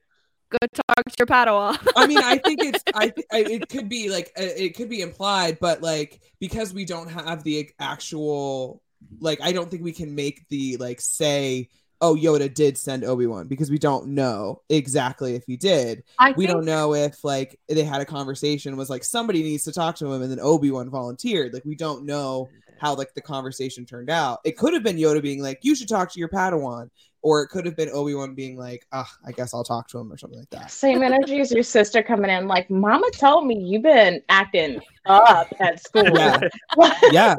Go 0.51 0.57
talk 0.73 1.05
to 1.05 1.15
your 1.19 1.27
Padawan. 1.27 1.77
I 1.97 2.07
mean, 2.07 2.17
I 2.17 2.39
think 2.45 2.65
it's 2.65 2.83
I, 2.95 3.09
th- 3.11 3.27
I 3.31 3.39
it 3.41 3.69
could 3.69 3.87
be 3.91 4.09
like 4.09 4.33
uh, 4.39 4.45
it 4.45 4.75
could 4.77 4.89
be 4.89 5.03
implied, 5.03 5.59
but 5.61 5.83
like 5.83 6.23
because 6.41 6.73
we 6.73 6.87
don't 6.87 7.09
have 7.11 7.45
the 7.45 7.69
actual 7.79 8.83
like 9.21 9.41
I 9.43 9.53
don't 9.53 9.71
think 9.71 9.83
we 9.85 9.93
can 9.93 10.15
make 10.15 10.49
the 10.49 10.79
like 10.79 11.03
say 11.03 11.69
oh 12.01 12.15
Yoda 12.15 12.53
did 12.53 12.79
send 12.79 13.05
Obi-Wan 13.05 13.49
because 13.49 13.70
we 13.70 13.79
don't 13.79 14.09
know 14.09 14.62
exactly 14.69 15.35
if 15.35 15.45
he 15.47 15.57
did. 15.57 16.05
I 16.19 16.33
we 16.33 16.47
don't 16.47 16.65
know 16.65 16.95
if 16.95 17.25
like 17.25 17.59
they 17.69 17.85
had 17.85 18.01
a 18.01 18.05
conversation 18.05 18.77
was 18.77 18.91
like 18.91 19.05
somebody 19.05 19.43
needs 19.43 19.65
to 19.65 19.73
talk 19.73 19.97
to 19.97 20.12
him 20.12 20.23
and 20.23 20.31
then 20.31 20.41
Obi-Wan 20.41 20.91
volunteered. 20.91 21.53
Like 21.53 21.65
we 21.65 21.75
don't 21.75 22.05
know 22.05 22.49
how 22.79 22.95
like 22.95 23.12
the 23.15 23.20
conversation 23.20 23.85
turned 23.85 24.11
out. 24.11 24.41
It 24.45 24.57
could 24.57 24.75
have 24.75 24.83
been 24.83 24.97
Yoda 24.97 25.23
being 25.23 25.43
like 25.43 25.59
you 25.62 25.75
should 25.75 25.89
talk 25.89 26.12
to 26.12 26.20
your 26.20 26.29
Padawan 26.29 26.91
or 27.23 27.43
it 27.43 27.49
could 27.49 27.66
have 27.66 27.77
been 27.77 27.89
Obi-Wan 27.90 28.35
being 28.35 28.57
like 28.57 28.86
ah 28.93 29.11
I 29.24 29.32
guess 29.32 29.53
I'll 29.55 29.65
talk 29.65 29.89
to 29.89 29.99
him 29.99 30.12
or 30.12 30.16
something 30.16 30.39
like 30.39 30.51
that. 30.51 30.70
Same 30.70 31.03
energy 31.03 31.40
as 31.40 31.51
your 31.51 31.62
sister 31.62 32.03
coming 32.03 32.31
in, 32.31 32.47
like, 32.47 32.70
Mama 32.70 33.11
told 33.12 33.47
me 33.47 33.59
you've 33.59 33.82
been 33.82 34.23
acting 34.28 34.81
up 35.07 35.53
at 35.61 35.82
school. 35.82 36.09
Yeah. 36.15 36.40
Yeah. 37.12 37.36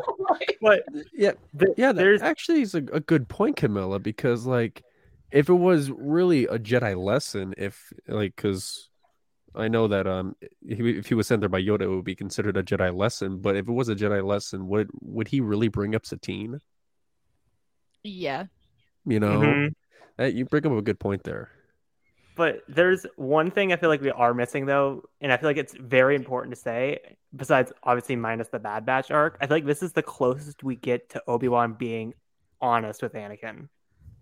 But 0.62 0.84
yeah, 1.14 1.32
yeah, 1.78 1.92
that 1.92 2.20
actually 2.22 2.62
is 2.62 2.76
a, 2.76 2.84
a 2.92 3.00
good 3.00 3.28
point, 3.30 3.56
Camila, 3.56 4.02
because 4.02 4.46
like 4.46 4.84
if 5.32 5.50
it 5.50 5.54
was 5.54 5.90
really 5.92 6.46
a 6.46 6.58
Jedi 6.58 6.98
lesson, 7.02 7.54
if 7.58 7.94
like 8.08 8.36
because 8.36 8.90
I 9.56 9.68
know 9.68 9.88
that 9.88 10.08
um 10.08 10.36
he, 10.68 10.90
if 10.92 11.08
he 11.08 11.16
was 11.16 11.28
sent 11.28 11.42
there 11.42 11.50
by 11.50 11.62
Yoda, 11.62 11.82
it 11.82 11.90
would 11.90 12.06
be 12.06 12.16
considered 12.16 12.58
a 12.58 12.64
Jedi 12.64 12.96
lesson. 12.96 13.40
But 13.40 13.56
if 13.56 13.68
it 13.68 13.72
was 13.72 13.90
a 13.90 13.96
Jedi 13.96 14.26
lesson, 14.26 14.68
would 14.68 14.90
would 15.02 15.28
he 15.28 15.42
really 15.42 15.68
bring 15.68 15.96
up 15.96 16.06
Satine? 16.06 16.60
Yeah. 18.04 18.46
You 19.06 19.20
know, 19.20 19.40
Mhm. 19.40 19.74
That- 20.18 20.34
you 20.34 20.46
bring 20.46 20.66
up 20.66 20.74
a 20.74 20.82
good 20.82 21.00
point 21.00 21.24
there. 21.24 21.50
But 22.36 22.64
there's 22.70 23.06
one 23.18 23.52
thing 23.52 23.74
I 23.74 23.76
feel 23.76 23.90
like 23.90 24.02
we 24.02 24.12
are 24.12 24.34
missing 24.34 24.66
though, 24.66 25.04
and 25.20 25.32
I 25.32 25.38
feel 25.38 25.50
like 25.50 25.58
it's 25.58 25.74
very 25.74 26.16
important 26.16 26.56
to 26.56 26.62
say. 26.62 27.18
Besides, 27.36 27.74
obviously, 27.84 28.16
minus 28.16 28.48
the 28.48 28.60
Bad 28.60 28.86
Batch 28.86 29.12
arc, 29.12 29.38
I 29.42 29.48
feel 29.48 29.58
like 29.58 29.66
this 29.66 29.84
is 29.84 29.92
the 29.92 30.02
closest 30.04 30.64
we 30.64 30.76
get 30.78 31.10
to 31.10 31.24
Obi 31.28 31.50
Wan 31.50 31.74
being 31.74 32.14
honest 32.62 33.02
with 33.02 33.14
Anakin, 33.14 33.68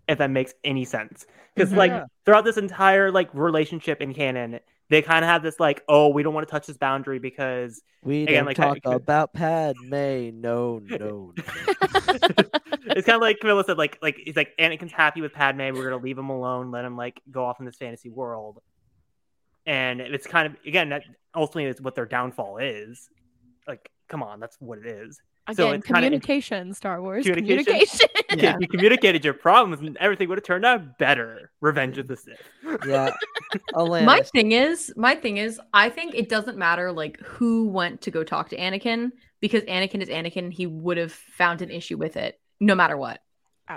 if 0.08 0.18
that 0.18 0.30
makes 0.30 0.52
any 0.64 0.84
sense. 0.84 1.26
Because 1.54 1.72
like 1.72 1.92
throughout 2.24 2.44
this 2.44 2.56
entire 2.56 3.10
like 3.12 3.32
relationship 3.34 4.00
in 4.00 4.14
canon, 4.14 4.60
they 4.90 5.02
kind 5.02 5.24
of 5.24 5.28
have 5.28 5.42
this 5.42 5.60
like, 5.60 5.82
oh, 5.88 6.08
we 6.08 6.22
don't 6.22 6.34
want 6.34 6.46
to 6.46 6.50
touch 6.50 6.66
this 6.66 6.78
boundary 6.78 7.18
because 7.18 7.82
We 8.02 8.22
again, 8.22 8.44
don't 8.44 8.46
like 8.46 8.56
talk 8.56 8.78
about 8.84 9.32
Padme. 9.34 10.30
No, 10.40 10.80
no. 10.82 11.34
it's 11.36 13.06
kind 13.06 13.16
of 13.16 13.20
like 13.20 13.38
Camila 13.40 13.64
said, 13.66 13.76
like 13.78 13.98
like 14.00 14.16
he's 14.16 14.36
like 14.36 14.56
Anakin's 14.58 14.92
happy 14.92 15.20
with 15.20 15.32
Padme. 15.32 15.74
We're 15.74 15.90
gonna 15.90 16.02
leave 16.02 16.16
him 16.18 16.30
alone, 16.30 16.70
let 16.70 16.84
him 16.84 16.96
like 16.96 17.20
go 17.30 17.44
off 17.44 17.60
in 17.60 17.66
this 17.66 17.76
fantasy 17.76 18.08
world. 18.08 18.62
And 19.66 20.00
it's 20.00 20.26
kind 20.26 20.46
of 20.46 20.56
again 20.66 20.88
that 20.90 21.02
ultimately 21.34 21.70
is 21.70 21.80
what 21.80 21.94
their 21.94 22.06
downfall 22.06 22.58
is. 22.58 23.10
Like, 23.66 23.90
come 24.08 24.22
on, 24.22 24.40
that's 24.40 24.56
what 24.60 24.78
it 24.78 24.86
is. 24.86 25.20
So 25.54 25.68
Again, 25.68 25.74
it's 25.80 25.86
kind 25.86 26.04
of 26.04 26.08
communication, 26.08 26.74
Star 26.74 27.00
Wars. 27.02 27.24
communication. 27.24 27.64
Communication. 27.64 28.08
yeah. 28.38 28.56
you 28.60 28.68
communicated 28.68 29.24
your 29.24 29.34
problems, 29.34 29.80
and 29.86 29.96
everything 29.98 30.28
would 30.28 30.38
have 30.38 30.44
turned 30.44 30.64
out 30.64 30.98
better. 30.98 31.50
Revenge 31.60 31.98
of 31.98 32.06
the 32.08 32.16
Sith. 32.16 32.40
Yeah. 32.86 33.10
My 33.76 34.20
thing 34.22 34.52
is, 34.52 34.92
my 34.96 35.14
thing 35.14 35.38
is, 35.38 35.60
I 35.72 35.88
think 35.88 36.14
it 36.14 36.28
doesn't 36.28 36.58
matter 36.58 36.92
like 36.92 37.18
who 37.20 37.68
went 37.68 38.00
to 38.02 38.10
go 38.10 38.22
talk 38.24 38.50
to 38.50 38.56
Anakin 38.56 39.10
because 39.40 39.62
Anakin 39.64 40.02
is 40.02 40.08
Anakin. 40.08 40.52
He 40.52 40.66
would 40.66 40.96
have 40.98 41.12
found 41.12 41.62
an 41.62 41.70
issue 41.70 41.96
with 41.96 42.16
it 42.16 42.38
no 42.60 42.74
matter 42.74 42.96
what. 42.96 43.20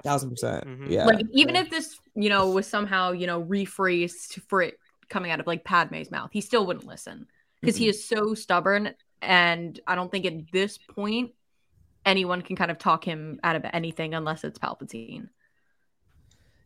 Thousand 0.04 0.30
percent. 0.32 0.66
Mm-hmm. 0.66 0.92
Yeah. 0.92 1.06
Like 1.06 1.26
even 1.34 1.56
if 1.56 1.70
this, 1.70 1.98
you 2.16 2.30
know, 2.30 2.50
was 2.50 2.68
somehow 2.68 3.12
you 3.12 3.28
know 3.28 3.44
rephrased 3.44 4.42
for 4.48 4.62
it 4.62 4.76
coming 5.10 5.32
out 5.32 5.40
of 5.40 5.48
like 5.48 5.64
Padme's 5.64 6.10
mouth, 6.12 6.30
he 6.34 6.42
still 6.42 6.66
wouldn't 6.66 6.86
listen 6.88 7.28
because 7.62 7.76
he 7.76 7.86
Mhm. 7.86 7.90
is 7.90 8.06
so 8.06 8.34
stubborn. 8.34 8.94
And 9.22 9.80
I 9.86 9.96
don't 9.96 10.10
think 10.12 10.26
at 10.26 10.52
this 10.52 10.78
point 10.78 11.32
anyone 12.06 12.42
can 12.42 12.56
kind 12.56 12.72
of 12.72 12.78
talk 12.78 13.04
him 13.04 13.40
out 13.44 13.56
of 13.56 13.66
anything 13.74 14.14
unless 14.14 14.44
it's 14.44 14.60
Palpatine. 14.60 15.30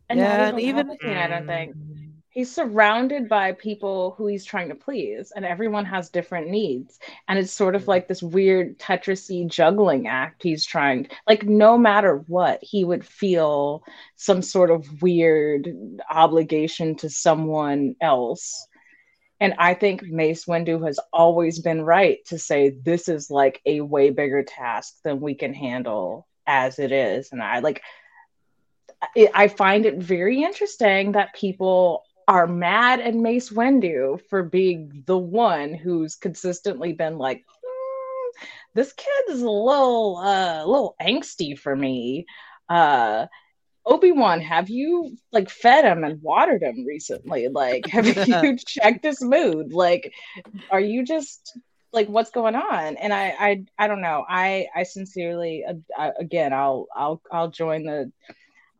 And 0.08 0.18
Yeah, 0.20 0.36
not 0.36 0.48
and 0.50 0.60
even, 0.60 0.90
even- 0.90 0.98
Palpatine, 0.98 1.16
I 1.18 1.28
don't 1.28 1.42
hmm. 1.42 1.48
think. 1.48 1.76
He's 2.28 2.54
surrounded 2.54 3.30
by 3.30 3.52
people 3.52 4.14
who 4.18 4.26
he's 4.26 4.44
trying 4.44 4.68
to 4.68 4.74
please, 4.74 5.32
and 5.34 5.42
everyone 5.42 5.86
has 5.86 6.10
different 6.10 6.50
needs. 6.50 6.98
And 7.28 7.38
it's 7.38 7.50
sort 7.50 7.74
of 7.74 7.84
hmm. 7.84 7.90
like 7.90 8.08
this 8.08 8.22
weird 8.22 8.78
Tetrisy 8.78 9.48
juggling 9.48 10.06
act 10.06 10.42
he's 10.42 10.64
trying. 10.64 11.08
Like, 11.26 11.44
no 11.44 11.78
matter 11.78 12.18
what, 12.26 12.58
he 12.62 12.84
would 12.84 13.06
feel 13.06 13.82
some 14.16 14.42
sort 14.42 14.70
of 14.70 15.02
weird 15.02 15.68
obligation 16.10 16.94
to 16.96 17.08
someone 17.08 17.96
else. 18.00 18.68
And 19.40 19.54
I 19.58 19.74
think 19.74 20.02
Mace 20.02 20.46
Windu 20.46 20.86
has 20.86 20.98
always 21.12 21.60
been 21.60 21.82
right 21.82 22.18
to 22.26 22.38
say 22.38 22.70
this 22.70 23.08
is 23.08 23.30
like 23.30 23.60
a 23.66 23.82
way 23.82 24.10
bigger 24.10 24.42
task 24.42 24.94
than 25.04 25.20
we 25.20 25.34
can 25.34 25.52
handle 25.52 26.26
as 26.46 26.78
it 26.78 26.92
is. 26.92 27.32
And 27.32 27.42
I 27.42 27.58
like 27.58 27.82
I- 29.34 29.48
find 29.48 29.84
it 29.84 29.96
very 29.96 30.42
interesting 30.42 31.12
that 31.12 31.34
people 31.34 32.04
are 32.28 32.46
mad 32.46 33.00
at 33.00 33.14
Mace 33.14 33.50
Windu 33.50 34.20
for 34.28 34.42
being 34.42 35.04
the 35.06 35.18
one 35.18 35.74
who's 35.74 36.16
consistently 36.16 36.92
been 36.92 37.18
like, 37.18 37.44
"Hmm, 37.64 38.30
this 38.74 38.92
kid 38.92 39.24
is 39.28 39.42
a 39.42 39.50
little, 39.50 40.16
uh, 40.16 40.64
a 40.64 40.66
little 40.66 40.96
angsty 41.00 41.56
for 41.58 41.76
me. 41.76 42.26
Uh, 42.68 43.26
Obi 43.86 44.10
Wan, 44.10 44.40
have 44.40 44.68
you 44.68 45.16
like 45.32 45.48
fed 45.48 45.84
him 45.84 46.02
and 46.02 46.20
watered 46.20 46.62
him 46.62 46.84
recently? 46.84 47.48
Like, 47.48 47.86
have 47.86 48.06
you 48.28 48.56
checked 48.56 49.04
his 49.04 49.22
mood? 49.22 49.72
Like, 49.72 50.12
are 50.70 50.80
you 50.80 51.04
just 51.04 51.56
like 51.92 52.08
what's 52.08 52.30
going 52.30 52.56
on? 52.56 52.96
And 52.96 53.12
I, 53.12 53.34
I, 53.38 53.64
I 53.78 53.86
don't 53.86 54.00
know. 54.00 54.24
I, 54.28 54.66
I 54.74 54.82
sincerely, 54.82 55.64
uh, 55.64 55.74
I, 55.96 56.12
again, 56.18 56.52
I'll, 56.52 56.88
I'll, 56.94 57.22
I'll 57.30 57.50
join 57.50 57.84
the. 57.84 58.12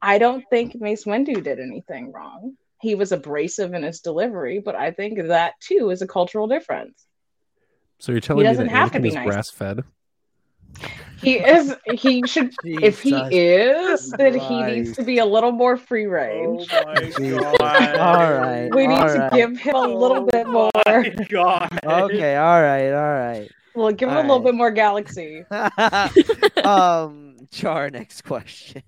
I 0.02 0.18
don't 0.18 0.44
think 0.50 0.74
Mace 0.74 1.04
Windu 1.04 1.42
did 1.42 1.60
anything 1.60 2.12
wrong. 2.12 2.56
He 2.82 2.94
was 2.94 3.12
abrasive 3.12 3.72
in 3.74 3.82
his 3.84 4.00
delivery, 4.00 4.60
but 4.62 4.74
I 4.74 4.90
think 4.90 5.28
that 5.28 5.54
too 5.60 5.90
is 5.90 6.02
a 6.02 6.06
cultural 6.06 6.48
difference. 6.48 7.06
So 7.98 8.12
you're 8.12 8.20
telling 8.20 8.42
me 8.42 8.48
doesn't 8.48 8.66
that 8.66 8.72
have 8.72 8.92
to 8.92 8.98
Anakin 8.98 9.02
be 9.02 9.08
is 9.08 9.14
nice. 9.14 9.24
grass 9.24 9.50
fed? 9.50 9.84
He 11.22 11.38
is. 11.38 11.74
He 11.94 12.22
should. 12.26 12.54
if 12.64 13.00
he 13.00 13.10
Jesus 13.10 13.28
is, 13.32 14.10
then 14.12 14.38
he 14.38 14.62
needs 14.62 14.96
to 14.96 15.02
be 15.02 15.18
a 15.18 15.24
little 15.24 15.52
more 15.52 15.76
free 15.76 16.06
range. 16.06 16.68
Oh 16.70 16.84
my 16.84 16.94
Jesus. 16.94 17.42
All 17.42 18.32
right. 18.32 18.68
We 18.72 18.86
need 18.86 18.94
all 18.94 19.08
to 19.08 19.18
right. 19.18 19.32
give 19.32 19.58
him 19.58 19.74
a 19.74 19.86
little 19.86 20.26
bit 20.26 20.46
more. 20.46 20.70
God. 21.30 21.78
Okay, 21.84 22.36
all 22.36 22.62
right, 22.62 22.90
all 22.90 23.14
right. 23.14 23.48
Well, 23.74 23.92
give 23.92 24.08
him 24.08 24.16
a 24.16 24.20
little 24.20 24.38
right. 24.38 24.44
bit 24.46 24.54
more 24.54 24.70
galaxy. 24.70 25.44
um, 26.64 27.36
Char, 27.50 27.90
next 27.90 28.22
question. 28.22 28.82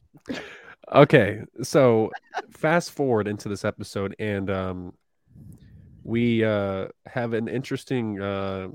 Okay, 0.93 1.41
so 1.63 2.11
fast 2.51 2.93
forward 2.93 3.29
into 3.29 3.49
this 3.49 3.65
episode, 3.65 4.15
and 4.19 4.51
um, 4.51 4.95
we 6.05 6.45
uh, 6.45 6.89
have 7.07 7.35
an 7.35 7.49
interesting 7.49 8.21
uh, 8.21 8.69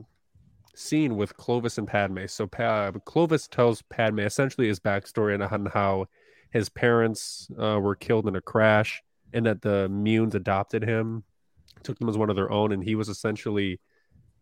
scene 0.75 1.15
with 1.15 1.37
Clovis 1.37 1.77
and 1.77 1.87
Padme. 1.87 2.25
So 2.27 2.47
pa- 2.47 2.91
Clovis 3.05 3.47
tells 3.47 3.81
Padme 3.83 4.19
essentially 4.19 4.67
his 4.67 4.79
backstory 4.79 5.33
and 5.33 5.69
how 5.69 6.07
his 6.51 6.69
parents 6.69 7.49
uh, 7.59 7.79
were 7.79 7.95
killed 7.95 8.27
in 8.27 8.35
a 8.35 8.41
crash, 8.41 9.01
and 9.33 9.45
that 9.45 9.61
the 9.61 9.87
Muuns 9.89 10.35
adopted 10.35 10.83
him, 10.83 11.23
took 11.81 11.99
him 11.99 12.09
as 12.09 12.17
one 12.17 12.29
of 12.29 12.35
their 12.35 12.51
own, 12.51 12.71
and 12.71 12.83
he 12.83 12.95
was 12.95 13.09
essentially 13.09 13.79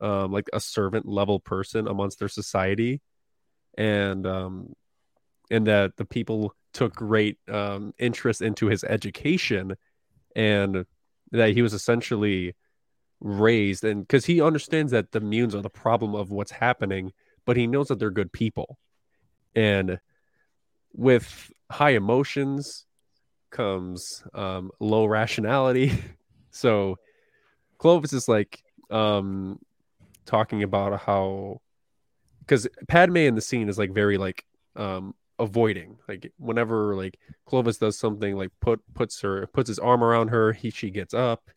um, 0.01 0.31
like 0.31 0.49
a 0.51 0.59
servant 0.59 1.07
level 1.07 1.39
person 1.39 1.87
amongst 1.87 2.19
their 2.19 2.27
society, 2.27 3.01
and 3.77 4.27
um, 4.27 4.73
and 5.49 5.67
that 5.67 5.95
the 5.97 6.05
people 6.05 6.55
took 6.73 6.95
great 6.95 7.37
um, 7.49 7.93
interest 7.99 8.41
into 8.41 8.67
his 8.67 8.83
education 8.83 9.75
and 10.35 10.85
that 11.31 11.51
he 11.51 11.61
was 11.61 11.73
essentially 11.73 12.55
raised 13.22 13.84
and 13.84 14.06
because 14.06 14.26
he 14.26 14.41
understands 14.41 14.91
that 14.91 15.11
the 15.11 15.22
muuns 15.22 15.53
are 15.53 15.61
the 15.61 15.69
problem 15.69 16.15
of 16.15 16.31
what's 16.31 16.52
happening 16.52 17.14
but 17.45 17.57
he 17.57 17.68
knows 17.68 17.88
that 17.88 17.99
they're 17.99 18.10
good 18.10 18.31
people. 18.31 18.77
And 19.56 19.99
with 20.93 21.52
high 21.69 21.91
emotions 21.91 22.85
comes 23.49 24.23
um, 24.34 24.72
low 24.80 25.06
rationality. 25.06 25.91
So 26.53 26.98
clovis 27.77 28.11
is 28.11 28.27
like 28.27 28.61
um 28.89 29.57
talking 30.26 30.64
about 30.64 30.99
how 30.99 31.61
because 32.41 32.68
padme 32.89 33.15
in 33.19 33.35
the 33.35 33.41
scene 33.41 33.69
is 33.69 33.77
like 33.77 33.93
very 33.93 34.18
like 34.18 34.43
um 34.76 35.15
avoiding. 35.39 35.95
Like 36.10 36.34
whenever 36.38 36.93
like 36.98 37.18
clovis 37.45 37.77
does 37.77 37.98
something 37.98 38.35
like 38.35 38.52
put 38.60 38.81
puts 38.93 39.22
her 39.22 39.48
puts 39.48 39.69
his 39.69 39.80
arm 39.80 40.03
around 40.03 40.27
her 40.27 40.52
he 40.52 40.72
she 40.72 40.89
gets 40.89 41.14
up 41.14 41.49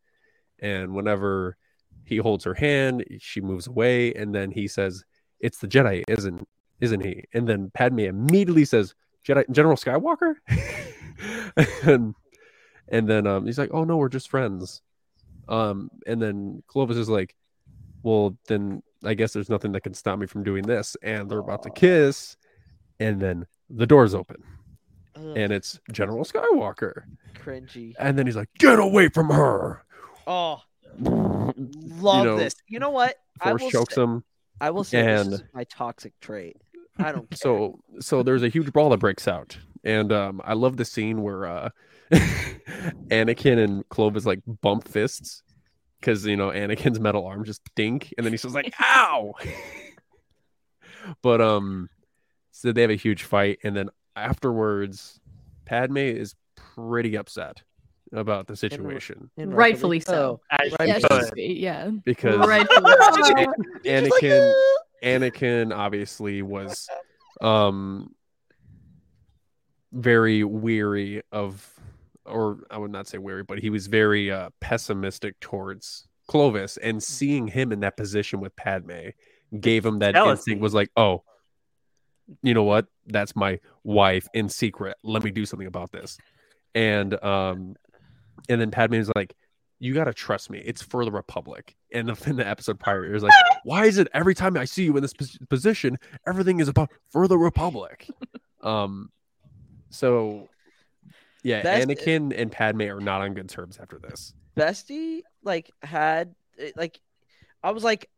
and 0.64 0.94
whenever 0.96 1.56
he 2.04 2.16
holds 2.16 2.44
her 2.44 2.54
hand 2.54 3.04
she 3.20 3.40
moves 3.40 3.66
away 3.68 4.12
and 4.14 4.34
then 4.34 4.50
he 4.50 4.66
says 4.68 5.04
it's 5.40 5.58
the 5.58 5.68
jedi 5.68 6.02
isn't 6.08 6.48
isn't 6.80 7.02
he 7.04 7.22
and 7.34 7.46
then 7.48 7.70
padme 7.74 8.00
immediately 8.14 8.64
says 8.64 8.94
jedi 9.26 9.44
general 9.50 9.76
skywalker 9.76 10.34
and 11.86 12.14
and 12.88 13.08
then 13.08 13.26
um 13.26 13.46
he's 13.46 13.58
like 13.58 13.70
oh 13.72 13.84
no 13.84 13.96
we're 13.96 14.08
just 14.18 14.28
friends 14.30 14.82
Um, 15.48 15.90
and 16.06 16.22
then 16.22 16.62
Clovis 16.68 16.96
is 16.96 17.10
like, 17.10 17.34
well, 18.02 18.32
then 18.48 18.82
I 19.04 19.12
guess 19.12 19.32
there's 19.34 19.50
nothing 19.50 19.72
that 19.72 19.82
can 19.82 19.92
stop 19.92 20.18
me 20.18 20.26
from 20.26 20.42
doing 20.42 20.64
this. 20.64 20.96
And 21.02 21.28
they're 21.28 21.44
about 21.48 21.62
to 21.64 21.70
kiss, 21.70 22.38
and 22.98 23.20
then 23.20 23.44
the 23.68 23.86
doors 23.86 24.14
open, 24.14 24.40
Ugh, 25.16 25.36
and 25.36 25.52
it's 25.52 25.78
General 25.92 26.24
Skywalker. 26.24 27.04
cringy. 27.34 27.92
And 27.98 28.16
then 28.16 28.24
he's 28.26 28.36
like, 28.40 28.48
get 28.58 28.78
away 28.78 29.10
from 29.10 29.28
her. 29.28 29.84
Oh, 30.26 30.60
you 30.98 31.54
love 31.56 32.24
know, 32.24 32.36
this. 32.36 32.54
You 32.68 32.78
know 32.78 32.90
what? 32.90 33.16
I 33.40 33.50
Force 33.50 33.62
will 33.62 33.70
chokes 33.70 33.94
say, 33.94 34.02
him. 34.02 34.24
I 34.60 34.70
will 34.70 34.84
say 34.84 35.02
this 35.02 35.26
is 35.26 35.42
my 35.52 35.64
toxic 35.64 36.18
trait. 36.20 36.56
I 36.98 37.12
don't 37.12 37.28
care. 37.30 37.36
so 37.36 37.80
so 38.00 38.22
there's 38.22 38.42
a 38.42 38.48
huge 38.48 38.72
brawl 38.72 38.90
that 38.90 38.98
breaks 38.98 39.26
out 39.26 39.58
and 39.82 40.12
um 40.12 40.40
i 40.44 40.54
love 40.54 40.76
the 40.76 40.84
scene 40.84 41.22
where 41.22 41.46
uh 41.46 41.68
anakin 43.10 43.58
and 43.62 43.88
clovis 43.88 44.24
like 44.24 44.40
bump 44.62 44.86
fists 44.86 45.42
because 46.00 46.24
you 46.26 46.36
know 46.36 46.50
anakin's 46.50 47.00
metal 47.00 47.26
arm 47.26 47.44
just 47.44 47.62
dink 47.74 48.12
and 48.16 48.24
then 48.24 48.32
he's 48.32 48.42
just 48.42 48.54
like 48.54 48.72
ow 48.80 49.34
but 51.22 51.40
um 51.40 51.88
so 52.52 52.72
they 52.72 52.82
have 52.82 52.90
a 52.90 52.94
huge 52.96 53.24
fight 53.24 53.58
and 53.64 53.76
then 53.76 53.90
afterwards 54.16 55.20
padme 55.66 55.96
is 55.98 56.34
pretty 56.56 57.16
upset 57.16 57.62
about 58.14 58.46
the 58.46 58.56
situation 58.56 59.30
And 59.36 59.54
Rightfully 59.54 60.00
so. 60.00 60.40
As 60.50 60.72
Right. 60.78 60.88
Yeah, 60.88 60.98
should. 60.98 61.12
she's 61.12 61.28
sweet, 61.28 61.56
yeah. 61.58 61.90
because 62.04 62.46
Rightfully 62.46 62.92
so. 63.00 63.32
A- 63.36 63.88
Anakin 63.88 64.54
Anakin 65.02 65.76
obviously 65.76 66.42
was 66.42 66.88
um 67.40 68.14
very 69.92 70.44
weary 70.44 71.22
of 71.32 71.68
or 72.26 72.60
I 72.70 72.78
would 72.78 72.90
not 72.90 73.06
say 73.06 73.18
weary, 73.18 73.42
but 73.42 73.58
he 73.58 73.70
was 73.70 73.86
very 73.86 74.30
uh 74.30 74.50
pessimistic 74.60 75.38
towards 75.40 76.06
Clovis 76.26 76.76
and 76.78 77.02
seeing 77.02 77.46
him 77.48 77.70
in 77.70 77.80
that 77.80 77.96
position 77.96 78.40
with 78.40 78.56
Padme 78.56 79.08
gave 79.60 79.84
him 79.84 79.98
that 79.98 80.14
Jealousy. 80.14 80.30
instinct 80.30 80.62
was 80.62 80.72
like, 80.74 80.88
"Oh, 80.96 81.22
you 82.42 82.54
know 82.54 82.62
what? 82.64 82.86
That's 83.06 83.36
my 83.36 83.60
wife 83.82 84.26
in 84.32 84.48
secret. 84.48 84.96
Let 85.02 85.22
me 85.22 85.30
do 85.30 85.44
something 85.44 85.66
about 85.68 85.92
this." 85.92 86.16
And 86.74 87.22
um 87.22 87.76
and 88.48 88.60
then 88.60 88.70
Padme 88.70 88.94
is 88.94 89.10
like, 89.14 89.34
"You 89.78 89.94
got 89.94 90.04
to 90.04 90.14
trust 90.14 90.50
me. 90.50 90.62
It's 90.64 90.82
for 90.82 91.04
the 91.04 91.12
Republic." 91.12 91.76
And 91.92 92.08
in 92.26 92.36
the 92.36 92.46
episode 92.46 92.78
prior, 92.78 93.04
it 93.04 93.12
was 93.12 93.22
like, 93.22 93.32
"Why 93.64 93.86
is 93.86 93.98
it 93.98 94.08
every 94.12 94.34
time 94.34 94.56
I 94.56 94.64
see 94.64 94.84
you 94.84 94.96
in 94.96 95.02
this 95.02 95.12
pos- 95.12 95.38
position, 95.48 95.98
everything 96.26 96.60
is 96.60 96.68
about 96.68 96.90
for 97.10 97.28
the 97.28 97.38
Republic?" 97.38 98.08
um 98.62 99.10
so 99.90 100.48
yeah, 101.42 101.62
Best- 101.62 101.88
Anakin 101.88 102.34
and 102.36 102.50
Padme 102.50 102.82
are 102.82 103.00
not 103.00 103.20
on 103.20 103.34
good 103.34 103.48
terms 103.48 103.78
after 103.80 103.98
this. 103.98 104.32
Bestie 104.56 105.22
like 105.42 105.70
had 105.82 106.34
eh, 106.58 106.70
like 106.76 106.98
I 107.62 107.70
was 107.70 107.84
like, 107.84 108.10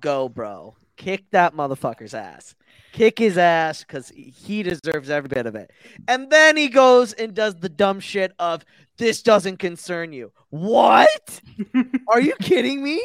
go, 0.00 0.28
bro, 0.28 0.76
kick 0.96 1.24
that 1.30 1.54
motherfucker's 1.54 2.14
ass, 2.14 2.54
kick 2.92 3.18
his 3.18 3.38
ass 3.38 3.82
because 3.82 4.10
he 4.10 4.62
deserves 4.62 5.10
every 5.10 5.28
bit 5.28 5.46
of 5.46 5.54
it. 5.54 5.70
And 6.06 6.30
then 6.30 6.56
he 6.56 6.68
goes 6.68 7.12
and 7.12 7.34
does 7.34 7.56
the 7.56 7.68
dumb 7.68 8.00
shit 8.00 8.32
of 8.38 8.64
this 8.98 9.22
doesn't 9.22 9.58
concern 9.58 10.12
you. 10.12 10.32
What? 10.50 11.40
Are 12.08 12.20
you 12.20 12.34
kidding 12.40 12.82
me? 12.82 13.02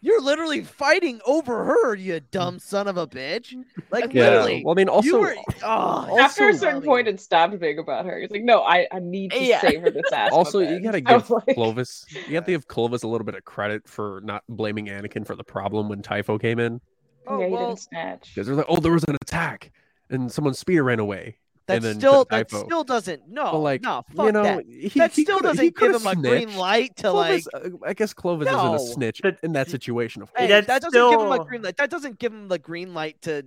You're 0.00 0.22
literally 0.22 0.62
fighting 0.62 1.20
over 1.26 1.64
her, 1.64 1.94
you 1.96 2.20
dumb 2.30 2.56
mm. 2.56 2.60
son 2.60 2.86
of 2.86 2.96
a 2.96 3.06
bitch. 3.06 3.54
Like 3.90 4.14
Yeah. 4.14 4.24
literally. 4.24 4.62
Well, 4.64 4.72
I 4.72 4.76
mean, 4.76 4.88
also, 4.88 5.18
were- 5.18 5.34
oh, 5.64 6.18
After 6.18 6.48
a 6.48 6.54
certain 6.54 6.76
funny. 6.76 6.86
point, 6.86 7.08
it 7.08 7.20
stopped 7.20 7.58
being 7.58 7.78
about 7.78 8.06
her. 8.06 8.20
He's 8.20 8.30
like, 8.30 8.44
no, 8.44 8.62
I, 8.62 8.86
I 8.92 9.00
need 9.00 9.32
to 9.32 9.42
Yeah. 9.42 9.60
save 9.60 9.80
her 9.80 9.90
this 9.90 10.04
ass. 10.12 10.30
also 10.32 10.60
you 10.60 10.80
gotta 10.80 11.00
give 11.00 11.28
like- 11.30 11.54
Clovis 11.54 12.06
you 12.28 12.36
have 12.36 12.44
to 12.44 12.52
give 12.52 12.68
Clovis 12.68 13.02
a 13.02 13.08
little 13.08 13.24
bit 13.24 13.34
of 13.34 13.44
credit 13.44 13.88
for 13.88 14.20
not 14.22 14.44
blaming 14.48 14.86
Anakin 14.86 15.26
for 15.26 15.34
the 15.34 15.44
problem 15.44 15.88
when 15.88 16.00
Typho 16.00 16.38
came 16.38 16.60
in. 16.60 16.80
Oh, 17.26 17.40
yeah, 17.40 17.46
he 17.46 17.52
well, 17.52 17.66
didn't 17.68 17.80
snatch. 17.80 18.34
Because 18.34 18.46
they're 18.46 18.56
like, 18.56 18.66
oh, 18.68 18.76
there 18.76 18.92
was 18.92 19.04
an 19.04 19.16
attack 19.20 19.72
and 20.10 20.30
someone's 20.30 20.58
spear 20.58 20.84
ran 20.84 21.00
away. 21.00 21.38
That 21.68 21.82
still 21.96 22.24
that 22.30 22.50
still 22.50 22.82
doesn't 22.82 23.28
no 23.28 23.52
But, 23.52 23.58
like, 23.58 23.82
no 23.82 24.04
you 24.16 24.32
know, 24.32 24.42
that. 24.42 24.64
he- 24.66 24.88
that 24.98 25.12
he 25.12 25.22
still 25.22 25.38
doesn't 25.40 25.76
give 25.76 25.94
him 25.94 26.06
a 26.06 26.16
green 26.16 26.56
light 26.56 26.96
to 26.96 27.12
like 27.12 27.44
uh, 27.54 27.68
I 27.86 27.94
guess 27.94 28.12
Clovis 28.12 28.46
No. 28.46 28.74
isn't 28.74 28.88
a 28.88 28.92
snitch 28.94 29.20
in 29.42 29.52
that 29.52 29.68
situation, 29.70 30.22
of 30.22 30.32
course. 30.34 30.48
that's 30.48 30.66
that 30.66 30.82
doesn't 30.82 31.10
give 31.10 31.20
him 31.20 31.30
a 31.32 31.44
green 31.44 31.62
light. 31.62 31.76
That 31.76 31.90
doesn't 31.90 32.18
give 32.18 32.32
him 32.32 32.48
the 32.48 32.58
green 32.58 32.92
light 32.94 33.20
to 33.22 33.44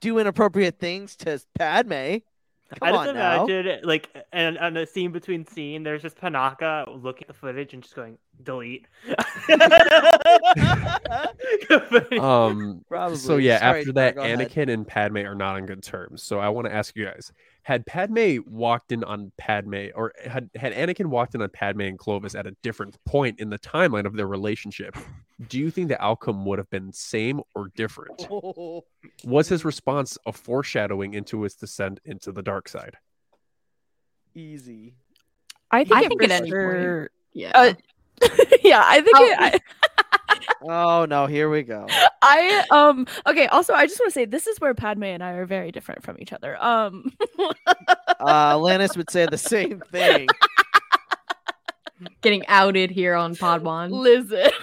do 0.00 0.18
inappropriate 0.18 0.78
things 0.80 1.14
to 1.16 1.40
Padme. 1.56 2.16
Come 2.78 2.88
I 2.88 2.92
just 2.92 3.08
on 3.10 3.14
now. 3.14 3.44
imagine 3.46 3.80
like 3.84 4.08
and 4.32 4.58
on 4.58 4.76
a 4.76 4.86
scene 4.86 5.12
between 5.12 5.46
scene, 5.46 5.82
there's 5.82 6.02
just 6.02 6.16
Panaka 6.16 7.02
looking 7.02 7.22
at 7.22 7.28
the 7.28 7.34
footage 7.34 7.74
and 7.74 7.82
just 7.82 7.94
going 7.94 8.18
delete. 8.42 8.86
um 12.20 12.84
Probably. 12.88 13.16
so 13.16 13.36
yeah 13.36 13.60
Sorry, 13.60 13.80
after 13.80 13.92
that 13.92 14.14
go 14.16 14.22
ahead. 14.22 14.38
anakin 14.38 14.72
and 14.72 14.86
padme 14.86 15.18
are 15.18 15.34
not 15.34 15.56
on 15.56 15.66
good 15.66 15.82
terms 15.82 16.22
so 16.22 16.38
i 16.38 16.48
want 16.48 16.66
to 16.66 16.74
ask 16.74 16.96
you 16.96 17.04
guys 17.04 17.32
had 17.64 17.86
padme 17.86 18.38
walked 18.46 18.90
in 18.92 19.04
on 19.04 19.30
padme 19.38 19.86
or 19.94 20.12
had, 20.24 20.50
had 20.56 20.72
anakin 20.72 21.06
walked 21.06 21.34
in 21.34 21.42
on 21.42 21.48
padme 21.50 21.82
and 21.82 21.98
clovis 21.98 22.34
at 22.34 22.46
a 22.46 22.56
different 22.62 22.96
point 23.04 23.38
in 23.38 23.50
the 23.50 23.58
timeline 23.58 24.04
of 24.04 24.14
their 24.14 24.26
relationship 24.26 24.96
do 25.48 25.58
you 25.58 25.70
think 25.70 25.88
the 25.88 26.00
outcome 26.02 26.44
would 26.44 26.58
have 26.58 26.68
been 26.70 26.92
same 26.92 27.40
or 27.54 27.68
different 27.76 28.26
Oh, 28.30 28.84
was 29.24 29.48
his 29.48 29.64
response 29.64 30.18
a 30.26 30.32
foreshadowing 30.32 31.14
into 31.14 31.42
his 31.42 31.54
descent 31.54 32.00
into 32.04 32.32
the 32.32 32.42
dark 32.42 32.68
side 32.68 32.96
easy. 34.34 34.94
I 35.70 35.84
think, 35.84 35.96
I 35.96 36.00
it 36.04 36.08
think 36.08 36.20
for 36.20 36.24
at 36.24 36.30
any 36.30 36.50
point- 36.50 36.50
sure- 36.52 37.10
Yeah. 37.34 37.50
Uh, 37.54 37.74
yeah, 38.62 38.82
I 38.84 39.00
think 39.00 39.16
Oh. 39.16 39.24
it, 39.30 39.38
I, 39.38 39.58
Oh 40.62 41.04
no, 41.06 41.26
here 41.26 41.48
we 41.50 41.62
go. 41.62 41.86
I 42.22 42.64
um 42.70 43.06
okay. 43.26 43.46
Also, 43.46 43.72
I 43.74 43.86
just 43.86 43.98
want 44.00 44.10
to 44.10 44.14
say 44.14 44.24
this 44.24 44.46
is 44.46 44.60
where 44.60 44.74
Padme 44.74 45.04
and 45.04 45.22
I 45.22 45.32
are 45.32 45.46
very 45.46 45.72
different 45.72 46.02
from 46.02 46.16
each 46.20 46.32
other. 46.32 46.56
Um, 46.62 47.12
Uh, 48.20 48.56
Lannis 48.56 48.96
would 48.96 49.10
say 49.10 49.26
the 49.26 49.36
same 49.36 49.80
thing. 49.90 50.28
Getting 52.20 52.46
outed 52.46 52.90
here 52.92 53.14
on 53.16 53.34
Pod 53.34 53.62
One. 53.64 53.90
listen. 53.90 54.50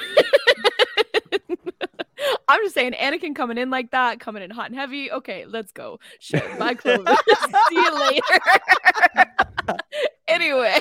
I'm 2.48 2.62
just 2.64 2.74
saying, 2.74 2.94
Anakin 2.94 3.36
coming 3.36 3.58
in 3.58 3.70
like 3.70 3.92
that, 3.92 4.20
coming 4.20 4.42
in 4.44 4.50
hot 4.50 4.68
and 4.72 4.76
heavy. 4.76 5.12
Okay, 5.12 5.46
let's 5.46 5.72
go. 5.72 6.00
Shit, 6.20 6.58
my 6.58 6.74
clothes. 6.74 7.06
See 7.70 7.76
you 7.76 8.00
later. 8.00 8.40
anyway, 10.28 10.80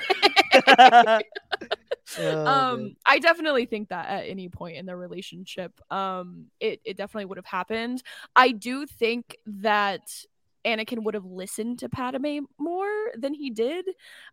Oh, 2.19 2.47
um, 2.47 2.83
man. 2.83 2.97
I 3.07 3.19
definitely 3.19 3.67
think 3.67 3.89
that 3.89 4.09
at 4.09 4.29
any 4.29 4.49
point 4.49 4.77
in 4.77 4.87
their 4.87 4.97
relationship, 4.97 5.73
um, 5.91 6.47
it 6.61 6.81
it 6.85 6.97
definitely 6.97 7.27
would 7.27 7.39
have 7.39 7.47
happened. 7.47 8.03
I 8.35 8.53
do 8.53 8.87
think 8.87 9.37
that 9.47 10.25
Anakin 10.65 11.05
would 11.05 11.15
have 11.15 11.25
listened 11.25 11.79
to 11.81 11.89
Padme 11.89 12.41
more 12.59 12.91
than 13.17 13.33
he 13.35 13.51
did, 13.51 13.87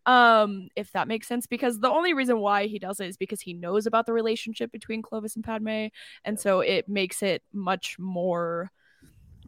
um, 0.06 0.68
if 0.76 0.92
that 0.92 1.08
makes 1.08 1.28
sense. 1.28 1.46
Because 1.46 1.78
the 1.80 1.90
only 1.90 2.14
reason 2.14 2.38
why 2.38 2.66
he 2.66 2.78
does 2.78 3.00
it 3.00 3.08
is 3.08 3.16
because 3.16 3.40
he 3.40 3.52
knows 3.52 3.86
about 3.86 4.06
the 4.06 4.12
relationship 4.12 4.72
between 4.72 5.02
Clovis 5.02 5.36
and 5.36 5.44
Padme, 5.44 5.86
and 6.24 6.38
so 6.38 6.60
it 6.60 6.88
makes 6.88 7.22
it 7.22 7.42
much 7.52 7.98
more 7.98 8.70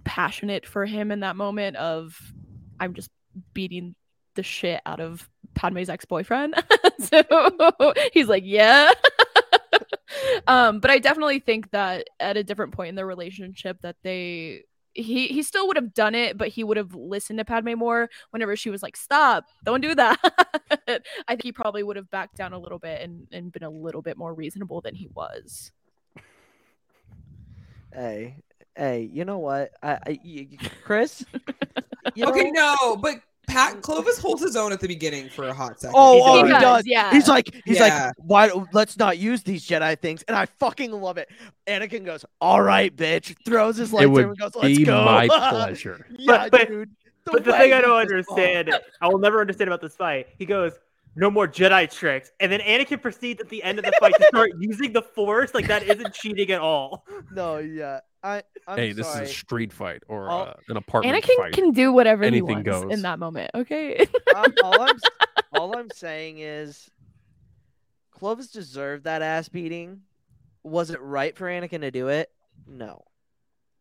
passionate 0.05 0.67
for 0.67 0.87
him 0.87 1.11
in 1.11 1.21
that 1.21 1.37
moment 1.37 1.77
of 1.77 2.19
I'm 2.81 2.95
just 2.95 3.11
beating 3.53 3.95
the 4.35 4.43
shit 4.43 4.81
out 4.87 5.01
of 5.01 5.29
Padme's 5.55 5.89
ex-boyfriend. 5.89 6.55
so 7.01 7.23
he's 8.13 8.29
like, 8.29 8.45
yeah. 8.47 8.93
um, 10.47 10.81
but 10.81 10.91
I 10.91 10.99
definitely 10.99 11.41
think 11.41 11.71
that 11.71 12.07
at 12.21 12.37
a 12.37 12.45
different 12.45 12.73
point 12.73 12.91
in 12.91 12.95
their 12.95 13.07
relationship 13.07 13.79
that 13.83 13.97
they 14.03 14.65
he 14.95 15.29
he 15.29 15.43
still 15.43 15.69
would 15.69 15.77
have 15.77 15.95
done 15.95 16.15
it, 16.15 16.37
but 16.37 16.49
he 16.49 16.65
would 16.65 16.77
have 16.77 16.95
listened 16.95 17.39
to 17.39 17.45
Padme 17.45 17.75
more 17.75 18.09
whenever 18.31 18.57
she 18.57 18.69
was 18.71 18.83
like, 18.83 18.97
"Stop! 18.97 19.45
Don't 19.65 19.81
do 19.81 19.95
that." 19.95 20.19
I 20.89 21.01
think 21.29 21.43
he 21.45 21.53
probably 21.53 21.83
would 21.85 21.97
have 21.97 22.11
backed 22.11 22.37
down 22.37 22.53
a 22.53 22.59
little 22.59 22.79
bit 22.81 23.01
and 23.03 23.29
and 23.31 23.53
been 23.53 23.63
a 23.63 23.71
little 23.71 24.03
bit 24.03 24.17
more 24.17 24.35
reasonable 24.35 24.81
than 24.81 24.95
he 24.97 25.09
was. 25.15 25.71
Hey, 27.93 28.37
hey, 28.77 29.09
you 29.13 29.25
know 29.25 29.39
what? 29.39 29.71
I, 29.83 29.93
I 29.93 30.19
y- 30.25 30.49
y- 30.51 30.71
Chris. 30.85 31.25
you 32.15 32.25
okay, 32.27 32.51
know- 32.51 32.77
no, 32.83 32.97
but 32.97 33.17
Pat 33.49 33.75
um, 33.75 33.81
Clovis 33.81 34.19
holds 34.19 34.43
his 34.43 34.55
own 34.57 34.73
at 34.73 34.81
the 34.81 34.89
beginning 34.89 35.29
for 35.29 35.49
a 35.49 35.55
hot 35.55 35.81
second. 35.81 35.95
Oh, 35.99 36.15
He 36.15 36.23
oh, 36.25 36.45
he 36.47 36.53
does, 36.53 36.63
does. 36.63 36.87
yeah. 36.87 37.11
He's 37.13 37.27
like, 37.29 37.51
he's 37.65 37.79
Yeah. 37.79 38.07
like, 38.07 38.15
why? 38.19 38.51
Let's 38.73 38.97
not 38.97 39.19
use 39.19 39.43
these 39.43 39.67
Jedi 39.67 39.99
things, 39.99 40.23
and 40.29 40.37
I 40.37 40.47
fucking 40.47 40.93
love 40.93 41.19
it. 41.19 41.29
Anakin 41.67 42.05
goes, 42.05 42.25
"All 42.41 42.63
right, 42.63 42.95
bitch," 42.95 43.35
throws 43.45 43.77
his 43.77 43.91
lightsaber 43.93 44.29
and 44.29 44.39
goes, 44.39 44.55
"Let's 44.55 44.79
be 44.79 44.85
go." 44.85 45.05
my 45.05 45.27
pleasure 45.51 46.07
yeah, 46.11 46.49
But- 46.49 46.51
but- 46.53 46.69
dude. 46.69 46.91
but 47.25 47.45
the 47.45 47.53
thing 47.53 47.73
I 47.73 47.81
don't 47.81 48.09
just- 48.09 48.29
understand, 48.31 48.71
I 49.01 49.09
will 49.09 49.19
never 49.19 49.41
understand 49.41 49.69
about 49.69 49.81
this 49.81 49.95
fight. 49.97 50.29
He 50.39 50.47
goes, 50.47 50.73
"No 51.17 51.31
more 51.31 51.47
Jedi 51.49 51.93
tricks," 51.93 52.31
and 52.41 52.51
then 52.51 52.61
Anakin 52.61 53.03
proceeds 53.03 53.41
at 53.41 53.49
the 53.49 53.63
end 53.63 53.79
of 53.79 53.85
the 53.85 53.93
fight 54.01 54.15
to 54.19 54.25
start 54.29 54.51
using 54.59 54.93
the 54.93 55.03
Force. 55.03 55.53
Like 55.55 55.67
that 55.69 55.83
isn't 55.83 56.15
cheating 56.15 56.51
at 56.51 56.61
all. 56.61 57.05
No, 57.33 57.59
yeah, 57.59 58.01
I. 58.23 58.43
I'm 58.67 58.77
hey 58.79 58.93
this 58.93 59.07
sorry. 59.07 59.25
is 59.25 59.31
a 59.31 59.35
street 59.35 59.73
fight 59.73 60.03
or 60.09 60.29
I'll- 60.29 60.41
uh, 60.49 60.55
an 60.69 60.77
apartment 60.77 61.17
Anakin 61.25 61.37
fight 61.37 61.53
can 61.53 61.71
do 61.73 61.93
whatever 61.93 62.25
Anything 62.25 62.49
he 62.49 62.55
wants 62.55 62.69
goes. 62.69 62.93
in 62.93 63.03
that 63.03 63.19
moment. 63.19 63.51
Okay. 63.55 64.07
Um, 64.35 64.55
all 64.65 64.81
I'm 64.83 64.97
all 65.53 65.77
I'm 65.79 65.91
saying 65.91 66.39
is 66.39 66.91
Clovis 68.11 68.49
deserved 68.49 69.05
that 69.05 69.23
ass 69.23 69.49
beating. 69.49 70.01
Was 70.65 70.91
it 70.91 71.01
right 71.01 71.37
for 71.37 71.47
Anakin 71.47 71.81
to 71.83 71.91
do 71.91 72.09
it? 72.09 72.31
No, 72.67 73.03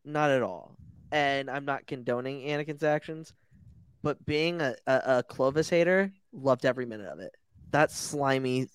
not 0.06 0.30
at 0.30 0.42
all. 0.44 0.76
And 1.12 1.50
I'm 1.50 1.66
not 1.66 1.88
condoning 1.88 2.42
Anakin's 2.48 2.84
actions, 2.84 3.34
but 4.04 4.24
being 4.26 4.62
a, 4.62 4.76
a, 4.86 5.02
a 5.18 5.24
Clovis 5.24 5.70
hater, 5.70 6.12
loved 6.32 6.66
every 6.66 6.86
minute 6.86 7.08
of 7.08 7.20
it. 7.20 7.32
That 7.72 7.92
slimy, 7.92 8.68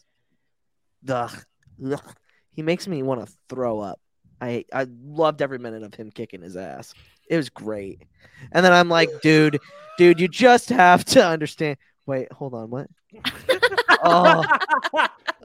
ugh, 1.09 1.44
ugh, 1.86 2.14
he 2.52 2.62
makes 2.62 2.86
me 2.89 3.02
want 3.02 3.24
to 3.26 3.32
throw 3.48 3.80
up. 3.80 4.01
I 4.43 4.64
I 4.73 4.86
loved 5.05 5.40
every 5.40 5.59
minute 5.59 5.82
of 5.85 5.94
him 5.94 6.10
kicking 6.10 6.43
his 6.43 6.56
ass. 6.56 6.93
It 7.28 7.36
was 7.36 7.48
great. 7.48 8.02
And 8.51 8.64
then 8.64 8.73
I'm 8.73 8.89
like, 8.89 9.09
dude, 9.23 9.59
dude, 9.98 10.20
you 10.20 10.27
just 10.28 10.69
have 10.70 11.05
to 11.06 11.24
understand. 11.24 11.77
Wait, 12.06 12.31
hold 12.32 12.52
on, 12.55 12.69
what? 12.69 12.89
oh, 14.02 14.44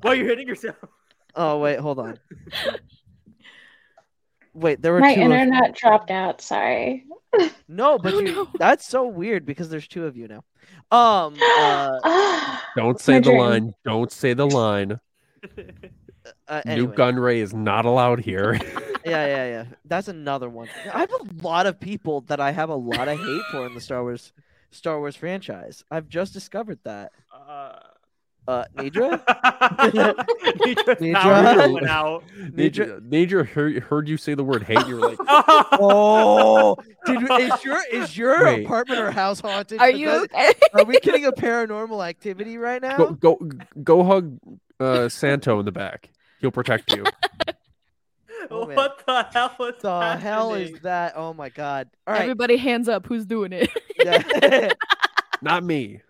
Well, 0.04 0.16
you're 0.16 0.26
hitting 0.28 0.48
yourself. 0.48 0.76
oh, 1.36 1.60
wait, 1.60 1.80
hold 1.80 2.00
on. 2.00 2.18
Wait, 4.54 4.82
there 4.82 4.92
were 4.94 5.00
My 5.00 5.14
two. 5.14 5.22
of- 5.22 5.26
internet 5.32 5.76
dropped 5.76 6.10
out. 6.10 6.42
Sorry. 6.42 7.06
No, 7.68 8.00
but 8.00 8.14
you, 8.14 8.48
that's 8.60 8.88
so 8.88 9.06
weird 9.06 9.46
because 9.46 9.70
there's 9.70 9.88
two 9.88 10.06
of 10.06 10.18
you 10.18 10.28
now. 10.28 10.44
Um, 10.92 11.36
uh, 11.60 12.58
Don't 12.76 13.00
say 13.00 13.16
the 13.20 13.22
dream. 13.30 13.38
line. 13.38 13.74
Don't 13.86 14.12
say 14.12 14.34
the 14.34 14.48
line. 14.48 15.00
uh, 16.48 16.62
New 16.66 16.72
anyway. 16.72 16.96
gun 16.96 17.16
ray 17.18 17.40
is 17.42 17.54
not 17.54 17.86
allowed 17.86 18.20
here. 18.20 18.54
yeah, 19.06 19.26
yeah, 19.28 19.48
yeah. 19.50 19.66
That's 19.86 20.08
another 20.08 20.50
one. 20.50 20.68
I 20.94 21.00
have 21.00 21.12
a 21.12 21.44
lot 21.46 21.66
of 21.68 21.80
people 21.80 22.22
that 22.22 22.40
I 22.40 22.52
have 22.52 22.70
a 22.70 22.76
lot 22.76 23.08
of 23.08 23.18
hate 23.20 23.42
for 23.52 23.66
in 23.66 23.74
the 23.74 23.82
Star 23.82 24.02
Wars 24.04 24.32
Star 24.72 25.00
Wars 25.00 25.16
franchise. 25.16 25.84
I've 25.92 26.08
just 26.10 26.34
discovered 26.34 26.80
that. 26.84 27.12
Uh, 27.34 27.80
Uh, 28.48 28.64
Nedra? 28.78 29.20
Nedra's 29.26 31.00
Nedra? 31.02 31.14
power 31.56 31.72
went 31.74 31.88
out. 31.90 32.24
Nature, 32.54 33.02
Nature 33.04 33.44
heard, 33.44 33.84
heard 33.84 34.08
you 34.08 34.16
say 34.16 34.36
the 34.36 34.44
word 34.44 34.64
hate. 34.64 34.88
You 34.88 34.96
were 34.96 35.10
like, 35.10 35.18
oh, 35.28 36.78
did, 37.06 37.22
is 37.42 37.64
your 37.66 37.80
is 37.92 38.18
your 38.18 38.44
Wait. 38.44 38.66
apartment 38.66 39.02
or 39.02 39.12
house 39.12 39.40
haunted? 39.42 39.80
Are 39.82 39.90
'Cause 39.92 40.00
you 40.00 40.08
that- 40.08 40.34
okay? 40.34 40.54
Are 40.74 40.86
we 40.86 40.98
getting 41.02 41.26
a 41.26 41.32
paranormal 41.34 42.08
activity 42.08 42.58
right 42.58 42.82
now? 42.82 42.98
go 42.98 43.12
go 43.12 43.40
go 43.84 44.04
hug 44.04 44.38
uh, 44.80 45.10
Santo 45.10 45.60
in 45.60 45.66
the 45.66 45.72
back. 45.72 46.10
He'll 46.40 46.52
protect 46.52 46.96
you. 46.96 47.04
Oh, 48.50 48.66
what 48.66 49.04
the 49.06 49.24
hell 49.34 49.56
was 49.60 49.76
the 49.82 50.18
hell 50.18 50.54
is 50.54 50.80
that? 50.82 51.14
Oh 51.18 51.34
my 51.34 51.50
god! 51.50 51.90
All 52.06 52.14
right, 52.14 52.22
Everybody 52.22 52.56
hands 52.56 52.88
up. 52.88 53.06
Who's 53.06 53.26
doing 53.26 53.52
it? 53.52 53.70
yeah. 54.06 54.72
Not 55.42 55.66
me. 55.66 56.02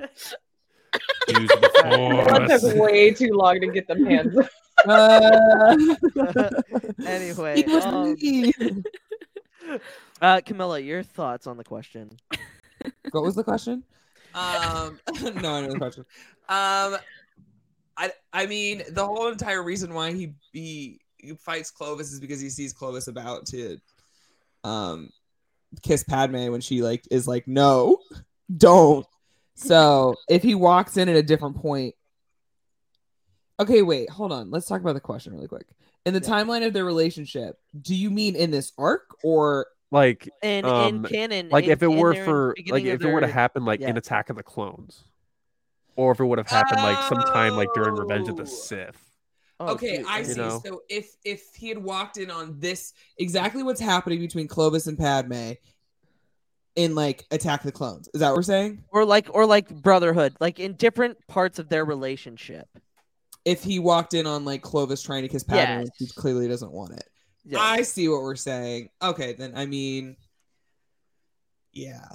Use 0.00 1.48
the 1.48 2.46
That 2.48 2.60
took 2.60 2.76
way 2.76 3.10
too 3.12 3.32
long 3.32 3.60
to 3.60 3.66
get 3.66 3.86
them 3.86 4.06
hands. 4.06 4.34
Uh, 4.86 5.76
anyway, 7.06 7.60
it 7.60 7.66
was 7.68 7.84
um, 7.84 8.14
me. 8.14 8.52
uh, 10.22 10.40
Camila, 10.40 10.84
your 10.84 11.02
thoughts 11.02 11.46
on 11.46 11.56
the 11.56 11.64
question? 11.64 12.10
what 13.12 13.22
was 13.22 13.34
the 13.34 13.44
question? 13.44 13.84
Um, 14.34 14.98
no, 15.40 15.54
I 15.54 15.60
know 15.60 15.72
the 15.72 15.78
question. 15.78 16.04
Um, 16.48 16.96
I 17.96 18.12
I 18.32 18.46
mean, 18.46 18.82
the 18.90 19.04
whole 19.04 19.28
entire 19.28 19.62
reason 19.62 19.94
why 19.94 20.12
he 20.12 20.34
he, 20.52 21.00
he 21.16 21.34
fights 21.34 21.70
Clovis 21.70 22.12
is 22.12 22.20
because 22.20 22.40
he 22.40 22.50
sees 22.50 22.72
Clovis 22.72 23.08
about 23.08 23.46
to 23.46 23.78
um 24.64 25.10
kiss 25.82 26.04
Padme 26.04 26.50
when 26.50 26.60
she 26.60 26.82
like 26.82 27.04
is 27.10 27.26
like, 27.28 27.46
no, 27.46 27.98
don't. 28.56 29.06
So 29.54 30.14
if 30.28 30.42
he 30.42 30.54
walks 30.54 30.96
in 30.96 31.08
at 31.08 31.16
a 31.16 31.22
different 31.22 31.56
point. 31.56 31.94
Okay, 33.60 33.82
wait, 33.82 34.10
hold 34.10 34.32
on. 34.32 34.50
Let's 34.50 34.66
talk 34.66 34.80
about 34.80 34.94
the 34.94 35.00
question 35.00 35.32
really 35.32 35.46
quick. 35.46 35.66
In 36.06 36.12
the 36.12 36.20
timeline 36.20 36.66
of 36.66 36.72
their 36.72 36.84
relationship, 36.84 37.56
do 37.80 37.94
you 37.94 38.10
mean 38.10 38.34
in 38.34 38.50
this 38.50 38.72
arc 38.76 39.02
or 39.22 39.66
Like, 39.92 40.28
In 40.42 40.64
um, 40.64 40.96
in 40.96 41.02
canon, 41.04 41.48
like 41.50 41.66
in- 41.66 41.70
if 41.70 41.82
it 41.82 41.86
were 41.86 42.14
for 42.14 42.48
like 42.48 42.56
beginning 42.56 42.88
of 42.88 42.94
if 43.00 43.06
it 43.08 43.12
were 43.12 43.20
to 43.20 43.28
happen 43.28 43.64
like 43.64 43.80
in. 43.80 43.96
Attack 43.96 44.28
of 44.28 44.34
the 44.36 44.42
Clones, 44.42 45.04
or 45.96 46.12
if 46.12 46.20
it 46.20 46.24
would 46.24 46.38
have 46.38 46.48
happened 46.48 46.82
like 46.82 46.98
sometime 47.08 47.54
like 47.56 47.68
during 47.74 47.94
Revenge 47.94 48.28
of 48.28 48.36
the 48.36 48.42
Oh. 48.42 48.46
Sith. 48.46 49.00
Oh, 49.60 49.68
okay, 49.74 49.98
dude, 49.98 50.06
I 50.08 50.22
see. 50.24 50.34
know. 50.34 50.60
So 50.64 50.82
if 50.88 51.14
if 51.24 51.54
he 51.54 51.68
had 51.68 51.78
walked 51.78 52.16
in 52.16 52.30
on 52.30 52.58
this 52.58 52.92
exactly 53.18 53.62
what's 53.62 53.80
happening 53.80 54.18
between 54.18 54.48
Clovis 54.48 54.88
and 54.88 54.98
Padme 54.98 55.52
in 56.74 56.96
like 56.96 57.24
Attack 57.30 57.62
the 57.62 57.70
Clones, 57.70 58.08
is 58.12 58.20
that 58.20 58.30
what 58.30 58.36
we're 58.36 58.42
saying? 58.42 58.82
or 58.90 59.04
like 59.04 59.28
or 59.32 59.46
like 59.46 59.68
brotherhood, 59.68 60.34
like 60.40 60.58
in 60.58 60.72
different 60.74 61.24
parts 61.28 61.58
of 61.60 61.68
their 61.68 61.84
relationship. 61.84 62.66
If 63.44 63.62
he 63.62 63.78
walked 63.78 64.12
in 64.14 64.26
on 64.26 64.44
like 64.44 64.62
Clovis 64.62 65.02
trying 65.02 65.22
to 65.22 65.28
kiss 65.28 65.44
Padme, 65.44 65.82
Yes. 65.82 65.88
he 65.98 66.06
clearly 66.08 66.48
doesn't 66.48 66.72
want 66.72 66.94
it. 66.94 67.04
Yeah. 67.44 67.58
I 67.60 67.82
see 67.82 68.08
what 68.08 68.22
we're 68.22 68.34
saying. 68.36 68.88
Okay, 69.02 69.34
then 69.34 69.52
I 69.54 69.66
mean, 69.66 70.16
yeah, 71.72 72.06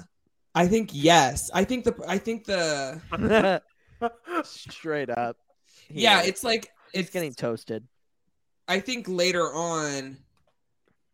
I 0.60 0.68
think 0.68 0.90
yes. 0.92 1.50
I 1.54 1.64
think 1.64 1.86
the 1.86 1.96
I 2.06 2.18
think 2.18 2.44
the 2.44 3.62
Straight 4.44 5.10
up. 5.10 5.38
He 5.88 6.02
yeah, 6.02 6.22
it's 6.22 6.44
like 6.44 6.68
it's 6.94 7.10
getting 7.10 7.34
toasted. 7.34 7.88
I 8.68 8.82
think 8.82 9.06
later 9.08 9.54
on, 9.54 10.18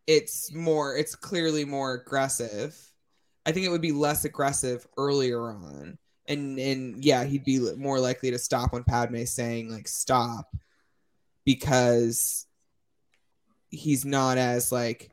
it's 0.08 0.52
more. 0.52 0.96
It's 0.96 1.14
clearly 1.14 1.64
more 1.64 1.94
aggressive. 1.94 2.76
I 3.46 3.52
think 3.52 3.64
it 3.64 3.68
would 3.68 3.80
be 3.80 3.92
less 3.92 4.24
aggressive 4.24 4.84
earlier 4.98 5.40
on, 5.40 5.96
and 6.26 6.58
and 6.58 7.04
yeah, 7.04 7.22
he'd 7.22 7.44
be 7.44 7.72
more 7.76 8.00
likely 8.00 8.32
to 8.32 8.40
stop 8.40 8.72
when 8.72 8.82
Padme's 8.82 9.30
saying 9.30 9.70
like 9.70 9.86
stop, 9.86 10.56
because 11.44 12.48
he's 13.70 14.04
not 14.04 14.38
as 14.38 14.72
like 14.72 15.12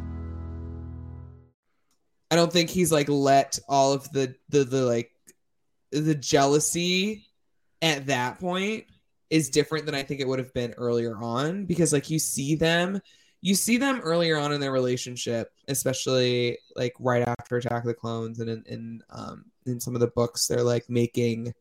I 2.31 2.35
don't 2.35 2.51
think 2.51 2.69
he's 2.69 2.91
like 2.91 3.09
let 3.09 3.59
all 3.67 3.91
of 3.91 4.09
the 4.11 4.33
the 4.49 4.63
the 4.63 4.83
like 4.83 5.11
the 5.91 6.15
jealousy 6.15 7.27
at 7.81 8.07
that 8.07 8.39
point 8.39 8.85
is 9.29 9.49
different 9.49 9.85
than 9.85 9.95
I 9.95 10.03
think 10.03 10.21
it 10.21 10.27
would 10.27 10.39
have 10.39 10.53
been 10.53 10.71
earlier 10.77 11.17
on 11.17 11.65
because 11.65 11.91
like 11.91 12.09
you 12.09 12.19
see 12.19 12.55
them 12.55 13.01
you 13.41 13.55
see 13.55 13.77
them 13.77 13.99
earlier 14.01 14.37
on 14.37 14.53
in 14.53 14.61
their 14.61 14.71
relationship 14.71 15.51
especially 15.67 16.57
like 16.75 16.93
right 16.99 17.27
after 17.27 17.57
Attack 17.57 17.83
of 17.83 17.87
the 17.87 17.93
Clones 17.93 18.39
and 18.39 18.49
in, 18.49 18.63
in 18.65 19.03
um 19.09 19.45
in 19.65 19.81
some 19.81 19.93
of 19.93 19.99
the 19.99 20.07
books 20.07 20.47
they're 20.47 20.63
like 20.63 20.89
making 20.89 21.53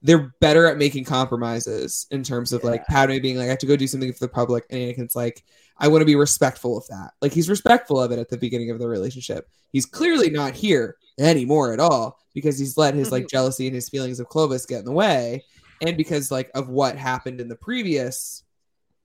they're 0.00 0.32
better 0.40 0.66
at 0.66 0.78
making 0.78 1.04
compromises 1.04 2.06
in 2.10 2.22
terms 2.22 2.52
of 2.52 2.64
like 2.64 2.86
Padme 2.86 3.18
being 3.18 3.36
like 3.36 3.46
I 3.46 3.50
have 3.50 3.58
to 3.58 3.66
go 3.66 3.76
do 3.76 3.88
something 3.88 4.12
for 4.12 4.20
the 4.20 4.28
public 4.28 4.64
and 4.70 4.80
Anakin's 4.80 5.16
like 5.16 5.44
I 5.78 5.88
want 5.88 6.02
to 6.02 6.06
be 6.06 6.16
respectful 6.16 6.76
of 6.76 6.86
that. 6.88 7.12
Like 7.22 7.32
he's 7.32 7.48
respectful 7.48 8.00
of 8.00 8.10
it 8.10 8.18
at 8.18 8.28
the 8.28 8.36
beginning 8.36 8.70
of 8.70 8.78
the 8.78 8.88
relationship. 8.88 9.48
He's 9.72 9.86
clearly 9.86 10.30
not 10.30 10.54
here 10.54 10.96
anymore 11.18 11.72
at 11.72 11.80
all 11.80 12.18
because 12.34 12.58
he's 12.58 12.76
let 12.76 12.94
his 12.94 13.12
like 13.12 13.28
jealousy 13.28 13.66
and 13.66 13.74
his 13.74 13.88
feelings 13.88 14.20
of 14.20 14.28
Clovis 14.28 14.66
get 14.66 14.80
in 14.80 14.84
the 14.84 14.92
way, 14.92 15.44
and 15.80 15.96
because 15.96 16.30
like 16.30 16.50
of 16.54 16.68
what 16.68 16.96
happened 16.96 17.40
in 17.40 17.48
the 17.48 17.56
previous 17.56 18.42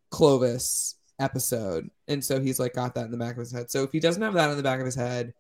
Clovis 0.10 0.96
episode, 1.20 1.90
and 2.08 2.24
so 2.24 2.40
he's 2.40 2.60
like 2.60 2.74
got 2.74 2.96
that 2.96 3.06
in 3.06 3.12
the 3.12 3.18
back 3.18 3.34
of 3.34 3.40
his 3.40 3.52
head. 3.52 3.70
So 3.70 3.84
if 3.84 3.92
he 3.92 4.00
doesn't 4.00 4.22
have 4.22 4.34
that 4.34 4.50
in 4.50 4.58
the 4.58 4.64
back 4.64 4.80
of 4.80 4.86
his 4.86 4.96
head, 4.96 5.34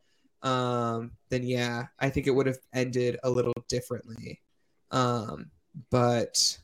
um, 0.43 1.11
then 1.30 1.43
yeah, 1.43 1.88
I 1.99 2.10
think 2.10 2.27
it 2.27 2.31
would 2.31 2.47
have 2.47 2.60
ended 2.73 3.18
a 3.23 3.30
little 3.30 3.53
differently. 3.69 4.41
Um, 4.91 5.51
but 5.89 6.57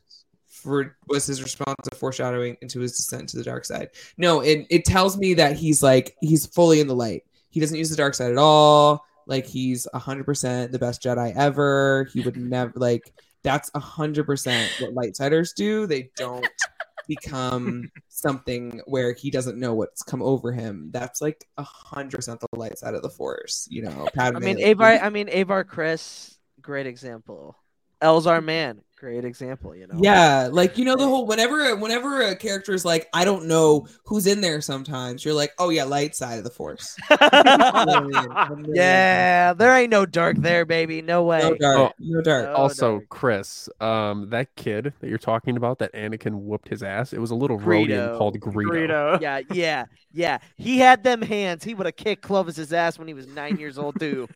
for 0.61 0.98
was 1.07 1.26
his 1.26 1.41
response 1.41 1.76
a 1.91 1.95
foreshadowing 1.95 2.57
into 2.61 2.80
his 2.80 2.95
descent 2.95 3.30
to 3.30 3.38
the 3.38 3.44
dark 3.44 3.65
side? 3.65 3.90
No, 4.18 4.41
it 4.41 4.68
it 4.69 4.86
tells 4.86 5.18
me 5.18 5.34
that 5.36 5.56
he's 5.56 5.81
like 5.81 6.15
he's 6.22 6.45
fully 6.45 6.80
in 6.80 6.88
the 6.88 6.95
light. 6.95 7.23
He 7.49 7.60
doesn't 7.60 7.77
use 7.77 7.90
the 7.90 7.95
dark 7.95 8.14
side 8.14 8.31
at 8.31 8.38
all. 8.38 9.06
Like 9.26 9.45
he's 9.45 9.88
hundred 9.94 10.26
percent 10.26 10.72
the 10.72 10.80
best 10.80 11.02
Jedi 11.02 11.36
ever. 11.36 12.10
He 12.14 12.22
would 12.22 12.38
never 12.38 12.73
like 12.76 13.14
that's 13.44 13.72
hundred 13.76 14.26
percent 14.26 14.72
what 14.80 14.94
lightsiders 14.94 15.53
do. 15.56 15.88
They 15.88 16.11
don't 16.15 16.48
become 17.07 17.91
something 18.07 18.81
where 18.86 19.14
he 19.14 19.31
doesn't 19.31 19.60
know 19.60 19.73
what's 19.73 20.03
come 20.03 20.22
over 20.22 20.52
him. 20.52 20.90
That's 20.91 21.22
like 21.22 21.45
hundred 21.57 22.18
percent 22.18 22.40
the 22.40 22.48
light 22.53 22.77
side 22.77 22.95
of 22.95 23.02
the 23.02 23.10
force. 23.10 23.68
You 23.69 23.84
know, 23.84 24.07
Padme, 24.14 24.38
I 24.38 24.40
mean, 24.40 24.64
Avar. 24.64 24.99
I 24.99 25.10
mean, 25.10 25.30
Avar 25.30 25.64
Kriss, 25.64 26.38
great 26.61 26.88
example. 26.88 27.56
Elzar 28.02 28.44
Mann, 28.44 28.81
great 28.99 29.23
example, 29.23 29.76
you 29.76 29.88
know. 29.88 29.97
Yeah, 30.01 30.49
like 30.51 30.77
you 30.77 30.84
know 30.85 30.95
the 30.95 31.07
whole 31.07 31.26
whenever 31.26 31.76
whenever 31.77 32.21
a 32.21 32.35
character 32.35 32.73
is 32.73 32.84
like 32.84 33.07
I 33.13 33.23
don't 33.23 33.47
know 33.47 33.88
who's 34.05 34.27
in 34.27 34.41
there 34.41 34.59
sometimes 34.61 35.23
you're 35.23 35.34
like 35.34 35.53
oh 35.57 35.69
yeah 35.69 35.85
light 35.85 36.15
side 36.15 36.38
of 36.38 36.43
the 36.43 36.49
force. 36.49 36.95
Yeah, 38.71 39.53
there 39.53 39.76
ain't 39.76 39.89
no 39.89 40.05
dark 40.05 40.38
there, 40.38 40.65
baby. 40.65 41.01
No 41.01 41.23
way. 41.23 41.39
No 41.39 41.55
dark. 41.55 41.77
Oh, 41.77 41.91
no 41.99 42.21
dark. 42.21 42.57
also, 42.57 43.01
Chris, 43.09 43.69
um, 43.80 44.30
that 44.30 44.55
kid 44.55 44.93
that 44.99 45.09
you're 45.09 45.17
talking 45.17 45.57
about, 45.57 45.80
that 45.80 45.93
Anakin 45.93 46.41
whooped 46.41 46.69
his 46.69 46.84
ass. 46.84 47.13
It 47.13 47.19
was 47.19 47.31
a 47.31 47.35
little 47.35 47.59
Rodian 47.59 47.88
Greedo. 47.88 48.17
called 48.17 48.39
Greedo. 48.39 49.21
Yeah, 49.21 49.41
yeah, 49.51 49.85
yeah. 50.11 50.38
He 50.57 50.80
had 50.80 51.03
them 51.03 51.21
hands. 51.21 51.63
He 51.63 51.73
would 51.73 51.85
have 51.85 51.95
kicked 51.95 52.21
Clovis's 52.21 52.73
ass 52.73 52.97
when 52.97 53.07
he 53.07 53.13
was 53.13 53.27
nine 53.27 53.57
years 53.57 53.77
old 53.77 53.99
too. 53.99 54.27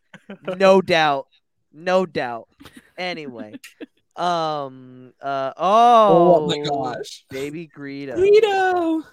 No 0.56 0.80
doubt. 0.80 1.26
No 1.72 2.06
doubt. 2.06 2.48
Anyway. 2.96 3.54
Um 4.16 5.12
uh 5.20 5.52
oh, 5.56 6.36
Oh 6.36 6.46
my 6.46 6.58
gosh. 6.58 7.24
baby 7.30 7.68
Greedo. 7.74 8.14
Greedo. 8.16 9.04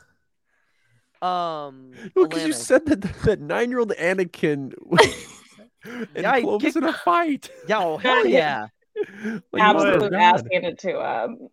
Um 1.26 1.94
No, 2.16 2.28
because 2.28 2.46
you 2.46 2.54
said 2.54 2.86
that 2.86 3.02
that 3.24 3.40
nine 3.40 3.70
year 3.70 3.80
old 3.80 3.92
Anakin 3.92 4.74
and 5.86 6.08
Yeah, 6.16 6.40
Clovis 6.42 6.74
kicked- 6.74 6.78
in 6.78 6.84
a 6.84 6.94
fight. 6.94 7.50
Yeah, 7.68 7.80
oh, 7.84 7.98
hell 7.98 8.26
yeah. 8.28 8.68
Like, 9.52 9.64
Absolute 9.64 10.14
ass 10.14 10.42
God. 10.44 10.50
handed 10.52 10.80
to 10.80 11.24
him. 11.24 11.50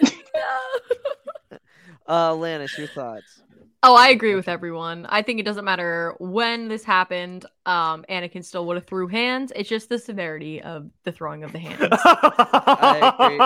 Uh 2.06 2.34
Lannis, 2.34 2.76
your 2.76 2.88
thoughts. 2.88 3.42
Oh, 3.86 3.94
I 3.94 4.08
agree 4.08 4.34
with 4.34 4.48
everyone. 4.48 5.04
I 5.10 5.20
think 5.20 5.38
it 5.40 5.42
doesn't 5.42 5.64
matter 5.64 6.14
when 6.18 6.68
this 6.68 6.84
happened. 6.84 7.44
Um, 7.66 8.02
Anakin 8.08 8.42
still 8.42 8.64
would 8.66 8.76
have 8.76 8.86
threw 8.86 9.08
hands. 9.08 9.52
It's 9.54 9.68
just 9.68 9.90
the 9.90 9.98
severity 9.98 10.62
of 10.62 10.88
the 11.02 11.12
throwing 11.12 11.44
of 11.44 11.52
the 11.52 11.58
hands. 11.58 11.78
I 12.02 13.14
agree. 13.20 13.38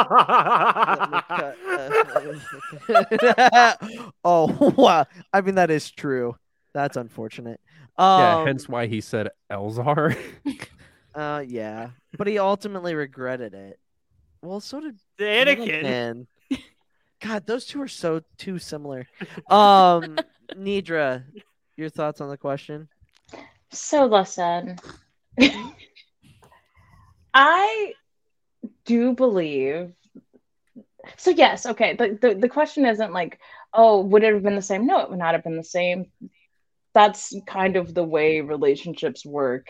Oh 4.25 4.75
wow. 4.77 5.07
I 5.33 5.41
mean 5.41 5.57
that 5.57 5.71
is 5.73 5.91
true. 5.91 6.37
That's 6.73 6.97
unfortunate. 6.97 7.61
Um, 7.97 8.21
yeah, 8.21 8.45
hence 8.45 8.69
why 8.69 8.87
he 8.87 9.01
said 9.01 9.31
Elzar. 9.51 10.17
Uh, 11.15 11.43
yeah, 11.49 11.91
but 12.17 12.29
he 12.29 12.39
ultimately 12.39 12.95
regretted 12.95 13.53
it. 13.53 13.81
Well, 14.41 14.61
so 14.61 14.79
did 14.81 15.01
Anakin. 15.19 15.83
Anakin. 15.83 16.27
God, 17.21 17.47
those 17.47 17.67
two 17.67 17.83
are 17.83 17.89
so 17.89 18.23
too 18.37 18.59
similar. 18.59 19.07
Um, 19.51 20.19
Nedra, 20.57 21.25
your 21.77 21.89
thoughts 21.89 22.21
on 22.21 22.29
the 22.29 22.37
question? 22.37 22.89
So 23.71 24.07
listen, 24.07 24.79
I 27.35 27.95
do 28.85 29.15
believe. 29.15 29.93
So 31.17 31.31
yes, 31.31 31.67
okay. 31.67 31.97
The, 31.97 32.19
the 32.21 32.35
the 32.35 32.49
question 32.49 32.87
isn't 32.87 33.13
like, 33.13 33.39
oh, 33.73 34.01
would 34.01 34.23
it 34.23 34.35
have 34.35 34.43
been 34.43 34.57
the 34.57 34.63
same? 34.63 34.87
No, 34.87 35.01
it 35.01 35.11
would 35.11 35.19
not 35.19 35.35
have 35.35 35.45
been 35.45 35.57
the 35.57 35.65
same. 35.65 36.07
That's 36.95 37.35
kind 37.47 37.77
of 37.77 37.95
the 37.95 38.05
way 38.05 38.41
relationships 38.41 39.25
work. 39.25 39.67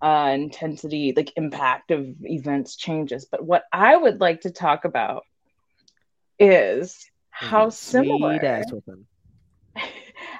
Uh, 0.00 0.32
intensity, 0.34 1.12
like 1.16 1.32
impact 1.36 1.90
of 1.90 2.06
events 2.22 2.76
changes. 2.76 3.26
But 3.30 3.44
what 3.44 3.64
I 3.72 3.96
would 3.96 4.20
like 4.20 4.42
to 4.42 4.50
talk 4.50 4.84
about 4.84 5.24
is 6.42 7.10
how 7.30 7.68
similar 7.70 8.38
Sweet 8.38 8.46
ass 8.46 8.72
with 8.72 8.86
him. 8.86 9.06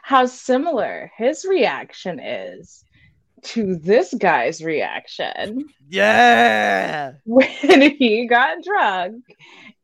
how 0.02 0.26
similar 0.26 1.10
his 1.16 1.44
reaction 1.44 2.20
is 2.20 2.84
to 3.42 3.76
this 3.76 4.14
guy's 4.14 4.62
reaction 4.62 5.64
Yeah. 5.88 7.12
when 7.24 7.48
he 7.98 8.26
got 8.26 8.62
drunk 8.62 9.24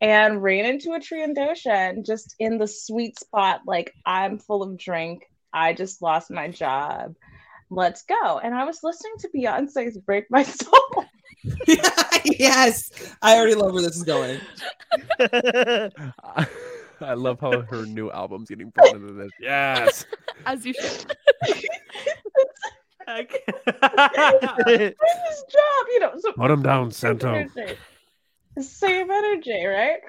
and 0.00 0.42
ran 0.42 0.64
into 0.64 0.92
a 0.92 1.00
tree 1.00 1.22
in 1.22 1.34
Trandoshan 1.34 2.06
just 2.06 2.36
in 2.38 2.58
the 2.58 2.68
sweet 2.68 3.18
spot, 3.18 3.62
like, 3.66 3.92
I'm 4.06 4.38
full 4.38 4.62
of 4.62 4.78
drink. 4.78 5.24
I 5.52 5.72
just 5.72 6.02
lost 6.02 6.30
my 6.30 6.48
job. 6.48 7.16
Let's 7.70 8.02
go. 8.04 8.38
And 8.38 8.54
I 8.54 8.64
was 8.64 8.80
listening 8.84 9.14
to 9.20 9.28
Beyonce's 9.34 9.98
Break 9.98 10.26
My 10.30 10.42
Soul. 10.44 11.04
yes, 12.24 12.90
I 13.23 13.36
already 13.36 13.55
love 13.55 13.73
where 13.73 13.82
this 13.82 13.97
is 13.97 14.05
going. 14.05 14.40
I 17.01 17.15
love 17.15 17.40
how 17.40 17.60
her 17.60 17.86
new 17.86 18.10
album's 18.10 18.48
getting 18.48 18.70
brought 18.70 18.94
into 18.94 19.12
this. 19.12 19.31
Yes. 19.40 20.05
As 20.47 20.66
you 20.66 20.74
should. 20.74 20.82
his 23.09 24.94
job, 25.48 25.86
you 25.89 26.01
know. 26.01 26.12
So 26.19 26.32
Put 26.32 26.51
him 26.51 26.62
down, 26.62 26.90
same 26.90 27.19
Sento. 27.19 27.32
energy. 27.32 27.78
Same 28.60 29.10
energy, 29.10 29.65
right? 29.65 30.01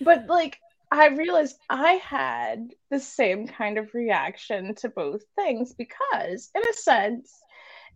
But 0.00 0.26
like 0.26 0.58
I 0.90 1.06
realized 1.08 1.56
I 1.70 1.94
had 1.94 2.70
the 2.90 3.00
same 3.00 3.46
kind 3.46 3.78
of 3.78 3.94
reaction 3.94 4.74
to 4.76 4.88
both 4.90 5.22
things 5.36 5.72
because, 5.72 6.50
in 6.54 6.62
a 6.68 6.72
sense, 6.74 7.41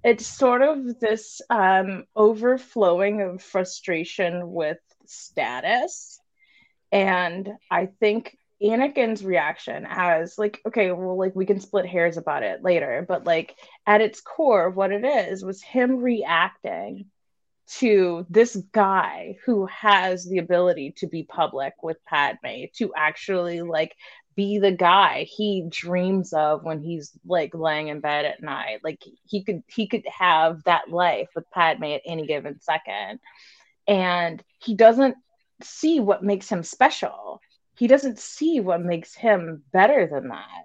it's 0.05 0.27
sort 0.27 0.62
of 0.62 1.01
this 1.01 1.40
um, 1.51 2.05
overflowing 2.14 3.23
of 3.23 3.43
frustration 3.43 4.52
with 4.52 4.78
status. 5.06 6.20
And 6.93 7.51
I 7.70 7.86
think 7.86 8.36
Anakin's 8.62 9.24
reaction 9.24 9.86
as 9.89 10.39
like, 10.39 10.60
okay, 10.66 10.90
well, 10.93 11.18
like 11.18 11.35
we 11.35 11.47
can 11.47 11.60
split 11.60 11.86
hairs 11.86 12.16
about 12.16 12.43
it 12.43 12.62
later, 12.62 13.05
but 13.06 13.24
like 13.24 13.55
at 13.86 14.01
its 14.01 14.20
core, 14.20 14.70
what 14.70 14.93
it 14.93 15.05
is 15.05 15.44
was 15.44 15.62
him 15.62 15.98
reacting 15.98 17.06
to 17.68 18.24
this 18.31 18.56
guy 18.73 19.36
who 19.44 19.66
has 19.66 20.24
the 20.24 20.39
ability 20.39 20.94
to 20.98 21.09
be 21.09 21.24
public 21.24 21.74
with 21.82 21.97
Padme, 22.06 22.66
to 22.77 22.93
actually 22.97 23.62
like 23.62 23.94
be 24.37 24.59
the 24.59 24.73
guy 24.73 25.25
he 25.25 25.67
dreams 25.69 26.33
of 26.33 26.63
when 26.63 26.81
he's 26.81 27.11
like 27.27 27.55
laying 27.55 27.89
in 27.89 28.01
bed 28.01 28.27
at 28.27 28.43
night. 28.43 28.81
Like 28.85 29.03
he 29.25 29.43
could 29.43 29.63
he 29.67 29.89
could 29.89 30.05
have 30.07 30.63
that 30.65 30.91
life 30.91 31.29
with 31.35 31.51
Padme 31.51 31.85
at 31.85 32.03
any 32.05 32.27
given 32.27 32.61
second. 32.61 33.19
And 33.89 34.43
he 34.59 34.75
doesn't 34.75 35.17
see 35.63 36.01
what 36.01 36.23
makes 36.23 36.49
him 36.49 36.63
special. 36.63 37.41
He 37.79 37.87
doesn't 37.87 38.19
see 38.19 38.61
what 38.61 38.83
makes 38.83 39.15
him 39.15 39.63
better 39.73 40.07
than 40.07 40.29
that. 40.29 40.65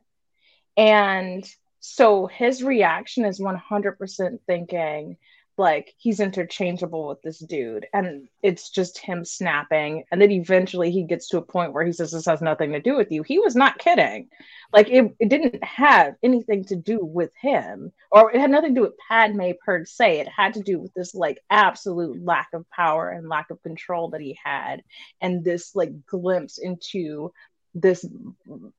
And 0.78 1.50
so 1.80 2.28
his 2.28 2.64
reaction 2.64 3.26
is 3.26 3.40
100% 3.40 4.40
thinking, 4.46 5.18
like 5.62 5.94
he's 5.98 6.20
interchangeable 6.20 7.08
with 7.08 7.22
this 7.22 7.38
dude 7.38 7.86
and 7.94 8.28
it's 8.42 8.72
just 8.72 8.98
him 8.98 9.24
snapping 9.24 10.04
and 10.12 10.20
then 10.20 10.32
eventually 10.32 10.90
he 10.90 11.04
gets 11.04 11.30
to 11.30 11.38
a 11.38 11.42
point 11.42 11.72
where 11.72 11.86
he 11.86 11.94
says 11.94 12.12
this 12.12 12.26
has 12.26 12.42
nothing 12.42 12.72
to 12.72 12.82
do 12.82 12.98
with 12.98 13.12
you. 13.12 13.22
He 13.22 13.38
was 13.38 13.56
not 13.56 13.78
kidding. 13.78 14.28
Like 14.74 14.90
it, 14.90 15.16
it 15.20 15.30
didn't 15.30 15.64
have 15.64 16.16
anything 16.24 16.66
to 16.66 16.76
do 16.76 17.00
with 17.00 17.32
him 17.40 17.92
or 18.12 18.32
it 18.32 18.42
had 18.42 18.50
nothing 18.50 18.74
to 18.74 18.82
do 18.82 18.88
with 18.88 18.98
padme 19.08 19.52
per 19.64 19.86
se. 19.86 20.22
It 20.22 20.28
had 20.28 20.56
to 20.56 20.62
do 20.62 20.80
with 20.80 20.94
this 20.96 21.14
like 21.14 21.40
absolute 21.52 22.26
lack 22.26 22.48
of 22.54 22.68
power 22.72 23.10
and 23.10 23.30
lack 23.30 23.52
of 23.52 23.62
control 23.62 24.10
that 24.10 24.22
he 24.22 24.38
had 24.44 24.82
and 25.22 25.44
this 25.44 25.76
like 25.76 26.08
glimpse 26.08 26.58
into 26.58 27.32
this 27.74 28.06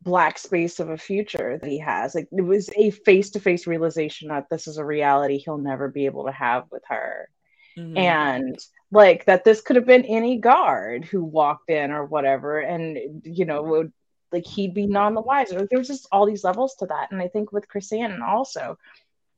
black 0.03 0.39
space 0.39 0.79
of 0.81 0.91
a 0.91 0.99
future 0.99 1.59
that 1.59 1.71
he 1.71 1.79
has. 1.79 2.15
Like 2.15 2.29
it 2.31 2.43
was 2.43 2.69
a 2.77 2.91
face 2.91 3.31
to 3.31 3.41
face 3.41 3.67
realization 3.67 4.29
that 4.29 4.49
this 4.51 4.67
is 4.67 4.77
a 4.77 4.85
reality 4.85 5.39
he'll 5.39 5.59
never 5.59 5.89
be 5.89 6.07
able 6.07 6.27
to 6.27 6.33
have 6.33 6.65
with 6.71 6.83
her. 6.89 7.29
Mhm. 7.77 7.97
And 7.97 8.59
like 8.91 9.25
that 9.25 9.45
this 9.45 9.63
could 9.63 9.77
have 9.77 9.87
been 9.87 10.05
any 10.05 10.37
guard 10.37 11.05
who 11.07 11.25
walked 11.25 11.71
in 11.71 11.91
or 11.91 12.05
whatever, 12.05 12.59
and 12.61 13.23
you 13.25 13.47
know, 13.47 13.63
would 13.63 13.93
like 14.31 14.47
he'd 14.47 14.75
be 14.75 14.87
none 14.87 15.15
the 15.15 15.21
wiser. 15.23 15.67
There 15.67 15.79
was 15.79 15.89
just 15.89 16.07
all 16.13 16.27
these 16.27 16.45
levels 16.45 16.75
to 16.77 16.87
that. 16.87 17.11
And 17.13 17.21
I 17.23 17.29
think 17.29 17.53
with 17.53 17.69
Chrysanthemum 17.69 18.23
also, 18.23 18.79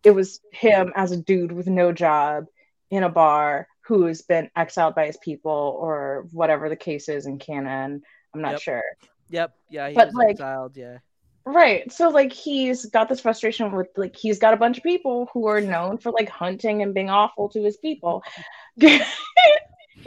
it 0.02 0.10
was 0.10 0.40
him 0.52 0.92
as 0.96 1.12
a 1.12 1.16
dude 1.16 1.52
with 1.52 1.66
no 1.68 1.92
job 1.92 2.46
in 2.90 3.02
a 3.04 3.08
bar 3.08 3.68
who 3.82 4.04
has 4.06 4.22
been 4.22 4.50
exiled 4.56 4.94
by 4.94 5.06
his 5.06 5.16
people 5.16 5.76
or 5.80 6.26
whatever 6.32 6.68
the 6.68 6.76
case 6.76 7.08
is 7.08 7.26
in 7.26 7.38
canon. 7.38 8.02
I'm 8.32 8.40
not 8.40 8.52
Yep. 8.52 8.60
sure. 8.60 8.84
Yep. 9.34 9.54
Yeah. 9.68 9.88
He 9.88 9.94
But, 9.94 10.06
was 10.08 10.14
like- 10.14 10.30
exiled. 10.30 10.76
Yeah. 10.76 10.98
Right. 11.44 11.92
So 11.92 12.08
like 12.08 12.32
he's 12.32 12.86
got 12.86 13.10
this 13.10 13.20
frustration 13.20 13.72
with 13.72 13.88
like 13.96 14.16
he's 14.16 14.38
got 14.38 14.54
a 14.54 14.56
bunch 14.56 14.78
of 14.78 14.82
people 14.82 15.28
who 15.34 15.46
are 15.46 15.60
known 15.60 15.98
for 15.98 16.10
like 16.10 16.30
hunting 16.30 16.80
and 16.80 16.94
being 16.94 17.10
awful 17.10 17.50
to 17.50 17.62
his 17.62 17.76
people. 17.76 18.22
he 18.76 19.02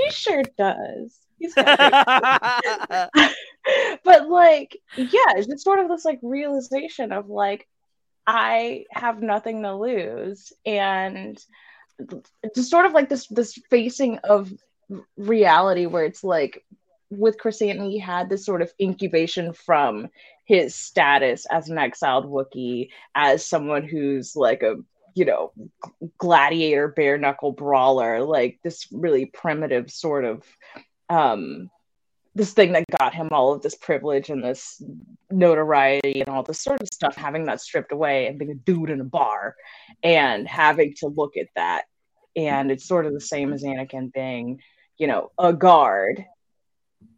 sure 0.09 0.41
does. 0.57 1.15
He's 1.37 1.53
but 1.55 3.11
like 4.29 4.79
yeah, 4.95 5.35
it's 5.35 5.47
just 5.47 5.63
sort 5.63 5.79
of 5.79 5.89
this 5.89 6.05
like 6.05 6.19
realization 6.23 7.11
of 7.11 7.29
like 7.29 7.67
I 8.25 8.85
have 8.91 9.21
nothing 9.21 9.61
to 9.61 9.75
lose 9.75 10.51
and 10.65 11.37
just 12.55 12.71
sort 12.71 12.87
of 12.87 12.93
like 12.93 13.09
this 13.09 13.27
this 13.27 13.59
facing 13.69 14.17
of 14.19 14.51
reality 15.17 15.85
where 15.85 16.05
it's 16.05 16.23
like 16.23 16.63
with 17.09 17.37
Chris 17.37 17.57
Chrysanthemum, 17.57 17.89
he 17.89 17.99
had 17.99 18.29
this 18.29 18.45
sort 18.45 18.61
of 18.61 18.71
incubation 18.81 19.53
from 19.53 20.09
his 20.45 20.75
status 20.75 21.45
as 21.51 21.69
an 21.69 21.77
exiled 21.77 22.25
Wookiee, 22.25 22.89
as 23.15 23.45
someone 23.45 23.83
who's 23.83 24.35
like 24.35 24.63
a 24.63 24.75
you 25.15 25.25
know 25.25 25.51
gladiator, 26.17 26.89
bare 26.89 27.17
knuckle 27.17 27.51
brawler, 27.51 28.23
like 28.23 28.59
this 28.63 28.87
really 28.91 29.25
primitive 29.25 29.89
sort 29.89 30.25
of 30.25 30.43
um 31.09 31.69
this 32.35 32.53
thing 32.53 32.73
that 32.73 32.85
got 32.99 33.15
him 33.15 33.29
all 33.31 33.51
of 33.51 33.63
this 33.63 33.75
privilege 33.75 34.29
and 34.29 34.43
this 34.43 34.81
notoriety 35.31 36.21
and 36.21 36.29
all 36.29 36.43
this 36.43 36.59
sort 36.59 36.79
of 36.81 36.87
stuff, 36.93 37.15
having 37.15 37.45
that 37.45 37.59
stripped 37.59 37.91
away 37.91 38.27
and 38.27 38.37
being 38.37 38.51
a 38.51 38.55
dude 38.55 38.91
in 38.91 39.01
a 39.01 39.05
bar 39.05 39.55
and 40.03 40.47
having 40.47 40.93
to 40.97 41.07
look 41.07 41.35
at 41.35 41.47
that. 41.55 41.85
And 42.35 42.69
it's 42.71 42.87
sort 42.87 43.07
of 43.07 43.13
the 43.13 43.19
same 43.19 43.53
as 43.53 43.63
Anakin 43.63 44.13
being, 44.13 44.61
you 44.99 45.07
know, 45.07 45.31
a 45.39 45.51
guard 45.51 46.23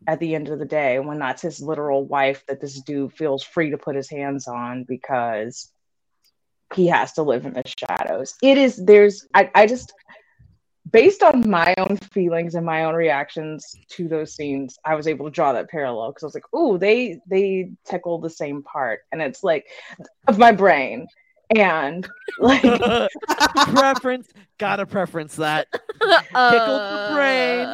at 0.08 0.20
the 0.20 0.36
end 0.36 0.50
of 0.50 0.60
the 0.60 0.66
day 0.66 1.00
when 1.00 1.20
that's 1.20 1.42
his 1.42 1.62
literal 1.62 2.06
wife 2.06 2.44
that 2.48 2.62
this 2.62 2.82
dude 2.82 3.14
feels 3.14 3.44
free 3.44 3.72
to 3.72 3.78
put 3.78 3.96
his 3.96 4.10
hands 4.10 4.48
on 4.48 4.84
because 4.84 5.72
he 6.74 6.88
has 6.88 7.14
to 7.14 7.24
live 7.24 7.46
in 7.46 7.54
the 7.54 7.64
shadows. 7.66 8.36
It 8.42 8.58
is 8.58 8.78
there's 8.78 9.28
I, 9.34 9.50
I 9.56 9.68
just 9.68 9.94
based 10.92 11.24
on 11.24 11.50
my 11.50 11.74
own 11.78 11.98
feelings 11.98 12.56
and 12.56 12.66
my 12.66 12.86
own 12.86 12.96
reactions 12.96 13.76
to 13.90 14.08
those 14.08 14.34
scenes, 14.34 14.78
I 14.86 14.96
was 14.96 15.08
able 15.08 15.26
to 15.26 15.32
draw 15.32 15.54
that 15.54 15.70
parallel 15.70 16.12
because 16.12 16.24
I 16.24 16.28
was 16.28 16.36
like, 16.36 16.54
"Ooh, 16.56 16.78
they 16.78 17.20
they 17.28 17.72
tickle 17.86 18.20
the 18.20 18.30
same 18.30 18.64
part," 18.64 19.02
and 19.12 19.22
it's 19.22 19.44
like 19.44 19.68
of 20.28 20.38
my 20.38 20.52
brain, 20.52 21.08
and 21.56 22.08
like 22.40 22.62
preference, 23.74 24.30
gotta 24.58 24.86
preference 24.86 25.36
that. 25.38 25.68
Tickle 25.72 25.90
the 26.02 27.12
brain. 27.14 27.68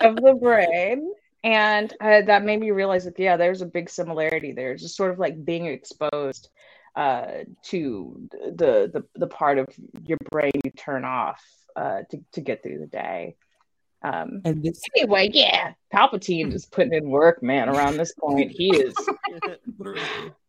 of 0.00 0.16
the 0.16 0.38
brain. 0.40 1.12
And 1.44 1.92
uh, 2.00 2.22
that 2.22 2.44
made 2.44 2.58
me 2.58 2.72
realize 2.72 3.04
that, 3.04 3.18
yeah, 3.18 3.36
there's 3.36 3.62
a 3.62 3.66
big 3.66 3.88
similarity 3.88 4.52
there. 4.52 4.72
It's 4.72 4.82
just 4.82 4.96
sort 4.96 5.12
of 5.12 5.18
like 5.18 5.44
being 5.44 5.66
exposed 5.66 6.48
uh, 6.96 7.44
to 7.64 8.28
the, 8.30 8.90
the 8.92 9.04
the 9.14 9.26
part 9.26 9.58
of 9.58 9.68
your 10.04 10.18
brain 10.30 10.50
you 10.64 10.70
turn 10.72 11.04
off 11.04 11.44
uh, 11.76 12.00
to, 12.10 12.24
to 12.32 12.40
get 12.40 12.62
through 12.62 12.78
the 12.78 12.86
day. 12.86 13.36
Um, 14.02 14.40
and 14.44 14.62
this- 14.62 14.80
anyway, 14.96 15.30
yeah, 15.32 15.72
Palpatine 15.94 16.52
is 16.52 16.66
putting 16.66 16.94
in 16.94 17.08
work, 17.10 17.42
man. 17.42 17.68
Around 17.68 17.96
this 17.96 18.12
point, 18.14 18.50
he 18.50 18.70
is. 18.70 18.94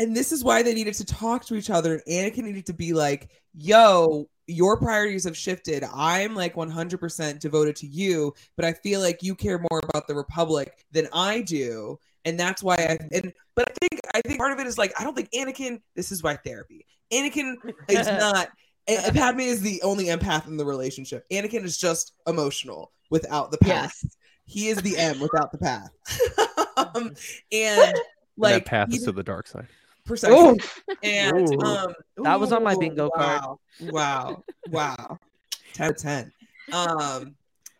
And 0.00 0.16
this 0.16 0.32
is 0.32 0.42
why 0.42 0.62
they 0.62 0.72
needed 0.72 0.94
to 0.94 1.04
talk 1.04 1.44
to 1.44 1.54
each 1.54 1.68
other. 1.68 2.02
And 2.06 2.32
Anakin 2.32 2.44
needed 2.44 2.64
to 2.66 2.72
be 2.72 2.94
like, 2.94 3.28
yo, 3.52 4.30
your 4.46 4.78
priorities 4.78 5.24
have 5.24 5.36
shifted. 5.36 5.84
I'm 5.94 6.34
like 6.34 6.54
100% 6.54 7.38
devoted 7.38 7.76
to 7.76 7.86
you, 7.86 8.32
but 8.56 8.64
I 8.64 8.72
feel 8.72 9.00
like 9.00 9.22
you 9.22 9.34
care 9.34 9.58
more 9.58 9.82
about 9.82 10.08
the 10.08 10.14
Republic 10.14 10.86
than 10.90 11.06
I 11.12 11.42
do. 11.42 11.98
And 12.24 12.40
that's 12.40 12.62
why 12.62 12.76
I, 12.76 12.98
and, 13.12 13.30
but 13.54 13.70
I 13.70 13.74
think, 13.78 14.00
I 14.14 14.22
think 14.22 14.38
part 14.38 14.52
of 14.52 14.58
it 14.58 14.66
is 14.66 14.78
like, 14.78 14.98
I 14.98 15.04
don't 15.04 15.14
think 15.14 15.30
Anakin, 15.32 15.82
this 15.94 16.10
is 16.10 16.22
why 16.22 16.36
therapy. 16.36 16.86
Anakin 17.12 17.56
is 17.88 18.06
not, 18.06 18.48
and 18.88 19.14
Padme 19.14 19.40
is 19.40 19.60
the 19.60 19.82
only 19.82 20.06
empath 20.06 20.46
in 20.46 20.56
the 20.56 20.64
relationship. 20.64 21.26
Anakin 21.30 21.62
is 21.62 21.76
just 21.76 22.14
emotional 22.26 22.90
without 23.10 23.50
the 23.50 23.58
path. 23.58 24.02
He 24.46 24.68
is 24.68 24.78
the 24.78 24.96
M 24.96 25.20
without 25.20 25.52
the 25.52 25.58
path. 25.58 25.90
um, 26.78 27.14
and 27.52 27.94
like, 28.38 28.54
that 28.54 28.64
path 28.64 28.94
is 28.94 29.04
to 29.04 29.12
the 29.12 29.22
dark 29.22 29.46
side. 29.46 29.68
Precisely. 30.04 30.60
And 31.02 31.36
Ooh. 31.36 31.60
um, 31.60 31.94
That 32.18 32.38
was 32.38 32.52
on 32.52 32.62
my 32.62 32.74
ooh, 32.74 32.78
bingo 32.78 33.10
card. 33.10 33.42
wow, 33.42 33.60
Wow, 33.80 34.44
wow, 34.68 35.18
ten 35.72 35.86
out 35.86 35.90
of 35.92 35.96
ten. 35.96 36.32
Um, 36.72 37.34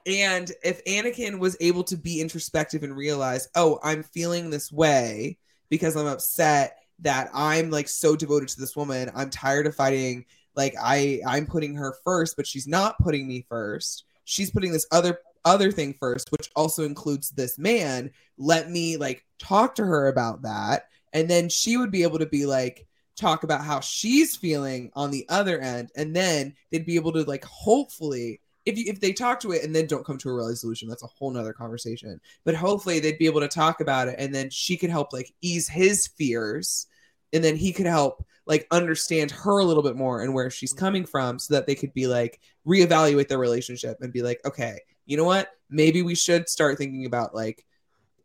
and 0.06 0.50
if 0.64 0.82
Anakin 0.84 1.38
was 1.38 1.56
able 1.60 1.84
to 1.84 1.96
be 1.96 2.20
introspective 2.20 2.82
and 2.82 2.96
realize, 2.96 3.48
oh, 3.54 3.78
I'm 3.82 4.02
feeling 4.02 4.50
this 4.50 4.72
way 4.72 5.36
because 5.68 5.96
I'm 5.96 6.06
upset 6.06 6.78
that 7.00 7.30
I'm 7.34 7.70
like 7.70 7.88
so 7.88 8.16
devoted 8.16 8.48
to 8.50 8.60
this 8.60 8.76
woman. 8.76 9.10
I'm 9.14 9.30
tired 9.30 9.66
of 9.66 9.74
fighting. 9.74 10.24
Like 10.56 10.74
I, 10.80 11.20
I'm 11.26 11.46
putting 11.46 11.74
her 11.76 11.94
first, 12.04 12.36
but 12.36 12.46
she's 12.46 12.66
not 12.66 12.98
putting 12.98 13.28
me 13.28 13.44
first. 13.48 14.04
She's 14.24 14.50
putting 14.50 14.72
this 14.72 14.86
other 14.90 15.18
other 15.44 15.72
thing 15.72 15.94
first, 15.98 16.30
which 16.32 16.50
also 16.54 16.84
includes 16.84 17.30
this 17.30 17.58
man. 17.58 18.10
Let 18.36 18.70
me 18.70 18.96
like 18.96 19.24
talk 19.38 19.74
to 19.76 19.84
her 19.84 20.08
about 20.08 20.42
that, 20.42 20.88
and 21.12 21.28
then 21.28 21.48
she 21.48 21.76
would 21.76 21.90
be 21.90 22.02
able 22.02 22.18
to 22.18 22.26
be 22.26 22.46
like 22.46 22.86
talk 23.16 23.42
about 23.42 23.64
how 23.64 23.80
she's 23.80 24.36
feeling 24.36 24.90
on 24.94 25.10
the 25.10 25.26
other 25.28 25.60
end, 25.60 25.90
and 25.96 26.14
then 26.14 26.54
they'd 26.70 26.86
be 26.86 26.96
able 26.96 27.12
to 27.12 27.22
like 27.24 27.44
hopefully. 27.44 28.40
If, 28.66 28.76
you, 28.76 28.84
if 28.88 29.00
they 29.00 29.14
talk 29.14 29.40
to 29.40 29.52
it 29.52 29.64
and 29.64 29.74
then 29.74 29.86
don't 29.86 30.04
come 30.04 30.18
to 30.18 30.28
a 30.28 30.34
resolution, 30.34 30.86
that's 30.86 31.02
a 31.02 31.06
whole 31.06 31.30
nother 31.30 31.54
conversation. 31.54 32.20
But 32.44 32.54
hopefully 32.54 33.00
they'd 33.00 33.18
be 33.18 33.24
able 33.24 33.40
to 33.40 33.48
talk 33.48 33.80
about 33.80 34.06
it 34.06 34.16
and 34.18 34.34
then 34.34 34.50
she 34.50 34.76
could 34.76 34.90
help 34.90 35.14
like 35.14 35.32
ease 35.40 35.66
his 35.66 36.06
fears 36.06 36.86
and 37.32 37.42
then 37.42 37.56
he 37.56 37.72
could 37.72 37.86
help 37.86 38.24
like 38.46 38.66
understand 38.70 39.30
her 39.30 39.58
a 39.58 39.64
little 39.64 39.82
bit 39.82 39.96
more 39.96 40.22
and 40.22 40.34
where 40.34 40.50
she's 40.50 40.72
coming 40.72 41.04
from 41.04 41.38
so 41.38 41.54
that 41.54 41.66
they 41.66 41.74
could 41.74 41.92
be 41.92 42.06
like 42.06 42.40
reevaluate 42.66 43.28
their 43.28 43.38
relationship 43.38 43.98
and 44.00 44.12
be 44.12 44.22
like 44.22 44.40
okay 44.44 44.78
you 45.06 45.16
know 45.16 45.24
what 45.24 45.48
maybe 45.68 46.02
we 46.02 46.14
should 46.14 46.48
start 46.48 46.78
thinking 46.78 47.06
about 47.06 47.34
like 47.34 47.64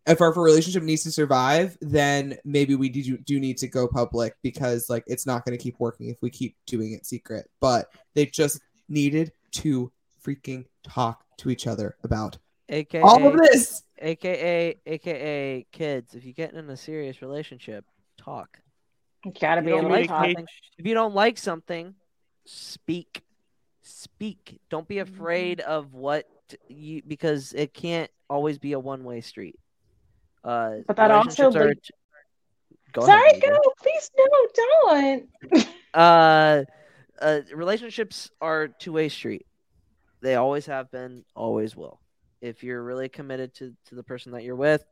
if 0.08 0.22
our 0.22 0.32
relationship 0.34 0.84
needs 0.84 1.04
to 1.04 1.12
survive 1.12 1.78
then 1.82 2.38
maybe 2.44 2.76
we 2.76 2.90
do, 2.90 3.18
do 3.18 3.40
need 3.40 3.58
to 3.58 3.68
go 3.68 3.88
public 3.88 4.36
because 4.44 4.90
like 4.90 5.04
it's 5.08 5.26
not 5.26 5.46
going 5.46 5.58
to 5.58 5.62
keep 5.62 5.76
working 5.80 6.10
if 6.10 6.22
we 6.22 6.30
keep 6.30 6.56
doing 6.68 6.94
it 6.94 7.06
secret 7.06 7.50
but 7.60 7.88
they 8.14 8.26
just 8.26 8.60
needed 8.90 9.32
to 9.52 9.92
freaking 10.24 10.66
talk 10.84 11.24
to 11.38 11.50
each 11.50 11.68
other 11.68 11.96
about 12.04 12.38
AKA 12.70 13.02
all 13.02 13.28
of 13.28 13.38
this 13.38 13.84
AKA 14.00 14.76
AKA 14.86 15.66
kids, 15.72 16.16
if 16.16 16.26
you 16.26 16.34
get 16.34 16.54
in 16.54 16.70
a 16.70 16.78
serious 16.78 17.22
relationship, 17.22 17.86
talk. 18.18 18.60
You 19.24 19.32
gotta 19.40 19.60
If 19.60 19.66
be 19.66 19.72
you 19.72 19.78
don't 19.78 19.86
able 19.86 19.96
to 19.96 20.02
like 20.02 20.10
talk. 20.10 20.26
something, 20.26 20.46
if 20.78 20.86
you 20.86 20.94
don't 20.94 21.16
like 21.16 21.38
something, 21.38 21.96
speak. 22.46 23.24
Speak. 23.82 24.60
Don't 24.70 24.88
be 24.88 25.00
afraid 25.00 25.62
of 25.62 25.94
what 25.94 26.28
you 26.68 27.02
because 27.08 27.54
it 27.54 27.74
can't 27.74 28.10
always 28.30 28.58
be 28.58 28.74
a 28.74 28.80
one-way 28.80 29.22
street. 29.22 29.60
Uh 30.46 30.76
But 30.88 30.96
that 30.98 31.12
also, 31.12 31.50
relationships 31.50 31.56
are- 31.56 31.68
like- 31.68 31.92
Go 32.94 33.06
Sorry, 33.06 33.34
Megan. 33.34 33.50
go. 33.52 33.74
Please, 33.82 34.10
no, 34.18 34.26
don't. 34.56 35.68
uh, 35.94 36.64
uh, 37.20 37.42
relationships 37.54 38.32
are 38.40 38.70
two-way 38.70 39.10
street. 39.10 39.46
They 40.22 40.36
always 40.36 40.66
have 40.68 40.90
been, 40.92 41.26
always 41.36 41.76
will. 41.76 42.00
If 42.40 42.64
you're 42.64 42.82
really 42.82 43.10
committed 43.10 43.54
to, 43.56 43.74
to 43.88 43.96
the 43.96 44.04
person 44.04 44.32
that 44.32 44.44
you're 44.46 44.56
with, 44.56 44.86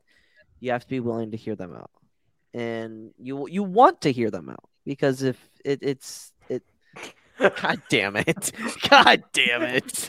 you 0.60 0.72
have 0.72 0.82
to 0.82 0.88
be 0.88 1.00
willing 1.00 1.30
to 1.30 1.38
hear 1.38 1.56
them 1.56 1.74
out, 1.74 1.90
and 2.52 3.12
you 3.18 3.48
you 3.48 3.62
want 3.62 4.02
to 4.02 4.12
hear 4.12 4.30
them 4.30 4.50
out 4.50 4.68
because 4.84 5.22
if 5.22 5.38
it, 5.64 5.78
it's 5.80 6.32
it. 6.50 6.62
God 7.38 7.80
damn 7.88 8.16
it! 8.16 8.52
God 8.90 9.24
damn 9.32 9.62
it! 9.62 10.08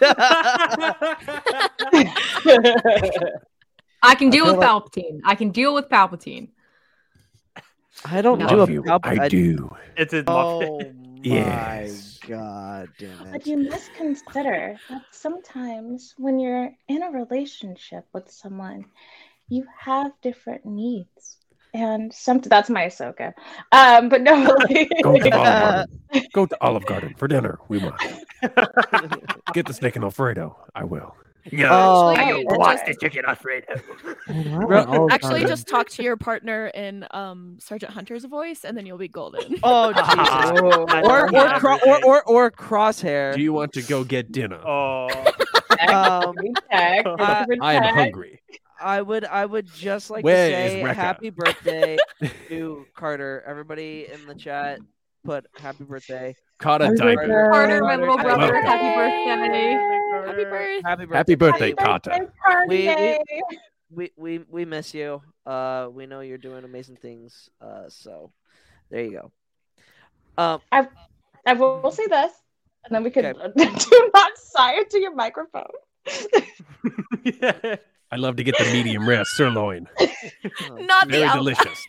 I 4.05 4.15
can 4.15 4.29
deal 4.29 4.45
feel 4.45 4.53
with 4.55 4.63
like- 4.63 4.69
Palpatine. 4.69 5.19
I 5.25 5.35
can 5.35 5.49
deal 5.51 5.73
with 5.73 5.89
Palpatine. 5.89 6.49
I 8.03 8.21
don't 8.21 8.39
No. 8.39 8.47
do 8.47 8.55
Love 8.57 8.69
a 8.69 8.73
you, 8.73 8.83
I 9.03 9.27
do. 9.29 9.75
It's 9.97 10.11
his 10.11 10.23
Oh 10.27 10.81
Yes. 11.23 12.19
my 12.21 12.29
god 12.29 12.89
damn 12.99 13.09
it! 13.27 13.31
But 13.31 13.47
you 13.47 13.57
must 13.57 13.91
consider 13.95 14.77
that 14.89 15.01
sometimes 15.11 16.13
when 16.17 16.37
you're 16.37 16.71
in 16.87 17.01
a 17.01 17.09
relationship 17.09 18.05
with 18.13 18.29
someone, 18.29 18.85
you 19.49 19.65
have 19.79 20.11
different 20.21 20.65
needs. 20.65 21.37
And 21.73 22.13
some 22.13 22.39
that's 22.41 22.69
my 22.69 22.85
Ahsoka. 22.85 23.33
Um, 23.71 24.07
but 24.07 24.21
no, 24.21 24.33
like, 24.69 24.89
Go 25.01 25.17
to 25.17 25.31
Olive 25.31 25.31
Garden. 25.31 26.01
Go 26.33 26.45
to 26.45 26.57
Olive 26.61 26.85
Garden 26.85 27.15
for 27.17 27.27
dinner. 27.27 27.59
We 27.69 27.79
must 27.79 28.03
get 29.53 29.65
the 29.65 29.73
steak 29.73 29.95
and 29.95 30.05
Alfredo. 30.05 30.57
I 30.75 30.83
will. 30.83 31.15
No, 31.51 31.69
Oh, 31.71 32.07
I 32.07 32.13
Actually, 32.15 32.43
don't 32.45 32.57
want 32.59 32.79
just- 32.79 32.85
the 32.85 32.95
chicken 33.05 33.25
Alfredo. 33.27 33.75
Bro- 34.65 35.09
Actually, 35.11 35.45
just 35.45 35.67
talk 35.67 35.89
to 35.91 36.03
your 36.03 36.17
partner 36.17 36.67
in 36.67 37.05
um, 37.11 37.57
Sergeant 37.59 37.91
Hunter's 37.93 38.25
voice, 38.25 38.63
and 38.65 38.75
then 38.77 38.85
you'll 38.85 38.97
be 38.97 39.07
golden. 39.07 39.55
Oh 39.63 39.93
Jesus! 39.93 40.61
Oh, 40.63 40.85
or, 41.07 41.35
or, 41.35 41.59
cro- 41.59 41.77
or, 41.85 42.03
or 42.05 42.23
or 42.23 42.51
crosshair. 42.51 43.35
Do 43.35 43.41
you 43.41 43.53
want 43.53 43.73
to 43.73 43.81
go 43.83 44.03
get 44.03 44.31
dinner? 44.31 44.59
Oh, 44.65 45.07
Um, 45.87 46.35
tag, 46.71 47.05
I- 47.19 47.45
I 47.61 47.73
am 47.75 47.93
hungry. 47.95 48.41
I 48.81 49.01
would 49.01 49.23
I 49.25 49.45
would 49.45 49.67
just 49.73 50.09
like 50.09 50.23
Where 50.25 50.49
to 50.49 50.69
say 50.69 50.79
happy 50.93 51.29
birthday 51.29 51.97
to 52.49 52.85
Carter. 52.95 53.43
Everybody 53.47 54.07
in 54.11 54.25
the 54.27 54.35
chat 54.35 54.79
put 55.23 55.45
happy 55.57 55.83
birthday. 55.85 56.35
Caught 56.59 56.81
a 56.81 56.85
Happy 56.85 56.97
diaper. 56.97 57.27
birthday. 57.27 57.49
Carter, 57.51 57.81
my 57.83 57.95
little 57.97 58.17
Happy 58.17 58.29
brother, 58.29 58.47
birthday. 58.53 58.67
happy 58.67 58.95
birthday. 58.95 59.99
Happy 60.23 60.43
birthday. 60.43 60.81
Happy 60.85 61.05
birthday. 61.05 61.17
Happy 61.17 61.35
birthday, 61.35 61.69
Happy 61.77 61.83
Kata. 61.83 62.09
birthday. 62.45 63.19
We- 63.27 63.39
we- 63.41 63.43
We, 63.91 64.11
we 64.17 64.39
we 64.49 64.65
miss 64.65 64.93
you. 64.95 65.21
Uh 65.45 65.87
we 65.93 66.05
know 66.07 66.19
you're 66.21 66.39
doing 66.41 66.63
amazing 66.65 66.97
things. 66.97 67.49
Uh 67.61 67.85
so 67.87 68.31
there 68.89 69.03
you 69.05 69.11
go. 69.21 69.31
Um 70.41 70.59
I 71.45 71.53
will 71.53 71.79
we'll 71.83 71.91
say 71.93 72.07
this, 72.07 72.33
and 72.83 72.91
then 72.95 73.03
we 73.03 73.11
could 73.11 73.25
Okay. 73.25 73.53
do 73.55 74.09
not 74.13 74.31
sigh 74.37 74.73
into 74.81 74.99
your 74.99 75.13
microphone. 75.13 75.69
I 78.11 78.17
love 78.17 78.35
to 78.37 78.43
get 78.43 78.57
the 78.57 78.65
medium 78.73 79.07
rare 79.07 79.23
sirloin. 79.37 79.87
Not 80.71 81.05
the 81.07 81.11
Very 81.11 81.23
al- 81.23 81.37
delicious. 81.37 81.79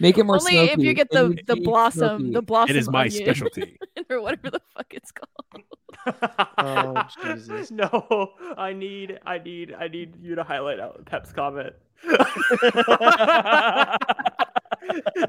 Make 0.00 0.18
it 0.18 0.24
more 0.24 0.36
Only 0.36 0.58
if 0.58 0.78
you 0.78 0.94
get 0.94 1.10
the 1.10 1.38
the 1.46 1.56
be 1.56 1.62
blossom, 1.62 2.18
smoky. 2.20 2.32
the 2.32 2.42
blossom. 2.42 2.76
It 2.76 2.78
is 2.78 2.88
my 2.90 3.02
onion, 3.02 3.22
specialty. 3.22 3.78
or 4.10 4.20
whatever 4.20 4.50
the 4.50 4.60
fuck 4.74 4.92
it's 4.92 5.12
called. 5.12 5.64
Oh, 6.58 7.06
Jesus. 7.22 7.70
No, 7.70 8.32
I 8.56 8.72
need, 8.72 9.18
I 9.26 9.38
need, 9.38 9.74
I 9.78 9.88
need 9.88 10.14
you 10.20 10.34
to 10.34 10.42
highlight 10.42 10.80
out 10.80 11.04
Pep's 11.06 11.32
comment. 11.32 11.74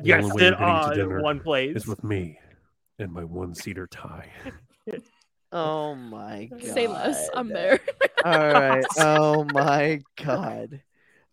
Yes, 0.03 0.23
only 0.23 0.35
way 0.35 0.39
sit 0.39 0.59
you're 0.59 1.07
gonna 1.07 1.15
on 1.15 1.21
one 1.21 1.39
place. 1.39 1.75
is 1.75 1.85
with 1.87 2.03
me 2.03 2.39
and 2.99 3.11
my 3.11 3.23
one 3.23 3.53
seater 3.53 3.87
tie. 3.87 4.29
Oh, 4.87 4.93
oh 5.51 5.95
my 5.95 6.45
god. 6.45 6.63
Say 6.63 6.87
less. 6.87 7.29
I'm 7.35 7.49
there. 7.49 7.79
All 8.25 8.31
right. 8.53 8.85
Oh 8.97 9.43
my 9.53 10.01
god. 10.23 10.81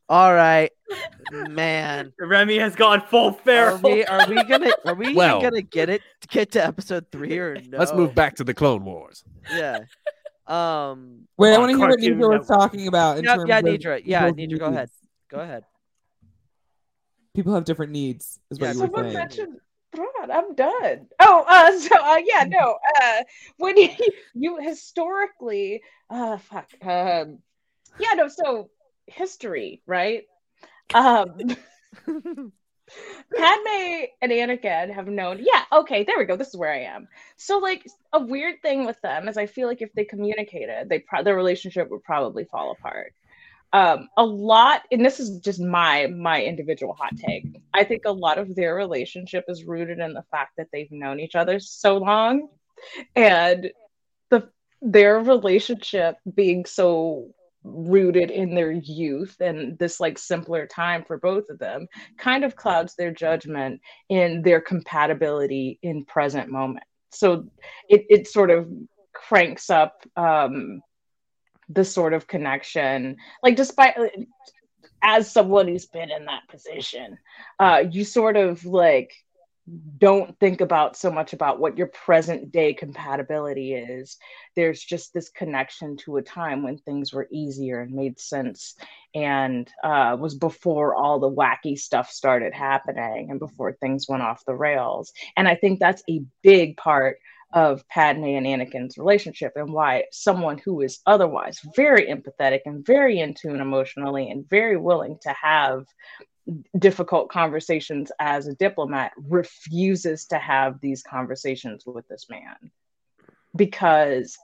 All 0.09 0.33
right, 0.35 0.71
man. 1.31 2.13
Remy 2.21 2.59
has 2.59 2.75
gone 2.75 3.03
full 3.09 3.33
feral. 3.33 3.77
Are 3.77 3.81
we, 3.83 4.05
are 4.07 4.29
we 4.29 4.43
gonna 4.45 4.71
are 4.87 4.95
we 4.95 5.05
even 5.07 5.17
Well- 5.17 5.41
gonna 5.43 5.61
get 5.63 5.91
it 5.91 6.01
get 6.29 6.53
to 6.53 6.65
episode 6.65 7.07
three 7.13 7.39
or 7.39 7.57
no? 7.69 7.79
Let's 7.79 7.93
move 7.93 8.15
back 8.15 8.37
to 8.37 8.45
the 8.45 8.55
Clone 8.55 8.85
Wars. 8.85 9.23
Yeah. 9.53 9.81
Um. 10.47 11.29
Wait, 11.37 11.55
I 11.55 11.59
want 11.59 11.73
to 11.73 11.77
hear 11.77 11.87
what 11.87 11.91
Cartoon 11.99 12.19
Nedra 12.19 12.39
was 12.39 12.49
talking 12.49 12.89
about. 12.89 13.19
In 13.19 13.25
Yeah, 13.25 13.37
terms 13.37 13.49
yeah, 13.49 13.59
of 13.59 13.65
Nedra. 13.65 14.03
Yeah, 14.05 14.31
Nedra. 14.31 14.59
Go 14.59 14.65
ahead. 14.67 14.91
Go 15.31 15.41
ahead. 15.41 15.65
People 17.35 17.55
have 17.55 17.65
different 17.65 17.93
needs, 17.93 18.41
is 18.51 18.59
what 18.59 18.69
Yeah, 18.69 18.73
you 18.73 18.79
were 18.81 18.87
Someone 18.87 19.05
saying. 19.05 19.15
mentioned 19.15 19.57
Thrawn. 19.95 20.31
I'm 20.31 20.55
done. 20.55 21.07
Oh, 21.21 21.45
uh, 21.47 21.79
so 21.79 21.97
uh, 22.03 22.17
yeah, 22.25 22.45
no. 22.49 22.79
Uh, 23.01 23.23
when 23.59 23.77
you, 23.77 23.91
you 24.35 24.59
historically, 24.59 25.83
uh, 26.09 26.39
fuck. 26.39 26.69
Um, 26.83 27.41
yeah, 28.01 28.15
no. 28.17 28.29
So 28.29 28.71
history, 29.09 29.83
right? 29.87 30.25
Um, 30.95 31.39
Padme 33.37 34.07
and 34.23 34.33
Anakin 34.33 34.93
have 34.95 35.09
known. 35.09 35.39
Yeah, 35.41 35.65
okay, 35.73 36.05
there 36.05 36.19
we 36.19 36.25
go. 36.25 36.37
This 36.37 36.49
is 36.49 36.57
where 36.57 36.73
I 36.73 36.83
am. 36.83 37.09
So, 37.37 37.59
like, 37.59 37.87
a 38.13 38.21
weird 38.21 38.63
thing 38.63 38.87
with 38.87 39.01
them 39.03 39.29
is 39.29 39.37
I 39.37 39.47
feel 39.47 39.69
like 39.69 39.83
if 39.83 39.93
they 39.93 40.05
communicated, 40.05 40.89
they 40.89 41.01
pro- 41.01 41.23
their 41.23 41.37
relationship 41.37 41.91
would 41.91 42.03
probably 42.05 42.45
fall 42.45 42.73
apart. 42.73 43.13
Um, 43.73 44.09
a 44.17 44.25
lot, 44.25 44.83
and 44.91 45.05
this 45.05 45.21
is 45.21 45.41
just 45.41 45.61
my 45.61 46.07
my 46.07 46.43
individual 46.43 46.95
hot 46.95 47.17
take. 47.17 47.45
I 47.75 47.85
think 47.85 48.03
a 48.07 48.13
lot 48.13 48.39
of 48.39 48.55
their 48.55 48.75
relationship 48.75 49.45
is 49.49 49.65
rooted 49.65 49.99
in 49.99 50.15
the 50.15 50.25
fact 50.31 50.53
that 50.57 50.69
they've 50.73 50.91
known 50.91 51.21
each 51.21 51.35
other 51.35 51.61
so 51.61 51.99
long, 51.99 52.49
and 53.15 53.71
the 54.31 54.49
their 54.81 55.19
relationship 55.19 56.17
being 56.35 56.65
so 56.65 57.35
rooted 57.65 58.31
in 58.31 58.55
their 58.55 58.71
youth 58.71 59.37
and 59.41 59.79
this 59.79 60.01
like 60.01 60.19
simpler 60.19 60.67
time 60.67 61.05
for 61.05 61.19
both 61.19 61.49
of 61.51 61.59
them 61.59 61.87
kind 62.17 62.45
of 62.45 62.57
clouds 62.57 62.95
their 62.95 63.11
judgment 63.11 63.81
in 64.09 64.43
their 64.43 64.61
compatibility 64.61 65.79
in 65.83 66.05
present 66.05 66.51
moment. 66.51 66.85
So 67.11 67.49
it, 67.89 68.07
it 68.09 68.29
sort 68.29 68.51
of 68.51 68.69
cranks 69.13 69.69
up 69.69 70.05
um 70.17 70.81
the 71.69 71.85
sort 71.85 72.13
of 72.15 72.27
connection 72.27 73.17
like 73.43 73.57
despite 73.57 73.95
as 75.03 75.31
someone 75.31 75.67
who's 75.67 75.87
been 75.87 76.11
in 76.11 76.25
that 76.25 76.49
position 76.49 77.19
uh 77.59 77.83
you 77.91 78.05
sort 78.05 78.37
of 78.37 78.65
like 78.65 79.13
don't 79.99 80.39
think 80.39 80.61
about 80.61 80.97
so 80.97 81.11
much 81.11 81.33
about 81.33 81.59
what 81.59 81.77
your 81.77 81.89
present 81.89 82.53
day 82.53 82.73
compatibility 82.73 83.75
is. 83.75 84.17
There's 84.57 84.83
just 84.83 85.13
this 85.13 85.29
connection 85.29 85.97
to 85.99 86.17
a 86.17 86.23
time 86.23 86.63
when 86.63 86.79
things 86.79 87.13
were 87.13 87.29
easier 87.33 87.81
and 87.81 87.93
made 87.93 88.19
sense 88.19 88.75
and 89.15 89.71
uh, 89.83 90.17
was 90.19 90.35
before 90.35 90.95
all 90.95 91.19
the 91.19 91.31
wacky 91.31 91.79
stuff 91.79 92.11
started 92.11 92.55
happening 92.55 93.31
and 93.31 93.39
before 93.39 93.73
things 93.73 94.09
went 94.09 94.23
off 94.23 94.45
the 94.47 94.55
rails. 94.55 95.13
And 95.37 95.49
i 95.49 95.55
think 95.55 95.81
that's 95.81 96.03
a 96.09 96.23
big 96.43 96.77
part 96.77 97.19
of 97.53 97.87
Padme 97.89 98.25
and 98.25 98.47
Anakin's 98.47 98.99
relationship 98.99 99.53
and 99.57 99.73
why 99.73 100.05
someone 100.13 100.59
who 100.59 100.83
is 100.83 101.01
otherwise 101.07 101.59
very 101.75 102.07
empathetic 102.07 102.61
and 102.67 102.85
very 102.85 103.21
in 103.21 103.35
tune 103.35 103.61
emotionally 103.61 104.31
and 104.31 104.49
very 104.49 104.77
willing 104.77 105.19
to 105.23 105.31
have 105.31 105.87
difficult 106.79 107.29
conversations 107.29 108.11
as 108.19 108.47
a 108.47 108.55
diplomat 108.55 109.13
refuses 109.17 110.27
to 110.27 110.39
have 110.39 110.81
these 110.81 111.03
conversations 111.03 111.85
with 111.87 112.07
this 112.09 112.27
man 112.31 112.71
because 113.55 114.39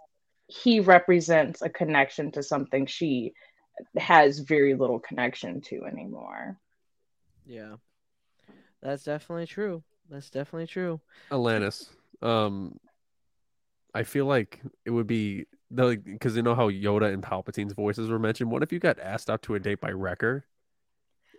he 0.46 0.80
represents 0.80 1.62
a 1.62 1.68
connection 1.68 2.30
to 2.32 2.42
something 2.42 2.86
she 2.86 3.32
has 3.96 4.40
very 4.40 4.74
little 4.74 5.00
connection 5.00 5.60
to 5.62 5.84
anymore. 5.84 6.58
Yeah. 7.46 7.76
That's 8.82 9.04
definitely 9.04 9.46
true. 9.46 9.82
That's 10.10 10.28
definitely 10.28 10.66
true. 10.66 11.00
Alanis, 11.30 11.88
um, 12.20 12.78
I 13.94 14.02
feel 14.02 14.26
like 14.26 14.60
it 14.84 14.90
would 14.90 15.06
be 15.06 15.46
the 15.70 15.96
because 15.96 16.36
you 16.36 16.42
know 16.42 16.54
how 16.54 16.68
Yoda 16.68 17.12
and 17.12 17.22
Palpatine's 17.22 17.72
voices 17.72 18.10
were 18.10 18.18
mentioned. 18.18 18.50
What 18.50 18.62
if 18.62 18.72
you 18.72 18.78
got 18.78 18.98
asked 18.98 19.30
out 19.30 19.40
to 19.42 19.54
a 19.54 19.60
date 19.60 19.80
by 19.80 19.90
Wrecker, 19.90 20.44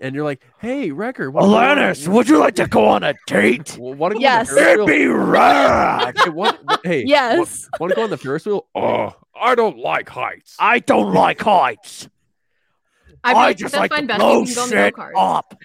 and 0.02 0.14
you're 0.16 0.24
like, 0.24 0.42
"Hey, 0.60 0.92
Wrecker, 0.92 1.30
what 1.32 1.44
Alanis, 1.46 2.08
would 2.08 2.28
you 2.30 2.38
like 2.40 2.56
to 2.56 2.68
go 2.68 2.86
on 2.88 3.04
a 3.04 3.14
date? 3.28 3.78
Want 3.80 4.14
to 4.14 4.16
go 4.16 4.20
Yes. 4.22 4.50
on 4.50 4.56
the 4.56 4.72
It'd 4.72 4.86
be 4.88 5.06
rad. 5.08 6.16
Hey, 6.18 6.30
what, 6.30 6.60
hey, 6.84 7.04
Yes. 7.06 7.68
Want 7.80 7.92
to 7.92 7.96
go 7.96 8.04
on 8.04 8.10
the 8.10 8.18
Ferris 8.18 8.46
wheel? 8.46 8.66
Oh, 8.76 9.14
I 9.40 9.56
don't 9.56 9.78
like 9.78 10.08
heights. 10.10 10.56
I 10.60 10.80
don't 10.80 11.14
like 11.14 11.42
heights. 11.42 12.08
I 13.24 13.32
feel 13.34 13.38
like 13.42 13.58
that's 13.58 13.96
fine, 13.96 14.08
Beth. 14.08 14.18
You 14.20 14.46
can 14.46 14.54
go 14.54 14.62
on 14.64 14.70
the 14.70 14.92
go-kart. 14.92 15.12
up. 15.16 15.60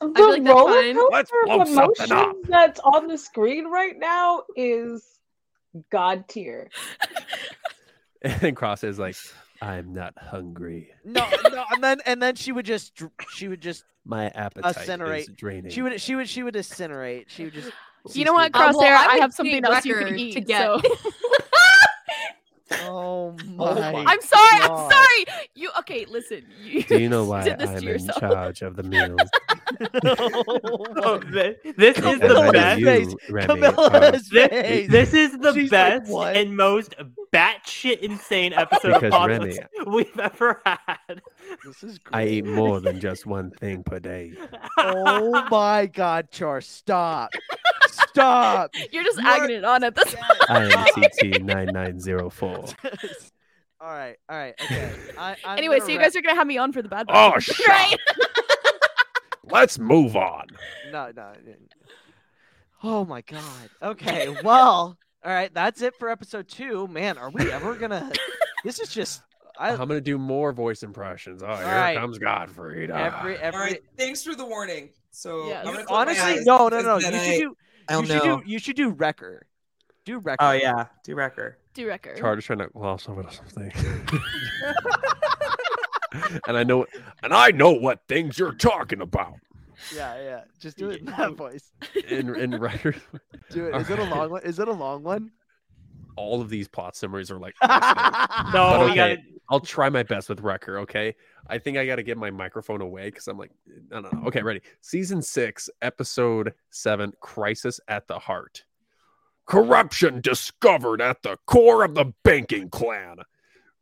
The 0.00 0.06
like 0.06 0.42
roller 0.44 0.94
coaster 0.94 1.36
blow 1.44 1.60
of 1.60 1.68
something 1.68 2.10
emotions 2.10 2.46
that's 2.48 2.80
on 2.80 3.06
the 3.06 3.16
screen 3.16 3.66
right 3.68 3.96
now 3.96 4.42
is 4.56 5.04
god 5.90 6.26
tier. 6.28 6.68
And 8.24 8.40
then 8.40 8.54
Cross 8.54 8.84
is 8.84 8.98
like, 9.00 9.16
"I'm 9.62 9.94
not 9.94 10.14
hungry. 10.18 10.90
No, 11.04 11.26
no, 11.50 11.64
and 11.70 11.82
then 11.82 12.00
and 12.04 12.20
then 12.22 12.34
she 12.34 12.52
would 12.52 12.66
just 12.66 12.92
she 13.30 13.48
would 13.48 13.60
just 13.60 13.84
My 14.04 14.28
appetite 14.30 14.88
is 14.88 15.28
draining." 15.28 15.70
She 15.70 15.80
would 15.82 16.00
she 16.00 16.14
would 16.16 16.28
she 16.28 16.42
would 16.42 16.54
incinerate. 16.54 17.24
She 17.28 17.44
would 17.44 17.54
just. 17.54 17.70
You 18.12 18.24
know 18.24 18.32
what, 18.32 18.50
Um, 18.56 18.74
well, 18.74 18.82
Crosshair? 18.82 18.96
I 18.96 19.06
I 19.14 19.16
have 19.18 19.32
something 19.32 19.64
else 19.64 19.84
you 19.84 19.94
record 19.94 20.08
can 20.08 20.18
eat. 20.18 20.32
to 20.34 20.40
get- 20.40 20.62
so- 20.62 20.80
Oh, 22.84 23.36
oh 23.58 23.74
my 23.74 23.92
my! 23.92 24.04
I'm 24.06 24.20
sorry. 24.20 24.60
I'm 24.62 24.90
sorry. 24.90 25.24
You 25.54 25.70
okay? 25.80 26.04
Listen. 26.06 26.44
You 26.64 26.82
Do 26.84 26.98
you 26.98 27.08
know 27.08 27.24
why 27.26 27.44
did 27.44 27.58
this 27.58 27.70
to 27.70 27.76
I'm 27.76 27.88
in 27.88 28.08
charge 28.20 28.62
of 28.62 28.76
the 28.76 28.82
meals? 28.82 29.20
Oh, 29.94 31.18
thi- 31.32 31.72
this 31.76 31.96
is 31.98 32.20
the 32.20 32.50
best. 32.52 32.80
you. 32.80 33.18
Remy, 33.30 33.46
Camila's 33.46 33.94
are- 33.94 34.48
face. 34.48 34.88
This, 34.90 35.10
this 35.10 35.14
is 35.14 35.38
the 35.38 35.52
She's 35.54 35.70
best 35.70 36.10
"What?" 36.10 36.36
and 36.36 36.56
most 36.56 36.94
batshit 37.32 37.98
insane 38.00 38.52
episode 38.52 38.94
Because, 39.00 39.02
of 39.04 39.10
podcast 39.12 39.28
Remy- 39.28 39.58
we've 39.86 40.18
ever 40.18 40.60
had. 40.64 41.22
This 41.64 41.82
is 41.82 41.98
great. 41.98 42.14
I 42.22 42.26
eat 42.26 42.44
more 42.46 42.80
than 42.80 43.00
just 43.00 43.26
one 43.26 43.50
thing 43.50 43.82
per 43.82 43.98
day. 43.98 44.32
Oh 44.78 45.46
my 45.50 45.86
God, 45.86 46.30
Char! 46.30 46.60
Stop! 46.60 47.30
Stop! 48.12 48.70
You're 48.92 49.04
just 49.04 49.18
You're- 49.18 49.30
agging 49.30 49.56
it 49.56 49.64
on 49.64 49.84
at 49.84 49.94
this. 49.94 50.14
I 50.48 50.64
am 50.64 50.70
CT 50.94 51.42
nine 51.42 51.66
nine 51.72 51.98
zero 52.00 52.30
four. 52.30 52.56
all 53.80 53.90
right, 53.90 54.16
all 54.28 54.36
right, 54.38 54.54
okay. 54.62 54.92
I, 55.18 55.36
Anyway, 55.56 55.80
so 55.80 55.88
you 55.88 55.96
wrap- 55.98 56.06
guys 56.06 56.16
are 56.16 56.22
gonna 56.22 56.34
have 56.36 56.46
me 56.46 56.58
on 56.58 56.72
for 56.72 56.82
the 56.82 56.88
bad. 56.88 57.06
Oh, 57.08 57.32
Batch, 57.32 57.44
shut 57.44 57.66
right? 57.68 57.96
Let's 59.50 59.78
move 59.78 60.16
on. 60.16 60.46
No, 60.92 61.06
no. 61.14 61.32
no. 61.44 61.52
Oh 62.82 63.04
my 63.04 63.20
God. 63.22 63.42
Okay. 63.82 64.34
Well. 64.42 64.96
All 65.24 65.32
right. 65.32 65.52
That's 65.54 65.82
it 65.82 65.94
for 65.98 66.08
episode 66.08 66.48
two. 66.48 66.86
Man, 66.88 67.18
are 67.18 67.30
we 67.30 67.50
ever 67.50 67.74
gonna? 67.74 68.10
This 68.64 68.78
is 68.80 68.88
just. 68.88 69.22
I 69.58 69.70
I'm 69.70 69.76
gonna 69.88 70.00
do 70.00 70.16
more 70.18 70.52
voice 70.52 70.82
impressions. 70.82 71.42
Oh, 71.42 71.54
here 71.54 71.66
right. 71.66 71.96
comes 71.98 72.18
Godfrey. 72.18 72.90
Ah. 72.90 73.18
every 73.18 73.36
every. 73.36 73.58
All 73.60 73.64
right, 73.66 73.82
thanks 73.96 74.22
for 74.24 74.34
the 74.34 74.44
warning. 74.44 74.90
So 75.10 75.48
Yes. 75.48 75.66
I'm 75.66 75.74
gonna 75.74 75.86
Honestly, 75.90 76.40
no, 76.44 76.68
no, 76.68 76.80
no. 76.80 76.96
because 76.98 77.04
You 77.04 77.10
then 77.10 77.40
should 77.40 77.56
I- 77.88 77.92
do. 77.92 77.94
I'll 77.94 78.00
You 78.02 78.06
should 78.06 78.24
know. 78.24 78.40
do. 78.40 78.50
You 78.50 78.58
should 78.58 78.76
do 78.76 78.90
Wrecker. 78.90 79.46
Do 80.04 80.18
Wrecker. 80.18 80.44
Oh 80.44 80.52
yeah, 80.52 80.86
do 81.04 81.14
Wrecker. 81.14 81.58
Do 81.74 81.86
Wrecker. 81.86 82.14
Charter's 82.16 82.44
trying 82.44 82.58
to 82.58 82.66
gloss 82.68 83.08
over 83.08 83.24
something. 83.30 83.72
and 86.46 86.56
I 86.56 86.64
know, 86.64 86.86
and 87.22 87.32
I 87.32 87.50
know 87.50 87.70
what 87.72 88.02
things 88.08 88.38
you're 88.38 88.52
talking 88.54 89.00
about. 89.00 89.34
Yeah, 89.94 90.14
yeah. 90.22 90.40
Just 90.60 90.76
do 90.76 90.90
it 90.90 91.00
in 91.00 91.06
that 91.06 91.34
voice. 91.34 91.72
In 92.08 92.34
in 92.36 92.58
Wrecker, 92.60 92.94
Do 93.50 93.66
it. 93.66 93.76
Is 93.76 93.90
it 93.90 93.98
a 93.98 94.04
long 94.04 94.30
one? 94.30 94.42
Is 94.42 94.58
it 94.58 94.68
a 94.68 94.72
long 94.72 95.02
one? 95.02 95.30
All 96.16 96.40
of 96.40 96.48
these 96.48 96.68
plot 96.68 96.96
summaries 96.96 97.30
are 97.30 97.38
like. 97.38 97.54
No, 98.52 98.52
But 98.52 98.80
we 98.80 98.86
okay, 98.86 98.94
gotta. 98.96 99.16
I'll 99.50 99.60
try 99.60 99.88
my 99.88 100.02
best 100.02 100.28
with 100.28 100.40
Wrecker. 100.40 100.78
Okay, 100.80 101.14
I 101.46 101.58
think 101.58 101.76
I 101.76 101.86
got 101.86 101.96
to 101.96 102.02
get 102.02 102.16
my 102.16 102.30
microphone 102.30 102.80
away 102.80 103.06
because 103.06 103.28
I'm 103.28 103.38
like, 103.38 103.50
no, 103.90 104.00
no, 104.00 104.08
no. 104.10 104.26
Okay, 104.28 104.42
ready. 104.42 104.60
Season 104.80 105.20
six, 105.22 105.68
episode 105.82 106.54
seven, 106.70 107.12
Crisis 107.20 107.80
at 107.88 108.06
the 108.08 108.18
Heart. 108.18 108.64
Corruption 109.46 110.20
discovered 110.20 111.00
at 111.00 111.22
the 111.22 111.36
core 111.46 111.84
of 111.84 111.94
the 111.94 112.12
banking 112.24 112.70
clan. 112.70 113.16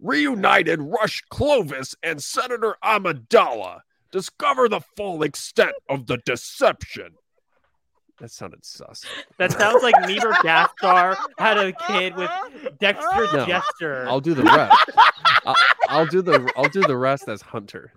Reunited 0.01 0.81
Rush 0.81 1.23
Clovis 1.31 1.94
and 2.02 2.23
Senator 2.23 2.77
Amidala 2.82 3.81
discover 4.11 4.69
the 4.69 4.81
full 4.97 5.23
extent 5.23 5.74
of 5.89 6.07
the 6.07 6.16
deception. 6.24 7.15
That 8.21 8.31
sounded 8.31 8.65
sus. 8.65 9.05
That 9.39 9.53
sounds 9.59 9.83
like 9.83 9.95
Meber 10.03 10.35
Gaspar 10.43 11.17
had 11.39 11.57
a 11.59 11.73
kid 11.73 12.15
with 12.17 12.31
Dexter 12.79 13.25
No, 13.33 13.47
Jettster. 13.47 14.07
I'll 14.07 14.21
do 14.21 14.35
the 14.35 14.43
rest. 14.45 14.91
I'll, 15.47 15.57
I'll 15.89 16.07
do 16.07 16.21
the 16.23 16.53
I'll 16.57 16.69
do 16.69 16.83
the 16.83 16.97
rest 16.97 17.29
as 17.29 17.41
Hunter. 17.41 17.93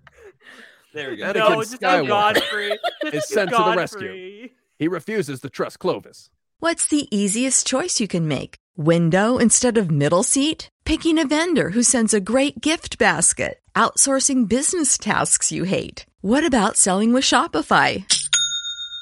There 0.94 1.10
we 1.10 1.18
go. 1.18 1.26
Anakin 1.26 1.36
No, 1.36 1.62
just 1.62 1.72
do 1.72 1.78
Skywalker 1.86 2.08
Godfrey. 2.08 2.70
Just 3.04 3.16
is 3.16 3.28
do 3.28 3.34
sent 3.34 3.50
to 3.52 3.58
the 3.58 3.74
rescue. 3.76 4.50
He 4.78 4.88
refuses 4.88 5.42
to 5.42 5.50
trust 5.50 5.80
Clovis. 5.80 6.30
What's 6.60 6.88
the 6.88 7.08
easiest 7.16 7.68
choice 7.68 8.00
you 8.00 8.08
can 8.08 8.28
make? 8.28 8.56
Window 8.78 9.38
instead 9.38 9.78
of 9.78 9.92
middle 9.92 10.24
seat? 10.24 10.70
Picking 10.86 11.18
a 11.20 11.28
vendor 11.28 11.70
who 11.72 11.84
sends 11.84 12.14
a 12.14 12.22
great 12.22 12.62
gift 12.62 12.98
basket? 12.98 13.60
Outsourcing 13.76 14.48
business 14.48 14.98
tasks 14.98 15.52
you 15.52 15.64
hate? 15.64 16.06
What 16.22 16.46
about 16.46 16.78
selling 16.78 17.12
with 17.12 17.24
Shopify? 17.24 18.06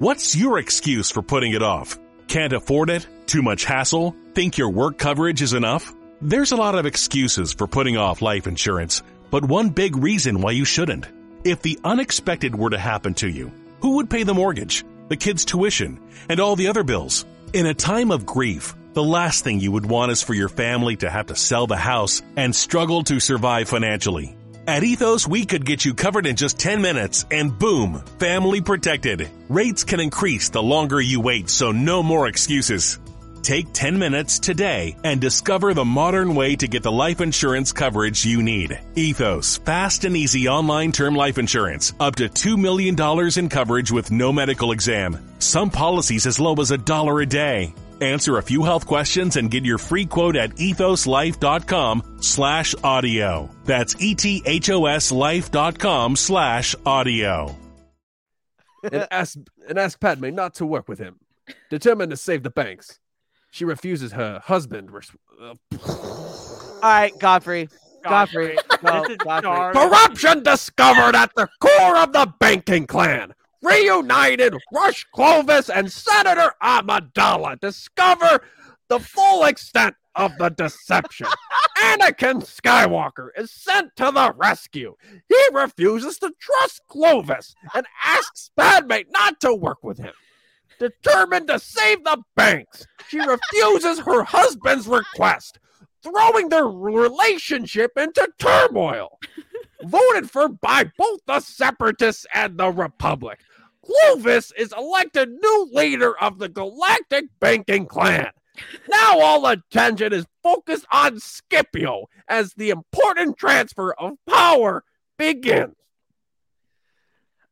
What's 0.00 0.36
your 0.36 0.60
excuse 0.60 1.10
for 1.10 1.22
putting 1.22 1.54
it 1.54 1.62
off? 1.64 1.98
Can't 2.28 2.52
afford 2.52 2.88
it? 2.88 3.04
Too 3.26 3.42
much 3.42 3.64
hassle? 3.64 4.14
Think 4.32 4.56
your 4.56 4.70
work 4.70 4.96
coverage 4.96 5.42
is 5.42 5.54
enough? 5.54 5.92
There's 6.22 6.52
a 6.52 6.56
lot 6.56 6.76
of 6.76 6.86
excuses 6.86 7.52
for 7.52 7.66
putting 7.66 7.96
off 7.96 8.22
life 8.22 8.46
insurance, 8.46 9.02
but 9.32 9.44
one 9.44 9.70
big 9.70 9.96
reason 9.96 10.40
why 10.40 10.52
you 10.52 10.64
shouldn't. 10.64 11.08
If 11.42 11.62
the 11.62 11.80
unexpected 11.82 12.54
were 12.54 12.70
to 12.70 12.78
happen 12.78 13.14
to 13.14 13.28
you, 13.28 13.50
who 13.80 13.96
would 13.96 14.08
pay 14.08 14.22
the 14.22 14.34
mortgage, 14.34 14.84
the 15.08 15.16
kids' 15.16 15.44
tuition, 15.44 15.98
and 16.28 16.38
all 16.38 16.54
the 16.54 16.68
other 16.68 16.84
bills? 16.84 17.26
In 17.52 17.66
a 17.66 17.74
time 17.74 18.12
of 18.12 18.24
grief, 18.24 18.76
the 18.92 19.02
last 19.02 19.42
thing 19.42 19.58
you 19.58 19.72
would 19.72 19.86
want 19.86 20.12
is 20.12 20.22
for 20.22 20.32
your 20.32 20.48
family 20.48 20.94
to 20.98 21.10
have 21.10 21.26
to 21.26 21.34
sell 21.34 21.66
the 21.66 21.76
house 21.76 22.22
and 22.36 22.54
struggle 22.54 23.02
to 23.02 23.18
survive 23.18 23.68
financially. 23.68 24.37
At 24.68 24.84
Ethos, 24.84 25.26
we 25.26 25.46
could 25.46 25.64
get 25.64 25.86
you 25.86 25.94
covered 25.94 26.26
in 26.26 26.36
just 26.36 26.58
10 26.58 26.82
minutes 26.82 27.24
and 27.30 27.58
boom, 27.58 28.02
family 28.18 28.60
protected. 28.60 29.30
Rates 29.48 29.82
can 29.82 29.98
increase 29.98 30.50
the 30.50 30.62
longer 30.62 31.00
you 31.00 31.22
wait, 31.22 31.48
so 31.48 31.72
no 31.72 32.02
more 32.02 32.28
excuses. 32.28 32.98
Take 33.42 33.72
10 33.72 33.98
minutes 33.98 34.38
today 34.38 34.94
and 35.02 35.22
discover 35.22 35.72
the 35.72 35.86
modern 35.86 36.34
way 36.34 36.54
to 36.56 36.68
get 36.68 36.82
the 36.82 36.92
life 36.92 37.22
insurance 37.22 37.72
coverage 37.72 38.26
you 38.26 38.42
need. 38.42 38.78
Ethos, 38.94 39.56
fast 39.56 40.04
and 40.04 40.14
easy 40.14 40.48
online 40.48 40.92
term 40.92 41.14
life 41.14 41.38
insurance. 41.38 41.94
Up 41.98 42.16
to 42.16 42.28
$2 42.28 42.58
million 42.58 42.94
in 43.38 43.48
coverage 43.48 43.90
with 43.90 44.10
no 44.10 44.34
medical 44.34 44.72
exam. 44.72 45.16
Some 45.38 45.70
policies 45.70 46.26
as 46.26 46.38
low 46.38 46.54
as 46.56 46.72
a 46.72 46.76
dollar 46.76 47.22
a 47.22 47.26
day. 47.26 47.72
Answer 48.00 48.36
a 48.38 48.42
few 48.42 48.62
health 48.62 48.86
questions 48.86 49.36
and 49.36 49.50
get 49.50 49.64
your 49.64 49.78
free 49.78 50.06
quote 50.06 50.36
at 50.36 50.50
ethoslife.com 50.56 52.18
slash 52.20 52.74
audio. 52.84 53.50
That's 53.64 53.94
E 54.00 54.10
E-T-H-O-S 54.12 55.10
life.com 55.12 56.16
slash 56.16 56.74
audio. 56.86 57.56
and 58.92 59.06
ask 59.10 59.36
and 59.68 59.78
ask 59.78 59.98
Padme 59.98 60.30
not 60.30 60.54
to 60.54 60.66
work 60.66 60.88
with 60.88 60.98
him. 61.00 61.16
Determined 61.70 62.10
to 62.10 62.16
save 62.16 62.42
the 62.44 62.50
banks, 62.50 63.00
she 63.50 63.64
refuses 63.64 64.12
her 64.12 64.40
husband. 64.44 64.92
res- 64.92 65.10
uh, 65.42 65.54
All 65.82 66.80
right, 66.82 67.12
Godfrey. 67.18 67.68
Godfrey. 68.04 68.56
Go, 68.84 69.02
This 69.02 69.10
is 69.10 69.16
Godfrey. 69.16 69.72
Corruption 69.72 70.42
discovered 70.44 71.16
at 71.16 71.32
the 71.34 71.48
core 71.58 71.96
of 71.98 72.12
the 72.12 72.32
banking 72.38 72.86
clan. 72.86 73.34
Reunited 73.62 74.54
Rush 74.72 75.04
Clovis 75.12 75.68
and 75.68 75.90
Senator 75.90 76.52
Amidala 76.62 77.58
discover 77.60 78.40
the 78.88 79.00
full 79.00 79.44
extent 79.44 79.94
of 80.14 80.36
the 80.38 80.48
deception. 80.50 81.26
Anakin 81.78 82.42
Skywalker 82.42 83.28
is 83.36 83.52
sent 83.52 83.94
to 83.96 84.10
the 84.10 84.32
rescue. 84.36 84.94
He 85.28 85.42
refuses 85.52 86.18
to 86.18 86.32
trust 86.40 86.82
Clovis 86.88 87.54
and 87.74 87.86
asks 88.04 88.50
Padme 88.56 88.94
not 89.10 89.40
to 89.40 89.54
work 89.54 89.82
with 89.82 89.98
him. 89.98 90.12
Determined 90.78 91.48
to 91.48 91.58
save 91.58 92.04
the 92.04 92.22
banks, 92.36 92.86
she 93.08 93.18
refuses 93.18 94.00
her 94.00 94.22
husband's 94.22 94.86
request, 94.86 95.58
throwing 96.02 96.48
their 96.48 96.68
relationship 96.68 97.92
into 97.96 98.28
turmoil. 98.38 99.18
Voted 99.82 100.30
for 100.30 100.48
by 100.48 100.90
both 100.96 101.20
the 101.26 101.40
Separatists 101.40 102.26
and 102.34 102.58
the 102.58 102.68
Republic, 102.70 103.38
Clovis 103.84 104.52
is 104.58 104.72
elected 104.76 105.30
new 105.30 105.68
leader 105.72 106.18
of 106.18 106.38
the 106.38 106.48
Galactic 106.48 107.26
Banking 107.40 107.86
Clan. 107.86 108.30
Now 108.88 109.20
all 109.20 109.46
attention 109.46 110.12
is 110.12 110.26
focused 110.42 110.84
on 110.92 111.20
Scipio 111.20 112.06
as 112.26 112.54
the 112.54 112.70
important 112.70 113.36
transfer 113.38 113.92
of 113.94 114.14
power 114.28 114.82
begins. 115.16 115.76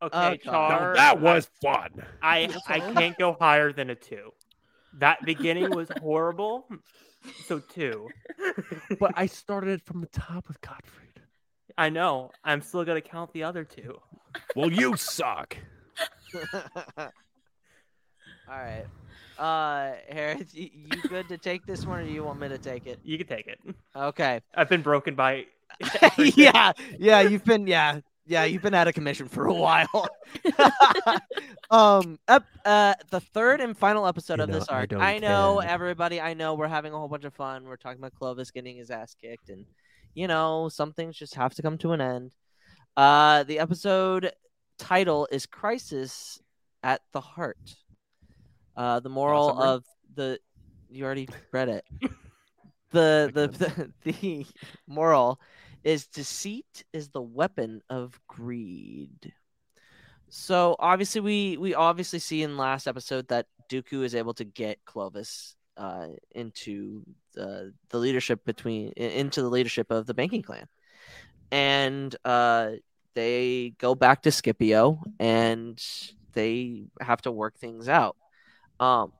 Okay, 0.03 0.41
Oh, 0.47 0.51
Now, 0.51 0.69
Char. 0.69 0.95
that 0.97 1.21
was 1.21 1.49
fun. 1.63 1.91
I 2.23 2.51
I 2.67 2.81
can't 2.81 3.17
go 3.17 3.37
higher 3.39 3.73
than 3.73 3.89
a 3.91 3.95
two. 3.95 4.31
That 4.99 5.25
beginning 5.25 5.71
was 5.71 5.89
horrible. 6.01 6.67
So 7.47 7.61
two. 7.61 8.09
But 9.01 9.13
I 9.17 9.27
started 9.27 9.71
it 9.71 9.83
from 9.87 10.01
the 10.01 10.07
top 10.09 10.49
with 10.49 10.61
Gottfried. 10.61 11.06
I 11.79 11.91
know. 11.91 12.31
I'm 12.45 12.63
still 12.63 12.85
gonna 12.85 13.01
count 13.01 13.33
the 13.33 13.43
other 13.45 13.65
two. 13.65 14.01
Well, 14.55 14.73
you 14.73 14.97
suck. 14.97 15.57
All 16.99 17.11
right. 18.49 18.85
Uh, 19.39 19.93
Harris, 20.09 20.55
you, 20.55 20.71
you 20.73 21.03
good 21.09 21.29
to 21.29 21.37
take 21.37 21.67
this 21.67 21.85
one, 21.85 22.01
or 22.01 22.05
do 22.05 22.11
you 22.11 22.25
want 22.25 22.41
me 22.41 22.49
to 22.49 22.59
take 22.59 22.87
it? 22.87 22.99
You 23.05 23.19
can 23.19 23.27
take 23.27 23.47
it. 23.47 23.59
Okay. 23.95 24.41
I've 24.55 24.69
been 24.69 24.83
broken 24.83 25.15
by. 25.15 25.47
yeah, 26.19 26.73
yeah, 26.99 27.21
you've 27.21 27.45
been, 27.45 27.67
yeah, 27.67 28.01
yeah, 28.25 28.45
you've 28.45 28.63
been 28.63 28.73
out 28.73 28.89
of 28.89 28.95
commission 28.95 29.29
for 29.29 29.47
a 29.47 29.53
while. 29.53 30.09
um, 31.71 32.19
up, 32.29 32.45
uh, 32.65 32.95
the 33.11 33.21
third 33.21 33.61
and 33.61 33.77
final 33.77 34.07
episode 34.07 34.39
You 34.39 34.45
of 34.45 34.49
know, 34.51 34.59
this 34.59 34.69
I 34.71 34.75
arc. 34.75 34.91
don't 34.91 35.03
I, 35.03 35.19
know 35.19 35.59
care. 35.61 35.71
everybody. 35.71 36.21
I 36.21 36.33
know 36.33 36.55
we're 36.55 36.69
having 36.69 36.93
a 36.95 36.97
whole 36.99 37.09
bunch 37.09 37.25
of 37.25 37.35
fun. 37.35 37.65
We're 37.65 37.77
talking 37.77 37.99
about 37.99 38.15
Clovis 38.15 38.51
getting 38.51 38.77
his 38.77 38.91
ass 38.91 39.15
kicked, 39.21 39.51
and 39.51 39.67
you 40.17 40.27
know, 40.27 40.71
some 40.71 40.95
things 40.95 41.15
just 41.15 41.35
have 41.35 41.55
to 41.55 41.63
come 41.63 41.77
to 41.79 41.93
an 41.93 42.01
end. 42.01 42.35
Uh, 42.97 43.43
the 43.43 43.59
episode 43.59 44.33
title 44.79 45.29
is 45.31 45.45
"Crisis 45.45 46.41
at 46.83 47.03
the 47.13 47.21
Heart." 47.21 47.77
Uh, 48.75 48.99
the 49.01 49.11
moral 49.11 49.51
summary? 49.51 49.67
of 49.67 49.85
the 50.15 50.41
you 50.89 51.05
already 51.05 51.29
read 51.53 51.69
it. 51.69 51.85
the 52.93 53.31
the, 53.33 53.93
the 54.05 54.11
the 54.11 54.47
moral 54.89 55.39
is 55.85 56.07
deceit 56.07 56.83
is 56.95 57.11
the 57.11 57.23
weapon 57.23 57.83
of 57.91 58.19
greed. 58.27 59.35
So 60.31 60.77
obviously 60.79 61.21
we 61.21 61.57
we 61.59 61.75
obviously 61.75 62.21
see 62.21 62.43
in 62.43 62.57
last 62.57 62.87
episode 62.87 63.29
that 63.29 63.47
Dooku 63.71 64.03
is 64.03 64.15
able 64.15 64.33
to 64.35 64.45
get 64.45 64.79
Clovis 64.87 65.57
uh, 65.77 66.09
into 66.33 67.05
the 67.35 67.73
the 67.91 67.99
leadership 67.99 68.45
between 68.45 68.89
into 68.93 69.43
the 69.43 69.49
leadership 69.49 69.91
of 69.91 70.07
the 70.07 70.15
banking 70.15 70.43
clan, 70.43 70.67
and 71.51 72.15
uh, 72.25 72.71
they 73.15 73.75
go 73.79 73.95
back 73.95 74.23
to 74.23 74.31
Scipio 74.31 75.03
and 75.19 75.83
they 76.35 76.85
have 77.01 77.23
to 77.23 77.33
work 77.33 77.59
things 77.59 77.89
out. 77.89 78.17
Um, 78.79 79.13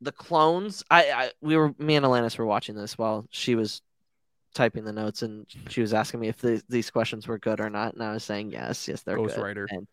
the 0.00 0.12
clones, 0.12 0.82
I, 0.90 1.10
I 1.10 1.30
we 1.40 1.56
were 1.56 1.74
me 1.78 1.96
and 1.96 2.04
Alanis 2.04 2.38
were 2.38 2.46
watching 2.46 2.74
this 2.74 2.98
while 2.98 3.26
she 3.30 3.54
was 3.54 3.82
typing 4.54 4.84
the 4.84 4.92
notes 4.92 5.22
and 5.22 5.46
she 5.68 5.82
was 5.82 5.92
asking 5.92 6.18
me 6.18 6.28
if 6.28 6.38
the, 6.38 6.62
these 6.68 6.90
questions 6.90 7.28
were 7.28 7.38
good 7.38 7.60
or 7.60 7.70
not, 7.70 7.94
and 7.94 8.02
I 8.02 8.12
was 8.12 8.24
saying 8.24 8.52
yes, 8.52 8.88
yes, 8.88 9.02
they're 9.02 9.16
good. 9.16 9.30
Ghostwriter. 9.30 9.66
And 9.70 9.86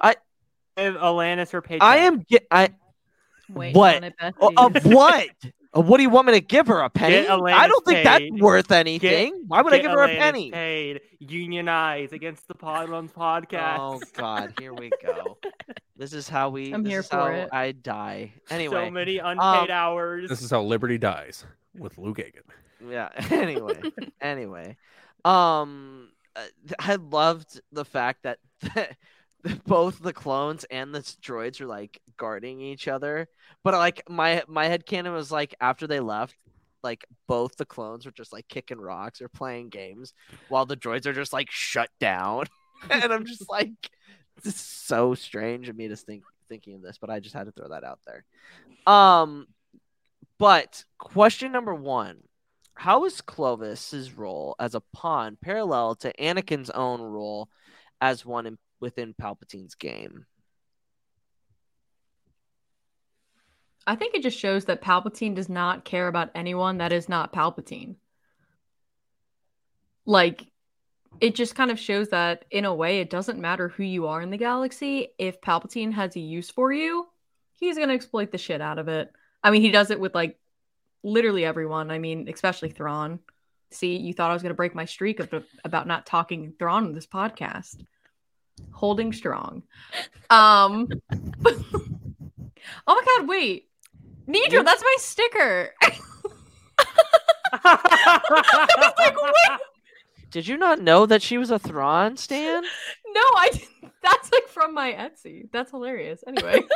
I 0.00 0.16
If 0.76 0.94
Alanis 0.94 1.50
her 1.52 1.62
paycheck. 1.62 1.82
I 1.82 1.98
am 1.98 2.20
get 2.20 2.46
I 2.50 2.70
Wait 3.48 3.74
what 3.74 3.96
on 3.96 4.04
it, 4.04 4.14
Betsy. 4.18 4.36
O- 4.40 4.52
of 4.56 4.84
what 4.84 5.28
What 5.72 5.98
do 5.98 6.02
you 6.02 6.10
want 6.10 6.26
me 6.26 6.32
to 6.32 6.40
give 6.40 6.66
her 6.68 6.80
a 6.80 6.90
penny? 6.90 7.28
I 7.28 7.68
don't 7.68 7.84
think 7.84 8.04
that's 8.04 8.24
worth 8.40 8.72
anything. 8.72 9.44
Why 9.46 9.62
would 9.62 9.72
I 9.72 9.76
Get 9.76 9.82
give 9.82 9.92
her 9.92 10.04
a 10.04 10.08
penny? 10.08 10.50
Paid. 10.50 11.00
Unionize 11.18 12.12
against 12.12 12.48
the 12.48 12.54
Podwans 12.54 13.12
podcast. 13.12 13.78
Oh 13.78 14.00
God, 14.14 14.54
here 14.58 14.72
we 14.72 14.90
go. 15.02 15.38
This 15.98 16.12
is 16.12 16.28
how 16.28 16.50
we. 16.50 16.74
I'm 16.74 16.82
this 16.82 16.90
here 16.90 17.00
is 17.00 17.08
for 17.08 17.16
how 17.16 17.26
it. 17.28 17.48
I 17.52 17.72
die. 17.72 18.34
Anyway, 18.50 18.84
so 18.84 18.90
many 18.90 19.16
unpaid 19.16 19.40
um, 19.40 19.70
hours. 19.70 20.28
This 20.28 20.42
is 20.42 20.50
how 20.50 20.62
Liberty 20.62 20.98
dies 20.98 21.46
with 21.74 21.96
Luke 21.96 22.18
Hagen. 22.18 22.42
Yeah. 22.86 23.08
Anyway, 23.30 23.80
anyway, 24.20 24.76
um, 25.24 26.10
I 26.78 26.96
loved 26.96 27.62
the 27.72 27.86
fact 27.86 28.24
that 28.24 28.38
both 29.66 30.00
the 30.00 30.12
clones 30.12 30.64
and 30.64 30.94
the 30.94 31.00
droids 31.00 31.60
are 31.60 31.66
like 31.66 32.00
guarding 32.16 32.60
each 32.60 32.88
other. 32.88 33.28
But 33.62 33.74
like 33.74 34.02
my 34.08 34.42
my 34.48 34.66
head 34.66 34.86
canon 34.86 35.12
was 35.12 35.30
like 35.30 35.54
after 35.60 35.86
they 35.86 36.00
left, 36.00 36.36
like 36.82 37.04
both 37.26 37.56
the 37.56 37.66
clones 37.66 38.06
were 38.06 38.12
just 38.12 38.32
like 38.32 38.48
kicking 38.48 38.80
rocks 38.80 39.20
or 39.20 39.28
playing 39.28 39.68
games, 39.68 40.12
while 40.48 40.66
the 40.66 40.76
droids 40.76 41.06
are 41.06 41.12
just 41.12 41.32
like 41.32 41.50
shut 41.50 41.90
down. 42.00 42.46
and 42.90 43.12
I'm 43.12 43.24
just 43.24 43.48
like, 43.48 43.70
this 44.36 44.54
is 44.54 44.60
so 44.60 45.14
strange 45.14 45.68
of 45.68 45.76
me 45.76 45.88
to 45.88 45.96
think 45.96 46.24
thinking 46.48 46.74
of 46.76 46.82
this, 46.82 46.98
but 46.98 47.10
I 47.10 47.20
just 47.20 47.34
had 47.34 47.46
to 47.46 47.52
throw 47.52 47.68
that 47.68 47.84
out 47.84 48.00
there. 48.06 48.24
Um, 48.92 49.46
but 50.38 50.84
question 50.98 51.50
number 51.52 51.74
one 51.74 52.20
how 52.76 53.06
is 53.06 53.22
Clovis's 53.22 54.12
role 54.12 54.54
as 54.60 54.74
a 54.74 54.82
pawn 54.92 55.38
parallel 55.40 55.94
to 55.96 56.12
Anakin's 56.20 56.68
own 56.70 57.00
role 57.00 57.48
as 58.02 58.26
one 58.26 58.46
in, 58.46 58.58
within 58.80 59.14
Palpatine's 59.14 59.74
game? 59.74 60.26
I 63.86 63.94
think 63.94 64.14
it 64.14 64.22
just 64.22 64.38
shows 64.38 64.64
that 64.64 64.82
Palpatine 64.82 65.36
does 65.36 65.48
not 65.48 65.84
care 65.84 66.08
about 66.08 66.30
anyone 66.34 66.78
that 66.78 66.92
is 66.92 67.08
not 67.08 67.32
Palpatine. 67.32 67.96
Like, 70.04 70.46
it 71.20 71.34
just 71.34 71.54
kind 71.54 71.70
of 71.70 71.78
shows 71.78 72.08
that, 72.08 72.44
in 72.50 72.64
a 72.64 72.74
way, 72.74 73.00
it 73.00 73.10
doesn't 73.10 73.38
matter 73.38 73.68
who 73.68 73.84
you 73.84 74.08
are 74.08 74.20
in 74.20 74.30
the 74.30 74.36
galaxy. 74.36 75.08
If 75.18 75.40
Palpatine 75.40 75.92
has 75.92 76.16
a 76.16 76.20
use 76.20 76.50
for 76.50 76.72
you, 76.72 77.06
he's 77.54 77.76
going 77.76 77.88
to 77.88 77.94
exploit 77.94 78.32
the 78.32 78.38
shit 78.38 78.60
out 78.60 78.78
of 78.78 78.88
it. 78.88 79.12
I 79.42 79.50
mean, 79.50 79.62
he 79.62 79.70
does 79.70 79.90
it 79.90 80.00
with, 80.00 80.14
like, 80.14 80.38
literally 81.02 81.44
everyone. 81.44 81.90
I 81.90 81.98
mean, 81.98 82.28
especially 82.28 82.70
Thrawn. 82.70 83.20
See, 83.70 83.96
you 83.96 84.12
thought 84.12 84.30
I 84.30 84.34
was 84.34 84.42
going 84.42 84.50
to 84.50 84.56
break 84.56 84.74
my 84.74 84.84
streak 84.84 85.20
of, 85.20 85.44
about 85.64 85.86
not 85.86 86.06
talking 86.06 86.54
Thrawn 86.58 86.86
in 86.86 86.92
this 86.92 87.06
podcast. 87.06 87.84
Holding 88.72 89.12
strong. 89.12 89.62
Um. 90.30 90.88
oh 91.46 91.92
my 92.86 93.02
god, 93.18 93.28
wait. 93.28 93.68
Nedra, 94.28 94.64
that's 94.64 94.82
my 94.82 94.96
sticker. 94.98 95.70
I 97.52 98.20
was 98.30 98.92
like, 98.98 99.16
what? 99.16 99.60
Did 100.30 100.48
you 100.48 100.56
not 100.56 100.80
know 100.80 101.04
that 101.06 101.22
she 101.22 101.38
was 101.38 101.50
a 101.50 101.58
Thrawn 101.58 102.16
stan? 102.16 102.62
No, 102.62 103.20
I 103.20 103.50
didn't. 103.52 103.92
That's 104.02 104.32
like 104.32 104.48
from 104.48 104.74
my 104.74 104.92
Etsy. 104.92 105.48
That's 105.52 105.70
hilarious. 105.70 106.24
Anyway. 106.26 106.62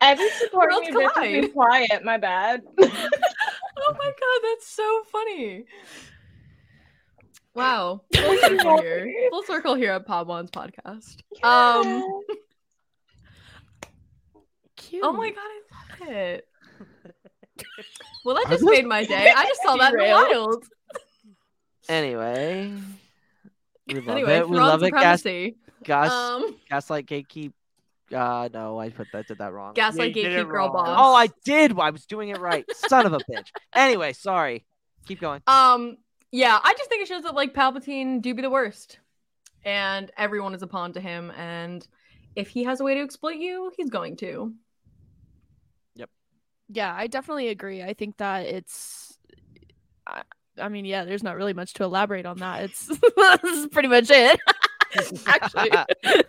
Eddie 0.00 0.28
supporting 0.38 0.78
Worlds 0.78 0.90
me, 0.90 1.04
bitches 1.04 1.42
be 1.42 1.48
quiet. 1.48 2.04
My 2.04 2.18
bad. 2.18 2.62
oh 2.78 2.78
my 2.78 2.86
god, 2.86 4.40
that's 4.44 4.68
so 4.68 5.02
funny. 5.10 5.64
Wow. 7.58 8.02
Full 8.14 8.38
circle 8.38 8.80
here. 8.80 9.12
Full 9.30 9.42
circle 9.42 9.74
here 9.74 9.92
at 9.92 10.06
Podwan's 10.06 10.50
podcast. 10.50 11.16
Um 11.42 12.20
Cute. 14.76 15.04
Oh 15.04 15.12
my 15.12 15.30
god, 15.30 15.38
I 15.40 16.04
love 16.04 16.08
it. 16.14 16.44
Well, 18.24 18.34
that 18.36 18.46
I 18.46 18.50
just 18.50 18.64
made 18.64 18.84
my 18.86 19.04
day. 19.04 19.32
I 19.34 19.46
just 19.46 19.62
saw 19.62 19.76
that 19.76 19.92
in 19.94 19.98
the 19.98 20.04
Derailed. 20.04 20.28
wild. 20.30 20.64
Anyway, 21.88 22.72
we 23.86 23.94
love 23.94 24.08
Anyway, 24.08 24.36
it. 24.36 24.48
We 24.48 24.56
Thrawn 24.56 24.68
love 24.68 24.82
it. 24.82 24.90
Gas, 24.92 25.22
gas, 25.82 26.10
Um, 26.12 26.56
gaslight 26.68 27.06
gatekeep. 27.06 27.52
Uh, 28.14 28.48
no, 28.52 28.78
I 28.78 28.90
put 28.90 29.06
that 29.12 29.26
did 29.28 29.38
that 29.38 29.52
wrong. 29.52 29.72
Gaslight 29.74 30.14
You 30.14 30.22
did 30.22 30.32
gatekeep 30.46 30.50
girl 30.50 30.66
wrong. 30.68 30.84
boss. 30.86 30.96
Oh, 31.00 31.14
I 31.14 31.28
did. 31.44 31.78
I 31.78 31.90
was 31.90 32.04
doing 32.06 32.28
it 32.28 32.38
right. 32.40 32.64
Son 32.74 33.06
of 33.06 33.12
a 33.12 33.18
bitch. 33.18 33.48
Anyway, 33.74 34.12
sorry. 34.12 34.64
Keep 35.06 35.20
going. 35.20 35.40
Um, 35.46 35.96
yeah, 36.32 36.58
I 36.62 36.74
just 36.74 36.88
think 36.88 37.02
it 37.02 37.08
shows 37.08 37.22
that 37.22 37.34
like 37.34 37.54
Palpatine 37.54 38.20
do 38.20 38.34
be 38.34 38.42
the 38.42 38.50
worst, 38.50 38.98
and 39.64 40.10
everyone 40.16 40.54
is 40.54 40.62
a 40.62 40.66
pawn 40.66 40.92
to 40.94 41.00
him. 41.00 41.30
And 41.32 41.86
if 42.36 42.48
he 42.48 42.64
has 42.64 42.80
a 42.80 42.84
way 42.84 42.94
to 42.94 43.00
exploit 43.00 43.36
you, 43.36 43.72
he's 43.76 43.90
going 43.90 44.16
to. 44.16 44.52
Yep. 45.94 46.10
Yeah, 46.68 46.94
I 46.96 47.06
definitely 47.06 47.48
agree. 47.48 47.82
I 47.82 47.94
think 47.94 48.16
that 48.18 48.46
it's. 48.46 49.18
I, 50.06 50.22
I 50.60 50.68
mean, 50.68 50.84
yeah, 50.84 51.04
there's 51.04 51.22
not 51.22 51.36
really 51.36 51.54
much 51.54 51.74
to 51.74 51.84
elaborate 51.84 52.26
on 52.26 52.38
that. 52.38 52.64
It's 52.64 52.86
this 53.42 53.56
is 53.56 53.66
pretty 53.68 53.88
much 53.88 54.10
it. 54.10 54.40
Actually, 55.26 55.70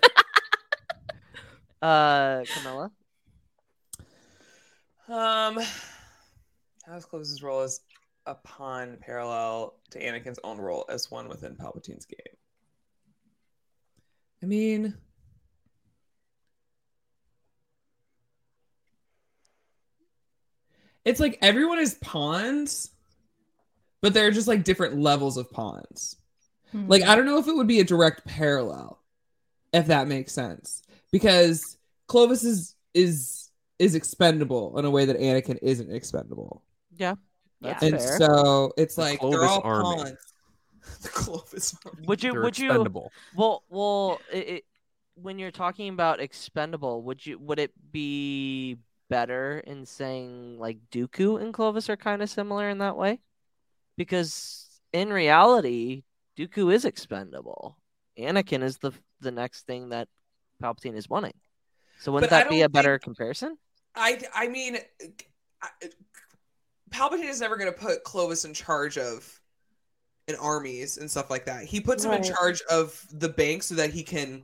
Uh, 1.82 2.44
Camila. 2.44 2.92
Um, 5.08 5.60
how's 6.86 7.06
Clovis's 7.06 7.42
role 7.42 7.62
as 7.62 7.80
a 8.30 8.36
pawn 8.36 8.98
parallel 9.02 9.74
to 9.90 10.00
Anakin's 10.00 10.40
own 10.44 10.60
role 10.60 10.86
as 10.88 11.10
one 11.10 11.28
within 11.28 11.56
Palpatine's 11.56 12.06
game? 12.06 12.20
I 14.44 14.46
mean, 14.46 14.94
it's 21.04 21.20
like 21.20 21.40
everyone 21.42 21.80
is 21.80 21.96
pawns, 21.96 22.92
but 24.02 24.14
they're 24.14 24.32
just 24.32 24.48
like 24.48 24.64
different 24.64 25.00
levels 25.00 25.36
of 25.36 25.52
pawns. 25.52 26.16
Hmm. 26.72 26.88
Like 26.88 27.02
I 27.04 27.16
don't 27.16 27.26
know 27.26 27.40
if 27.40 27.48
it 27.48 27.56
would 27.56 27.68
be 27.68 27.80
a 27.80 27.84
direct 27.84 28.26
parallel, 28.26 29.02
if 29.74 29.88
that 29.88 30.08
makes 30.08 30.34
sense, 30.34 30.84
because 31.12 31.78
Clovis 32.08 32.44
is 32.44 32.76
is 32.94 33.50
is 33.80 33.96
expendable 33.96 34.78
in 34.78 34.86
a 34.86 34.92
way 34.92 35.06
that 35.06 35.20
Anakin 35.20 35.58
isn't 35.64 35.92
expendable, 35.92 36.64
Yeah, 36.96 37.16
that's 37.62 37.84
and 37.84 38.00
fair. 38.00 38.18
so 38.18 38.74
it's 38.78 38.96
The 38.96 39.02
like 39.02 39.20
they're 39.30 39.46
Clovis 39.46 39.50
all 39.50 39.62
army. 39.64 39.96
pawns. 39.96 40.34
the 41.02 41.10
Clovis 41.10 41.76
army. 41.86 42.08
would 42.08 42.24
you? 42.24 42.32
They're 42.32 42.42
Would 42.42 42.58
you? 42.60 42.70
Well, 43.36 43.64
well, 43.70 44.22
it, 44.32 44.48
it, 44.50 44.64
when 45.16 45.40
you're 45.40 45.52
talking 45.52 45.90
about 45.90 46.20
expendable, 46.20 47.04
would 47.04 47.26
you? 47.26 47.38
Would 47.40 47.60
it 47.60 47.72
be 47.92 48.78
better 49.10 49.60
in 49.66 49.86
saying 49.86 50.60
like 50.60 50.80
Dooku 50.92 51.42
and 51.42 51.54
Clovis 51.54 51.90
are 51.90 51.98
kind 51.98 52.22
of 52.22 52.30
similar 52.30 52.70
in 52.70 52.80
that 52.80 52.98
way? 52.98 53.20
Because 53.98 54.82
in 54.94 55.12
reality, 55.12 56.04
Dooku 56.38 56.74
is 56.74 56.86
expendable. 56.86 57.78
Anakin 58.18 58.64
is 58.64 58.78
the 58.78 58.92
the 59.22 59.32
next 59.32 59.66
thing 59.66 59.90
that 59.90 60.08
Palpatine 60.62 60.96
is 60.96 61.10
wanting. 61.10 61.34
So 62.00 62.12
wouldn't 62.12 62.30
But 62.30 62.44
that 62.44 62.50
be 62.50 62.62
a 62.62 62.70
better 62.70 62.98
comparison? 63.00 63.58
I 63.96 64.22
I 64.34 64.48
mean, 64.48 64.78
I, 65.62 65.70
Palpatine 66.90 67.30
is 67.30 67.42
never 67.42 67.58
going 67.58 67.72
to 67.72 67.78
put 67.80 68.04
Clovis 68.04 68.46
in 68.46 68.54
charge 68.54 68.98
of 68.98 69.40
an 70.28 70.36
armies 70.36 70.98
and 70.98 71.10
stuff 71.10 71.30
like 71.30 71.46
that. 71.46 71.64
He 71.66 71.82
puts 71.82 72.04
him 72.04 72.12
in 72.12 72.24
charge 72.24 72.62
of 72.70 73.04
the 73.12 73.30
bank 73.30 73.64
so 73.64 73.76
that 73.76 73.92
he 73.92 74.04
can 74.04 74.44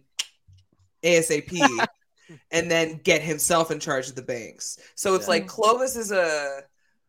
ASAP 1.03 1.87
and 2.51 2.69
then 2.71 2.99
get 3.03 3.21
himself 3.21 3.71
in 3.71 3.79
charge 3.79 4.09
of 4.09 4.15
the 4.15 4.21
banks. 4.21 4.79
So 4.95 5.15
it's 5.15 5.25
Yeah. 5.25 5.31
like 5.31 5.47
Clovis 5.47 5.95
is 5.95 6.11
a 6.11 6.61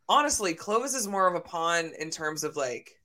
honestly, 0.09 0.55
Clovis 0.55 0.95
is 0.95 1.09
more 1.09 1.27
of 1.27 1.35
a 1.35 1.41
pawn 1.41 1.93
in 1.99 2.11
terms 2.11 2.45
of 2.45 2.57
like 2.57 3.01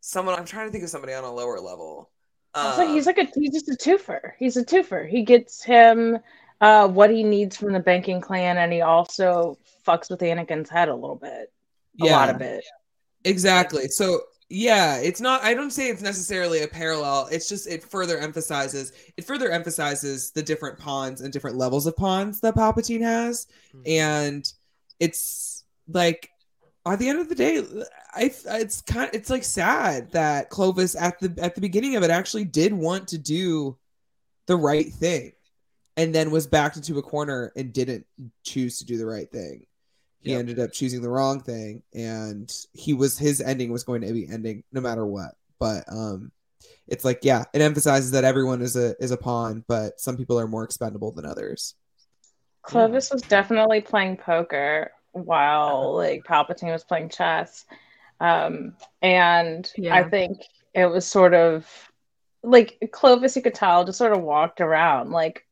someone 0.00 0.38
I'm 0.38 0.44
trying 0.44 0.66
to 0.68 0.72
think 0.72 0.84
of 0.84 0.90
somebody 0.90 1.12
on 1.14 1.24
a 1.24 1.32
lower 1.32 1.60
level. 1.60 2.10
Also, 2.54 2.82
Um, 2.82 2.94
he's 2.94 3.06
like 3.06 3.18
a 3.18 3.24
he's 3.34 3.52
just 3.52 3.68
a 3.68 3.72
twofer. 3.72 4.32
He's 4.38 4.56
a 4.56 4.64
twofer. 4.64 5.08
He 5.08 5.22
gets 5.22 5.62
him 5.64 6.18
uh, 6.60 6.86
what 6.86 7.10
he 7.10 7.24
needs 7.24 7.56
from 7.56 7.72
the 7.72 7.80
banking 7.80 8.20
clan, 8.20 8.56
and 8.58 8.72
he 8.72 8.82
also 8.82 9.58
fucks 9.86 10.10
with 10.10 10.20
Anakin's 10.20 10.70
head 10.70 10.88
a 10.88 10.94
little 10.94 11.16
bit, 11.16 11.52
a 12.00 12.06
lot 12.06 12.30
of 12.30 12.40
it. 12.40 12.64
Exactly. 13.24 13.88
So 13.88 14.22
yeah, 14.48 14.98
it's 14.98 15.20
not 15.20 15.42
I 15.42 15.54
don't 15.54 15.70
say 15.70 15.88
it's 15.88 16.02
necessarily 16.02 16.62
a 16.62 16.68
parallel. 16.68 17.28
It's 17.30 17.48
just 17.48 17.66
it 17.66 17.82
further 17.82 18.18
emphasizes 18.18 18.92
it 19.16 19.24
further 19.24 19.50
emphasizes 19.50 20.30
the 20.32 20.42
different 20.42 20.78
pawns 20.78 21.22
and 21.22 21.32
different 21.32 21.56
levels 21.56 21.86
of 21.86 21.96
pawns 21.96 22.40
that 22.40 22.54
Palpatine 22.54 23.00
has. 23.00 23.46
Mm-hmm. 23.74 23.82
And 23.86 24.52
it's 25.00 25.64
like 25.88 26.28
at 26.84 26.98
the 26.98 27.08
end 27.08 27.20
of 27.20 27.28
the 27.28 27.34
day, 27.34 27.62
I 28.12 28.30
it's 28.46 28.82
kind 28.82 29.10
it's 29.14 29.30
like 29.30 29.44
sad 29.44 30.10
that 30.12 30.50
Clovis 30.50 30.96
at 30.96 31.18
the 31.18 31.34
at 31.42 31.54
the 31.54 31.60
beginning 31.60 31.96
of 31.96 32.02
it 32.02 32.10
actually 32.10 32.44
did 32.44 32.74
want 32.74 33.08
to 33.08 33.18
do 33.18 33.78
the 34.46 34.56
right 34.56 34.92
thing 34.92 35.32
and 35.96 36.14
then 36.14 36.30
was 36.30 36.46
backed 36.46 36.76
into 36.76 36.98
a 36.98 37.02
corner 37.02 37.52
and 37.56 37.72
didn't 37.72 38.06
choose 38.44 38.78
to 38.78 38.84
do 38.84 38.98
the 38.98 39.06
right 39.06 39.30
thing 39.30 39.64
he 40.22 40.30
Yep. 40.30 40.38
ended 40.38 40.58
up 40.60 40.72
choosing 40.72 41.02
the 41.02 41.08
wrong 41.10 41.40
thing 41.40 41.82
and 41.94 42.52
he 42.72 42.94
was 42.94 43.18
his 43.18 43.40
ending 43.40 43.72
was 43.72 43.84
going 43.84 44.02
to 44.02 44.12
be 44.12 44.28
ending 44.28 44.62
no 44.72 44.80
matter 44.80 45.04
what 45.04 45.32
but 45.58 45.84
um 45.88 46.30
it's 46.86 47.04
like 47.04 47.20
yeah 47.22 47.44
it 47.52 47.60
emphasizes 47.60 48.12
that 48.12 48.24
everyone 48.24 48.62
is 48.62 48.76
a 48.76 48.94
is 49.02 49.10
a 49.10 49.16
pawn 49.16 49.64
but 49.68 49.98
some 50.00 50.16
people 50.16 50.38
are 50.38 50.46
more 50.48 50.64
expendable 50.64 51.12
than 51.12 51.26
others 51.26 51.74
Clovis 52.62 53.10
was 53.10 53.22
definitely 53.22 53.80
playing 53.80 54.16
poker 54.16 54.92
while 55.10 55.94
like 55.96 56.22
Palpatine 56.24 56.72
was 56.72 56.84
playing 56.84 57.08
chess. 57.08 57.64
Um, 58.20 58.76
and 59.02 59.70
Yeah. 59.76 59.96
I 59.96 60.04
think 60.08 60.42
it 60.72 60.86
was 60.86 61.04
sort 61.04 61.34
of 61.34 61.66
like 62.44 62.78
Clovis, 62.92 63.34
you 63.34 63.42
could 63.42 63.54
tell, 63.54 63.84
just 63.84 63.98
sort 63.98 64.12
of 64.12 64.22
walked 64.22 64.60
around 64.60 65.10
like 65.10 65.44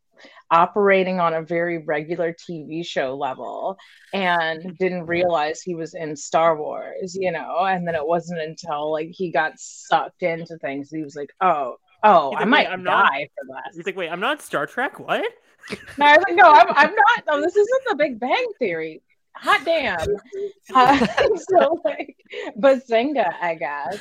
operating 0.51 1.21
on 1.21 1.35
a 1.35 1.43
very 1.43 1.79
regular 1.79 2.33
TV 2.35 2.85
show 2.85 3.17
level 3.17 3.77
and 4.13 4.77
didn't 4.79 5.07
realize 5.07 5.61
he 5.63 5.75
was 5.75 5.95
in 5.95 6.17
Star 6.17 6.57
Wars, 6.57 7.17
you 7.19 7.31
know. 7.33 7.59
And 7.61 7.87
then 7.87 7.95
it 7.95 8.07
wasn't 8.07 8.41
until 8.41 8.91
like 8.93 9.11
he 9.13 9.31
got 9.31 9.53
sucked 9.59 10.23
into 10.23 10.57
things 10.59 10.91
he 10.91 11.03
was 11.03 11.15
like, 11.17 11.31
oh, 11.41 11.77
oh, 12.03 12.31
He's 12.31 12.41
I 12.41 12.45
might 12.45 12.69
I'm 12.69 12.83
not- 12.83 13.13
for 13.13 13.47
that. 13.55 13.71
He's 13.75 13.87
like, 13.87 13.97
wait, 13.97 14.09
I'm 14.11 14.21
not 14.21 14.43
Star 14.43 14.67
Trek. 14.67 14.99
What? 14.99 15.25
No, 15.99 16.07
I 16.07 16.17
was 16.17 16.25
like, 16.27 16.37
no, 16.37 16.51
I'm, 16.51 16.67
I'm 16.71 16.95
not. 16.95 17.25
No, 17.29 17.41
this 17.41 17.55
isn't 17.55 17.83
the 17.91 17.95
Big 17.97 18.19
Bang 18.19 18.47
Theory. 18.59 19.03
Hot 19.37 19.61
damn. 19.65 19.99
Uh, 20.75 21.07
so 21.37 21.81
like, 21.85 22.17
Bazinga, 22.59 23.33
I 23.41 23.55
guess. 23.57 23.99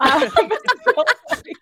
Um, 0.00 0.28
so, 0.84 1.04
like, 1.30 1.56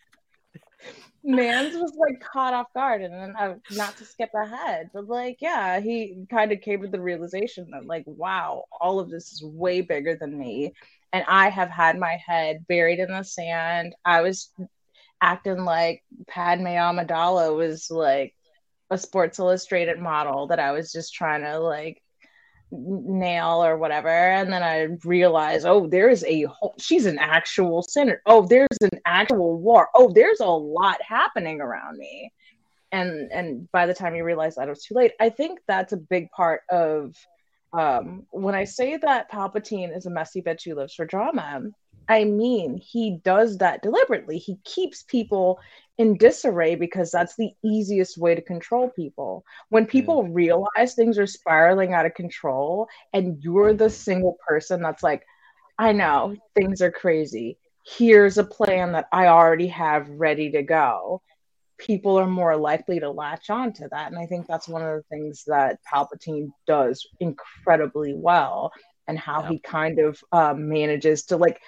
Mans 1.24 1.74
was 1.74 1.93
like 1.97 2.20
caught 2.20 2.55
off 2.55 2.73
guard, 2.74 3.03
and 3.03 3.15
then 3.15 3.35
uh, 3.39 3.55
not 3.70 3.97
to 3.99 4.05
skip 4.05 4.31
ahead, 4.35 4.90
but 4.93 5.07
like, 5.07 5.39
yeah, 5.40 5.81
he 5.81 6.24
kind 6.31 6.51
of 6.51 6.61
came 6.61 6.82
to 6.82 6.89
the 6.89 7.01
realization 7.01 7.69
that 7.70 7.86
like, 7.86 8.05
wow, 8.07 8.65
all 8.81 8.99
of 8.99 9.11
this 9.11 9.32
is 9.32 9.43
way 9.43 9.82
bigger 9.82 10.16
than 10.16 10.36
me, 10.36 10.74
and 11.12 11.24
I 11.28 11.49
have 11.49 11.70
had 11.70 11.99
my 11.99 12.19
head 12.27 12.66
buried 12.66 12.99
in 12.99 13.09
the 13.09 13.23
sand. 13.23 13.94
I 14.05 14.23
was 14.23 14.51
acting 15.20 15.65
like 15.65 16.03
Padme 16.28 16.66
Amidala 16.66 17.57
was 17.57 17.89
like 17.90 18.35
a 18.90 18.99
Sports 18.99 19.39
Illustrated 19.39 19.99
model 20.01 20.49
that 20.49 20.59
I 20.59 20.73
was 20.73 20.93
just 20.93 21.15
trying 21.15 21.43
to 21.43 21.61
like 21.61 22.02
nail 22.73 23.62
or 23.62 23.77
whatever. 23.77 24.09
And 24.09 24.53
then 24.53 24.62
I 24.62 24.89
realized, 25.05 25.66
oh, 25.66 25.86
there's 25.86 26.24
a 26.24 26.43
whole, 26.44 26.74
she's 26.78 27.07
an 27.07 27.19
actual 27.19 27.82
senator. 27.82 28.23
Oh, 28.27 28.47
there's 28.47 28.78
an 28.81 28.99
actual 29.05 29.59
war. 29.59 29.89
Oh, 29.94 30.11
there's 30.12 30.40
a 30.40 30.47
lot 30.47 31.01
happening 31.07 31.61
around 31.61 31.99
me. 31.99 32.32
And 32.90 33.31
and 33.32 33.70
by 33.73 33.86
the 33.86 33.94
time 33.94 34.15
you 34.15 34.24
realize 34.24 34.57
that 34.57 34.66
it 34.66 34.70
was 34.70 34.85
too 34.85 34.94
late, 34.94 35.12
I 35.20 35.31
think 35.31 35.61
that's 35.66 35.93
a 35.93 35.97
big 35.97 36.31
part 36.31 36.62
of 36.70 37.15
um, 37.73 38.27
when 38.31 38.55
I 38.55 38.65
say 38.65 38.99
that 38.99 39.31
Palpatine 39.31 39.97
is 39.97 40.07
a 40.07 40.11
messy 40.11 40.43
bitch 40.43 40.65
who 40.65 40.74
lives 40.74 40.94
for 40.94 41.07
drama. 41.07 41.62
I 42.09 42.24
mean, 42.24 42.79
he 42.79 43.19
does 43.24 43.59
that 43.59 43.83
deliberately. 43.83 44.39
He 44.39 44.59
keeps 44.65 45.03
people 45.03 45.61
in 45.99 46.16
disarray 46.16 46.74
because 46.74 47.11
that's 47.11 47.37
the 47.37 47.51
easiest 47.65 48.19
way 48.19 48.35
to 48.35 48.43
control 48.43 48.91
people. 48.91 49.45
When 49.69 49.87
people 49.87 50.24
realize 50.24 50.95
things 50.95 51.19
are 51.19 51.27
spiraling 51.27 51.93
out 51.93 52.07
of 52.07 52.15
control 52.15 52.89
and 53.12 53.43
you're 53.43 53.74
the 53.74 53.91
single 53.91 54.37
person 54.47 54.83
that's 54.83 55.03
like, 55.03 55.24
I 55.79 55.93
know 55.93 56.37
things 56.55 56.83
are 56.83 56.91
crazy. 56.91 57.59
Here's 57.85 58.39
a 58.39 58.45
plan 58.45 58.93
that 58.93 59.07
I 59.12 59.27
already 59.27 59.69
have 59.69 60.09
ready 60.09 60.51
to 60.53 60.62
go. 60.62 61.23
People 61.79 62.19
are 62.19 62.27
more 62.27 62.57
likely 62.57 63.01
to 63.01 63.11
latch 63.11 63.51
on 63.51 63.73
to 63.74 63.89
that. 63.91 64.11
And 64.11 64.19
I 64.19 64.27
think 64.27 64.47
that's 64.47 64.69
one 64.69 64.83
of 64.83 64.97
the 64.97 65.03
things 65.09 65.45
that 65.47 65.81
Palpatine 65.93 66.51
does 66.66 67.07
incredibly 67.20 68.15
well 68.15 68.73
and 69.09 69.19
how 69.19 69.43
he 69.43 69.59
kind 69.59 69.99
of 69.99 70.23
um, 70.31 70.69
manages 70.69 71.24
to 71.24 71.37
like 71.37 71.61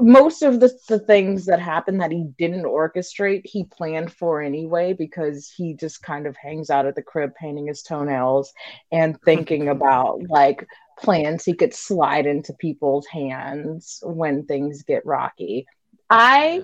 most 0.00 0.42
of 0.42 0.60
the, 0.60 0.70
the 0.88 0.98
things 0.98 1.46
that 1.46 1.60
happen 1.60 1.98
that 1.98 2.10
he 2.10 2.24
didn't 2.38 2.64
orchestrate 2.64 3.42
he 3.44 3.64
planned 3.64 4.12
for 4.12 4.42
anyway 4.42 4.92
because 4.92 5.52
he 5.56 5.74
just 5.74 6.02
kind 6.02 6.26
of 6.26 6.36
hangs 6.36 6.70
out 6.70 6.86
at 6.86 6.94
the 6.94 7.02
crib 7.02 7.32
painting 7.40 7.68
his 7.68 7.82
toenails 7.82 8.52
and 8.92 9.20
thinking 9.22 9.68
about 9.68 10.20
like 10.28 10.66
plans 10.98 11.44
he 11.44 11.54
could 11.54 11.72
slide 11.72 12.26
into 12.26 12.52
people's 12.54 13.06
hands 13.06 14.00
when 14.02 14.44
things 14.44 14.82
get 14.82 15.06
rocky. 15.06 15.64
I 16.10 16.62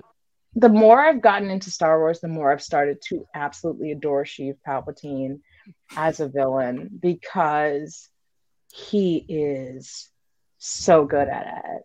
the 0.57 0.69
more 0.69 1.03
i've 1.03 1.21
gotten 1.21 1.49
into 1.49 1.69
star 1.69 1.99
wars 1.99 2.21
the 2.21 2.27
more 2.27 2.51
i've 2.51 2.63
started 2.63 2.97
to 3.01 3.27
absolutely 3.35 3.91
adore 3.91 4.23
sheev 4.23 4.55
palpatine 4.65 5.39
as 5.97 6.21
a 6.21 6.29
villain 6.29 6.89
because 7.01 8.09
he 8.73 9.25
is 9.27 10.09
so 10.57 11.05
good 11.05 11.27
at 11.27 11.63
it 11.65 11.81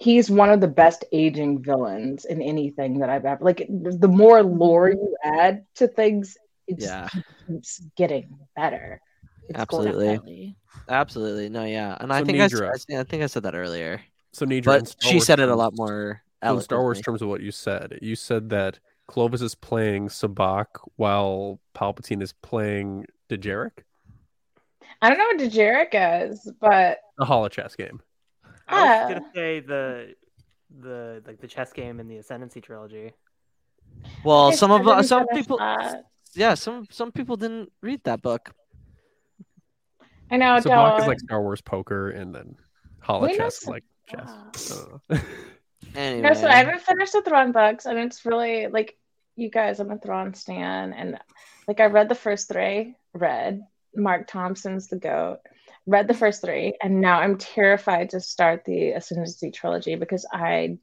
he's 0.00 0.30
one 0.30 0.50
of 0.50 0.60
the 0.60 0.68
best 0.68 1.04
aging 1.12 1.62
villains 1.62 2.24
in 2.24 2.40
anything 2.42 2.98
that 3.00 3.10
I've 3.10 3.24
ever 3.26 3.44
like 3.44 3.66
the 3.68 4.08
more 4.08 4.42
lore 4.42 4.88
you 4.90 5.16
add 5.22 5.66
to 5.76 5.86
things, 5.86 6.36
it's, 6.66 6.82
Yeah. 6.84 7.08
keeps 7.46 7.80
getting 7.96 8.38
better. 8.56 9.00
It's 9.48 9.58
Absolutely. 9.58 10.56
Absolutely. 10.88 11.48
No, 11.48 11.64
yeah. 11.64 11.96
And 12.00 12.12
I 12.12 12.20
So 12.20 12.24
think 12.26 12.40
I, 12.40 12.46
Nedra. 12.46 12.70
s- 12.74 12.86
I 12.90 13.04
think 13.04 13.22
I 13.22 13.26
said 13.26 13.44
that 13.44 13.54
earlier. 13.54 14.00
So 14.32 14.46
Nedra, 14.46 14.64
but 14.64 14.96
she 15.00 15.16
Wars 15.16 15.26
said 15.26 15.38
it 15.38 15.48
a 15.48 15.54
lot 15.54 15.72
more 15.76 16.22
so 16.42 16.54
in 16.54 16.60
Star 16.62 16.80
Wars 16.80 16.96
eloquently. 16.96 17.02
terms 17.02 17.22
of 17.22 17.28
what 17.28 17.42
you 17.42 17.52
said. 17.52 17.98
You 18.02 18.16
said 18.16 18.50
that 18.50 18.78
Clovis 19.06 19.42
is 19.42 19.54
playing 19.54 20.08
sabacc 20.08 20.66
while 20.96 21.60
Palpatine 21.74 22.22
is 22.22 22.32
playing 22.32 23.06
dejarik, 23.28 23.82
I 25.02 25.08
don't 25.08 25.18
know 25.18 25.24
what 25.26 25.38
dejarik 25.38 26.30
is, 26.30 26.50
but 26.60 26.98
a 27.18 27.24
holochess 27.24 27.76
game. 27.76 28.00
I 28.70 29.04
was 29.04 29.14
gonna 29.14 29.30
say 29.34 29.60
the 29.60 30.14
the 30.80 31.22
like 31.26 31.40
the 31.40 31.46
chess 31.46 31.72
game 31.72 32.00
in 32.00 32.08
the 32.08 32.18
Ascendancy 32.18 32.60
trilogy. 32.60 33.12
Well, 34.24 34.48
I 34.48 34.54
some 34.54 34.70
of 34.70 34.86
uh, 34.86 35.02
some 35.02 35.26
people 35.28 35.58
that. 35.58 36.04
yeah, 36.34 36.54
some 36.54 36.86
some 36.90 37.12
people 37.12 37.36
didn't 37.36 37.72
read 37.82 38.02
that 38.04 38.22
book. 38.22 38.52
I 40.30 40.36
know 40.36 40.46
sabacc 40.56 40.64
don't. 40.64 41.00
is 41.00 41.06
like 41.06 41.20
Star 41.20 41.42
Wars 41.42 41.60
poker, 41.60 42.10
and 42.10 42.34
then 42.34 42.56
holochess 43.00 43.62
is 43.62 43.68
like 43.68 43.84
chess. 44.08 44.30
I 45.10 45.14
don't. 45.14 45.24
Anyway. 45.94 46.28
No, 46.28 46.34
so 46.34 46.46
I 46.46 46.54
haven't 46.54 46.82
finished 46.82 47.12
the 47.12 47.22
Thrawn 47.22 47.52
books, 47.52 47.86
and 47.86 47.98
it's 47.98 48.24
really 48.24 48.68
like 48.68 48.96
you 49.36 49.50
guys. 49.50 49.80
I'm 49.80 49.90
a 49.90 49.98
Thrawn 49.98 50.34
stan, 50.34 50.92
and 50.92 51.18
like 51.66 51.80
I 51.80 51.86
read 51.86 52.08
the 52.08 52.14
first 52.14 52.48
three. 52.48 52.94
Read 53.12 53.62
Mark 53.94 54.28
Thompson's 54.28 54.86
The 54.88 54.96
Goat. 54.96 55.40
Read 55.86 56.08
the 56.08 56.14
first 56.14 56.42
three, 56.42 56.76
and 56.82 57.00
now 57.00 57.20
I'm 57.20 57.38
terrified 57.38 58.10
to 58.10 58.20
start 58.20 58.64
the 58.64 58.92
Ascendancy 58.92 59.50
trilogy 59.50 59.96
because 59.96 60.26
I, 60.32 60.78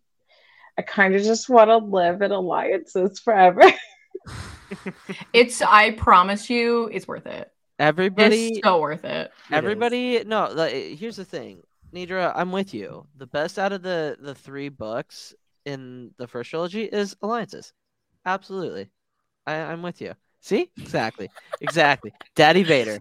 I 0.77 0.81
kind 0.81 1.15
of 1.15 1.21
just 1.21 1.49
want 1.49 1.69
to 1.69 1.77
live 1.77 2.21
in 2.21 2.31
alliances 2.31 3.19
forever. 3.19 3.61
It's 5.33 5.61
I 5.61 5.91
promise 5.91 6.49
you, 6.49 6.89
it's 6.91 7.07
worth 7.07 7.27
it. 7.27 7.51
Everybody 7.79 8.47
It's 8.49 8.59
so 8.63 8.81
worth 8.81 9.05
it. 9.05 9.31
Everybody, 9.51 10.23
no. 10.25 10.49
Like, 10.51 10.73
here's 10.73 11.17
the 11.17 11.25
thing, 11.25 11.61
Nedra. 11.93 12.33
I'm 12.35 12.51
with 12.51 12.73
you. 12.73 13.07
The 13.15 13.27
best 13.27 13.59
out 13.59 13.71
of 13.71 13.81
the 13.81 14.17
the 14.19 14.35
three 14.35 14.69
books 14.69 15.33
in 15.65 16.11
the 16.17 16.27
first 16.27 16.49
trilogy 16.49 16.83
is 16.83 17.15
alliances. 17.21 17.73
Absolutely, 18.25 18.89
I, 19.45 19.55
I'm 19.55 19.81
with 19.81 20.01
you. 20.01 20.13
See, 20.41 20.69
exactly, 20.77 21.29
exactly. 21.61 22.13
Daddy 22.35 22.63
Vader, 22.63 22.99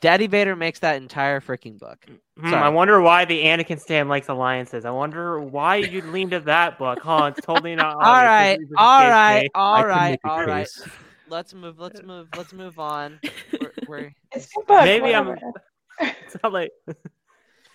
Daddy 0.00 0.26
Vader 0.26 0.56
makes 0.56 0.78
that 0.80 0.96
entire 0.96 1.40
freaking 1.40 1.78
book. 1.78 2.04
Hmm, 2.38 2.54
I 2.54 2.68
wonder 2.68 3.00
why 3.00 3.24
the 3.24 3.42
Anakin 3.44 3.80
Stan 3.80 4.08
likes 4.08 4.28
alliances. 4.28 4.84
I 4.84 4.90
wonder 4.90 5.40
why 5.40 5.76
you'd 5.76 6.06
lean 6.06 6.30
to 6.30 6.40
that 6.40 6.78
book, 6.78 7.00
huh? 7.02 7.32
It's 7.36 7.44
totally 7.46 7.74
not. 7.74 7.94
all 7.94 8.00
obvious. 8.00 8.28
right, 8.28 8.52
It 8.52 8.60
just 8.60 8.72
all 8.76 9.00
escaped 9.00 9.12
right, 9.12 9.42
me. 9.42 9.48
all 9.54 9.86
right, 9.86 10.20
a 10.24 10.28
all 10.28 10.44
right. 10.44 10.68
Let's 11.28 11.52
move. 11.54 11.78
Let's 11.78 12.02
move. 12.02 12.28
Let's 12.36 12.52
move 12.52 12.78
on. 12.78 13.20
We're, 13.60 13.72
we're 13.88 14.12
it's 14.32 14.50
book. 14.66 14.84
Maybe 14.84 15.14
I'm. 15.14 15.36
It's 16.00 16.36
not 16.42 16.52
like. 16.52 16.70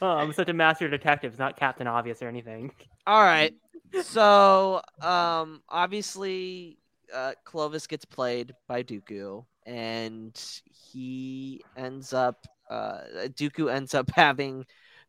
Oh, 0.01 0.07
I'm 0.07 0.31
such 0.33 0.49
a 0.49 0.53
master 0.53 0.89
detective. 0.89 1.33
It's 1.33 1.39
not 1.39 1.55
Captain 1.57 1.87
Obvious 1.87 2.21
or 2.21 2.27
anything. 2.27 2.71
All 3.05 3.21
right. 3.21 3.53
So, 4.01 4.81
um, 5.01 5.61
obviously, 5.69 6.77
uh, 7.13 7.33
Clovis 7.43 7.87
gets 7.87 8.05
played 8.05 8.53
by 8.67 8.83
Dooku, 8.83 9.45
and 9.65 10.39
he 10.65 11.61
ends 11.77 12.13
up, 12.13 12.45
uh, 12.69 13.01
Dooku 13.27 13.71
ends 13.71 13.93
up 13.93 14.09
having 14.15 14.65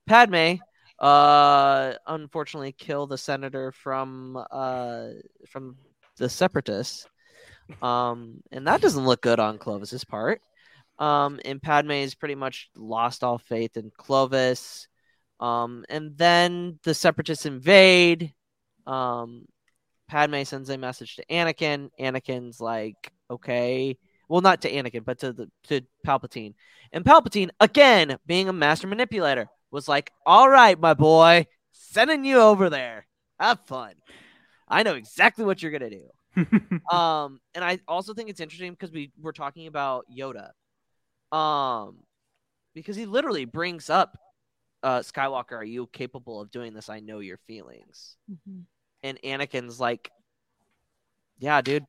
Padme, 0.07 0.57
uh, 0.99 1.95
unfortunately, 2.07 2.73
kill 2.73 3.07
the 3.07 3.19
senator 3.19 3.73
from, 3.73 4.43
uh, 4.51 5.09
from 5.49 5.77
the 6.17 6.29
Separatists. 6.29 7.07
Um, 7.83 8.43
and 8.53 8.67
that 8.67 8.81
doesn't 8.81 9.07
look 9.07 9.23
good 9.23 9.41
on 9.41 9.59
Clovis's 9.59 10.05
part. 10.05 10.41
Um, 10.99 11.41
and 11.45 11.61
Padme's 11.61 12.15
pretty 12.15 12.35
much 12.35 12.71
lost 12.77 13.25
all 13.25 13.39
faith 13.39 13.77
in 13.77 13.91
Clovis. 13.97 14.87
Um, 15.41 15.85
and 15.89 16.17
then 16.17 16.79
the 16.85 16.95
Separatists 16.95 17.47
invade. 17.47 18.33
Um, 18.87 19.47
Padme 20.09 20.43
sends 20.45 20.71
a 20.71 20.79
message 20.79 21.17
to 21.17 21.25
Anakin. 21.27 21.91
Anakin's 21.99 22.61
like, 22.61 23.13
okay, 23.31 23.97
well, 24.29 24.41
not 24.41 24.63
to 24.63 24.73
Anakin, 24.73 25.05
but 25.05 25.19
to 25.21 25.33
the 25.33 25.51
to 25.65 25.83
Palpatine. 26.07 26.55
And 26.93 27.05
Palpatine, 27.05 27.51
again, 27.61 28.19
being 28.27 28.49
a 28.49 28.53
master 28.53 28.87
manipulator, 28.87 29.49
was 29.71 29.89
like, 29.89 30.13
all 30.25 30.49
right, 30.49 30.79
my 30.79 30.95
boy, 30.95 31.47
sending 31.73 32.25
you 32.25 32.39
over 32.39 32.71
there. 32.71 33.07
Have 33.41 33.61
fun. 33.67 33.95
I 34.69 34.83
know 34.83 34.95
exactly 34.95 35.45
what 35.45 35.63
you're 35.63 35.73
gonna 35.73 35.91
do. 35.91 36.09
um, 36.97 37.41
and 37.55 37.65
I 37.65 37.79
also 37.87 38.15
think 38.15 38.31
it's 38.31 38.41
interesting 38.41 38.73
because 38.73 38.93
we 38.93 39.13
were 39.21 39.33
talking 39.33 39.67
about 39.67 40.07
Yoda. 40.17 40.51
Um, 41.37 41.99
because 42.75 42.97
he 42.97 43.07
literally 43.07 43.45
brings 43.45 43.91
up, 43.91 44.17
uh, 44.83 45.01
Skywalker, 45.01 45.53
are 45.53 45.65
you 45.65 45.89
capable 45.93 46.41
of 46.41 46.51
doing 46.51 46.75
this? 46.75 46.89
I 46.89 47.01
know 47.01 47.21
your 47.21 47.39
feelings. 47.39 48.17
And 49.05 49.21
Anakin's 49.23 49.79
like, 49.79 50.11
yeah, 51.39 51.61
dude, 51.61 51.85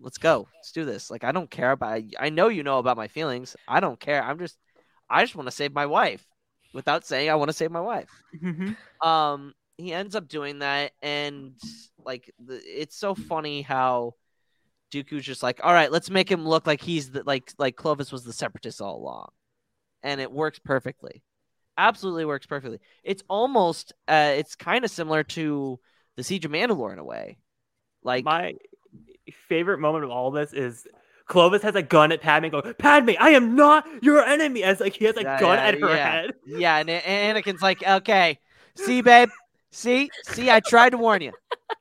let's 0.00 0.18
go. 0.18 0.48
Let's 0.56 0.72
do 0.72 0.84
this. 0.84 1.10
Like, 1.12 1.22
I 1.22 1.30
don't 1.30 1.48
care 1.48 1.70
about, 1.70 2.02
I 2.18 2.28
know 2.28 2.48
you 2.48 2.64
know 2.64 2.78
about 2.80 2.96
my 2.96 3.06
feelings. 3.06 3.54
I 3.68 3.78
don't 3.78 4.00
care. 4.00 4.22
I'm 4.22 4.38
just, 4.38 4.58
I 5.08 5.22
just 5.22 5.36
want 5.36 5.46
to 5.46 5.54
save 5.54 5.72
my 5.72 5.86
wife 5.86 6.26
without 6.74 7.06
saying 7.06 7.30
I 7.30 7.36
want 7.36 7.50
to 7.50 7.56
save 7.56 7.70
my 7.70 7.80
wife. 7.80 8.10
Um, 9.00 9.54
he 9.78 9.92
ends 9.92 10.16
up 10.16 10.26
doing 10.26 10.58
that. 10.58 10.90
And 11.00 11.52
like, 12.04 12.34
the, 12.44 12.56
it's 12.56 12.96
so 12.96 13.14
funny 13.14 13.62
how 13.62 14.14
Dooku's 14.92 15.24
just 15.24 15.44
like, 15.44 15.60
all 15.62 15.72
right, 15.72 15.92
let's 15.92 16.10
make 16.10 16.28
him 16.28 16.44
look 16.44 16.66
like 16.66 16.80
he's 16.80 17.12
the, 17.12 17.22
like, 17.24 17.52
like 17.58 17.76
Clovis 17.76 18.10
was 18.10 18.24
the 18.24 18.32
separatist 18.32 18.80
all 18.80 18.96
along. 18.96 19.28
And 20.02 20.20
it 20.20 20.32
works 20.32 20.58
perfectly. 20.58 21.22
Absolutely 21.78 22.24
works 22.24 22.46
perfectly. 22.46 22.80
It's 23.04 23.22
almost, 23.28 23.92
uh, 24.08 24.32
it's 24.36 24.56
kind 24.56 24.84
of 24.84 24.90
similar 24.90 25.22
to 25.22 25.78
the 26.16 26.22
Siege 26.22 26.44
of 26.44 26.50
Mandalore 26.50 26.92
in 26.92 26.98
a 26.98 27.04
way. 27.04 27.38
Like 28.02 28.24
my 28.24 28.54
favorite 29.48 29.78
moment 29.78 30.04
of 30.04 30.10
all 30.10 30.30
this 30.30 30.52
is 30.52 30.86
Clovis 31.26 31.62
has 31.62 31.74
a 31.74 31.82
gun 31.82 32.12
at 32.12 32.20
Padme, 32.20 32.44
and 32.44 32.52
go, 32.52 32.74
Padme, 32.74 33.10
I 33.18 33.30
am 33.30 33.56
not 33.56 33.86
your 34.02 34.24
enemy. 34.24 34.62
As 34.62 34.80
like 34.80 34.94
he 34.94 35.04
has 35.06 35.16
a 35.16 35.22
Yeah, 35.22 35.40
gun 35.40 35.58
yeah, 35.58 35.64
at 35.64 35.80
her 35.80 35.88
yeah. 35.88 36.10
head. 36.10 36.34
Yeah, 36.46 36.76
and, 36.76 36.88
and 36.90 37.36
Anakin's 37.36 37.62
like, 37.62 37.82
okay, 37.86 38.38
see, 38.76 39.02
babe, 39.02 39.28
see, 39.72 40.10
see, 40.24 40.50
I 40.50 40.60
tried 40.60 40.90
to 40.90 40.98
warn 40.98 41.22
you, 41.22 41.32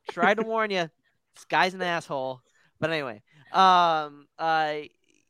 tried 0.09 0.37
to 0.37 0.43
warn 0.43 0.71
you. 0.71 0.89
This 1.35 1.45
guy's 1.47 1.73
an 1.73 1.81
asshole. 1.81 2.41
But 2.79 2.89
anyway, 2.89 3.21
um, 3.53 4.27
uh, 4.39 4.75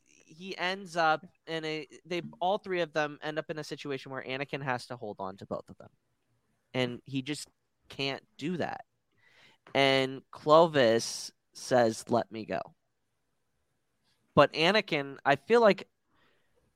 he 0.08 0.58
ends 0.58 0.96
up 0.96 1.26
in 1.48 1.66
a. 1.66 1.88
They 2.06 2.22
all 2.40 2.58
three 2.58 2.82
of 2.82 2.94
them 2.94 3.20
end 3.22 3.38
up 3.38 3.50
in 3.50 3.60
a 3.60 3.64
situation 3.64 4.12
where 4.12 4.24
Anakin 4.24 4.64
has 4.64 4.86
to 4.88 4.96
hold 4.96 5.18
on 5.20 5.38
to 5.38 5.46
both 5.46 5.68
of 5.70 5.78
them, 5.78 5.90
and 6.74 7.02
he 7.06 7.22
just 7.22 7.48
can't 7.90 8.24
do 8.38 8.58
that. 8.58 8.86
And 9.74 10.22
Clovis 10.32 11.32
says, 11.54 12.06
"Let 12.10 12.32
me 12.32 12.46
go." 12.46 12.62
But 14.36 14.54
Anakin, 14.54 15.18
I 15.26 15.36
feel 15.38 15.62
like 15.62 15.88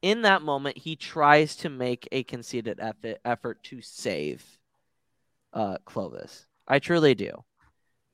in 0.02 0.22
that 0.22 0.42
moment 0.42 0.78
he 0.78 0.96
tries 0.96 1.56
to 1.58 1.70
make 1.70 2.08
a 2.12 2.24
conceited 2.24 2.80
effort 2.80 3.20
effort 3.26 3.64
to 3.64 3.82
save 3.82 4.60
uh 5.54 5.78
Clovis. 5.86 6.46
I 6.68 6.80
truly 6.80 7.16
do. 7.16 7.32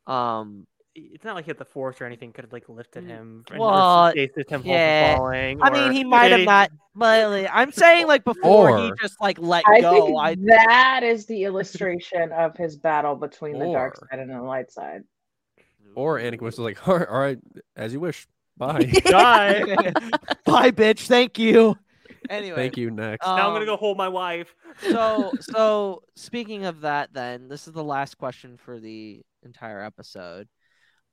Um 0.07 0.67
It's 0.97 1.25
not 1.25 1.35
like 1.35 1.43
he 1.43 1.49
had 1.49 1.57
the 1.57 1.65
force 1.65 1.99
or 1.99 2.05
anything 2.05 2.31
could 2.31 2.45
have 2.45 2.53
like 2.53 2.69
lifted 2.69 3.03
him. 3.03 3.43
and- 3.51 3.59
or 3.59 3.67
well, 3.67 4.13
him 4.13 4.61
yeah. 4.63 5.17
falling. 5.17 5.61
I 5.61 5.69
mean, 5.69 5.91
he 5.91 6.05
might 6.05 6.31
have 6.31 6.41
not. 6.41 6.71
But 6.95 7.49
I'm 7.53 7.73
saying 7.73 8.07
like 8.07 8.23
before 8.23 8.77
he 8.77 8.91
just 9.01 9.19
like 9.19 9.37
let 9.39 9.63
I 9.67 9.81
go. 9.81 10.05
think 10.05 10.17
I 10.17 10.35
that 10.45 11.01
is 11.03 11.25
the 11.25 11.43
illustration 11.43 12.31
of 12.31 12.55
his 12.55 12.77
battle 12.77 13.15
between 13.15 13.59
the 13.59 13.71
dark 13.71 13.97
side 13.97 14.19
and 14.19 14.29
the 14.29 14.41
light 14.41 14.71
side. 14.71 15.03
Or 15.95 16.19
Anakin 16.19 16.41
was 16.41 16.57
like, 16.59 16.87
all 16.87 16.97
right, 16.97 17.07
all 17.07 17.19
right, 17.19 17.37
as 17.75 17.93
you 17.93 17.99
wish. 17.99 18.27
Bye. 18.57 18.85
Die. 19.05 19.63
Bye, 20.45 20.71
bitch. 20.71 21.07
Thank 21.07 21.37
you. 21.37 21.75
Anyway, 22.29 22.55
Thank 22.55 22.77
you. 22.77 22.89
Next. 22.89 23.25
now 23.25 23.33
I'm 23.33 23.53
gonna 23.53 23.59
um, 23.59 23.65
go 23.65 23.75
hold 23.75 23.97
my 23.97 24.07
wife. 24.07 24.55
so 24.79 25.31
so 25.41 26.03
speaking 26.15 26.65
of 26.65 26.81
that 26.81 27.13
then 27.13 27.47
this 27.47 27.67
is 27.67 27.73
the 27.73 27.83
last 27.83 28.17
question 28.17 28.57
for 28.57 28.79
the 28.79 29.21
entire 29.43 29.81
episode 29.81 30.47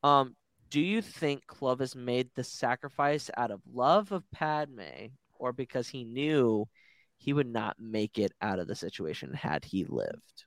um 0.02 0.34
do 0.70 0.80
you 0.80 1.02
think 1.02 1.46
clovis 1.46 1.94
made 1.94 2.28
the 2.34 2.44
sacrifice 2.44 3.30
out 3.36 3.50
of 3.50 3.60
love 3.72 4.12
of 4.12 4.28
padme 4.30 5.08
or 5.38 5.52
because 5.52 5.88
he 5.88 6.04
knew 6.04 6.66
he 7.18 7.32
would 7.32 7.46
not 7.46 7.76
make 7.78 8.18
it 8.18 8.32
out 8.40 8.58
of 8.58 8.66
the 8.68 8.74
situation 8.74 9.32
had 9.34 9.64
he 9.64 9.84
lived 9.84 10.44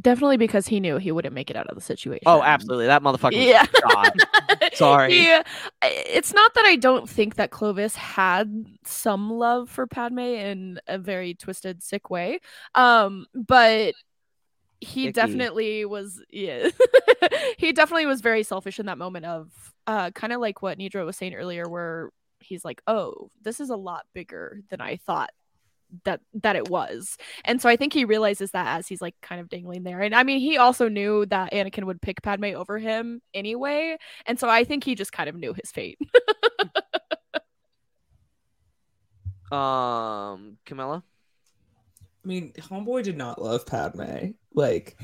Definitely 0.00 0.36
because 0.36 0.68
he 0.68 0.78
knew 0.78 0.98
he 0.98 1.10
wouldn't 1.10 1.34
make 1.34 1.50
it 1.50 1.56
out 1.56 1.66
of 1.66 1.74
the 1.74 1.80
situation. 1.80 2.22
oh 2.26 2.42
absolutely 2.44 2.86
that 2.86 3.02
motherfucker 3.02 3.32
Yeah. 3.32 3.66
God. 3.92 4.12
Sorry. 4.74 5.18
Yeah. 5.18 5.42
It's 5.82 6.32
not 6.32 6.54
that 6.54 6.64
I 6.64 6.76
don't 6.76 7.08
think 7.10 7.34
that 7.34 7.50
Clovis 7.50 7.96
had 7.96 8.66
some 8.84 9.30
love 9.32 9.68
for 9.68 9.88
Padme 9.88 10.20
in 10.20 10.80
a 10.86 10.96
very 10.96 11.34
twisted, 11.34 11.82
sick 11.82 12.08
way. 12.08 12.38
Um, 12.76 13.26
but 13.34 13.94
he 14.80 15.08
Icky. 15.08 15.12
definitely 15.12 15.84
was 15.84 16.22
yeah. 16.30 16.68
he 17.58 17.72
definitely 17.72 18.06
was 18.06 18.20
very 18.20 18.42
selfish 18.42 18.78
in 18.78 18.86
that 18.86 18.98
moment 18.98 19.26
of 19.26 19.50
uh 19.86 20.10
kind 20.12 20.32
of 20.32 20.40
like 20.40 20.62
what 20.62 20.78
Nedra 20.78 21.04
was 21.04 21.16
saying 21.16 21.34
earlier, 21.34 21.68
where 21.68 22.10
he's 22.40 22.64
like, 22.64 22.82
Oh, 22.86 23.30
this 23.42 23.60
is 23.60 23.70
a 23.70 23.76
lot 23.76 24.06
bigger 24.14 24.60
than 24.70 24.80
I 24.80 24.96
thought 24.96 25.30
that 26.04 26.20
that 26.34 26.56
it 26.56 26.68
was. 26.68 27.16
And 27.44 27.60
so 27.60 27.68
I 27.68 27.76
think 27.76 27.92
he 27.92 28.04
realizes 28.04 28.52
that 28.52 28.78
as 28.78 28.88
he's 28.88 29.02
like 29.02 29.14
kind 29.22 29.40
of 29.40 29.48
dangling 29.48 29.82
there. 29.82 30.00
And 30.00 30.14
I 30.14 30.22
mean, 30.22 30.40
he 30.40 30.56
also 30.58 30.88
knew 30.88 31.26
that 31.26 31.52
Anakin 31.52 31.84
would 31.84 32.00
pick 32.02 32.22
Padme 32.22 32.54
over 32.56 32.78
him 32.78 33.20
anyway. 33.34 33.96
And 34.26 34.38
so 34.38 34.48
I 34.48 34.64
think 34.64 34.84
he 34.84 34.94
just 34.94 35.12
kind 35.12 35.28
of 35.28 35.34
knew 35.36 35.52
his 35.54 35.70
fate. 35.72 35.98
um 39.52 40.58
Camila 40.64 41.02
I 42.24 42.28
mean, 42.28 42.52
Homeboy 42.58 43.02
did 43.02 43.16
not 43.16 43.40
love 43.40 43.66
Padme. 43.66 44.32
Like 44.54 44.96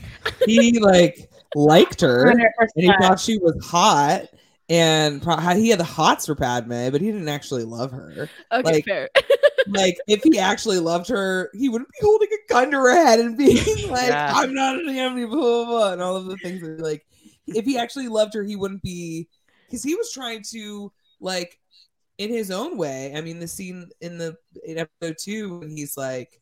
he 0.44 0.78
like 0.78 1.30
liked 1.54 2.00
her, 2.00 2.30
and 2.30 2.42
he 2.74 2.92
thought 3.00 3.20
she 3.20 3.38
was 3.38 3.56
hot, 3.64 4.24
and 4.68 5.22
pro- 5.22 5.36
he 5.54 5.68
had 5.70 5.80
the 5.80 5.84
hots 5.84 6.26
for 6.26 6.34
Padme, 6.34 6.90
but 6.90 7.00
he 7.00 7.12
didn't 7.12 7.28
actually 7.28 7.64
love 7.64 7.92
her. 7.92 8.28
Okay, 8.52 8.62
like, 8.62 8.84
fair. 8.84 9.08
like 9.68 9.96
if 10.08 10.22
he 10.24 10.38
actually 10.38 10.78
loved 10.78 11.08
her, 11.08 11.50
he 11.54 11.68
wouldn't 11.68 11.90
be 11.90 11.98
holding 12.02 12.28
a 12.28 12.52
gun 12.52 12.70
to 12.72 12.76
her 12.78 12.90
head 12.94 13.20
and 13.20 13.38
being 13.38 13.56
like, 13.88 14.08
Yeah. 14.08 14.32
"I'm 14.34 14.52
not 14.52 14.76
an 14.76 14.88
enemy," 14.88 15.24
blah 15.24 15.36
blah 15.36 15.64
blah, 15.64 15.92
and 15.92 16.02
all 16.02 16.16
of 16.16 16.26
the 16.26 16.36
things 16.38 16.60
that 16.62 16.80
like. 16.80 17.04
If 17.48 17.64
he 17.64 17.78
actually 17.78 18.08
loved 18.08 18.34
her, 18.34 18.42
he 18.42 18.56
wouldn't 18.56 18.82
be 18.82 19.28
because 19.66 19.84
he 19.84 19.94
was 19.94 20.10
trying 20.10 20.42
to 20.50 20.92
like 21.20 21.60
in 22.18 22.30
his 22.30 22.50
own 22.50 22.76
way. 22.76 23.12
I 23.14 23.20
mean, 23.20 23.38
the 23.38 23.48
scene 23.48 23.88
in 24.00 24.18
the 24.18 24.36
in 24.64 24.78
episode 24.78 25.16
two 25.20 25.58
when 25.58 25.70
he's 25.70 25.96
like, 25.96 26.40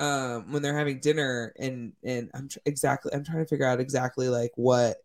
um, 0.00 0.50
when 0.50 0.62
they're 0.62 0.76
having 0.76 0.98
dinner, 0.98 1.52
and 1.58 1.92
and 2.02 2.30
I'm 2.34 2.48
tr- 2.48 2.58
exactly 2.64 3.12
I'm 3.14 3.22
trying 3.22 3.44
to 3.44 3.46
figure 3.46 3.66
out 3.66 3.80
exactly 3.80 4.28
like 4.28 4.52
what 4.56 4.96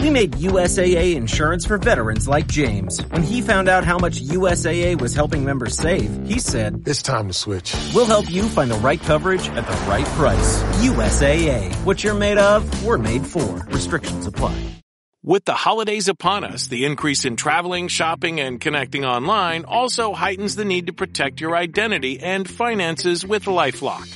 We 0.00 0.10
made 0.10 0.32
USAA 0.32 1.14
insurance 1.14 1.64
for 1.64 1.78
veterans 1.78 2.26
like 2.28 2.48
James. 2.48 3.00
When 3.06 3.22
he 3.22 3.40
found 3.40 3.68
out 3.68 3.84
how 3.84 3.98
much 3.98 4.20
USAA 4.20 5.00
was 5.00 5.14
helping 5.14 5.44
members 5.44 5.76
save, 5.76 6.26
he 6.26 6.40
said, 6.40 6.82
It's 6.86 7.02
time 7.02 7.28
to 7.28 7.34
switch. 7.34 7.74
We'll 7.94 8.06
help 8.06 8.30
you 8.30 8.42
find 8.48 8.70
the 8.70 8.78
right 8.78 9.00
coverage 9.00 9.48
at 9.48 9.66
the 9.66 9.90
right 9.90 10.06
price. 10.06 10.62
USAA. 10.82 11.74
What 11.84 12.02
you're 12.02 12.14
made 12.14 12.38
of, 12.38 12.84
we're 12.84 12.98
made 12.98 13.26
for. 13.26 13.64
Restrictions 13.70 14.26
apply. 14.26 14.83
With 15.26 15.46
the 15.46 15.54
holidays 15.54 16.08
upon 16.08 16.44
us, 16.44 16.66
the 16.66 16.84
increase 16.84 17.24
in 17.24 17.36
traveling, 17.36 17.88
shopping, 17.88 18.40
and 18.40 18.60
connecting 18.60 19.06
online 19.06 19.64
also 19.64 20.12
heightens 20.12 20.54
the 20.54 20.66
need 20.66 20.88
to 20.88 20.92
protect 20.92 21.40
your 21.40 21.56
identity 21.56 22.20
and 22.20 22.46
finances 22.46 23.24
with 23.24 23.46
LifeLock. 23.46 24.06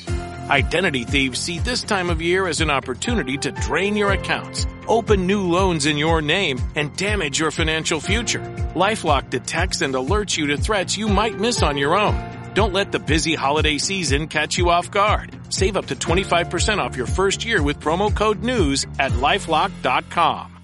Identity 0.51 1.05
thieves 1.05 1.39
see 1.39 1.60
this 1.60 1.82
time 1.82 2.10
of 2.10 2.20
year 2.20 2.47
as 2.47 2.60
an 2.60 2.68
opportunity 2.68 3.39
to 3.39 3.52
drain 3.52 3.97
your 3.97 4.12
accounts, 4.12 4.66
open 4.86 5.26
new 5.26 5.40
loans 5.48 5.86
in 5.86 5.97
your 5.97 6.20
name, 6.20 6.60
and 6.74 6.94
damage 6.94 7.39
your 7.39 7.52
financial 7.52 8.01
future. 8.01 8.40
LifeLock 8.74 9.30
detects 9.30 9.80
and 9.80 9.94
alerts 9.94 10.36
you 10.36 10.48
to 10.48 10.59
threats 10.59 10.98
you 10.98 11.09
might 11.09 11.40
miss 11.40 11.62
on 11.62 11.78
your 11.78 11.97
own. 11.97 12.22
Don't 12.52 12.74
let 12.74 12.93
the 12.93 12.98
busy 12.98 13.35
holiday 13.35 13.78
season 13.78 14.28
catch 14.28 14.59
you 14.59 14.68
off 14.68 14.90
guard. 14.90 15.35
Save 15.51 15.78
up 15.78 15.86
to 15.86 15.97
25% 15.97 16.76
off 16.76 16.98
your 16.98 17.06
first 17.06 17.47
year 17.47 17.62
with 17.62 17.80
promo 17.80 18.14
code 18.14 18.43
NEWS 18.43 18.86
at 18.98 19.12
lifelock.com. 19.12 20.57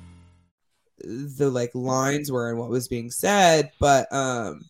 the 1.04 1.50
like 1.50 1.70
lines 1.74 2.30
were 2.32 2.50
and 2.50 2.58
what 2.58 2.70
was 2.70 2.88
being 2.88 3.10
said, 3.10 3.70
but 3.80 4.12
um 4.12 4.60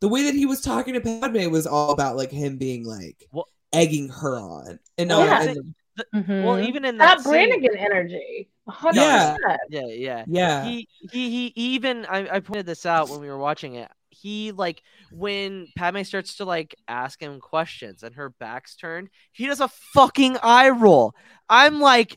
the 0.00 0.08
way 0.08 0.24
that 0.24 0.34
he 0.34 0.46
was 0.46 0.60
talking 0.60 0.94
to 0.94 1.00
Padme 1.00 1.50
was 1.50 1.66
all 1.66 1.90
about 1.90 2.16
like 2.16 2.30
him 2.30 2.56
being 2.58 2.84
like 2.84 3.26
Well- 3.32 3.48
egging 3.72 4.08
her 4.08 4.38
on. 4.38 4.78
And 4.98 5.08
Well, 5.10 5.20
no, 5.20 5.24
yeah. 5.24 5.42
and- 5.42 5.74
well 6.44 6.60
even 6.60 6.84
in 6.84 6.98
that 6.98 7.16
that 7.16 7.20
scene- 7.22 7.32
Brannigan 7.32 7.76
energy. 7.76 8.48
100%. 8.68 8.94
Yeah. 8.94 9.36
Yeah, 9.70 9.86
yeah, 9.86 10.24
Yeah. 10.26 10.64
He 10.64 10.88
he 11.12 11.30
he 11.30 11.52
even 11.56 12.04
I, 12.06 12.36
I 12.36 12.40
pointed 12.40 12.66
this 12.66 12.84
out 12.84 13.08
when 13.08 13.20
we 13.20 13.28
were 13.28 13.38
watching 13.38 13.76
it. 13.76 13.90
He 14.10 14.52
like 14.52 14.82
when 15.12 15.68
Padme 15.76 16.02
starts 16.02 16.36
to 16.36 16.44
like 16.44 16.74
ask 16.88 17.20
him 17.20 17.38
questions 17.40 18.02
and 18.02 18.14
her 18.16 18.30
back's 18.30 18.74
turned, 18.76 19.08
he 19.32 19.46
does 19.46 19.60
a 19.60 19.68
fucking 19.68 20.36
eye 20.42 20.70
roll. 20.70 21.14
I'm 21.48 21.80
like, 21.80 22.16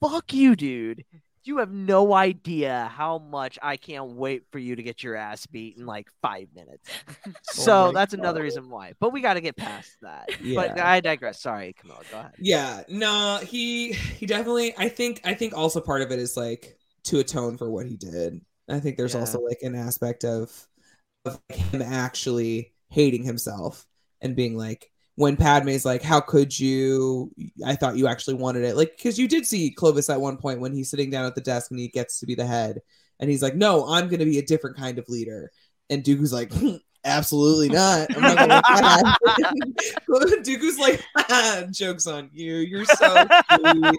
fuck 0.00 0.32
you, 0.32 0.56
dude. 0.56 1.04
You 1.48 1.58
have 1.58 1.72
no 1.72 2.12
idea 2.12 2.90
how 2.94 3.18
much 3.18 3.58
I 3.62 3.78
can't 3.78 4.10
wait 4.10 4.42
for 4.52 4.58
you 4.58 4.76
to 4.76 4.82
get 4.82 5.02
your 5.02 5.16
ass 5.16 5.46
beat 5.46 5.78
in 5.78 5.86
like 5.86 6.08
five 6.20 6.48
minutes. 6.54 6.88
Oh 7.26 7.32
so 7.42 7.86
my 7.86 7.92
that's 7.92 8.12
another 8.14 8.42
reason 8.42 8.68
why. 8.68 8.92
But 9.00 9.12
we 9.12 9.20
got 9.22 9.34
to 9.34 9.40
get 9.40 9.56
past 9.56 9.96
that. 10.02 10.28
Yeah. 10.42 10.54
But 10.56 10.80
I 10.80 11.00
digress. 11.00 11.40
Sorry, 11.40 11.74
Camila. 11.74 12.08
Go 12.10 12.18
ahead. 12.18 12.32
yeah, 12.38 12.82
no, 12.88 13.38
he 13.42 13.92
he 13.92 14.26
definitely 14.26 14.74
I 14.76 14.88
think 14.88 15.20
I 15.24 15.34
think 15.34 15.56
also 15.56 15.80
part 15.80 16.02
of 16.02 16.10
it 16.12 16.18
is 16.18 16.36
like 16.36 16.78
to 17.04 17.18
atone 17.20 17.56
for 17.56 17.70
what 17.70 17.86
he 17.86 17.96
did. 17.96 18.40
I 18.68 18.80
think 18.80 18.96
there's 18.96 19.14
Yeah. 19.14 19.20
also 19.20 19.40
like 19.40 19.58
an 19.62 19.74
aspect 19.74 20.24
of 20.24 20.68
of 21.24 21.40
him 21.48 21.82
actually 21.82 22.72
hating 22.90 23.24
himself 23.24 23.86
and 24.20 24.36
being 24.36 24.56
like, 24.56 24.90
when 25.18 25.36
Padme's 25.36 25.84
like, 25.84 26.00
"How 26.00 26.20
could 26.20 26.56
you? 26.58 27.32
I 27.66 27.74
thought 27.74 27.96
you 27.96 28.06
actually 28.06 28.34
wanted 28.34 28.62
it." 28.62 28.76
Like, 28.76 28.96
because 28.96 29.18
you 29.18 29.26
did 29.26 29.44
see 29.46 29.72
Clovis 29.72 30.08
at 30.08 30.20
one 30.20 30.36
point 30.36 30.60
when 30.60 30.72
he's 30.72 30.88
sitting 30.90 31.10
down 31.10 31.24
at 31.26 31.34
the 31.34 31.40
desk 31.40 31.72
and 31.72 31.80
he 31.80 31.88
gets 31.88 32.20
to 32.20 32.26
be 32.26 32.36
the 32.36 32.46
head, 32.46 32.80
and 33.18 33.28
he's 33.28 33.42
like, 33.42 33.56
"No, 33.56 33.84
I'm 33.88 34.06
going 34.06 34.20
to 34.20 34.24
be 34.24 34.38
a 34.38 34.42
different 34.46 34.76
kind 34.76 34.96
of 34.96 35.08
leader." 35.08 35.50
And 35.90 36.04
Dooku's 36.04 36.32
like, 36.32 36.52
"Absolutely 37.04 37.68
not. 37.68 38.14
I'm 38.16 38.22
not 38.22 38.38
going 40.06 40.28
to." 40.42 40.42
Dooku's 40.50 40.78
like, 40.78 41.02
"Jokes 41.72 42.06
on 42.06 42.30
you. 42.32 42.54
You're 42.58 42.84
so 42.84 43.26
cute. 43.58 43.96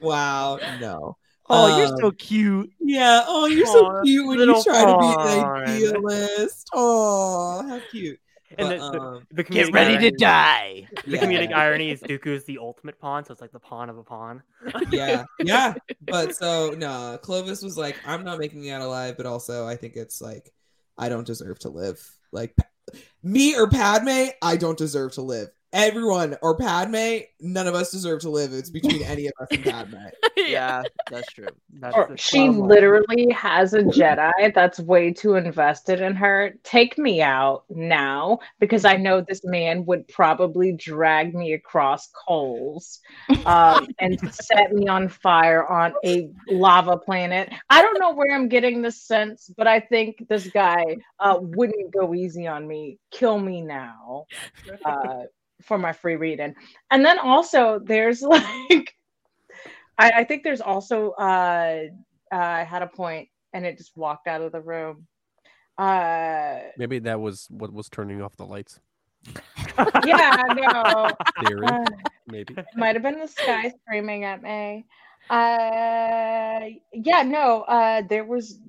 wow, 0.00 0.60
no." 0.80 1.16
Oh, 1.50 1.76
you're 1.76 1.88
Um, 1.88 1.96
so 2.00 2.10
cute. 2.12 2.70
Yeah. 2.80 3.22
Oh, 3.26 3.46
you're 3.46 3.66
so 3.66 4.00
cute 4.02 4.26
when 4.26 4.38
you 4.38 4.62
try 4.62 4.84
to 4.84 4.98
be 4.98 5.32
an 5.32 5.44
idealist. 5.44 6.68
Oh, 6.72 7.66
how 7.68 7.80
cute. 7.90 8.18
And 8.58 8.68
But, 8.68 8.78
the, 8.78 8.90
the, 8.90 9.00
um, 9.00 9.26
the 9.30 9.42
Get 9.42 9.68
comedic 9.68 9.74
ready 9.74 10.10
to 10.10 10.16
die. 10.16 10.88
The 11.06 11.18
comedic 11.18 11.52
irony 11.52 11.90
is 11.90 12.00
Dooku 12.02 12.28
is 12.28 12.44
the 12.44 12.58
ultimate 12.58 12.98
pawn, 13.00 13.24
so 13.24 13.32
it's 13.32 13.40
like 13.40 13.52
the 13.52 13.60
pawn 13.60 13.90
of 13.90 13.98
a 13.98 14.02
pawn. 14.02 14.42
yeah, 14.90 15.24
yeah. 15.40 15.74
But 16.02 16.36
so 16.36 16.74
no, 16.76 17.18
Clovis 17.22 17.62
was 17.62 17.76
like, 17.76 17.96
I'm 18.06 18.24
not 18.24 18.38
making 18.38 18.64
it 18.64 18.70
out 18.70 18.82
alive, 18.82 19.16
but 19.16 19.26
also 19.26 19.66
I 19.66 19.76
think 19.76 19.96
it's 19.96 20.20
like 20.20 20.52
I 20.98 21.08
don't 21.08 21.26
deserve 21.26 21.58
to 21.60 21.70
live. 21.70 22.00
Like 22.32 22.54
me 23.22 23.56
or 23.56 23.68
Padme, 23.68 24.30
I 24.42 24.56
don't 24.56 24.78
deserve 24.78 25.12
to 25.12 25.22
live. 25.22 25.48
Everyone 25.74 26.36
or 26.40 26.56
Padme, 26.56 27.24
none 27.40 27.66
of 27.66 27.74
us 27.74 27.90
deserve 27.90 28.20
to 28.20 28.30
live. 28.30 28.52
It's 28.52 28.70
between 28.70 29.02
any 29.04 29.26
of 29.26 29.32
us 29.40 29.48
and 29.50 29.64
Padme. 29.64 29.96
Yeah, 30.36 30.82
that's 31.10 31.32
true. 31.32 31.46
That's 31.80 31.96
Or 31.96 32.14
she 32.18 32.44
problem. 32.44 32.68
literally 32.68 33.30
has 33.30 33.72
a 33.72 33.82
Jedi 33.82 34.54
that's 34.54 34.78
way 34.78 35.10
too 35.10 35.36
invested 35.36 36.02
in 36.02 36.14
her. 36.16 36.54
Take 36.64 36.98
me 36.98 37.22
out 37.22 37.64
now 37.70 38.40
because 38.60 38.84
I 38.84 38.96
know 38.96 39.22
this 39.22 39.40
man 39.44 39.86
would 39.86 40.06
probably 40.08 40.72
drag 40.72 41.34
me 41.34 41.54
across 41.54 42.10
coals 42.28 43.00
um, 43.46 43.86
and 44.00 44.20
set 44.34 44.72
me 44.72 44.86
on 44.86 45.08
fire 45.08 45.66
on 45.66 45.94
a 46.04 46.28
lava 46.50 46.98
planet. 46.98 47.50
I 47.70 47.80
don't 47.80 47.98
know 47.98 48.12
where 48.12 48.34
I'm 48.34 48.48
getting 48.48 48.82
this 48.82 49.00
sense, 49.00 49.50
but 49.56 49.66
I 49.66 49.80
think 49.80 50.26
this 50.28 50.46
guy 50.48 50.96
uh, 51.20 51.38
wouldn't 51.40 51.90
go 51.90 52.12
easy 52.14 52.46
on 52.46 52.68
me. 52.68 52.98
Kill 53.12 53.38
me 53.38 53.62
now 53.62 54.26
uh, 54.84 55.22
for 55.64 55.78
my 55.78 55.92
free 55.92 56.16
reading. 56.16 56.54
And 56.90 57.04
then 57.04 57.18
also, 57.18 57.80
there's 57.82 58.22
like, 58.22 58.94
I, 59.98 60.10
I 60.10 60.24
think 60.24 60.42
there's 60.42 60.60
also 60.60 61.10
uh, 61.12 61.84
uh, 62.32 62.36
I 62.36 62.64
had 62.64 62.82
a 62.82 62.86
point 62.86 63.28
and 63.52 63.64
it 63.64 63.78
just 63.78 63.96
walked 63.96 64.26
out 64.26 64.42
of 64.42 64.52
the 64.52 64.60
room. 64.60 65.06
Uh, 65.78 66.58
Maybe 66.78 66.98
that 67.00 67.20
was 67.20 67.46
what 67.50 67.72
was 67.72 67.88
turning 67.88 68.22
off 68.22 68.36
the 68.36 68.46
lights. 68.46 68.80
yeah, 70.04 70.42
no, 70.54 71.10
Theory, 71.44 71.66
Uh, 71.66 71.84
maybe. 72.26 72.54
it 72.56 72.66
might 72.76 72.94
have 72.94 73.02
been 73.02 73.18
the 73.18 73.26
sky 73.26 73.72
screaming 73.82 74.24
at 74.24 74.42
me. 74.42 74.84
Uh, 75.30 76.60
yeah, 76.92 77.22
no, 77.22 77.62
uh, 77.62 78.02
there 78.08 78.24
was, 78.24 78.60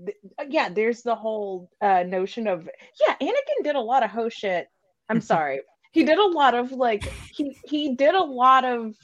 yeah, 0.47 0.69
there's 0.69 1.01
the 1.01 1.13
whole 1.15 1.69
uh 1.81 2.03
notion 2.03 2.47
of, 2.47 2.69
yeah, 3.05 3.15
Anakin 3.21 3.63
did 3.63 3.75
a 3.75 3.81
lot 3.81 4.03
of 4.03 4.09
ho 4.09 4.29
shit. 4.29 4.67
I'm 5.09 5.19
sorry, 5.33 5.59
he 5.95 6.03
did 6.03 6.19
a 6.19 6.27
lot 6.27 6.53
of 6.55 6.71
like, 6.73 7.05
he 7.31 7.57
he 7.65 7.95
did 7.95 8.15
a 8.15 8.23
lot 8.23 8.65
of 8.65 8.95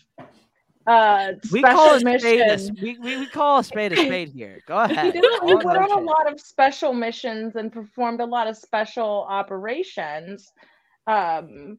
uh 0.87 1.33
We 1.51 1.59
special 1.59 1.75
call 1.77 1.95
a 1.95 1.99
spade 1.99 2.41
a, 2.41 2.57
missions. 2.57 2.71
we, 2.81 2.97
we, 2.99 3.17
we 3.17 3.27
call 3.27 3.59
a 3.59 3.63
spade 3.63 3.93
a 3.93 3.97
spade 4.05 4.29
here. 4.29 4.63
Go 4.67 4.85
he 4.87 4.93
ahead. 4.93 5.13
did 5.13 5.23
a, 5.23 5.45
he 5.45 5.53
on 5.53 5.91
a 5.91 6.01
lot 6.01 6.31
of 6.31 6.39
special 6.39 6.93
missions 6.93 7.55
and 7.55 7.71
performed 7.71 8.19
a 8.19 8.25
lot 8.25 8.47
of 8.47 8.57
special 8.57 9.25
operations 9.29 10.51
um 11.07 11.77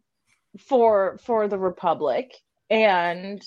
for 0.59 1.19
for 1.25 1.49
the 1.49 1.59
republic 1.59 2.35
and 2.71 3.43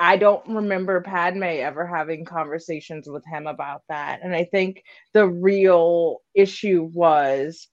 i 0.00 0.16
don't 0.16 0.46
remember 0.48 1.00
padme 1.00 1.42
ever 1.44 1.86
having 1.86 2.24
conversations 2.24 3.08
with 3.08 3.24
him 3.26 3.46
about 3.46 3.82
that 3.88 4.20
and 4.22 4.34
i 4.34 4.44
think 4.44 4.82
the 5.12 5.26
real 5.26 6.20
issue 6.34 6.88
was 6.92 7.68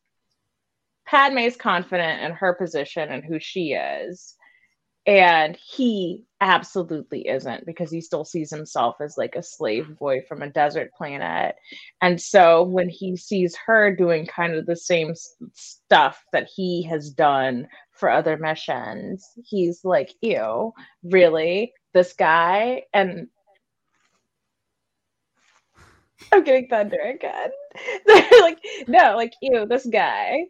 padme 1.11 1.39
is 1.39 1.57
confident 1.57 2.21
in 2.21 2.31
her 2.31 2.53
position 2.53 3.09
and 3.09 3.25
who 3.25 3.37
she 3.39 3.73
is 3.73 4.35
and 5.07 5.57
he 5.57 6.25
absolutely 6.41 7.27
isn't 7.27 7.65
because 7.65 7.91
he 7.91 8.01
still 8.01 8.23
sees 8.23 8.51
himself 8.51 8.95
as 9.01 9.17
like 9.17 9.35
a 9.35 9.41
slave 9.41 9.97
boy 9.97 10.21
from 10.27 10.43
a 10.43 10.49
desert 10.49 10.91
planet. 10.95 11.55
And 12.01 12.21
so 12.21 12.63
when 12.63 12.87
he 12.87 13.17
sees 13.17 13.57
her 13.65 13.95
doing 13.95 14.27
kind 14.27 14.53
of 14.53 14.67
the 14.67 14.75
same 14.75 15.13
stuff 15.53 16.23
that 16.33 16.47
he 16.55 16.83
has 16.83 17.09
done 17.09 17.67
for 17.91 18.09
other 18.09 18.37
missions 18.37 19.27
he's 19.43 19.83
like 19.83 20.13
ew 20.21 20.71
really? 21.03 21.73
This 21.93 22.13
guy? 22.13 22.83
And 22.93 23.27
i'm 26.31 26.43
getting 26.43 26.67
thunder 26.67 27.01
again. 27.01 27.49
They're 28.05 28.41
like 28.41 28.59
no 28.87 29.15
like 29.15 29.33
ew 29.41 29.65
this 29.65 29.87
guy 29.87 30.45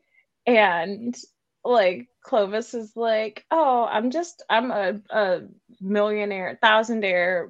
and 0.46 1.16
like 1.64 2.08
Clovis 2.24 2.74
is 2.74 2.94
like, 2.96 3.46
oh, 3.52 3.88
I'm 3.90 4.12
just 4.12 4.44
I'm 4.50 4.72
a, 4.72 5.00
a 5.10 5.42
millionaire, 5.80 6.60
thousandaire, 6.64 7.50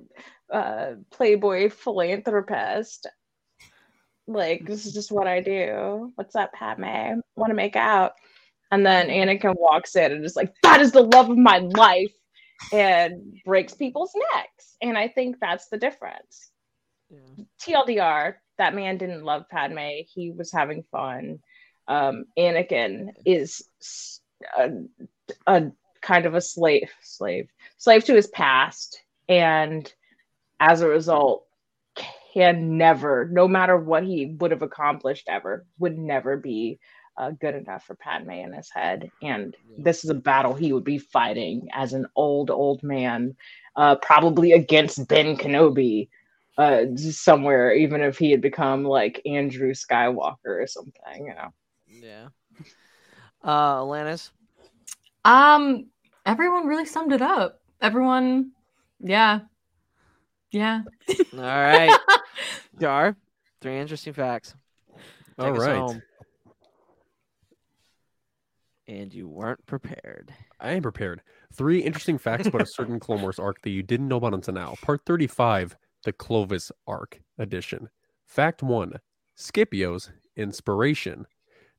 uh, 0.51 0.93
playboy 1.11 1.69
philanthropist. 1.69 3.07
Like 4.27 4.65
this 4.65 4.85
is 4.85 4.93
just 4.93 5.11
what 5.11 5.27
I 5.27 5.41
do. 5.41 6.11
What's 6.15 6.35
up, 6.35 6.53
Padme? 6.53 7.19
Want 7.35 7.49
to 7.49 7.55
make 7.55 7.76
out? 7.76 8.13
And 8.72 8.85
then 8.85 9.09
Anakin 9.09 9.55
walks 9.57 9.95
in 9.95 10.11
and 10.13 10.23
is 10.23 10.35
like, 10.38 10.53
that 10.63 10.80
is 10.81 10.93
the 10.93 11.01
love 11.01 11.30
of 11.30 11.38
my 11.38 11.57
life, 11.59 12.13
and 12.72 13.38
breaks 13.45 13.73
people's 13.73 14.13
necks. 14.34 14.77
And 14.81 14.97
I 14.97 15.09
think 15.09 15.38
that's 15.41 15.68
the 15.68 15.77
difference. 15.77 16.51
Yeah. 17.09 17.43
TLDR, 17.61 18.35
that 18.57 18.73
man 18.73 18.97
didn't 18.97 19.26
love 19.26 19.43
Padme. 19.49 20.03
He 20.07 20.31
was 20.31 20.51
having 20.51 20.84
fun. 20.91 21.39
Um, 21.88 22.26
Anakin 22.38 23.10
is 23.26 23.64
a 25.48 25.72
kind 26.02 26.26
of 26.26 26.36
a 26.36 26.41
slave, 26.41 26.91
slave, 27.02 27.49
slave 27.78 28.03
to 28.06 28.16
his 28.16 28.28
past, 28.28 29.02
and 29.30 29.91
as 30.60 30.82
a 30.82 30.88
result, 30.88 31.45
can 32.34 32.78
never, 32.78 33.28
no 33.30 33.48
matter 33.48 33.76
what 33.78 34.03
he 34.03 34.38
would 34.40 34.52
have 34.52 34.62
accomplished 34.62 35.28
ever, 35.28 35.66
would 35.80 35.98
never 35.98 36.38
be 36.38 36.80
uh, 37.18 37.32
good 37.32 37.56
enough 37.56 37.84
for 37.86 37.95
Padme 37.95 38.32
in 38.32 38.53
his 38.53 38.70
head. 38.70 39.12
And 39.22 39.56
this 39.78 40.06
is 40.06 40.10
a 40.10 40.16
battle 40.16 40.53
he 40.53 40.72
would 40.72 40.86
be 40.86 40.98
fighting 40.98 41.68
as 41.74 41.91
an 41.91 42.06
old, 42.16 42.49
old 42.49 42.84
man, 42.84 43.36
uh, 43.76 43.95
probably 43.95 44.53
against 44.53 45.08
Ben 45.08 45.36
Kenobi 45.36 46.08
uh 46.58 46.84
somewhere 46.95 47.74
even 47.74 48.02
if 48.02 48.18
he 48.18 48.32
had 48.32 48.41
become 48.41 48.84
like 48.84 49.22
andrew 49.26 49.74
skywalker 49.74 50.36
or 50.45 50.68
something 50.68 51.26
you 51.26 51.34
know 51.34 51.53
Yeah. 52.02 52.28
Uh, 53.44 53.82
Alanis. 53.82 54.32
Um, 55.23 55.88
everyone 56.26 56.68
really 56.68 56.86
summed 56.86 57.14
it 57.14 57.22
up. 57.22 57.61
Everyone, 57.82 58.52
yeah, 58.99 59.41
yeah. 60.52 60.82
All 61.34 61.40
right. 61.40 61.98
Jar, 62.80 63.15
three 63.61 63.78
interesting 63.78 64.14
facts. 64.14 64.56
Take 65.40 65.48
All 65.48 65.53
us 65.53 65.60
right. 65.60 65.76
home. 65.78 66.02
And 68.88 69.14
you 69.14 69.28
weren't 69.30 69.65
prepared. 69.65 70.34
I 70.60 70.73
am 70.73 70.82
prepared. 70.82 71.22
Three 71.53 71.80
interesting 71.80 72.18
facts 72.18 72.48
about 72.48 72.61
a 72.61 72.65
certain 72.68 72.99
Clone 72.99 73.22
Wars 73.22 73.40
arc 73.40 73.61
that 73.61 73.69
you 73.69 73.84
didn't 73.84 74.07
know 74.07 74.18
about 74.18 74.34
until 74.34 74.53
now. 74.53 74.76
Part 74.82 75.02
35, 75.06 75.78
the 76.03 76.11
Clovis 76.11 76.72
arc 76.86 77.22
edition. 77.38 77.90
Fact 78.26 78.61
one 78.61 78.99
Scipio's 79.36 80.11
inspiration. 80.36 81.26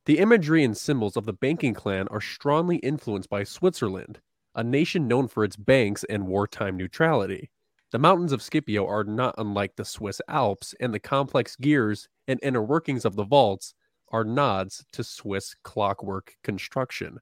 The 0.05 0.19
imagery 0.19 0.65
and 0.65 0.75
symbols 0.75 1.15
of 1.15 1.25
the 1.25 1.33
banking 1.33 1.73
clan 1.73 2.09
are 2.09 2.19
strongly 2.19 2.77
influenced 2.77 3.29
by 3.29 3.45
Switzerland, 3.45 4.19
a 4.53 4.63
nation 4.63 5.07
known 5.07 5.29
for 5.29 5.45
its 5.45 5.55
banks 5.55 6.03
and 6.09 6.27
wartime 6.27 6.75
neutrality. 6.75 7.51
The 7.91 7.99
mountains 7.99 8.33
of 8.33 8.41
Scipio 8.41 8.85
are 8.85 9.05
not 9.05 9.35
unlike 9.37 9.75
the 9.77 9.85
Swiss 9.85 10.19
Alps, 10.27 10.75
and 10.79 10.93
the 10.93 10.99
complex 10.99 11.55
gears 11.55 12.09
and 12.27 12.39
inner 12.43 12.61
workings 12.61 13.05
of 13.05 13.15
the 13.15 13.23
vaults 13.23 13.75
are 14.11 14.25
nods 14.25 14.85
to 14.91 15.03
Swiss 15.03 15.55
clockwork 15.63 16.35
construction. 16.43 17.19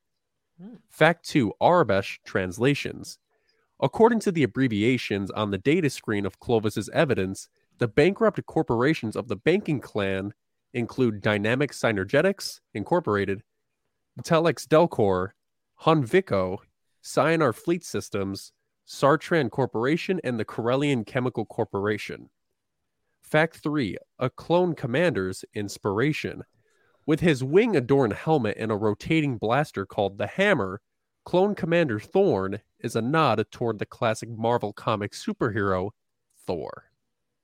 Hmm. 0.60 0.76
Fact 0.90 1.24
2 1.28 1.54
Aurebesh 1.62 2.18
translations. 2.26 3.20
According 3.80 4.22
to 4.22 4.32
the 4.32 4.44
abbreviations 4.44 5.30
on 5.32 5.52
the 5.52 5.58
data 5.58 5.90
screen 5.90 6.26
of 6.26 6.40
Clovis's 6.40 6.90
evidence, 6.94 7.48
the 7.78 7.88
bankrupt 7.88 8.44
corporations 8.46 9.16
of 9.16 9.28
the 9.28 9.36
banking 9.36 9.80
clan 9.80 10.34
include 10.74 11.22
Dynamic 11.22 11.72
Synergetics 11.72 12.60
Incorporated, 12.74 13.44
Telex 14.22 14.68
Delcor, 14.68 15.30
Honvico, 15.82 16.58
Cyanar 17.04 17.54
Fleet 17.56 17.84
Systems, 17.84 18.52
Sartran 18.88 19.50
Corporation, 19.50 20.20
and 20.24 20.40
the 20.40 20.46
Corellian 20.46 21.06
Chemical 21.06 21.46
Corporation. 21.46 22.30
Fact 23.22 23.58
3 23.58 23.98
A 24.20 24.30
Clone 24.30 24.76
Commander's 24.76 25.46
Inspiration. 25.54 26.44
With 27.06 27.22
his 27.22 27.44
wing 27.44 27.76
adorned 27.76 28.14
helmet 28.14 28.58
and 28.60 28.72
a 28.72 28.76
rotating 28.76 29.38
blaster 29.38 29.86
called 29.86 30.18
the 30.18 30.28
Hammer, 30.28 30.82
Clone 31.24 31.56
Commander 31.56 32.00
Thorn 32.00 32.60
is 32.80 32.96
a 32.96 33.02
nod 33.02 33.46
toward 33.52 33.80
the 33.80 33.86
classic 33.86 34.30
Marvel 34.30 34.74
comic 34.74 35.14
superhero 35.14 35.92
Thor. 36.46 36.91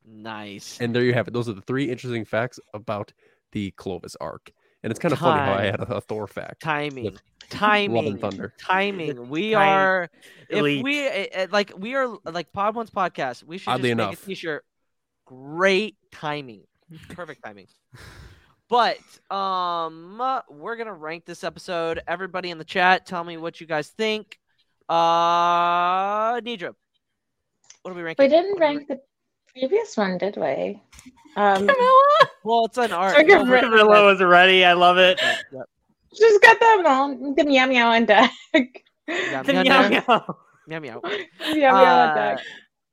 Nice. 0.10 0.78
And 0.80 0.96
there 0.96 1.04
you 1.04 1.14
have 1.14 1.28
it. 1.28 1.34
Those 1.34 1.50
are 1.50 1.54
the 1.54 1.62
three 1.62 1.90
interesting 1.90 2.24
facts 2.26 2.60
about 2.74 3.12
the 3.52 3.72
Clovis 3.72 4.16
arc. 4.22 4.52
And 4.84 4.92
it's 4.92 5.00
kind 5.00 5.12
of 5.12 5.20
funny 5.20 5.40
how 5.42 5.54
I 5.54 5.66
had 5.66 5.82
a, 5.82 5.96
a 5.96 6.02
Thor 6.02 6.28
fact. 6.28 6.62
Timing. 6.62 7.18
timing 7.50 8.18
Thunder. 8.18 8.54
timing 8.60 9.30
we 9.30 9.52
Time- 9.52 9.68
are 9.70 10.10
if 10.50 10.60
elite. 10.60 10.84
we 10.84 11.08
uh, 11.08 11.26
uh, 11.34 11.48
like 11.50 11.72
we 11.78 11.96
are 11.96 12.08
like 12.26 12.52
Podwans 12.52 12.90
podcast 12.92 13.42
we 13.46 13.58
should 13.58 13.70
Oddly 13.72 13.90
just 13.92 13.98
make 13.98 14.08
enough. 14.10 14.24
a 14.24 14.26
t-shirt 14.26 14.66
great 15.26 15.96
timing 16.12 16.64
perfect 17.12 17.42
timing 17.46 17.68
but 18.70 18.98
um 19.34 20.22
we're 20.50 20.76
gonna 20.76 20.94
rank 20.94 21.24
this 21.26 21.46
episode 21.46 22.02
everybody 22.06 22.50
in 22.50 22.58
the 22.58 22.66
chat 22.66 23.06
tell 23.06 23.24
me 23.24 23.38
what 23.38 23.62
you 23.62 23.68
guys 23.68 23.88
think 23.88 24.38
uh 24.90 26.42
Nedra 26.42 26.74
what 27.84 27.92
are 27.92 27.94
we 27.94 28.02
ranking 28.02 28.26
We 28.26 28.30
didn't 28.30 28.60
rank 28.60 28.90
the 28.90 29.00
previous 29.60 29.98
one, 29.98 30.18
did 30.18 30.38
we? 30.38 30.82
Um, 31.36 31.70
well 32.44 32.66
it's 32.66 32.80
an 32.80 32.92
art 32.92 33.14
Trigger 33.14 33.36
well, 33.36 33.46
we're 33.46 33.62
Camila 33.62 34.16
is 34.16 34.24
ready. 34.24 34.66
I 34.66 34.74
love 34.74 34.98
it. 34.98 35.20
just 36.16 36.42
got 36.42 36.60
them 36.60 36.84
on 36.88 37.36
the 37.36 37.44
meow 37.44 37.68
meow 37.68 37.92
on 37.92 38.06
deck. 38.06 38.32
Yum, 38.56 38.66
The 39.46 39.54
yum, 39.54 39.64
meow 39.64 39.82
yum. 39.84 39.92
meow. 39.92 40.36
meow 40.68 40.80
meow 40.80 41.02
meow 41.04 41.54
meow 41.54 41.76
on 41.76 42.16
deck. 42.16 42.40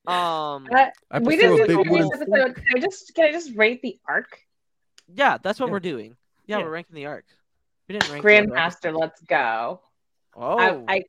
Uh, 0.06 0.10
um 0.10 0.68
Uh, 1.10 1.20
we 1.22 1.36
didn't 1.38 1.54
a 1.54 1.66
do 1.66 1.66
big 1.68 1.76
the 1.78 1.84
previous 1.84 2.10
episode. 2.12 2.54
Can 2.56 2.64
I 2.76 2.80
just 2.80 3.14
can 3.14 3.24
I 3.24 3.32
just 3.32 3.56
rate 3.56 3.80
the 3.80 3.98
arc? 4.06 4.38
yeah 5.14 5.38
that's 5.42 5.58
what 5.58 5.68
Yeah. 5.68 5.72
we're 5.72 5.80
doing 5.80 6.16
yeah, 6.46 6.58
Yeah. 6.58 6.64
we're 6.64 6.70
ranking 6.70 6.96
the 6.96 7.06
arc 7.06 7.24
we 7.88 7.94
didn't 7.94 8.10
rank 8.12 8.22
the 8.22 8.28
Grandmaster, 8.28 8.94
let's 8.94 9.22
go. 9.22 9.80
Oh, 10.36 10.58
I, 10.58 10.96
I 10.96 11.02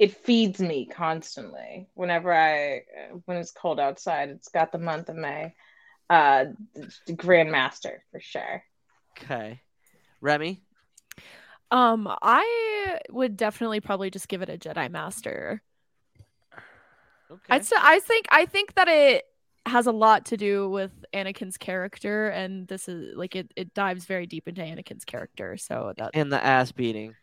it 0.00 0.16
feeds 0.16 0.60
me 0.60 0.86
constantly 0.86 1.88
whenever 1.94 2.34
I 2.34 2.82
when 3.26 3.36
it's 3.36 3.52
cold 3.52 3.78
outside. 3.78 4.30
It's 4.30 4.48
got 4.48 4.72
the 4.72 4.78
month 4.78 5.10
of 5.10 5.16
May. 5.16 5.54
Uh, 6.10 6.46
the 7.06 7.12
Grandmaster 7.14 7.98
for 8.10 8.20
sure. 8.20 8.64
okay. 9.18 9.60
Remy, 10.22 10.62
Um, 11.70 12.08
I 12.22 12.98
would 13.10 13.36
definitely 13.36 13.80
probably 13.80 14.10
just 14.10 14.28
give 14.28 14.42
it 14.42 14.50
a 14.50 14.58
Jedi 14.58 14.90
Master. 14.90 15.62
okay. 17.30 17.40
I'd 17.50 17.64
say 17.64 17.76
I 17.78 18.00
think 18.00 18.26
I 18.30 18.46
think 18.46 18.74
that 18.74 18.88
it 18.88 19.24
has 19.66 19.86
a 19.86 19.92
lot 19.92 20.26
to 20.26 20.36
do 20.36 20.68
with 20.70 20.92
Anakin's 21.14 21.58
character, 21.58 22.28
and 22.30 22.66
this 22.68 22.88
is 22.88 23.16
like 23.16 23.36
it, 23.36 23.52
it 23.56 23.74
dives 23.74 24.06
very 24.06 24.26
deep 24.26 24.48
into 24.48 24.62
Anakin's 24.62 25.04
character. 25.04 25.56
So 25.58 25.92
that 25.98 26.10
and 26.14 26.32
the 26.32 26.42
ass 26.44 26.72
beating. 26.72 27.16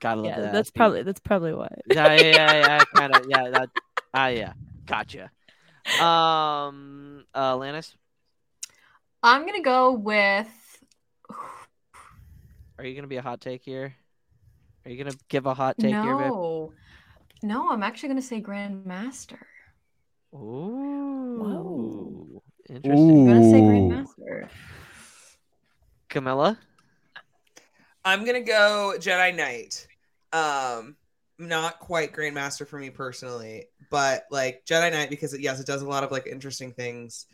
Gotta 0.00 0.22
love 0.22 0.30
yeah, 0.30 0.40
that. 0.40 0.52
that's 0.52 0.70
probably 0.70 1.02
that's 1.02 1.20
probably 1.20 1.52
why. 1.52 1.68
yeah, 1.86 2.14
yeah, 2.14 2.22
yeah, 2.22 2.52
yeah 2.54 2.84
kind 2.94 3.14
of. 3.14 3.26
Yeah, 3.28 3.50
that. 3.50 3.68
Ah, 4.14 4.28
yeah, 4.28 4.54
gotcha. 4.86 5.30
Um, 6.00 7.24
uh, 7.34 7.54
Alanis, 7.54 7.94
I'm 9.22 9.44
gonna 9.46 9.62
go 9.62 9.92
with 9.92 10.48
are 12.80 12.84
you 12.84 12.94
gonna 12.94 13.06
be 13.06 13.16
a 13.16 13.22
hot 13.22 13.42
take 13.42 13.62
here? 13.62 13.94
Are 14.86 14.90
you 14.90 14.96
gonna 14.96 15.16
give 15.28 15.44
a 15.44 15.52
hot 15.52 15.76
take 15.78 15.90
here, 15.90 16.16
no, 16.16 16.72
no. 17.42 17.70
I'm 17.70 17.82
actually 17.82 18.08
gonna 18.08 18.22
say 18.22 18.40
Grandmaster. 18.40 19.36
Ooh, 20.34 21.60
interesting. 22.70 23.28
I'm 23.28 23.34
gonna 23.34 23.50
say 23.50 23.60
Grandmaster. 23.60 24.48
Camila, 26.08 26.56
I'm 28.02 28.24
gonna 28.24 28.40
go 28.40 28.94
Jedi 28.96 29.36
Knight. 29.36 29.86
Um, 30.32 30.96
not 31.38 31.78
quite 31.80 32.12
Grandmaster 32.12 32.66
for 32.66 32.78
me 32.78 32.90
personally, 32.90 33.66
but 33.90 34.24
like 34.30 34.64
Jedi 34.66 34.90
Knight 34.92 35.10
because 35.10 35.34
it, 35.34 35.40
yes, 35.40 35.60
it 35.60 35.66
does 35.66 35.82
a 35.82 35.88
lot 35.88 36.04
of 36.04 36.10
like 36.10 36.26
interesting 36.26 36.72
things 36.72 37.26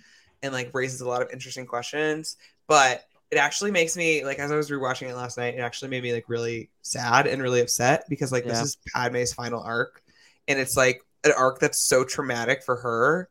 and 0.42 0.52
like 0.52 0.70
raises 0.74 1.00
a 1.00 1.08
lot 1.08 1.22
of 1.22 1.30
interesting 1.32 1.66
questions. 1.66 2.36
But 2.68 3.04
it 3.30 3.36
actually 3.36 3.72
makes 3.72 3.96
me 3.96 4.24
like 4.24 4.38
as 4.38 4.52
I 4.52 4.56
was 4.56 4.70
rewatching 4.70 5.08
it 5.10 5.16
last 5.16 5.36
night, 5.38 5.54
it 5.54 5.60
actually 5.60 5.88
made 5.88 6.02
me 6.02 6.12
like 6.12 6.28
really 6.28 6.70
sad 6.82 7.26
and 7.26 7.42
really 7.42 7.60
upset 7.60 8.04
because 8.08 8.32
like 8.32 8.44
Yeah. 8.44 8.52
this 8.52 8.62
is 8.62 8.76
Padme's 8.94 9.32
final 9.34 9.60
arc, 9.62 10.02
and 10.48 10.58
it's 10.58 10.76
like 10.76 11.02
an 11.24 11.32
arc 11.36 11.58
that's 11.58 11.78
so 11.80 12.04
traumatic 12.04 12.62
for 12.62 12.76
her 12.76 13.28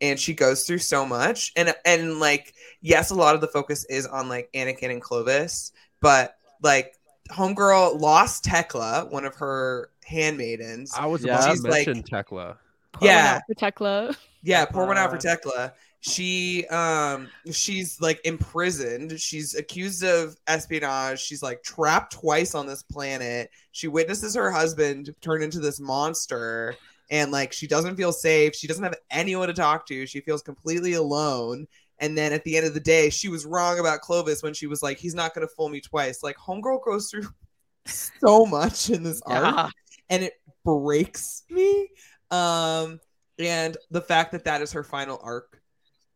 and 0.00 0.18
she 0.18 0.34
goes 0.34 0.64
through 0.64 0.78
so 0.78 1.04
much 1.04 1.52
and 1.56 1.74
and 1.84 2.20
like 2.20 2.54
yes 2.80 3.10
a 3.10 3.14
lot 3.14 3.34
of 3.34 3.40
the 3.40 3.48
focus 3.48 3.84
is 3.86 4.06
on 4.06 4.28
like 4.28 4.48
anakin 4.54 4.90
and 4.90 5.02
clovis 5.02 5.72
but 6.00 6.36
like 6.62 6.94
homegirl 7.30 8.00
lost 8.00 8.44
tekla 8.44 9.06
one 9.10 9.24
of 9.24 9.34
her 9.36 9.90
handmaidens 10.04 10.92
I 10.96 11.06
was 11.06 11.24
Yeah. 11.24 11.36
about 11.38 11.50
She's 11.50 11.62
to 11.62 11.68
like- 11.70 11.86
mention 11.86 12.02
Tekla. 12.04 12.56
Pour 12.92 13.00
one 13.06 13.10
Yeah. 13.14 13.34
out 13.36 13.42
for 13.46 13.54
Tekla. 13.54 14.16
yeah 14.42 14.64
pour 14.64 14.86
one 14.86 14.96
out 14.96 15.10
for 15.10 15.18
tekla 15.18 15.72
she 16.00 16.64
um 16.68 17.28
she's 17.50 18.00
like 18.00 18.20
imprisoned 18.24 19.20
she's 19.20 19.54
accused 19.56 20.04
of 20.04 20.36
espionage 20.46 21.20
she's 21.20 21.42
like 21.42 21.62
trapped 21.62 22.12
twice 22.12 22.54
on 22.54 22.66
this 22.66 22.82
planet 22.84 23.50
she 23.72 23.88
witnesses 23.88 24.34
her 24.36 24.50
husband 24.50 25.12
turn 25.20 25.42
into 25.42 25.58
this 25.58 25.80
monster 25.80 26.76
and 27.10 27.32
like 27.32 27.52
she 27.52 27.66
doesn't 27.66 27.96
feel 27.96 28.12
safe 28.12 28.54
she 28.54 28.68
doesn't 28.68 28.84
have 28.84 28.94
anyone 29.10 29.48
to 29.48 29.54
talk 29.54 29.86
to 29.86 30.06
she 30.06 30.20
feels 30.20 30.40
completely 30.40 30.92
alone 30.94 31.66
and 32.00 32.16
then 32.16 32.32
at 32.32 32.44
the 32.44 32.56
end 32.56 32.66
of 32.66 32.74
the 32.74 32.80
day 32.80 33.10
she 33.10 33.28
was 33.28 33.44
wrong 33.46 33.78
about 33.78 34.00
clovis 34.00 34.42
when 34.42 34.54
she 34.54 34.66
was 34.66 34.82
like 34.82 34.98
he's 34.98 35.14
not 35.14 35.34
going 35.34 35.46
to 35.46 35.52
fool 35.54 35.68
me 35.68 35.80
twice. 35.80 36.22
Like 36.22 36.36
homegirl 36.36 36.84
goes 36.84 37.10
through 37.10 37.28
so 37.86 38.46
much 38.46 38.90
in 38.90 39.02
this 39.02 39.20
arc 39.26 39.72
and 40.10 40.22
it 40.22 40.34
breaks 40.64 41.44
me. 41.50 41.88
Um 42.30 43.00
and 43.38 43.76
the 43.90 44.00
fact 44.00 44.32
that 44.32 44.44
that 44.44 44.62
is 44.62 44.72
her 44.72 44.82
final 44.82 45.20
arc 45.22 45.60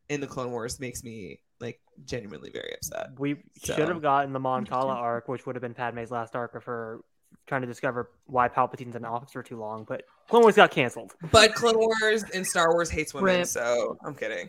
in 0.09 0.20
the 0.20 0.26
clone 0.26 0.50
wars 0.50 0.80
makes 0.80 1.02
me 1.04 1.40
like 1.60 1.80
genuinely 2.04 2.50
very 2.50 2.74
upset. 2.74 3.10
We 3.18 3.36
So- 3.62 3.74
should 3.74 3.88
have 3.88 4.02
gotten 4.02 4.32
the 4.32 4.40
Mon 4.40 4.66
Cala 4.66 4.94
arc, 4.94 5.28
which 5.28 5.46
would 5.46 5.54
have 5.54 5.62
been 5.62 5.74
Padme's 5.74 6.10
last 6.10 6.34
arc 6.34 6.54
of 6.56 6.64
her 6.64 7.00
trying 7.46 7.60
to 7.62 7.66
discover 7.66 8.10
why 8.26 8.48
Palpatine's 8.48 8.96
in 8.96 9.04
office 9.04 9.32
for 9.32 9.42
too 9.42 9.59
long. 9.59 9.84
But 9.84 10.04
Clone 10.28 10.42
Wars 10.42 10.56
got 10.56 10.70
canceled. 10.70 11.12
but 11.30 11.54
clone 11.54 11.76
wars 11.76 12.24
and 12.34 12.46
star 12.46 12.72
wars 12.72 12.88
hates 12.90 13.12
women 13.12 13.38
Rip. 13.38 13.46
so 13.46 13.98
i'm 14.06 14.14
kidding 14.14 14.48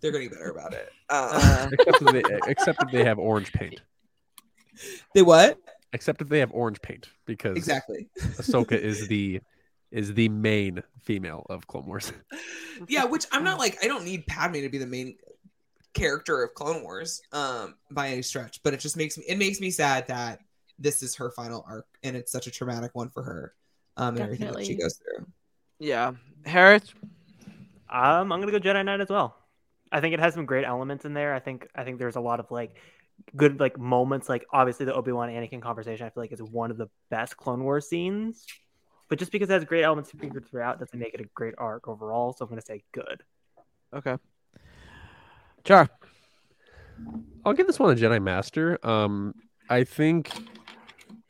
they're 0.00 0.12
gonna 0.12 0.24
get 0.24 0.32
better 0.32 0.50
about 0.50 0.72
it 0.74 0.90
uh, 1.08 1.30
Uh, 1.32 1.68
Except 1.72 2.04
that 2.04 2.12
they, 2.12 2.50
except 2.50 2.78
that 2.78 2.92
they 2.92 3.02
have 3.04 3.18
orange 3.18 3.52
paint. 3.52 3.80
they 5.14 5.22
what 5.22 5.58
Except 5.92 6.20
if 6.20 6.28
they 6.28 6.40
have 6.40 6.52
orange 6.52 6.80
paint 6.82 7.08
because 7.24 7.56
exactly 7.56 8.08
Ahsoka 8.20 8.72
is 8.72 9.08
the 9.14 9.40
is 9.90 10.12
the 10.14 10.28
main 10.28 10.82
female 11.02 11.46
of 11.48 11.66
Clone 11.66 11.86
Wars. 11.86 12.12
yeah 12.88 13.04
which 13.04 13.24
i'm 13.32 13.42
not 13.42 13.58
like 13.64 13.78
i 13.82 13.86
don't 13.88 14.04
need 14.04 14.26
padme 14.26 14.60
to 14.60 14.68
be 14.68 14.78
the 14.78 14.86
main 14.86 15.16
character 15.94 16.42
of 16.42 16.52
clone 16.54 16.82
wars 16.82 17.22
um 17.32 17.74
by 17.90 18.08
any 18.10 18.20
stretch 18.22 18.62
but 18.62 18.74
it 18.74 18.80
just 18.80 18.96
makes 18.98 19.16
me 19.16 19.24
it 19.26 19.38
makes 19.38 19.60
me 19.60 19.70
sad 19.70 20.06
that 20.08 20.40
this 20.78 21.02
is 21.02 21.14
her 21.16 21.30
final 21.30 21.64
arc 21.68 21.86
and 22.02 22.16
it's 22.16 22.30
such 22.30 22.46
a 22.46 22.50
traumatic 22.50 22.94
one 22.94 23.08
for 23.08 23.22
her 23.22 23.54
um 23.96 24.14
and 24.16 24.20
everything 24.20 24.52
that 24.52 24.64
she 24.64 24.74
goes 24.74 24.96
through 24.96 25.26
yeah, 25.78 26.12
Hereth. 26.46 26.94
Um, 27.88 28.32
I'm 28.32 28.40
gonna 28.40 28.52
go 28.52 28.58
Jedi 28.58 28.84
Knight 28.84 29.00
as 29.00 29.08
well. 29.08 29.36
I 29.92 30.00
think 30.00 30.14
it 30.14 30.20
has 30.20 30.34
some 30.34 30.46
great 30.46 30.64
elements 30.64 31.04
in 31.04 31.14
there. 31.14 31.34
I 31.34 31.38
think 31.38 31.68
I 31.74 31.84
think 31.84 31.98
there's 31.98 32.16
a 32.16 32.20
lot 32.20 32.40
of 32.40 32.50
like 32.50 32.76
good 33.36 33.60
like 33.60 33.78
moments. 33.78 34.28
Like 34.28 34.46
obviously 34.52 34.86
the 34.86 34.94
Obi 34.94 35.12
Wan 35.12 35.28
Anakin 35.28 35.60
conversation. 35.60 36.06
I 36.06 36.10
feel 36.10 36.22
like 36.22 36.32
is 36.32 36.42
one 36.42 36.70
of 36.70 36.78
the 36.78 36.88
best 37.10 37.36
Clone 37.36 37.62
Wars 37.62 37.88
scenes. 37.88 38.44
But 39.08 39.20
just 39.20 39.30
because 39.30 39.48
it 39.50 39.52
has 39.52 39.64
great 39.64 39.84
elements 39.84 40.10
figured 40.10 40.46
throughout 40.48 40.80
doesn't 40.80 40.98
make 40.98 41.14
it 41.14 41.20
a 41.20 41.28
great 41.34 41.54
arc 41.58 41.86
overall. 41.86 42.32
So 42.32 42.44
I'm 42.44 42.48
gonna 42.48 42.62
say 42.62 42.82
good. 42.92 43.22
Okay. 43.94 44.16
Char. 45.62 45.88
I'll 47.44 47.52
give 47.52 47.66
this 47.66 47.78
one 47.78 47.92
a 47.92 47.94
Jedi 47.94 48.20
Master. 48.22 48.84
Um, 48.84 49.34
I 49.68 49.84
think 49.84 50.32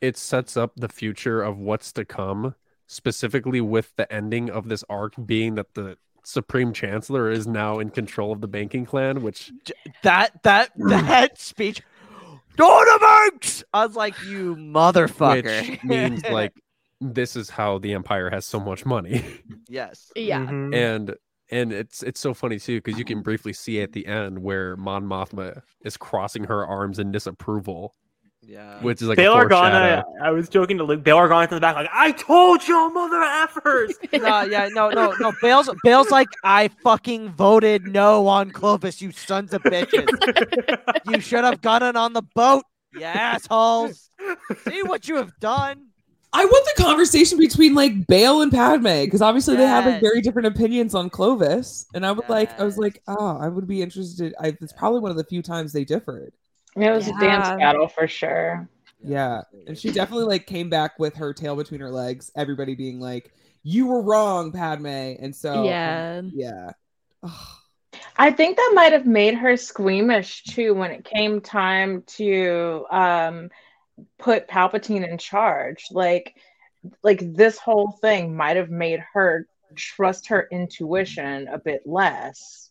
it 0.01 0.17
sets 0.17 0.55
up 0.57 0.73
the 0.75 0.89
future 0.89 1.41
of 1.41 1.57
what's 1.57 1.91
to 1.93 2.05
come, 2.05 2.55
specifically 2.87 3.61
with 3.61 3.95
the 3.95 4.11
ending 4.13 4.49
of 4.49 4.69
this 4.69 4.83
arc 4.89 5.13
being 5.25 5.55
that 5.55 5.73
the 5.73 5.97
Supreme 6.23 6.73
Chancellor 6.73 7.29
is 7.31 7.47
now 7.47 7.79
in 7.79 7.89
control 7.89 8.31
of 8.31 8.41
the 8.41 8.47
banking 8.47 8.85
clan, 8.85 9.21
which 9.21 9.51
That 10.03 10.43
that 10.43 10.71
that 10.75 11.39
speech. 11.39 11.81
Donabanks! 12.57 13.63
I 13.73 13.85
was 13.85 13.95
like, 13.95 14.15
you 14.23 14.55
motherfucker. 14.55 15.69
which 15.69 15.83
means 15.83 16.23
like 16.29 16.53
this 16.99 17.35
is 17.35 17.49
how 17.49 17.77
the 17.77 17.93
Empire 17.93 18.29
has 18.29 18.45
so 18.45 18.59
much 18.59 18.85
money. 18.85 19.23
yes. 19.69 20.11
Yeah. 20.15 20.45
Mhm. 20.45 20.73
and 20.75 21.15
and 21.49 21.71
it's 21.71 22.03
it's 22.03 22.19
so 22.19 22.33
funny 22.33 22.59
too 22.59 22.81
because 22.81 22.97
you 22.99 23.05
can 23.05 23.21
briefly 23.21 23.53
see 23.53 23.81
at 23.81 23.93
the 23.93 24.05
end 24.07 24.39
where 24.41 24.75
Mon 24.75 25.05
Mothma 25.05 25.61
is 25.85 25.95
crossing 25.97 26.45
her 26.45 26.65
arms 26.65 26.99
in 26.99 27.11
disapproval, 27.11 27.93
Yeah. 28.47 28.81
which 28.81 29.01
is 29.01 29.09
like 29.09 29.17
Bail 29.17 29.33
a 29.33 29.45
Organa. 29.45 30.03
I 30.21 30.31
was 30.31 30.47
joking 30.47 30.77
to 30.77 30.85
Luke. 30.85 31.03
Bail 31.03 31.17
Organa's 31.17 31.51
in 31.51 31.55
the 31.55 31.61
back, 31.61 31.75
like 31.75 31.89
I 31.91 32.13
told 32.13 32.65
y'all, 32.65 32.89
mother 32.89 33.17
effers. 33.17 33.93
no, 34.21 34.43
yeah, 34.43 34.69
no, 34.71 34.89
no, 34.89 35.13
no. 35.19 35.33
Bail's 35.41 35.69
Bail's 35.83 36.09
like, 36.09 36.29
I 36.45 36.69
fucking 36.81 37.29
voted 37.33 37.87
no 37.87 38.25
on 38.27 38.51
Clovis, 38.51 39.01
you 39.01 39.11
sons 39.11 39.53
of 39.53 39.61
bitches. 39.63 40.07
you 41.13 41.19
should 41.19 41.43
have 41.43 41.61
gotten 41.61 41.97
on 41.97 42.13
the 42.13 42.21
boat. 42.21 42.63
You 42.93 43.03
assholes. 43.03 44.09
See 44.63 44.81
what 44.83 45.09
you 45.09 45.17
have 45.17 45.37
done. 45.41 45.87
I 46.31 46.45
want 46.45 46.69
the 46.75 46.83
conversation 46.83 47.37
between 47.37 47.73
like 47.73 48.07
Bale 48.07 48.41
and 48.41 48.51
Padme 48.51 49.03
because 49.03 49.21
obviously 49.21 49.57
they 49.57 49.65
have 49.65 49.85
like 49.85 50.01
very 50.01 50.21
different 50.21 50.47
opinions 50.47 50.95
on 50.95 51.09
Clovis, 51.09 51.85
and 51.93 52.05
I 52.05 52.13
would 52.13 52.29
like 52.29 52.57
I 52.59 52.63
was 52.63 52.77
like, 52.77 53.01
oh, 53.07 53.37
I 53.37 53.49
would 53.49 53.67
be 53.67 53.81
interested. 53.81 54.33
I, 54.39 54.55
it's 54.61 54.73
probably 54.73 55.01
one 55.01 55.11
of 55.11 55.17
the 55.17 55.23
few 55.25 55.41
times 55.41 55.73
they 55.73 55.83
differed. 55.83 56.33
It 56.77 56.91
was 56.91 57.07
a 57.07 57.13
dance 57.19 57.49
battle 57.59 57.87
for 57.87 58.07
sure. 58.07 58.69
Yeah, 59.03 59.41
and 59.65 59.77
she 59.77 59.91
definitely 59.91 60.25
like 60.25 60.45
came 60.45 60.69
back 60.69 60.99
with 60.99 61.15
her 61.15 61.33
tail 61.33 61.55
between 61.55 61.81
her 61.81 61.89
legs. 61.91 62.31
Everybody 62.35 62.75
being 62.75 62.99
like, 62.99 63.31
"You 63.63 63.87
were 63.87 64.01
wrong, 64.01 64.51
Padme," 64.51 64.85
and 64.85 65.35
so 65.35 65.63
Yeah. 65.65 66.21
yeah. 66.33 66.71
I 68.17 68.31
think 68.31 68.57
that 68.57 68.71
might 68.75 68.93
have 68.93 69.05
made 69.05 69.35
her 69.35 69.57
squeamish 69.57 70.43
too 70.43 70.73
when 70.73 70.91
it 70.91 71.05
came 71.05 71.41
time 71.41 72.03
to 72.07 72.85
um, 72.91 73.49
put 74.19 74.47
Palpatine 74.47 75.07
in 75.07 75.17
charge. 75.17 75.85
Like, 75.91 76.35
like 77.03 77.21
this 77.33 77.57
whole 77.57 77.91
thing 78.01 78.35
might 78.35 78.57
have 78.57 78.69
made 78.69 79.03
her 79.13 79.47
trust 79.75 80.27
her 80.27 80.47
intuition 80.51 81.47
a 81.47 81.57
bit 81.57 81.81
less 81.85 82.66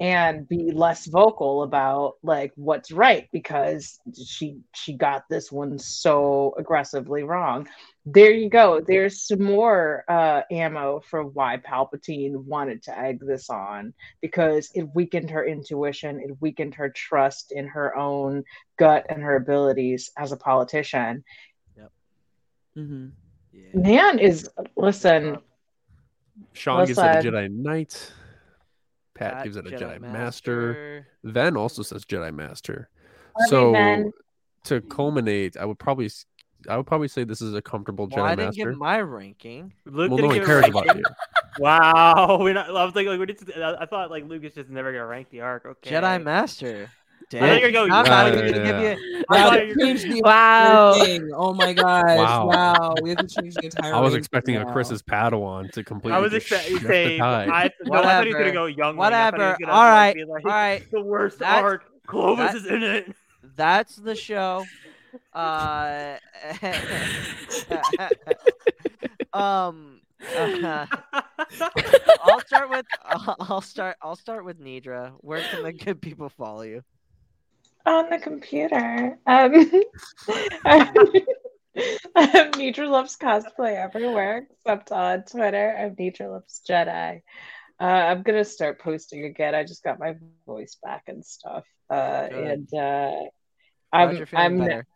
and 0.00 0.48
be 0.48 0.70
less 0.72 1.04
vocal 1.06 1.62
about 1.62 2.14
like 2.22 2.52
what's 2.56 2.90
right 2.90 3.28
because 3.32 4.00
she 4.26 4.56
she 4.74 4.94
got 4.94 5.24
this 5.28 5.52
one 5.52 5.78
so 5.78 6.54
aggressively 6.56 7.22
wrong 7.22 7.68
there 8.06 8.30
you 8.32 8.48
go 8.48 8.80
there's 8.80 9.22
some 9.22 9.42
more 9.42 10.04
uh 10.08 10.40
ammo 10.50 11.00
for 11.00 11.22
why 11.22 11.58
palpatine 11.58 12.34
wanted 12.44 12.82
to 12.82 12.98
egg 12.98 13.20
this 13.20 13.50
on 13.50 13.92
because 14.22 14.70
it 14.74 14.88
weakened 14.94 15.28
her 15.28 15.44
intuition 15.44 16.18
it 16.18 16.34
weakened 16.40 16.74
her 16.74 16.88
trust 16.88 17.52
in 17.52 17.66
her 17.66 17.94
own 17.94 18.42
gut 18.78 19.04
and 19.10 19.22
her 19.22 19.36
abilities 19.36 20.10
as 20.16 20.32
a 20.32 20.36
politician 20.36 21.22
yep 21.76 21.92
Mm-hmm. 22.76 23.08
yeah. 23.52 23.68
man 23.74 24.18
is 24.18 24.48
listen 24.76 25.36
Sean 26.54 26.86
gives 26.86 26.98
it 26.98 27.02
a 27.02 27.16
listen. 27.16 27.32
Jedi 27.32 27.50
Knight. 27.50 28.12
Pat, 29.20 29.34
Pat, 29.34 29.44
gives 29.44 29.56
it 29.56 29.66
a 29.66 29.70
Jedi 29.70 29.98
Jedi, 29.98 30.00
Master. 30.00 30.12
Master. 30.12 31.06
Ven 31.24 31.56
also 31.56 31.82
says 31.82 32.04
Jedi 32.04 32.34
Master. 32.34 32.88
Love 33.38 33.48
so 33.48 33.72
Ven. 33.72 34.10
to 34.64 34.80
culminate, 34.80 35.56
I 35.56 35.64
would 35.64 35.78
probably 35.78 36.10
I 36.68 36.76
would 36.76 36.86
probably 36.86 37.08
say 37.08 37.24
this 37.24 37.40
is 37.40 37.54
a 37.54 37.62
comfortable 37.62 38.08
Well, 38.10 38.24
Jedi 38.24 38.28
I 38.28 38.34
didn't 38.34 38.48
Master. 38.56 38.70
give 38.70 38.78
my 38.78 39.00
ranking. 39.00 39.72
Luke 39.86 40.10
well, 40.10 40.16
didn't 40.16 40.20
no 40.22 40.26
one 40.28 40.34
give 40.34 40.44
a 40.44 40.46
cares 40.46 40.68
about 40.68 40.86
ranking. 40.86 41.04
you. 41.06 41.14
Wow, 41.58 42.38
we're 42.40 42.54
not. 42.54 42.68
I 42.68 42.84
was 42.84 42.94
like, 42.94 43.08
like 43.08 43.18
we're 43.18 43.26
just, 43.26 43.42
I 43.56 43.74
I 43.80 43.86
thought 43.86 44.08
like 44.10 44.24
Lucas 44.24 44.54
just 44.54 44.70
never 44.70 44.92
gonna 44.92 45.04
rank 45.06 45.30
the 45.30 45.40
arc. 45.40 45.66
Okay. 45.66 45.90
Jedi 45.90 46.22
Master. 46.22 46.88
I 47.34 47.38
thought 47.40 47.60
you 47.60 47.66
were 47.66 47.72
going. 47.72 47.92
I'm 47.92 48.06
Yeah, 48.06 48.30
gonna 48.30 48.46
yeah, 48.46 48.52
give 48.52 48.64
yeah. 48.64 48.96
you. 48.96 49.24
I 49.28 49.34
Wow, 49.36 49.50
thought 49.50 49.52
they 49.58 49.62
you 49.62 49.68
were- 49.68 49.74
changed 49.84 50.04
the 50.10 50.22
Wow. 50.22 50.94
Oh 51.34 51.54
my 51.54 51.72
gosh! 51.72 52.16
Wow. 52.18 52.46
Wow. 52.48 52.94
we 53.02 53.10
have 53.10 53.18
to 53.18 53.26
change 53.26 53.54
the 53.54 53.64
entire. 53.66 53.94
I 53.94 54.00
was 54.00 54.12
ranking 54.12 54.18
expecting 54.18 54.56
a. 54.56 54.72
Chris's 54.72 55.02
Padawan 55.02 55.70
to 55.72 55.84
completely. 55.84 56.16
I 56.16 56.20
was 56.20 56.32
expecting 56.34 56.74
the 56.78 56.80
say, 56.88 57.18
tide. 57.18 57.48
I, 57.48 57.70
no, 57.84 57.98
I 57.98 58.02
thought 58.02 58.26
he 58.26 58.34
was 58.34 58.34
gonna 58.34 58.44
Whatever. 58.46 58.52
go 58.52 58.66
young. 58.66 58.96
Whatever. 58.96 59.56
All 59.68 59.84
right. 59.84 60.16
All 60.28 60.36
right. 60.44 60.90
The 60.90 61.00
worst 61.00 61.38
That's- 61.38 61.62
arc. 61.62 61.84
Clovis 62.06 62.52
that- 62.52 62.56
is 62.56 62.66
in 62.66 62.82
it. 62.82 63.14
That's 63.56 63.96
the 63.96 64.14
show. 64.16 64.64
Uh, 65.34 66.16
um, 69.32 70.00
uh, 70.36 70.86
I'll 72.22 72.40
start 72.46 72.70
with 72.70 72.86
I'll, 73.04 73.36
I'll 73.40 73.60
start 73.60 73.96
I'll 74.02 74.16
start 74.16 74.44
with 74.44 74.60
Nedra. 74.60 75.12
Where 75.20 75.40
can 75.42 75.62
the 75.62 75.72
good 75.72 76.00
people 76.00 76.28
follow 76.28 76.62
you? 76.62 76.82
On 77.90 78.08
the 78.08 78.18
computer. 78.18 79.18
Um, 79.26 79.52
um, 80.64 80.94
Nedra 82.14 82.88
loves 82.88 83.16
cosplay 83.16 83.74
everywhere 83.74 84.46
except 84.48 84.92
on 84.92 85.24
Twitter. 85.24 85.76
I'm 85.76 85.96
Nedra 85.96 86.30
loves 86.30 86.60
Jedi. 86.68 87.22
Uh, 87.80 87.82
I'm 87.82 88.22
gonna 88.22 88.44
start 88.44 88.78
posting 88.78 89.24
again. 89.24 89.56
I 89.56 89.64
just 89.64 89.82
got 89.82 89.98
my 89.98 90.14
voice 90.46 90.78
back 90.80 91.02
and 91.08 91.26
stuff, 91.26 91.64
uh, 91.90 92.28
Good. 92.28 92.68
and 92.72 92.74
uh, 92.74 93.22
I'm 93.92 94.24
I'm 94.36 94.58
better. 94.58 94.86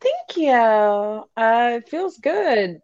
Thank 0.00 0.36
you. 0.38 0.50
Uh, 0.50 1.72
it 1.76 1.90
feels 1.90 2.16
good, 2.16 2.78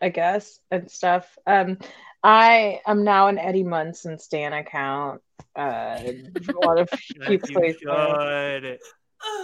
I 0.00 0.08
guess, 0.08 0.58
and 0.70 0.90
stuff. 0.90 1.36
Um, 1.46 1.76
I 2.22 2.80
am 2.86 3.04
now 3.04 3.28
an 3.28 3.38
Eddie 3.38 3.64
Munson 3.64 4.18
Stan 4.18 4.52
account. 4.52 5.22
Uh, 5.56 5.98
a 6.02 6.66
lot 6.66 6.78
of 6.78 6.88
Yes, 7.16 7.28
people 7.28 7.64
you 7.64 7.74
should. 7.80 8.78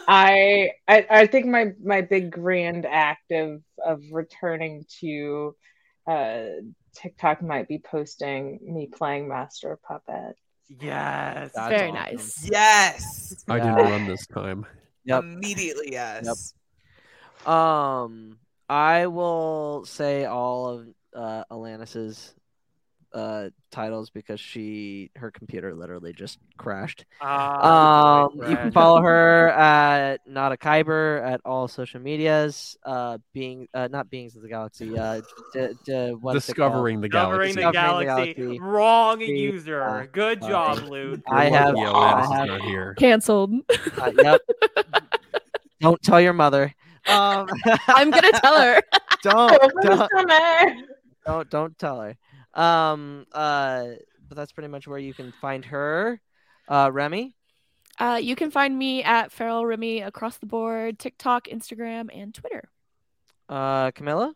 I, 0.09 0.71
I 0.89 1.07
I 1.11 1.27
think 1.27 1.47
my 1.47 1.73
my 1.83 2.01
big 2.01 2.31
grand 2.31 2.87
act 2.87 3.31
of 3.31 3.63
of 3.85 4.03
returning 4.11 4.85
to 5.01 5.55
uh 6.09 6.45
TikTok 6.95 7.43
might 7.43 7.69
be 7.69 7.79
posting 7.79 8.59
me 8.63 8.89
playing 8.93 9.29
Master 9.29 9.73
of 9.73 9.83
Puppet. 9.83 10.37
Yes. 10.69 11.53
That's 11.55 11.69
Very 11.69 11.91
awesome. 11.91 11.95
nice. 11.95 12.49
Yes. 12.51 13.45
I 13.49 13.59
didn't 13.59 13.77
run 13.77 14.07
this 14.07 14.27
time. 14.27 14.67
Yep. 15.05 15.23
Immediately, 15.23 15.93
yes. 15.93 16.55
Yep. 17.45 17.49
Um, 17.49 18.39
I 18.69 19.07
will 19.07 19.85
say 19.85 20.25
all 20.25 20.69
of 20.69 20.89
uh, 21.15 21.45
Alanis's 21.51 22.35
uh 23.13 23.49
titles 23.71 24.11
because 24.11 24.39
she 24.41 25.11
her 25.17 25.31
computer 25.31 25.75
literally 25.75 26.13
just 26.13 26.39
crashed. 26.59 27.05
Ah, 27.21 28.25
Um, 28.25 28.39
good 28.39 28.51
you 28.51 28.57
can 28.57 28.73
follow 28.73 29.01
her 29.03 29.49
at 29.51 30.27
NotAKyber 30.29 31.23
at 31.27 31.41
all 31.45 31.69
social 31.69 32.01
medias. 32.01 32.77
Uh, 32.85 33.19
being 33.33 33.69
uh, 33.75 33.89
not 33.91 34.11
beings 34.11 34.37
of 34.37 34.43
the 34.43 34.49
galaxy. 34.49 34.99
Uh, 34.99 35.21
d- 35.55 35.69
d- 35.85 36.11
what 36.21 36.37
is? 36.37 36.45
Discovering 36.47 37.01
the 37.01 37.09
galaxy. 37.09 37.53
the 37.55 37.61
Discovering 37.71 37.99
the 37.99 38.05
galaxy. 38.05 38.35
galaxy. 38.35 38.61
Wrong 38.61 39.19
See, 39.21 39.39
user. 39.39 39.83
uh, 39.83 40.07
Good 40.13 40.43
uh, 40.43 40.49
job, 40.49 40.79
Luke. 40.89 41.21
I 41.29 41.45
have- 41.49 41.75
lucky 41.75 41.87
I 41.87 42.47
have- 42.47 42.61
here. 42.63 42.95
Cancelled. 42.99 43.53
Uh, 43.99 44.13
yep. 44.23 44.41
Don't 45.81 46.03
tell 46.03 46.21
your 46.21 46.33
mother. 46.33 46.75
Um, 47.09 47.49
I'm 47.89 48.11
gonna 48.11 48.33
tell 48.33 48.61
her. 48.61 48.81
don't, 49.23 49.73
don't 49.83 50.11
don't 51.25 51.51
don't 51.51 51.79
tell 51.79 52.01
her. 52.01 52.17
Um, 52.57 53.27
uh, 53.33 53.85
but 54.29 54.37
that's 54.37 54.53
pretty 54.53 54.69
much 54.69 54.89
where 54.89 54.99
you 54.99 55.15
can 55.15 55.33
find 55.41 55.65
her. 55.67 56.21
Uh, 56.69 56.91
Remy. 56.93 57.37
Uh, 57.99 58.19
you 58.21 58.35
can 58.35 58.51
find 58.51 58.77
me 58.77 59.03
at 59.05 59.31
Feral 59.31 59.65
Remy 59.65 60.01
across 60.01 60.39
the 60.39 60.47
board, 60.47 60.99
TikTok, 60.99 61.47
Instagram, 61.47 62.09
and 62.13 62.35
Twitter. 62.35 62.69
Uh, 63.49 63.93
Camila. 63.93 64.35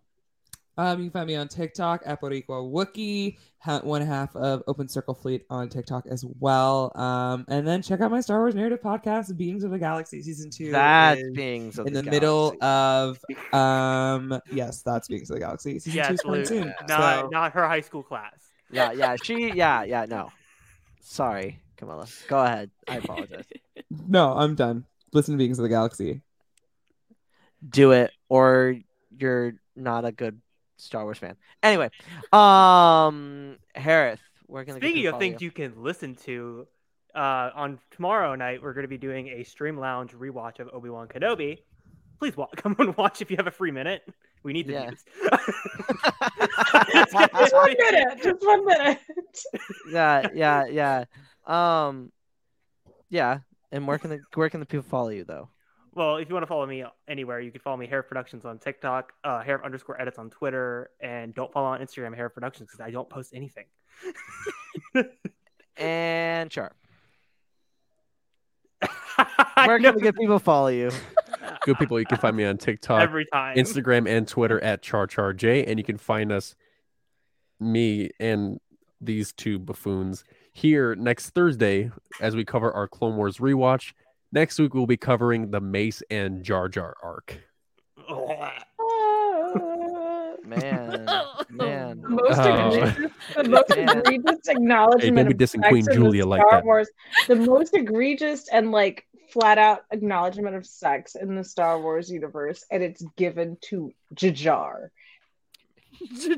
Um, 0.80 0.98
you 0.98 1.10
can 1.10 1.12
find 1.12 1.26
me 1.26 1.36
on 1.36 1.46
TikTok 1.46 2.00
at 2.06 2.22
Boricua 2.22 2.48
Wookie, 2.48 3.36
ha- 3.58 3.80
one 3.82 4.00
half 4.00 4.34
of 4.34 4.62
Open 4.66 4.88
Circle 4.88 5.12
Fleet 5.12 5.44
on 5.50 5.68
TikTok 5.68 6.06
as 6.06 6.24
well. 6.38 6.90
Um, 6.94 7.44
and 7.48 7.68
then 7.68 7.82
check 7.82 8.00
out 8.00 8.10
my 8.10 8.22
Star 8.22 8.38
Wars 8.38 8.54
narrative 8.54 8.80
podcast, 8.80 9.36
Beings 9.36 9.62
of 9.62 9.72
the 9.72 9.78
Galaxy 9.78 10.22
season 10.22 10.48
two. 10.50 10.70
That's 10.72 11.20
is 11.20 11.32
beings 11.34 11.78
of 11.78 11.86
in 11.86 11.92
the 11.92 12.00
the, 12.00 12.10
middle 12.10 12.56
of 12.64 13.18
um, 13.52 14.40
yes, 14.50 14.80
that's 14.80 15.06
Beings 15.06 15.28
of 15.28 15.34
the 15.34 15.40
Galaxy 15.40 15.78
season 15.80 15.92
two 15.92 15.96
Yes, 15.98 16.10
is 16.12 16.20
coming 16.22 16.38
Luke. 16.38 16.48
soon. 16.48 16.74
Not, 16.88 17.20
So- 17.20 17.28
not 17.30 17.52
her 17.52 17.68
high 17.68 17.82
school 17.82 18.02
class. 18.02 18.32
Yeah, 18.70 18.92
yeah. 18.92 19.16
She. 19.22 19.52
Yeah, 19.52 19.82
yeah. 19.82 20.06
No. 20.08 20.30
Sorry, 21.02 21.60
Camila. 21.76 22.08
Go 22.26 22.38
ahead. 22.42 22.70
I 22.88 22.96
apologize. 22.96 23.44
no, 24.08 24.32
I'm 24.32 24.54
done. 24.54 24.86
Listen 25.12 25.34
to 25.34 25.38
Beings 25.38 25.58
of 25.58 25.64
the 25.64 25.68
Galaxy. 25.68 26.22
Do 27.68 27.92
it, 27.92 28.12
or 28.30 28.76
you're 29.18 29.54
not 29.76 30.06
a 30.06 30.12
good 30.12 30.40
Star 30.80 31.04
Wars 31.04 31.18
fan. 31.18 31.36
Anyway, 31.62 31.90
um, 32.32 33.56
Hereth. 33.76 34.18
Where 34.46 34.64
can 34.64 34.74
the 34.74 34.80
good 34.80 34.88
Speaking 34.90 35.06
of 35.06 35.18
things 35.18 35.40
you? 35.40 35.46
you 35.46 35.50
can 35.52 35.74
listen 35.82 36.16
to, 36.24 36.66
uh, 37.14 37.50
on 37.54 37.78
tomorrow 37.92 38.34
night 38.34 38.62
we're 38.62 38.72
going 38.72 38.82
to 38.84 38.88
be 38.88 38.98
doing 38.98 39.28
a 39.28 39.44
stream 39.44 39.78
lounge 39.78 40.12
rewatch 40.12 40.58
of 40.58 40.68
Obi 40.72 40.90
Wan 40.90 41.06
Kenobi. 41.08 41.58
Please 42.18 42.36
wa- 42.36 42.48
come 42.56 42.74
and 42.78 42.96
watch 42.96 43.22
if 43.22 43.30
you 43.30 43.36
have 43.36 43.46
a 43.46 43.50
free 43.52 43.70
minute. 43.70 44.02
We 44.42 44.52
need 44.52 44.66
the 44.66 44.72
Yeah. 44.72 44.86
views. 44.90 45.04
Just 46.92 47.54
one 47.54 47.74
minute. 47.78 48.22
Just 48.22 48.44
one 48.46 48.64
minute. 48.66 48.98
yeah, 49.92 50.26
yeah, 50.34 50.66
yeah. 50.66 51.04
Um, 51.46 52.10
yeah. 53.08 53.40
And 53.72 53.86
where 53.86 53.98
can 53.98 54.10
the 54.10 54.20
where 54.34 54.48
can 54.50 54.60
the 54.60 54.66
people 54.66 54.82
follow 54.82 55.10
you 55.10 55.24
though? 55.24 55.48
Well, 55.94 56.16
if 56.16 56.28
you 56.28 56.34
want 56.34 56.44
to 56.44 56.46
follow 56.46 56.66
me 56.66 56.84
anywhere, 57.08 57.40
you 57.40 57.50
can 57.50 57.60
follow 57.60 57.76
me 57.76 57.86
Hereth 57.86 58.08
Productions 58.08 58.44
on 58.44 58.58
TikTok, 58.58 59.12
uh, 59.24 59.42
Hair 59.42 59.64
underscore 59.64 60.00
edits 60.00 60.18
on 60.18 60.30
Twitter, 60.30 60.90
and 61.00 61.34
don't 61.34 61.52
follow 61.52 61.66
on 61.66 61.80
Instagram 61.80 62.16
Hereth 62.16 62.34
Productions 62.34 62.68
because 62.68 62.80
I 62.80 62.90
don't 62.90 63.08
post 63.08 63.32
anything. 63.34 63.66
And 65.80 66.50
Char. 66.50 66.72
Where 69.64 69.80
can 69.80 69.94
the 69.94 70.00
good 70.00 70.14
people 70.14 70.38
follow 70.38 70.68
you? 70.68 70.90
Good 71.62 71.78
people, 71.78 71.98
you 72.00 72.06
can 72.06 72.16
find 72.16 72.34
me 72.34 72.44
on 72.44 72.56
TikTok, 72.56 73.02
Every 73.02 73.26
time. 73.26 73.56
Instagram, 73.56 74.08
and 74.08 74.26
Twitter 74.26 74.62
at 74.62 74.82
CharCharJ, 74.82 75.64
and 75.66 75.78
you 75.78 75.84
can 75.84 75.98
find 75.98 76.32
us, 76.32 76.54
me 77.58 78.10
and 78.18 78.58
these 78.98 79.32
two 79.32 79.58
buffoons, 79.58 80.24
here 80.54 80.94
next 80.94 81.30
Thursday 81.30 81.90
as 82.18 82.34
we 82.34 82.46
cover 82.46 82.72
our 82.72 82.88
Clone 82.88 83.16
Wars 83.16 83.38
rewatch. 83.38 83.92
Next 84.32 84.58
week 84.58 84.74
we'll 84.74 84.86
be 84.86 84.96
covering 84.96 85.50
the 85.50 85.60
Mace 85.60 86.02
and 86.10 86.42
Jar 86.44 86.68
Jar 86.68 86.96
arc. 87.02 87.38
Man, 90.42 91.06
man. 91.50 92.02
most 92.08 92.38
Oh. 92.40 92.70
egregious, 92.72 93.12
the 93.36 93.44
most 93.48 93.68
Man. 93.70 93.98
egregious 93.98 94.48
acknowledgement 94.48 95.16
don't 95.16 95.26
be 95.26 95.32
of 95.32 95.38
dissing 95.50 95.60
sex 95.60 95.68
Queen 95.68 95.78
in 95.80 95.84
the 95.84 95.92
Julia 95.94 96.26
like 96.26 96.40
Star 96.40 96.50
that. 96.52 96.64
Wars, 96.64 96.88
the 97.28 97.36
most 97.36 97.76
egregious 97.76 98.48
and 98.48 98.72
like 98.72 99.06
flat 99.32 99.58
out 99.58 99.84
acknowledgement 99.92 100.56
of 100.56 100.66
sex 100.66 101.14
in 101.14 101.36
the 101.36 101.44
Star 101.44 101.80
Wars 101.80 102.10
universe, 102.10 102.64
and 102.70 102.82
it's 102.82 103.04
given 103.16 103.58
to 103.62 103.92
Jajar. 104.14 104.88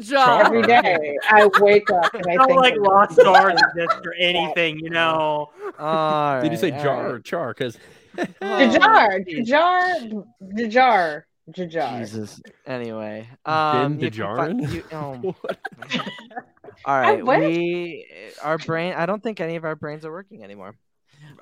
Jar. 0.01 0.45
Every 0.47 0.63
day 0.63 1.17
I 1.29 1.49
wake 1.61 1.91
up 1.91 2.13
and 2.15 2.25
I 2.29 2.35
don't 2.35 2.49
think 2.49 2.61
like 2.61 2.77
lost 2.77 3.17
Jar. 3.17 3.35
stars 3.35 3.61
exist 3.75 4.07
or 4.07 4.15
anything, 4.19 4.79
you 4.79 4.91
know. 4.91 5.51
All 5.79 6.41
Did 6.43 6.53
you 6.53 6.59
say 6.59 6.71
right, 6.73 6.83
jar 6.83 7.05
right. 7.05 7.13
or 7.13 7.21
char? 7.21 7.55
Because 7.55 7.79
Jajar, 8.17 9.25
Jajar, 9.29 10.25
Jajar, 10.55 11.23
Jajar. 11.51 11.99
Jesus. 11.99 12.41
Anyway, 12.67 13.29
um, 13.45 13.99
you 13.99 14.11
can 14.11 14.37
fi- 14.37 14.73
you- 14.75 14.85
oh. 14.93 15.35
All 16.85 16.99
right, 16.99 17.25
we 17.25 18.07
our 18.43 18.59
brain. 18.59 18.95
I 18.95 19.07
don't 19.07 19.23
think 19.23 19.41
any 19.41 19.57
of 19.57 19.65
our 19.65 19.77
brains 19.77 20.05
are 20.05 20.11
working 20.13 20.43
anymore. 20.43 20.75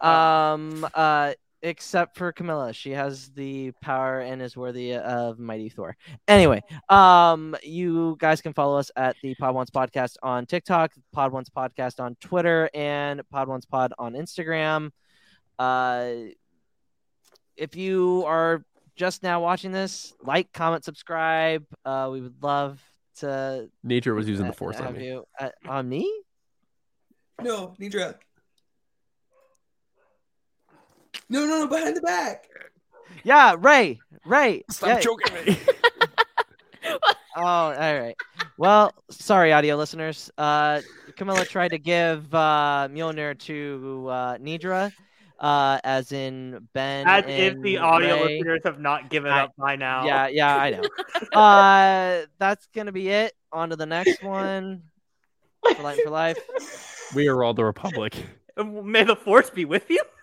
Um, 0.00 0.86
uh, 0.94 1.32
except 1.62 2.16
for 2.16 2.32
Camila, 2.32 2.74
she 2.74 2.90
has 2.90 3.28
the 3.30 3.72
power 3.82 4.20
and 4.20 4.40
is 4.40 4.56
worthy 4.56 4.94
of 4.94 5.38
mighty 5.38 5.68
Thor. 5.68 5.96
Anyway, 6.26 6.62
um, 6.88 7.56
you 7.62 8.16
guys 8.18 8.40
can 8.40 8.52
follow 8.52 8.78
us 8.78 8.90
at 8.96 9.16
the 9.22 9.34
Podwans 9.36 9.70
Podcast 9.70 10.16
on 10.22 10.46
TikTok, 10.46 10.92
Podwans 11.14 11.50
Podcast 11.50 12.00
on 12.00 12.16
Twitter, 12.20 12.70
and 12.74 13.22
Podwans 13.32 13.68
Pod 13.68 13.92
on 13.98 14.14
Instagram. 14.14 14.90
Uh, 15.58 16.12
if 17.56 17.76
you 17.76 18.24
are 18.26 18.64
just 18.96 19.22
now 19.22 19.40
watching 19.40 19.72
this, 19.72 20.14
like, 20.22 20.52
comment, 20.52 20.84
subscribe. 20.84 21.64
Uh, 21.84 22.08
we 22.10 22.20
would 22.20 22.42
love 22.42 22.82
to 23.16 23.68
nature 23.82 24.14
was 24.14 24.28
using 24.28 24.46
the 24.46 24.52
force 24.52 24.78
on 24.80 24.96
me. 24.96 25.06
you 25.06 25.24
uh, 25.38 25.50
on 25.68 25.88
me. 25.88 26.10
No, 27.42 27.74
Nedra. 27.80 28.14
No, 31.30 31.46
no, 31.46 31.60
no, 31.60 31.66
behind 31.68 31.96
the 31.96 32.00
back. 32.02 32.48
Yeah, 33.22 33.54
Ray, 33.58 34.00
Ray. 34.26 34.64
Stop 34.68 34.88
yeah. 34.88 35.00
choking 35.00 35.44
me. 35.46 35.58
Oh, 37.36 37.42
all 37.44 37.72
right. 37.72 38.16
Well, 38.58 38.92
sorry, 39.08 39.52
audio 39.52 39.76
listeners. 39.76 40.30
Uh, 40.36 40.80
Camila 41.12 41.46
tried 41.48 41.68
to 41.68 41.78
give 41.78 42.34
uh, 42.34 42.88
Mjolnir 42.90 43.38
to 43.40 44.08
uh, 44.10 44.38
Nedra, 44.38 44.92
uh, 45.38 45.78
as 45.84 46.10
in 46.10 46.68
Ben. 46.72 47.06
As 47.06 47.24
if 47.28 47.60
the 47.62 47.78
audio 47.78 48.16
Ray. 48.16 48.38
listeners 48.38 48.60
have 48.64 48.80
not 48.80 49.10
given 49.10 49.30
I- 49.30 49.44
up 49.44 49.52
by 49.56 49.76
now. 49.76 50.04
Yeah, 50.04 50.26
yeah, 50.26 50.56
I 50.56 50.70
know. 50.70 50.82
uh, 51.40 52.26
that's 52.38 52.66
gonna 52.74 52.92
be 52.92 53.08
it. 53.08 53.32
On 53.52 53.70
to 53.70 53.76
the 53.76 53.86
next 53.86 54.22
one. 54.24 54.82
For 55.76 55.82
life, 55.82 56.00
for 56.02 56.10
life. 56.10 57.12
We 57.14 57.28
are 57.28 57.44
all 57.44 57.54
the 57.54 57.64
Republic. 57.64 58.14
May 58.56 59.04
the 59.04 59.16
force 59.16 59.50
be 59.50 59.64
with 59.64 59.88
you. 59.88 60.02